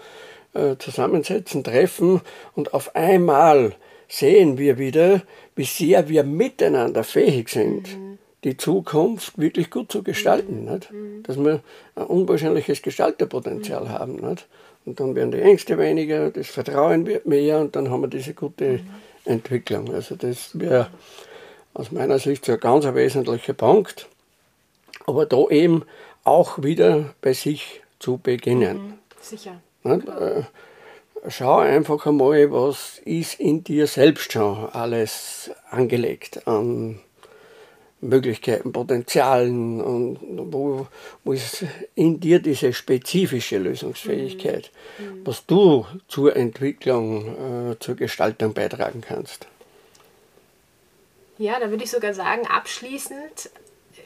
äh, 0.53 0.75
zusammensetzen, 0.77 1.63
treffen 1.63 2.21
und 2.55 2.73
auf 2.73 2.95
einmal 2.95 3.75
sehen 4.07 4.57
wir 4.57 4.77
wieder, 4.77 5.21
wie 5.55 5.65
sehr 5.65 6.09
wir 6.09 6.23
miteinander 6.23 7.03
fähig 7.03 7.49
sind. 7.49 7.97
Mhm 7.97 8.17
die 8.43 8.57
Zukunft 8.57 9.37
wirklich 9.37 9.69
gut 9.69 9.91
zu 9.91 10.03
gestalten. 10.03 10.65
Mhm. 10.65 10.71
Nicht? 10.71 10.91
Mhm. 10.91 11.23
Dass 11.23 11.37
wir 11.37 11.61
ein 11.95 12.03
unwahrscheinliches 12.03 12.81
Gestalterpotenzial 12.81 13.85
mhm. 13.85 13.89
haben. 13.89 14.15
Nicht? 14.15 14.47
Und 14.85 14.99
dann 14.99 15.15
werden 15.15 15.31
die 15.31 15.41
Ängste 15.41 15.77
weniger, 15.77 16.31
das 16.31 16.47
Vertrauen 16.47 17.05
wird 17.05 17.25
mehr 17.25 17.59
und 17.59 17.75
dann 17.75 17.89
haben 17.89 18.01
wir 18.01 18.07
diese 18.07 18.33
gute 18.33 18.79
mhm. 18.79 18.89
Entwicklung. 19.25 19.93
Also 19.93 20.15
das 20.15 20.57
wäre 20.57 20.89
aus 21.73 21.91
meiner 21.91 22.19
Sicht 22.19 22.45
so 22.45 22.53
ein 22.53 22.59
ganz 22.59 22.85
wesentlicher 22.85 23.53
Punkt. 23.53 24.07
Aber 25.05 25.25
da 25.25 25.47
eben 25.49 25.83
auch 26.23 26.63
wieder 26.63 27.13
bei 27.21 27.33
sich 27.33 27.81
zu 27.99 28.17
beginnen. 28.17 28.99
Sicher. 29.19 29.61
Äh, 29.83 30.43
schau 31.29 31.59
einfach 31.59 32.05
einmal, 32.05 32.51
was 32.51 32.99
ist 33.05 33.39
in 33.39 33.63
dir 33.63 33.87
selbst 33.87 34.31
schon 34.31 34.69
alles 34.69 35.51
angelegt 35.69 36.47
an 36.47 36.99
Möglichkeiten, 37.99 38.71
Potenzialen 38.71 39.81
und 39.81 40.19
wo, 40.53 40.87
wo 41.23 41.33
ist 41.33 41.65
in 41.95 42.19
dir 42.19 42.39
diese 42.39 42.71
spezifische 42.71 43.57
Lösungsfähigkeit, 43.57 44.71
mhm. 44.99 45.05
mhm. 45.05 45.25
was 45.25 45.45
du 45.45 45.85
zur 46.07 46.35
Entwicklung, 46.35 47.71
äh, 47.71 47.79
zur 47.79 47.95
Gestaltung 47.95 48.53
beitragen 48.53 49.01
kannst. 49.01 49.47
Ja, 51.39 51.59
da 51.59 51.69
würde 51.69 51.83
ich 51.83 51.91
sogar 51.91 52.13
sagen, 52.13 52.45
abschließend 52.47 53.49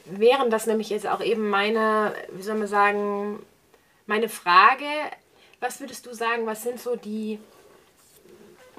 wären 0.06 0.50
das 0.50 0.66
nämlich 0.66 0.90
jetzt 0.90 1.06
auch 1.06 1.22
eben 1.22 1.48
meine, 1.48 2.14
wie 2.32 2.42
soll 2.42 2.56
man 2.56 2.68
sagen, 2.68 3.38
meine 4.06 4.28
Frage, 4.28 4.84
was 5.62 5.80
würdest 5.80 6.04
du 6.06 6.12
sagen, 6.12 6.44
was 6.44 6.64
sind 6.64 6.80
so 6.80 6.96
die 6.96 7.38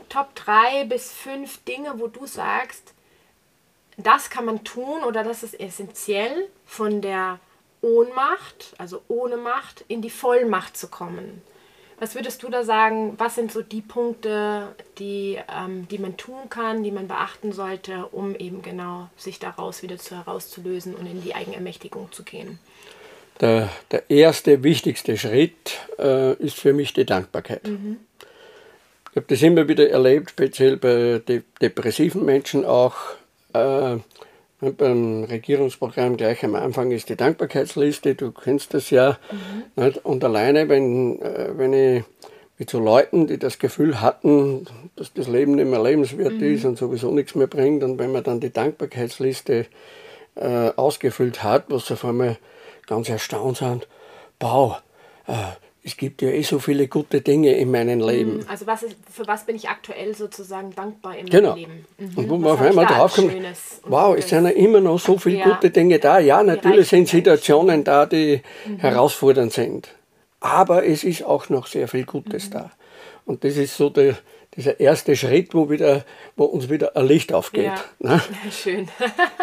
Top 0.09 0.35
3 0.35 0.85
bis 0.85 1.11
5 1.13 1.63
Dinge, 1.63 1.93
wo 1.97 2.07
du 2.07 2.27
sagst, 2.27 2.93
das 3.97 4.29
kann 4.29 4.45
man 4.45 4.63
tun 4.63 5.03
oder 5.03 5.23
das 5.23 5.43
ist 5.43 5.59
essentiell 5.59 6.49
von 6.65 7.01
der 7.01 7.39
Ohnmacht, 7.81 8.73
also 8.77 9.01
ohne 9.07 9.37
Macht, 9.37 9.85
in 9.87 10.01
die 10.01 10.09
Vollmacht 10.09 10.75
zu 10.75 10.89
kommen. 10.89 11.41
Was 11.99 12.15
würdest 12.15 12.43
du 12.43 12.49
da 12.49 12.63
sagen, 12.63 13.13
was 13.17 13.35
sind 13.35 13.51
so 13.51 13.61
die 13.61 13.81
Punkte, 13.81 14.75
die, 14.97 15.39
ähm, 15.47 15.87
die 15.87 15.99
man 15.99 16.17
tun 16.17 16.49
kann, 16.49 16.83
die 16.83 16.91
man 16.91 17.07
beachten 17.07 17.53
sollte, 17.53 18.07
um 18.07 18.35
eben 18.35 18.61
genau 18.61 19.09
sich 19.15 19.39
daraus 19.39 19.83
wieder 19.83 19.97
zu 19.97 20.17
herauszulösen 20.17 20.95
und 20.95 21.05
in 21.05 21.21
die 21.21 21.33
Eigenermächtigung 21.33 22.11
zu 22.11 22.23
gehen? 22.23 22.59
Der, 23.41 23.69
der 23.91 24.09
erste, 24.09 24.63
wichtigste 24.63 25.17
Schritt 25.17 25.79
äh, 25.99 26.33
ist 26.33 26.59
für 26.59 26.73
mich 26.73 26.93
die 26.93 27.05
Dankbarkeit. 27.05 27.67
Mhm. 27.67 27.97
Ich 29.11 29.17
habe 29.17 29.25
das 29.27 29.41
immer 29.41 29.67
wieder 29.67 29.89
erlebt, 29.89 30.31
speziell 30.31 30.77
bei 30.77 31.21
de 31.27 31.41
depressiven 31.61 32.25
Menschen 32.25 32.65
auch, 32.65 32.95
äh, 33.53 33.97
beim 34.77 35.25
Regierungsprogramm 35.25 36.15
gleich 36.15 36.43
am 36.45 36.55
Anfang 36.55 36.91
ist 36.91 37.09
die 37.09 37.17
Dankbarkeitsliste, 37.17 38.15
du 38.15 38.31
kennst 38.31 38.73
das 38.73 38.89
ja. 38.91 39.17
Mhm. 39.75 39.93
Und 40.03 40.23
alleine, 40.23 40.69
wenn, 40.69 41.21
äh, 41.21 41.49
wenn 41.57 41.73
ich 41.73 42.03
wie 42.57 42.65
zu 42.65 42.79
Leuten, 42.79 43.27
die 43.27 43.39
das 43.39 43.59
Gefühl 43.59 43.99
hatten, 43.99 44.65
dass 44.95 45.11
das 45.13 45.27
Leben 45.27 45.55
nicht 45.55 45.67
mehr 45.67 45.81
lebenswert 45.81 46.33
Mhm. 46.33 46.55
ist 46.55 46.65
und 46.65 46.77
sowieso 46.77 47.11
nichts 47.11 47.35
mehr 47.35 47.47
bringt. 47.47 47.83
Und 47.83 47.97
wenn 47.97 48.11
man 48.11 48.23
dann 48.23 48.39
die 48.39 48.53
Dankbarkeitsliste 48.53 49.65
äh, 50.35 50.69
ausgefüllt 50.75 51.43
hat, 51.43 51.65
was 51.69 51.91
auf 51.91 52.05
einmal 52.05 52.37
ganz 52.87 53.09
erstaunt 53.09 53.57
sind, 53.57 53.87
wow, 54.39 54.81
äh, 55.27 55.33
es 55.85 55.97
gibt 55.97 56.21
ja 56.21 56.29
eh 56.29 56.43
so 56.43 56.59
viele 56.59 56.87
gute 56.87 57.19
Dinge 57.21 57.53
in 57.55 57.69
meinem 57.69 57.99
Leben. 57.99 58.45
Also 58.47 58.65
was 58.67 58.83
ist, 58.83 58.95
für 59.11 59.27
was 59.27 59.45
bin 59.45 59.55
ich 59.57 59.67
aktuell 59.67 60.15
sozusagen 60.15 60.73
dankbar 60.73 61.17
in 61.17 61.25
Genau. 61.25 61.49
meinem 61.51 61.57
Leben? 61.59 61.85
Mhm. 61.97 62.17
Und 62.17 62.29
wo 62.29 62.37
man 62.37 62.51
auf 62.53 62.61
einmal 62.61 62.85
draufkommt, 62.85 63.33
wow, 63.85 64.15
es 64.17 64.29
sind 64.29 64.45
ja 64.45 64.51
immer 64.51 64.79
noch 64.79 64.97
so 64.99 65.17
viele 65.17 65.39
Ja. 65.39 65.51
gute 65.51 65.71
Dinge 65.71 65.99
da. 65.99 66.19
Ja, 66.19 66.41
natürlich 66.41 66.87
sind. 66.89 67.09
Situationen 67.09 67.83
da, 67.83 68.05
die 68.05 68.41
Mhm. 68.65 68.77
herausfordernd 68.79 69.51
sind. 69.51 69.89
Aber 70.39 70.85
es 70.85 71.03
ist 71.03 71.23
auch 71.23 71.49
noch 71.49 71.67
sehr 71.67 71.87
viel 71.89 72.01
Mhm. 72.01 72.05
Gutes 72.07 72.49
da. 72.49 72.71
Und 73.25 73.43
das 73.43 73.57
ist 73.57 73.75
so 73.75 73.89
der, 73.89 74.17
dieser 74.55 74.79
erste 74.79 75.15
Schritt, 75.15 75.53
wo, 75.53 75.69
wieder, 75.69 76.05
wo 76.35 76.45
uns 76.45 76.69
wieder 76.69 76.95
ein 76.95 77.05
Licht 77.07 77.33
aufgeht. 77.33 77.65
Ja. 77.65 77.75
Ne? 77.99 78.21
Schön. 78.51 78.87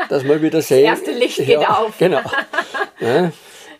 Dass 0.09 0.25
wir 0.25 0.41
wieder 0.43 0.63
sehen. 0.63 0.85
erste 0.85 1.13
Licht 1.13 1.39
geht 1.39 1.59
auf. 1.69 1.97
Genau. 1.99 2.21
ne? 3.01 3.33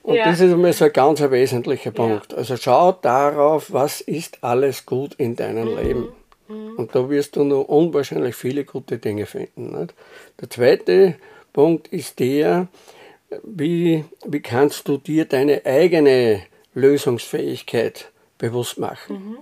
Und 0.03 0.15
Ja. 0.15 0.25
das 0.31 0.41
ist 0.41 0.53
einmal 0.53 0.73
so 0.73 0.87
ein 0.87 0.93
ganz 0.93 1.21
wesentlicher 1.21 1.91
Punkt. 1.91 2.33
Also 2.35 2.57
schau 2.57 2.93
darauf, 2.93 3.73
was 3.73 4.01
ist 4.01 4.43
alles 4.43 4.87
gut 4.87 5.15
in 5.17 5.37
deinem 5.37 5.73
Mhm. 5.73 5.77
Leben. 5.79 6.09
Und 6.77 6.95
da 6.97 7.09
wirst 7.09 7.37
du 7.37 7.45
noch 7.45 7.63
unwahrscheinlich 7.65 8.35
viele 8.35 8.65
gute 8.65 8.99
Dinge 8.99 9.27
finden. 9.27 9.79
Nicht? 9.79 9.95
Der 10.41 10.51
zweite 10.51 11.15
Punkt 11.53 11.87
ist 11.89 12.19
der, 12.19 12.67
wie, 13.45 14.05
wie 14.27 14.41
kannst 14.41 14.89
du 14.89 14.97
dir 14.97 15.27
deine 15.27 15.65
eigene 15.65 16.43
Lösungsfähigkeit 16.75 18.11
bewusst 18.39 18.79
machen. 18.79 19.39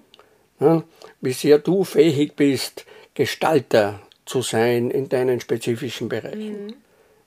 Ja, 0.60 0.82
wie 1.20 1.32
sehr 1.32 1.58
du 1.58 1.84
fähig 1.84 2.34
bist, 2.34 2.84
Gestalter 3.14 4.00
zu 4.24 4.42
sein 4.42 4.90
in 4.90 5.08
deinen 5.08 5.40
spezifischen 5.40 6.08
Bereichen. 6.08 6.74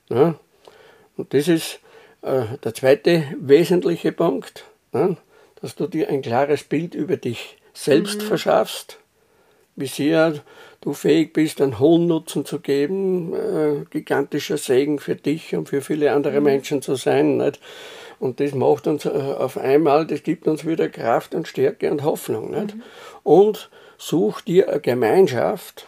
Ja, 0.08 0.38
und 1.16 1.34
das 1.34 1.48
ist 1.48 1.80
äh, 2.22 2.44
der 2.62 2.74
zweite 2.74 3.24
wesentliche 3.38 4.12
Punkt, 4.12 4.64
ja, 4.92 5.16
dass 5.60 5.74
du 5.74 5.86
dir 5.86 6.08
ein 6.08 6.22
klares 6.22 6.64
Bild 6.64 6.94
über 6.94 7.16
dich 7.16 7.56
selbst 7.72 8.22
verschaffst, 8.22 8.98
wie 9.76 9.86
sehr 9.86 10.34
du 10.82 10.92
fähig 10.92 11.32
bist, 11.32 11.60
einen 11.60 11.78
hohen 11.78 12.06
Nutzen 12.06 12.44
zu 12.44 12.60
geben, 12.60 13.32
äh, 13.34 13.84
gigantischer 13.90 14.58
Segen 14.58 14.98
für 14.98 15.16
dich 15.16 15.54
und 15.54 15.68
für 15.68 15.80
viele 15.80 16.12
andere 16.12 16.40
Menschen 16.40 16.82
zu 16.82 16.96
sein. 16.96 17.38
Nicht? 17.38 17.60
Und 18.18 18.40
das 18.40 18.52
macht 18.52 18.86
uns 18.86 19.04
äh, 19.04 19.08
auf 19.08 19.56
einmal, 19.56 20.06
das 20.06 20.22
gibt 20.22 20.46
uns 20.46 20.66
wieder 20.66 20.88
Kraft 20.88 21.34
und 21.34 21.48
Stärke 21.48 21.90
und 21.90 22.02
Hoffnung. 22.04 22.50
Nicht? 22.50 22.74
Und 23.22 23.70
such 23.98 24.40
dir 24.40 24.68
eine 24.68 24.80
Gemeinschaft, 24.80 25.86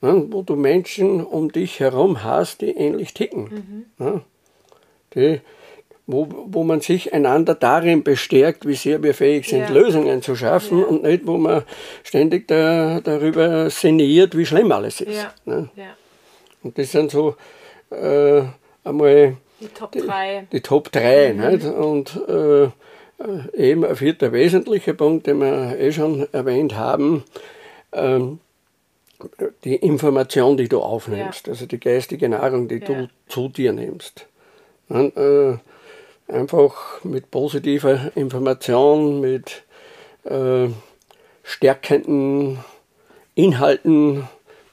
ne, 0.00 0.26
wo 0.30 0.42
du 0.42 0.56
Menschen 0.56 1.24
um 1.24 1.50
dich 1.50 1.80
herum 1.80 2.22
hast, 2.22 2.60
die 2.60 2.70
ähnlich 2.70 3.14
ticken. 3.14 3.90
Ne? 3.98 4.22
Die, 5.14 5.40
wo, 6.06 6.28
wo 6.46 6.64
man 6.64 6.80
sich 6.80 7.12
einander 7.12 7.54
darin 7.54 8.02
bestärkt, 8.02 8.66
wie 8.66 8.74
sehr 8.74 9.02
wir 9.02 9.14
fähig 9.14 9.48
sind, 9.48 9.60
Ja. 9.60 9.70
Lösungen 9.70 10.22
zu 10.22 10.34
schaffen 10.34 10.84
und 10.84 11.02
nicht, 11.02 11.26
wo 11.26 11.36
man 11.36 11.62
ständig 12.02 12.48
da, 12.48 13.00
darüber 13.00 13.70
sinniert, 13.70 14.36
wie 14.36 14.46
schlimm 14.46 14.72
alles 14.72 15.00
ist. 15.00 15.16
Ja. 15.16 15.32
Ne? 15.44 15.68
ja. 15.76 15.96
Und 16.62 16.78
das 16.78 16.92
sind 16.92 17.10
so 17.10 17.36
äh, 17.90 18.42
einmal 18.84 19.36
Die 19.60 19.68
Top 19.68 19.92
3. 19.92 20.46
die 20.52 20.60
Top 20.60 20.92
3. 20.92 21.32
Nicht? 21.32 21.66
Und 21.66 22.16
äh, 22.28 22.68
eben 23.54 23.84
ein 23.84 23.96
vierter 23.96 24.32
wesentlicher 24.32 24.94
Punkt, 24.94 25.26
den 25.26 25.40
wir 25.40 25.78
eh 25.78 25.92
schon 25.92 26.26
erwähnt 26.32 26.76
haben, 26.76 27.24
ähm, 27.92 28.40
die 29.64 29.76
Information, 29.76 30.56
die 30.56 30.68
du 30.68 30.80
aufnimmst, 30.80 31.48
also 31.48 31.66
die 31.66 31.78
geistige 31.80 32.28
Nahrung, 32.28 32.68
die 32.68 32.76
Ja. 32.78 32.86
du 32.86 33.08
zu 33.28 33.48
dir 33.48 33.72
nimmst. 33.72 34.26
Dann, 34.88 35.12
äh, 35.16 35.58
einfach 36.32 37.04
mit 37.04 37.30
positiver 37.30 38.12
Information, 38.14 39.20
mit 39.20 39.62
äh, 40.24 40.68
stärkenden 41.42 42.58
Inhalten. 43.34 44.28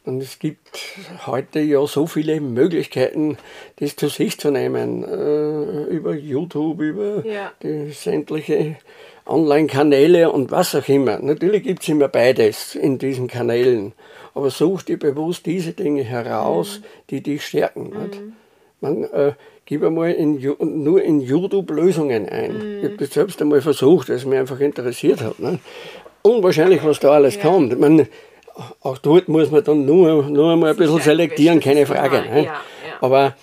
Und 0.08 0.24
es 0.24 0.40
gibt 0.40 0.80
heute 1.26 1.60
ja 1.60 1.86
so 1.86 2.08
viele 2.08 2.40
Möglichkeiten, 2.40 3.38
das 3.76 3.98
zu 3.98 4.08
sich 4.08 4.40
zu 4.40 4.52
nehmen. 4.52 5.04
Äh, 5.04 5.84
über 5.94 6.14
YouTube, 6.16 6.80
über 6.80 7.26
Ja. 7.26 7.52
die 7.62 7.90
sämtliche 7.92 8.78
Online-Kanäle 9.26 10.32
und 10.32 10.50
was 10.50 10.74
auch 10.76 10.88
immer. 10.88 11.20
Natürlich 11.20 11.64
gibt 11.64 11.84
es 11.84 11.90
immer 11.90 12.08
beides 12.08 12.74
in 12.76 12.98
diesen 13.00 13.28
Kanälen. 13.28 13.92
Aber 14.34 14.50
such 14.50 14.84
dir 14.84 14.98
bewusst 14.98 15.46
diese 15.46 15.74
Dinge 15.74 16.04
heraus, 16.04 16.80
die 17.10 17.22
dich 17.22 17.46
stärken. 17.46 17.90
Nicht? 17.90 18.22
Man, 18.80 19.04
äh, 19.12 19.34
gib 19.66 19.84
einmal 19.84 20.14
in, 20.14 20.40
nur 20.60 21.04
in 21.04 21.20
YouTube 21.20 21.70
Lösungen 21.70 22.30
ein. 22.30 22.80
Ich 22.80 22.86
habe 22.86 22.98
das 22.98 23.10
selbst 23.12 23.42
einmal 23.42 23.62
versucht, 23.62 24.08
weil 24.08 24.16
es 24.16 24.26
mich 24.26 24.40
einfach 24.40 24.62
interessiert 24.62 25.20
hat. 25.22 25.40
Ne? 25.40 25.60
Unwahrscheinlich, 26.22 26.82
was 26.86 27.02
da 27.02 27.12
alles 27.12 27.38
kommt. 27.42 27.74
Ich 27.74 27.80
meine, 27.80 28.08
auch 28.82 28.98
dort 28.98 29.28
muss 29.28 29.52
man 29.52 29.64
dann 29.64 29.86
nur, 29.86 30.24
nur 30.30 30.54
einmal 30.54 30.72
ein 30.72 30.78
bisschen 30.78 31.00
selektieren, 31.02 31.60
keine 31.60 31.86
Frage. 31.86 32.22
Ne? 32.22 32.38
ja, 32.38 32.44
ja. 32.44 32.62
Aber 33.02 33.36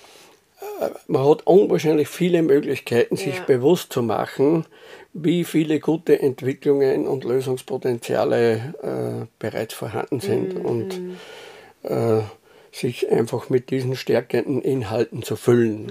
äh, 0.81 0.89
man 1.07 1.25
hat 1.29 1.47
unwahrscheinlich 1.47 2.09
viele 2.09 2.43
Möglichkeiten, 2.43 3.17
sich 3.17 3.37
Ja. 3.37 3.45
bewusst 3.45 3.93
zu 3.93 4.03
machen, 4.03 4.65
wie 5.13 5.45
viele 5.45 5.79
gute 5.79 6.21
Entwicklungen 6.21 7.07
und 7.07 7.23
Lösungspotenziale 7.25 8.75
äh, 8.83 9.27
bereits 9.39 9.75
vorhanden 9.75 10.19
sind 10.21 10.55
Mhm. 10.59 10.65
und 10.67 11.01
äh, 11.85 12.23
sich 12.73 13.09
einfach 13.11 13.51
mit 13.51 13.71
diesen 13.71 13.95
stärkenden 13.95 14.61
Inhalten 14.63 15.23
zu 15.23 15.37
füllen. 15.37 15.87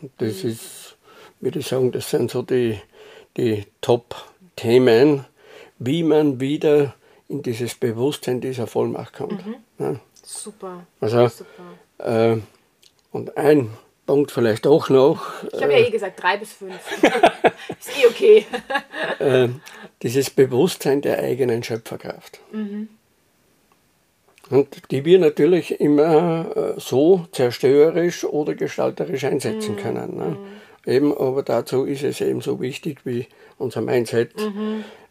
Mhm. 0.00 0.08
Das 0.18 0.42
ist, 0.42 0.96
würde 1.40 1.60
ich 1.60 1.66
sagen, 1.68 1.92
das 1.92 2.10
sind 2.10 2.32
so 2.32 2.42
die, 2.42 2.80
die 3.36 3.64
Top-Themen, 3.80 5.24
wie 5.78 6.02
man 6.02 6.40
wieder 6.40 6.94
in 7.28 7.42
dieses 7.42 7.74
Bewusstsein 7.74 8.40
dieser 8.40 8.66
Vollmacht 8.66 9.12
kommt. 9.14 9.44
Ja. 9.78 9.96
Super. 10.22 10.86
Also, 11.00 11.28
Super. 11.28 12.32
äh, 12.32 12.38
und 13.12 13.36
ein 13.36 13.70
Punkt 14.06 14.30
vielleicht 14.30 14.66
auch 14.66 14.88
noch, 14.88 15.42
Ich 15.52 15.62
habe 15.62 15.72
ja 15.72 15.78
eh 15.80 15.90
gesagt, 15.90 16.22
drei 16.22 16.36
bis 16.36 16.52
fünf. 16.52 16.74
ist 17.80 17.98
eh 17.98 18.06
okay. 18.06 18.46
äh, 19.18 19.48
dieses 20.02 20.30
Bewusstsein 20.30 21.00
der 21.02 21.18
eigenen 21.18 21.62
Schöpferkraft. 21.62 22.40
Und 24.50 24.90
die 24.92 25.04
wir 25.04 25.18
natürlich 25.18 25.80
immer 25.80 26.74
äh, 26.76 26.80
so 26.80 27.26
zerstörerisch 27.32 28.24
oder 28.24 28.54
gestalterisch 28.54 29.24
einsetzen 29.24 29.76
können. 29.76 30.16
Ne? 30.16 30.36
Eben, 30.86 31.16
aber 31.16 31.42
dazu 31.42 31.84
ist 31.84 32.04
es 32.04 32.20
eben 32.20 32.40
so 32.40 32.60
wichtig, 32.60 33.00
wie 33.04 33.26
unser 33.58 33.80
Mindset 33.80 34.30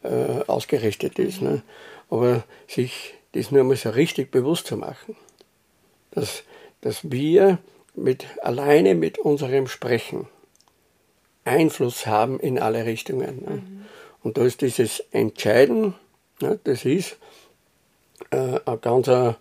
äh, 0.04 0.42
ausgerichtet 0.48 1.20
ist. 1.20 1.42
Ne? 1.42 1.64
Aber 2.10 2.44
sich 2.68 3.16
das 3.34 3.52
nur 3.52 3.64
mal 3.64 3.76
so 3.76 3.90
richtig 3.90 4.32
bewusst 4.32 4.68
zu 4.68 4.78
machen, 4.78 5.16
dass, 6.12 6.44
dass 6.82 7.12
wir 7.12 7.60
mit, 7.96 8.26
alleine 8.42 8.96
mit 8.96 9.18
unserem 9.18 9.68
Sprechen 9.68 10.28
Einfluss 11.44 12.08
haben 12.08 12.40
in 12.40 12.60
alle 12.60 12.86
Richtungen. 12.86 13.44
Ne? 13.46 13.64
Und 14.24 14.38
da 14.38 14.46
ist 14.46 14.62
dieses 14.62 15.02
Entscheiden, 15.12 15.94
ne? 16.42 16.60
das 16.64 16.86
ist 16.86 17.18
äh, 18.32 18.60
ein 18.66 18.82
ganz 18.82 19.08
ein, 19.08 19.36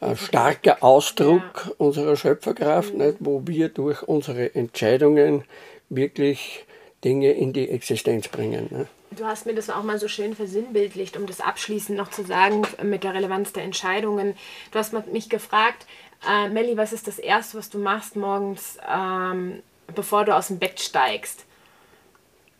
ein 0.00 0.16
starker 0.16 0.82
Ausdruck 0.82 1.74
unserer 1.78 2.16
Schöpferkraft, 2.16 2.94
nicht? 2.94 3.16
wo 3.20 3.42
wir 3.46 3.68
durch 3.68 4.02
unsere 4.02 4.54
Entscheidungen 4.54 5.44
wirklich 5.88 6.64
Dinge 7.04 7.32
in 7.32 7.52
die 7.52 7.68
Existenz 7.68 8.28
bringen. 8.28 8.68
Ne? 8.70 8.86
Du 9.10 9.26
hast 9.26 9.44
mir 9.44 9.54
das 9.54 9.70
auch 9.70 9.82
mal 9.82 9.98
so 9.98 10.06
schön 10.06 10.36
versinnbildlicht, 10.36 11.16
um 11.16 11.26
das 11.26 11.40
abschließend 11.40 11.98
noch 11.98 12.10
zu 12.10 12.24
sagen 12.24 12.62
mit 12.82 13.02
der 13.02 13.14
Relevanz 13.14 13.52
der 13.52 13.64
Entscheidungen. 13.64 14.36
Du 14.70 14.78
hast 14.78 14.92
mich 15.08 15.28
gefragt, 15.28 15.84
äh, 16.28 16.48
Melli, 16.48 16.76
was 16.76 16.92
ist 16.92 17.08
das 17.08 17.18
Erste, 17.18 17.58
was 17.58 17.70
du 17.70 17.78
machst 17.78 18.14
morgens, 18.14 18.78
ähm, 18.88 19.62
bevor 19.94 20.24
du 20.24 20.36
aus 20.36 20.46
dem 20.46 20.60
Bett 20.60 20.78
steigst? 20.78 21.44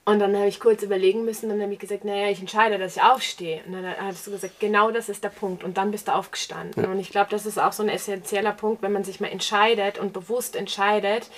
Und 0.05 0.19
dann 0.19 0.35
habe 0.35 0.49
ich 0.49 0.59
kurz 0.59 0.83
überlegen 0.83 1.25
müssen, 1.25 1.51
dann 1.51 1.63
habe 1.63 1.73
ich 1.73 1.79
gesagt, 1.79 2.05
naja, 2.05 2.31
ich 2.31 2.41
entscheide, 2.41 2.79
dass 2.79 2.97
ich 2.97 3.03
aufstehe. 3.03 3.61
Und 3.67 3.75
dann 3.75 3.97
hast 4.01 4.27
du 4.27 4.33
gesagt, 4.33 4.59
genau 4.59 4.91
das 4.91 5.09
ist 5.09 5.23
der 5.23 5.29
Punkt. 5.29 5.63
Und 5.63 5.77
dann 5.77 5.93
bist 5.93 6.09
du 6.09 6.15
aufgestanden. 6.15 6.85
Und 6.87 6.99
ich 6.99 7.11
glaube, 7.11 7.31
das 7.31 7.47
ist 7.47 7.59
auch 7.59 7.73
so 7.73 7.85
ein 7.85 7.89
essentieller 7.89 8.53
Punkt, 8.53 8.83
wenn 8.83 8.93
man 8.93 9.05
sich 9.05 9.21
mal 9.21 9.29
entscheidet 9.29 9.99
und 9.99 10.13
bewusst 10.13 10.57
entscheidet, 10.57 11.31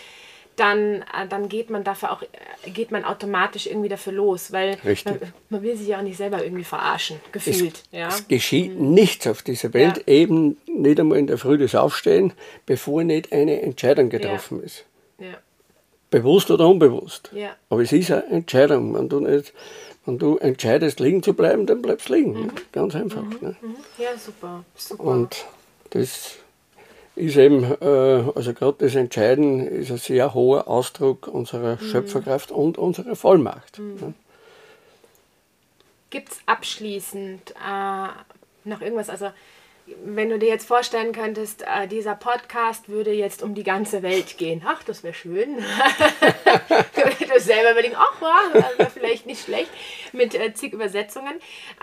dann, 0.57 1.03
äh, 1.03 1.27
dann 1.29 1.49
geht 1.49 1.70
man 1.70 1.83
dafür 1.85 2.12
auch, 2.12 2.23
äh, 2.23 2.70
geht 2.70 2.91
man 2.91 3.05
automatisch 3.05 3.66
irgendwie 3.66 3.89
dafür 3.89 4.12
los, 4.12 4.53
weil 4.53 4.77
man, 5.05 5.19
man 5.49 5.62
will 5.62 5.77
sich 5.77 5.89
ja 5.89 5.99
auch 5.99 6.03
nicht 6.03 6.16
selber 6.16 6.43
irgendwie 6.45 6.65
verarschen, 6.65 7.20
gefühlt. 7.33 7.83
ja. 7.91 8.09
Es 8.09 8.29
geschieht 8.29 8.79
nichts 8.79 9.27
auf 9.27 9.43
dieser 9.43 9.73
Welt, 9.74 9.99
Ja. 9.99 10.12
eben 10.12 10.57
nicht 10.66 11.01
einmal 11.01 11.19
in 11.19 11.27
der 11.27 11.39
Früh 11.39 11.59
das 11.59 11.74
Aufstehen, 11.74 12.33
bevor 12.66 13.03
nicht 13.05 13.33
eine 13.33 13.62
Entscheidung 13.62 14.11
getroffen 14.11 14.62
ist. 14.62 14.85
ja. 15.19 15.35
bewusst 16.11 16.51
oder 16.51 16.69
unbewusst. 16.69 17.31
Aber 17.70 17.81
es 17.81 17.91
ist 17.93 18.11
eine 18.11 18.27
Entscheidung. 18.27 18.93
Wenn 18.95 19.09
du, 19.09 19.20
nicht, 19.20 19.55
wenn 20.05 20.19
du 20.19 20.37
entscheidest, 20.37 21.01
liegen 21.01 21.23
zu 21.23 21.33
bleiben, 21.33 21.65
dann 21.65 21.81
bleibst 21.81 22.11
du 22.11 22.15
liegen. 22.15 22.33
Mhm. 22.39 22.51
Ganz 22.70 22.95
einfach. 22.95 23.23
Ne? 23.41 23.57
Ja, 23.97 24.11
super. 24.19 24.62
super. 24.77 25.03
Und 25.03 25.47
das 25.89 26.35
ist 27.27 27.36
eben, 27.36 27.65
äh, 27.81 27.85
also 28.35 28.53
gerade 28.55 28.77
das 28.78 28.94
Entscheiden 28.94 29.66
ist 29.66 29.90
ein 29.90 29.99
sehr 29.99 30.35
hoher 30.35 30.69
Ausdruck 30.69 31.28
unserer 31.28 31.77
Mhm. 31.81 31.86
Schöpferkraft 31.90 32.51
und 32.51 32.78
unserer 32.78 33.16
Vollmacht. 33.16 33.78
Ne? 33.78 34.15
Gibt 36.11 36.32
es 36.32 36.40
abschließend 36.47 37.53
äh, 37.53 38.69
noch 38.69 38.81
irgendwas? 38.81 39.09
Also, 39.09 39.31
wenn 40.05 40.31
du 40.31 40.39
dir 40.39 40.49
jetzt 40.49 40.66
vorstellen 40.66 41.12
könntest, 41.12 41.62
äh, 41.62 41.89
dieser 41.89 42.15
Podcast 42.15 42.89
würde 42.89 43.12
jetzt 43.12 43.43
um 43.43 43.55
die 43.55 43.65
ganze 43.65 44.03
Welt 44.03 44.39
gehen. 44.39 44.62
Ach, 44.65 44.82
das 44.85 45.03
wäre 45.03 45.15
schön. 45.15 45.59
du 47.35 47.40
selber 47.40 47.73
überlegen, 47.73 47.97
ach, 47.97 48.20
ja, 48.20 48.61
wäre 48.78 48.90
vielleicht 48.90 49.27
nicht 49.27 49.44
schlecht 49.44 49.70
mit 50.12 50.35
äh, 50.35 50.55
zig 50.55 50.73
Übersetzungen. 50.73 51.35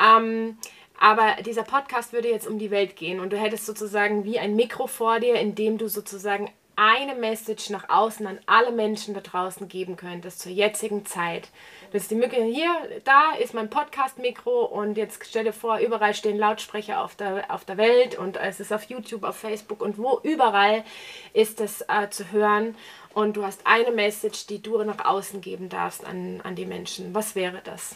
Ähm, 0.01 0.57
aber 0.99 1.41
dieser 1.43 1.63
Podcast 1.63 2.13
würde 2.13 2.29
jetzt 2.29 2.47
um 2.47 2.59
die 2.59 2.71
Welt 2.71 2.95
gehen 2.95 3.19
und 3.19 3.31
du 3.31 3.37
hättest 3.37 3.65
sozusagen 3.65 4.25
wie 4.25 4.37
ein 4.37 4.55
Mikro 4.55 4.87
vor 4.87 5.19
dir, 5.19 5.35
in 5.35 5.55
dem 5.55 5.77
du 5.77 5.87
sozusagen 5.87 6.51
eine 6.75 7.15
Message 7.15 7.69
nach 7.71 7.89
außen 7.89 8.25
an 8.25 8.39
alle 8.45 8.71
Menschen 8.71 9.13
da 9.13 9.19
draußen 9.19 9.67
geben 9.67 9.97
könntest 9.97 10.39
zur 10.39 10.51
jetzigen 10.51 11.05
Zeit. 11.05 11.49
Das 11.91 12.03
ist 12.03 12.11
die 12.11 12.15
Möglichkeit, 12.15 12.53
hier, 12.53 13.01
da 13.03 13.33
ist 13.41 13.53
mein 13.53 13.69
Podcast-Mikro 13.69 14.63
und 14.63 14.95
jetzt 14.95 15.19
stell 15.25 15.43
dir 15.43 15.53
vor, 15.53 15.79
überall 15.79 16.13
stehen 16.13 16.37
Lautsprecher 16.37 17.03
auf 17.03 17.15
der, 17.15 17.45
auf 17.53 17.65
der 17.65 17.77
Welt 17.77 18.17
und 18.17 18.37
es 18.37 18.61
ist 18.61 18.71
auf 18.71 18.83
YouTube, 18.83 19.23
auf 19.23 19.35
Facebook 19.35 19.81
und 19.81 19.97
wo 19.97 20.19
überall 20.23 20.85
ist 21.33 21.59
es 21.59 21.81
äh, 21.81 22.09
zu 22.09 22.31
hören 22.31 22.75
und 23.13 23.35
du 23.35 23.43
hast 23.43 23.61
eine 23.65 23.91
Message, 23.91 24.47
die 24.47 24.61
du 24.61 24.81
nach 24.83 25.03
außen 25.03 25.41
geben 25.41 25.67
darfst 25.67 26.05
an, 26.05 26.39
an 26.43 26.55
die 26.55 26.65
Menschen. 26.65 27.13
Was 27.13 27.35
wäre 27.35 27.59
das? 27.63 27.95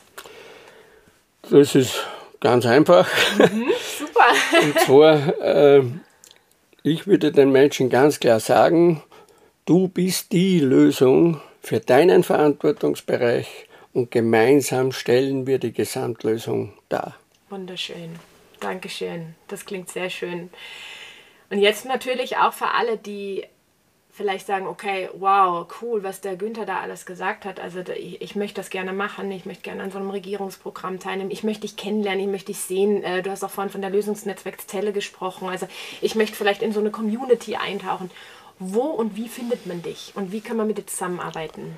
Das 1.50 1.76
ist 1.76 2.06
ganz 2.44 2.66
einfach. 2.66 3.08
Super. 3.38 4.28
Und 4.62 4.80
zwar, 4.82 5.42
äh, 5.42 5.84
ich 6.84 7.08
würde 7.08 7.32
den 7.32 7.52
Menschen 7.52 7.90
ganz 7.90 8.20
klar 8.20 8.40
sagen, 8.42 9.02
du 9.66 9.88
bist 9.88 10.34
die 10.34 10.60
Lösung 10.60 11.42
für 11.62 11.80
deinen 11.80 12.24
Verantwortungsbereich 12.24 13.70
und 13.94 14.12
gemeinsam 14.12 14.92
stellen 14.92 15.48
wir 15.48 15.58
die 15.58 15.72
Gesamtlösung 15.72 16.74
dar. 16.90 17.16
Wunderschön. 17.50 18.20
Dankeschön. 18.60 19.36
Das 19.48 19.66
klingt 19.66 19.90
sehr 19.90 20.10
schön. 20.10 20.50
Und 21.50 21.60
jetzt 21.60 21.86
natürlich 21.86 22.38
auch 22.38 22.52
für 22.52 22.72
alle, 22.72 22.98
die 22.98 23.46
vielleicht 24.16 24.46
sagen, 24.48 24.68
okay, 24.68 25.10
wow, 25.18 25.66
cool, 25.82 26.04
was 26.04 26.22
der 26.22 26.36
Günther 26.36 26.66
da 26.66 26.80
alles 26.80 27.06
gesagt 27.06 27.46
hat. 27.46 27.60
Also 27.60 27.80
ich, 27.98 28.22
ich 28.22 28.36
möchte 28.36 28.62
das 28.62 28.70
gerne 28.70 28.94
machen, 28.94 29.32
ich 29.32 29.46
möchte 29.46 29.64
gerne 29.64 29.82
an 29.84 29.92
so 29.92 29.98
einem 29.98 30.12
Regierungsprogramm 30.12 31.00
teilnehmen, 31.00 31.32
ich 31.32 31.44
möchte 31.44 31.62
dich 31.62 31.76
kennenlernen, 31.76 32.22
ich 32.22 32.28
möchte 32.30 32.52
dich 32.54 32.60
sehen. 32.60 33.04
Äh, 33.04 33.24
Du 33.24 33.32
hast 33.32 33.44
auch 33.44 33.50
vorhin 33.50 33.72
von 33.72 33.82
der 33.82 33.90
Lösungsnetzwerkszelle 33.90 34.94
gesprochen. 34.94 35.50
Also 35.50 35.68
ich 36.02 36.14
möchte 36.16 36.36
vielleicht 36.38 36.62
in 36.62 36.72
so 36.74 36.80
eine 36.80 36.92
Community 36.92 37.56
eintauchen. 37.56 38.12
Wo 38.60 38.82
und 38.84 39.16
wie 39.18 39.28
findet 39.28 39.66
man 39.66 39.82
dich 39.82 40.12
und 40.16 40.32
wie 40.32 40.42
kann 40.42 40.58
man 40.58 40.68
mit 40.68 40.78
dir 40.78 40.86
zusammenarbeiten? 40.86 41.78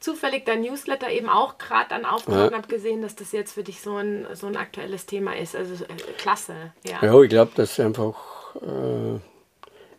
zufällig 0.00 0.44
dein 0.44 0.62
Newsletter 0.62 1.08
eben 1.10 1.28
auch 1.28 1.56
gerade 1.58 1.86
dann 1.90 2.04
aufgemacht 2.04 2.50
und 2.50 2.56
habe 2.58 2.68
gesehen, 2.68 3.00
dass 3.00 3.14
das 3.14 3.30
jetzt 3.30 3.52
für 3.52 3.62
dich 3.62 3.80
so 3.80 3.96
ein, 3.96 4.26
so 4.34 4.48
ein 4.48 4.56
aktuelles 4.56 5.06
Thema 5.06 5.36
ist. 5.36 5.54
Also 5.54 5.84
äh, 5.84 5.86
klasse. 6.18 6.54
Ja. 6.84 6.98
Ja, 7.00 7.22
ich 7.22 7.28
glaube, 7.30 7.52
dass 7.54 7.78
einfach 7.78 8.14
äh, 8.56 9.20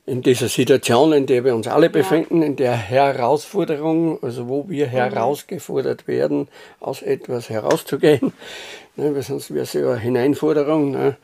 in 0.05 0.21
dieser 0.21 0.49
Situation, 0.49 1.13
in 1.13 1.25
der 1.25 1.45
wir 1.45 1.55
uns 1.55 1.67
alle 1.67 1.89
befinden, 1.89 2.41
in 2.41 2.55
der 2.57 2.75
Herausforderung, 2.75 4.21
also 4.21 4.49
wo 4.49 4.67
wir 4.67 4.87
herausgefordert 4.87 6.07
werden, 6.07 6.49
aus 6.81 7.01
etwas 7.01 7.49
herauszugehen, 7.49 8.33
ne, 8.97 9.15
weil 9.15 9.21
sonst 9.21 9.53
wäre 9.53 9.63
es 9.63 9.73
ja 9.73 9.89
eine 9.89 9.99
Hineinforderung, 9.99 10.91
ne, 10.91 11.17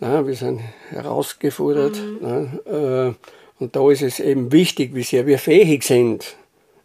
na, 0.00 0.26
wir 0.26 0.34
sind 0.34 0.60
herausgefordert. 0.90 1.96
Ne, 2.20 3.16
äh, 3.18 3.62
und 3.62 3.76
da 3.76 3.90
ist 3.90 4.02
es 4.02 4.20
eben 4.20 4.52
wichtig, 4.52 4.94
wie 4.94 5.02
sehr 5.02 5.26
wir 5.26 5.38
fähig 5.38 5.82
sind, 5.84 6.36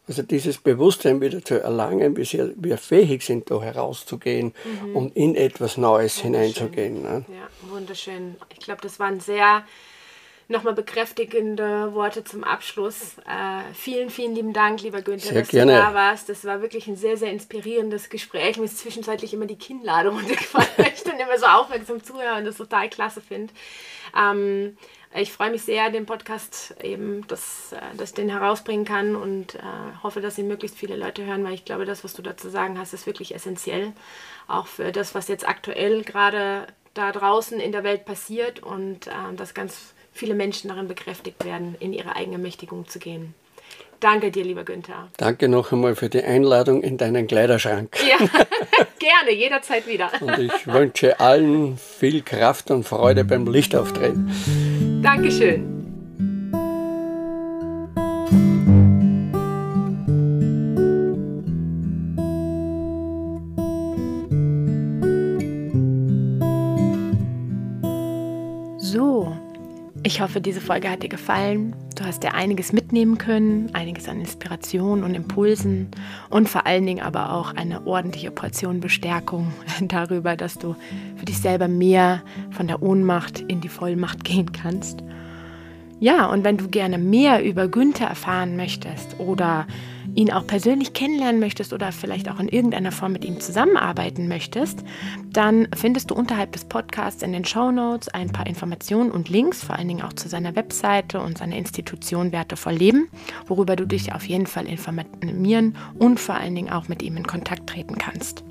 also 0.08 0.22
dieses 0.22 0.60
Bewusstsein 0.60 1.20
wieder 1.20 1.44
zu 1.44 1.62
erlangen, 1.62 2.16
wie 2.16 2.26
sehr 2.26 2.52
wir 2.58 2.78
fähig 2.78 3.24
sind, 3.24 3.50
da 3.50 3.62
herauszugehen 3.62 4.54
und 4.94 5.16
in 5.16 5.36
etwas 5.36 5.78
Neues 5.78 6.20
hineinzugehen. 6.20 7.02
Ne? 7.02 7.26
Ja, 7.28 7.72
wunderschön. 7.72 8.36
Ich 8.54 8.60
glaube, 8.60 8.82
das 8.84 9.00
waren 9.00 9.20
sehr 9.20 9.64
nochmal 10.48 10.74
bekräftigende 10.74 11.94
Worte 11.94 12.24
zum 12.24 12.44
Abschluss. 12.44 13.18
Äh, 13.20 13.74
vielen, 13.74 14.10
vielen 14.10 14.36
lieben 14.36 14.54
Dank, 14.54 14.82
lieber 14.82 15.02
Günther, 15.02 15.30
Sehr 15.30 15.42
dass 15.42 15.50
gerne. 15.50 15.74
du 15.74 15.78
da 15.80 15.94
warst. 15.94 16.30
Das 16.30 16.46
war 16.46 16.62
wirklich 16.62 16.88
ein 16.88 16.96
sehr, 16.96 17.18
sehr 17.18 17.32
inspirierendes 17.32 18.10
Gespräch. 18.10 18.58
Mir 18.58 18.66
ist 18.66 18.78
zwischenzeitlich 18.78 19.34
immer 19.34 19.48
die 19.48 19.58
Kinnlade 19.58 20.10
runtergefallen, 20.14 20.70
weil 20.78 20.92
ich 20.94 21.04
dann 21.04 21.20
immer 21.20 21.38
so 21.38 21.46
aufmerksam 21.46 22.04
zuhöre 22.04 22.38
und 22.38 22.46
das 22.46 22.58
total 22.58 22.90
klasse 22.90 23.22
finde. 23.22 23.54
Ähm, 24.16 24.78
ich 25.18 25.32
freue 25.32 25.50
mich 25.50 25.64
sehr, 25.64 25.90
den 25.92 26.06
Podcast 26.06 26.76
eben, 26.84 27.26
dass, 27.28 27.72
äh, 27.72 27.96
dass 27.98 28.10
ich 28.10 28.16
den 28.16 28.30
herausbringen 28.30 28.86
kann 28.86 29.16
und 29.16 29.56
äh, 29.56 29.60
hoffe, 30.04 30.22
dass 30.22 30.38
ihn 30.38 30.48
möglichst 30.48 30.78
viele 30.78 30.98
Leute 30.98 31.26
hören, 31.26 31.44
weil 31.44 31.54
ich 31.54 31.66
glaube, 31.66 31.86
das, 31.86 32.04
was 32.04 32.14
du 32.14 32.22
dazu 32.22 32.50
sagen 32.50 32.78
hast, 32.78 32.94
ist 32.94 33.08
wirklich 33.08 33.34
essentiell. 33.34 33.94
Auch 34.48 34.68
für 34.68 34.92
das, 34.92 35.16
was 35.16 35.28
jetzt 35.28 35.48
aktuell 35.48 36.04
gerade 36.04 36.68
da 36.94 37.12
draußen 37.12 37.60
in 37.60 37.72
der 37.72 37.84
Welt 37.84 38.06
passiert 38.06 38.62
und 38.62 39.08
äh, 39.08 39.12
dass 39.36 39.54
ganz 39.54 39.95
viele 40.16 40.34
Menschen 40.34 40.70
darin 40.70 40.88
bekräftigt 40.88 41.46
werden, 41.46 41.76
in 41.80 41.94
ihre 41.94 42.16
eigene 42.16 42.40
Mächtigung 42.40 42.88
zu 42.88 42.98
gehen. 42.98 43.36
Danke 44.00 44.32
dir, 44.32 44.44
lieber 44.44 44.64
Günther. 44.64 45.10
Danke 45.18 45.48
noch 45.48 45.72
einmal 45.72 45.96
für 45.96 46.10
die 46.10 46.24
Einladung 46.24 46.84
in 46.84 46.98
deinen 46.98 47.28
Kleiderschrank. 47.28 47.98
Ja, 48.08 48.18
gerne, 49.00 49.32
jederzeit 49.34 49.88
wieder. 49.88 50.10
Und 50.20 50.40
ich 50.40 50.68
wünsche 50.68 51.20
allen 51.20 51.78
viel 51.78 52.22
Kraft 52.22 52.72
und 52.72 52.84
Freude 52.84 53.24
beim 53.24 53.48
Lichtauftreten. 53.48 55.02
Dankeschön. 55.02 55.75
Ich 70.16 70.22
hoffe, 70.22 70.40
diese 70.40 70.62
Folge 70.62 70.90
hat 70.90 71.04
dir 71.04 71.10
gefallen. 71.10 71.76
Du 71.98 72.06
hast 72.06 72.24
dir 72.24 72.34
einiges 72.34 72.72
mitnehmen 72.72 73.18
können, 73.18 73.70
einiges 73.74 74.08
an 74.08 74.22
Inspiration 74.22 75.04
und 75.04 75.14
Impulsen 75.14 75.90
und 76.30 76.48
vor 76.48 76.66
allen 76.66 76.86
Dingen 76.86 77.02
aber 77.02 77.34
auch 77.34 77.54
eine 77.54 77.86
ordentliche 77.86 78.32
Portion 78.32 78.80
Bestärkung 78.80 79.52
darüber, 79.82 80.38
dass 80.38 80.58
du 80.58 80.78
für 81.18 81.26
dich 81.26 81.40
selber 81.40 81.68
mehr 81.68 82.24
von 82.52 82.68
der 82.68 82.82
Ohnmacht 82.82 83.42
in 83.42 83.60
die 83.60 83.68
Vollmacht 83.68 84.24
gehen 84.24 84.54
kannst. 84.54 85.04
Ja, 86.00 86.28
und 86.28 86.46
wenn 86.46 86.56
du 86.56 86.70
gerne 86.70 86.98
mehr 86.98 87.44
über 87.44 87.68
Günther 87.68 88.08
erfahren 88.08 88.56
möchtest 88.56 89.20
oder 89.20 89.68
ihn 90.14 90.32
auch 90.32 90.46
persönlich 90.46 90.94
kennenlernen 90.94 91.40
möchtest 91.40 91.74
oder 91.74 91.92
vielleicht 91.92 92.30
auch 92.30 92.40
in 92.40 92.48
irgendeiner 92.48 92.92
Form 92.92 93.14
mit 93.14 93.26
ihm 93.26 93.40
zusammenarbeiten 93.40 94.28
möchtest, 94.28 94.84
dann 95.32 95.68
findest 95.76 96.12
du 96.12 96.16
unterhalb 96.16 96.52
des 96.52 96.66
Podcasts 96.66 97.24
in 97.24 97.34
den 97.34 97.46
Show 97.46 97.72
Notes 97.72 98.10
ein 98.10 98.32
paar 98.32 98.48
Informationen 98.48 99.12
und 99.12 99.30
Links, 99.30 99.64
vor 99.64 99.76
allen 99.76 99.88
Dingen 99.88 100.02
auch 100.04 100.14
zu 100.14 100.30
seiner 100.30 100.56
Webseite 100.56 101.20
und 101.20 101.38
seiner 101.38 101.58
Institution 101.58 102.32
Wertevoll 102.32 102.74
Leben, 102.74 103.10
worüber 103.48 103.76
du 103.76 103.86
dich 103.86 104.14
auf 104.14 104.28
jeden 104.28 104.48
Fall 104.48 104.68
informieren 104.68 105.76
und 105.98 106.20
vor 106.20 106.36
allen 106.36 106.56
Dingen 106.56 106.70
auch 106.70 106.88
mit 106.88 107.02
ihm 107.02 107.18
in 107.18 107.26
Kontakt 107.26 107.68
treten 107.68 107.98
kannst. 107.98 108.44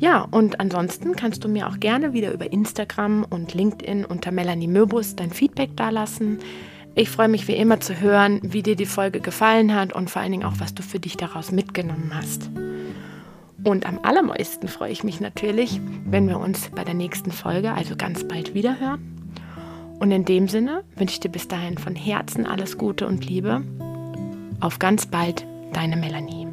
Ja, 0.00 0.28
und 0.30 0.60
ansonsten 0.60 1.16
kannst 1.16 1.42
du 1.42 1.48
mir 1.48 1.66
auch 1.66 1.80
gerne 1.80 2.12
wieder 2.12 2.32
über 2.32 2.52
Instagram 2.52 3.26
und 3.28 3.54
LinkedIn 3.54 4.04
unter 4.04 4.30
Melanie 4.30 4.68
Möbus 4.68 5.16
dein 5.16 5.30
Feedback 5.30 5.76
dalassen. 5.76 6.38
Ich 6.98 7.10
freue 7.10 7.28
mich 7.28 7.46
wie 7.46 7.54
immer 7.54 7.78
zu 7.78 8.00
hören, 8.00 8.40
wie 8.42 8.64
dir 8.64 8.74
die 8.74 8.84
Folge 8.84 9.20
gefallen 9.20 9.72
hat 9.72 9.92
und 9.92 10.10
vor 10.10 10.20
allen 10.20 10.32
Dingen 10.32 10.44
auch, 10.44 10.58
was 10.58 10.74
du 10.74 10.82
für 10.82 10.98
dich 10.98 11.16
daraus 11.16 11.52
mitgenommen 11.52 12.10
hast. 12.12 12.50
Und 13.62 13.86
am 13.86 14.00
allermeisten 14.02 14.66
freue 14.66 14.90
ich 14.90 15.04
mich 15.04 15.20
natürlich, 15.20 15.80
wenn 16.06 16.28
wir 16.28 16.40
uns 16.40 16.70
bei 16.70 16.82
der 16.82 16.94
nächsten 16.94 17.30
Folge, 17.30 17.72
also 17.72 17.94
ganz 17.94 18.24
bald, 18.24 18.52
wieder 18.52 18.80
hören. 18.80 19.30
Und 20.00 20.10
in 20.10 20.24
dem 20.24 20.48
Sinne 20.48 20.82
wünsche 20.96 21.12
ich 21.14 21.20
dir 21.20 21.28
bis 21.28 21.46
dahin 21.46 21.78
von 21.78 21.94
Herzen 21.94 22.46
alles 22.46 22.78
Gute 22.78 23.06
und 23.06 23.24
Liebe. 23.24 23.62
Auf 24.58 24.80
ganz 24.80 25.06
bald, 25.06 25.46
deine 25.72 25.96
Melanie. 25.96 26.47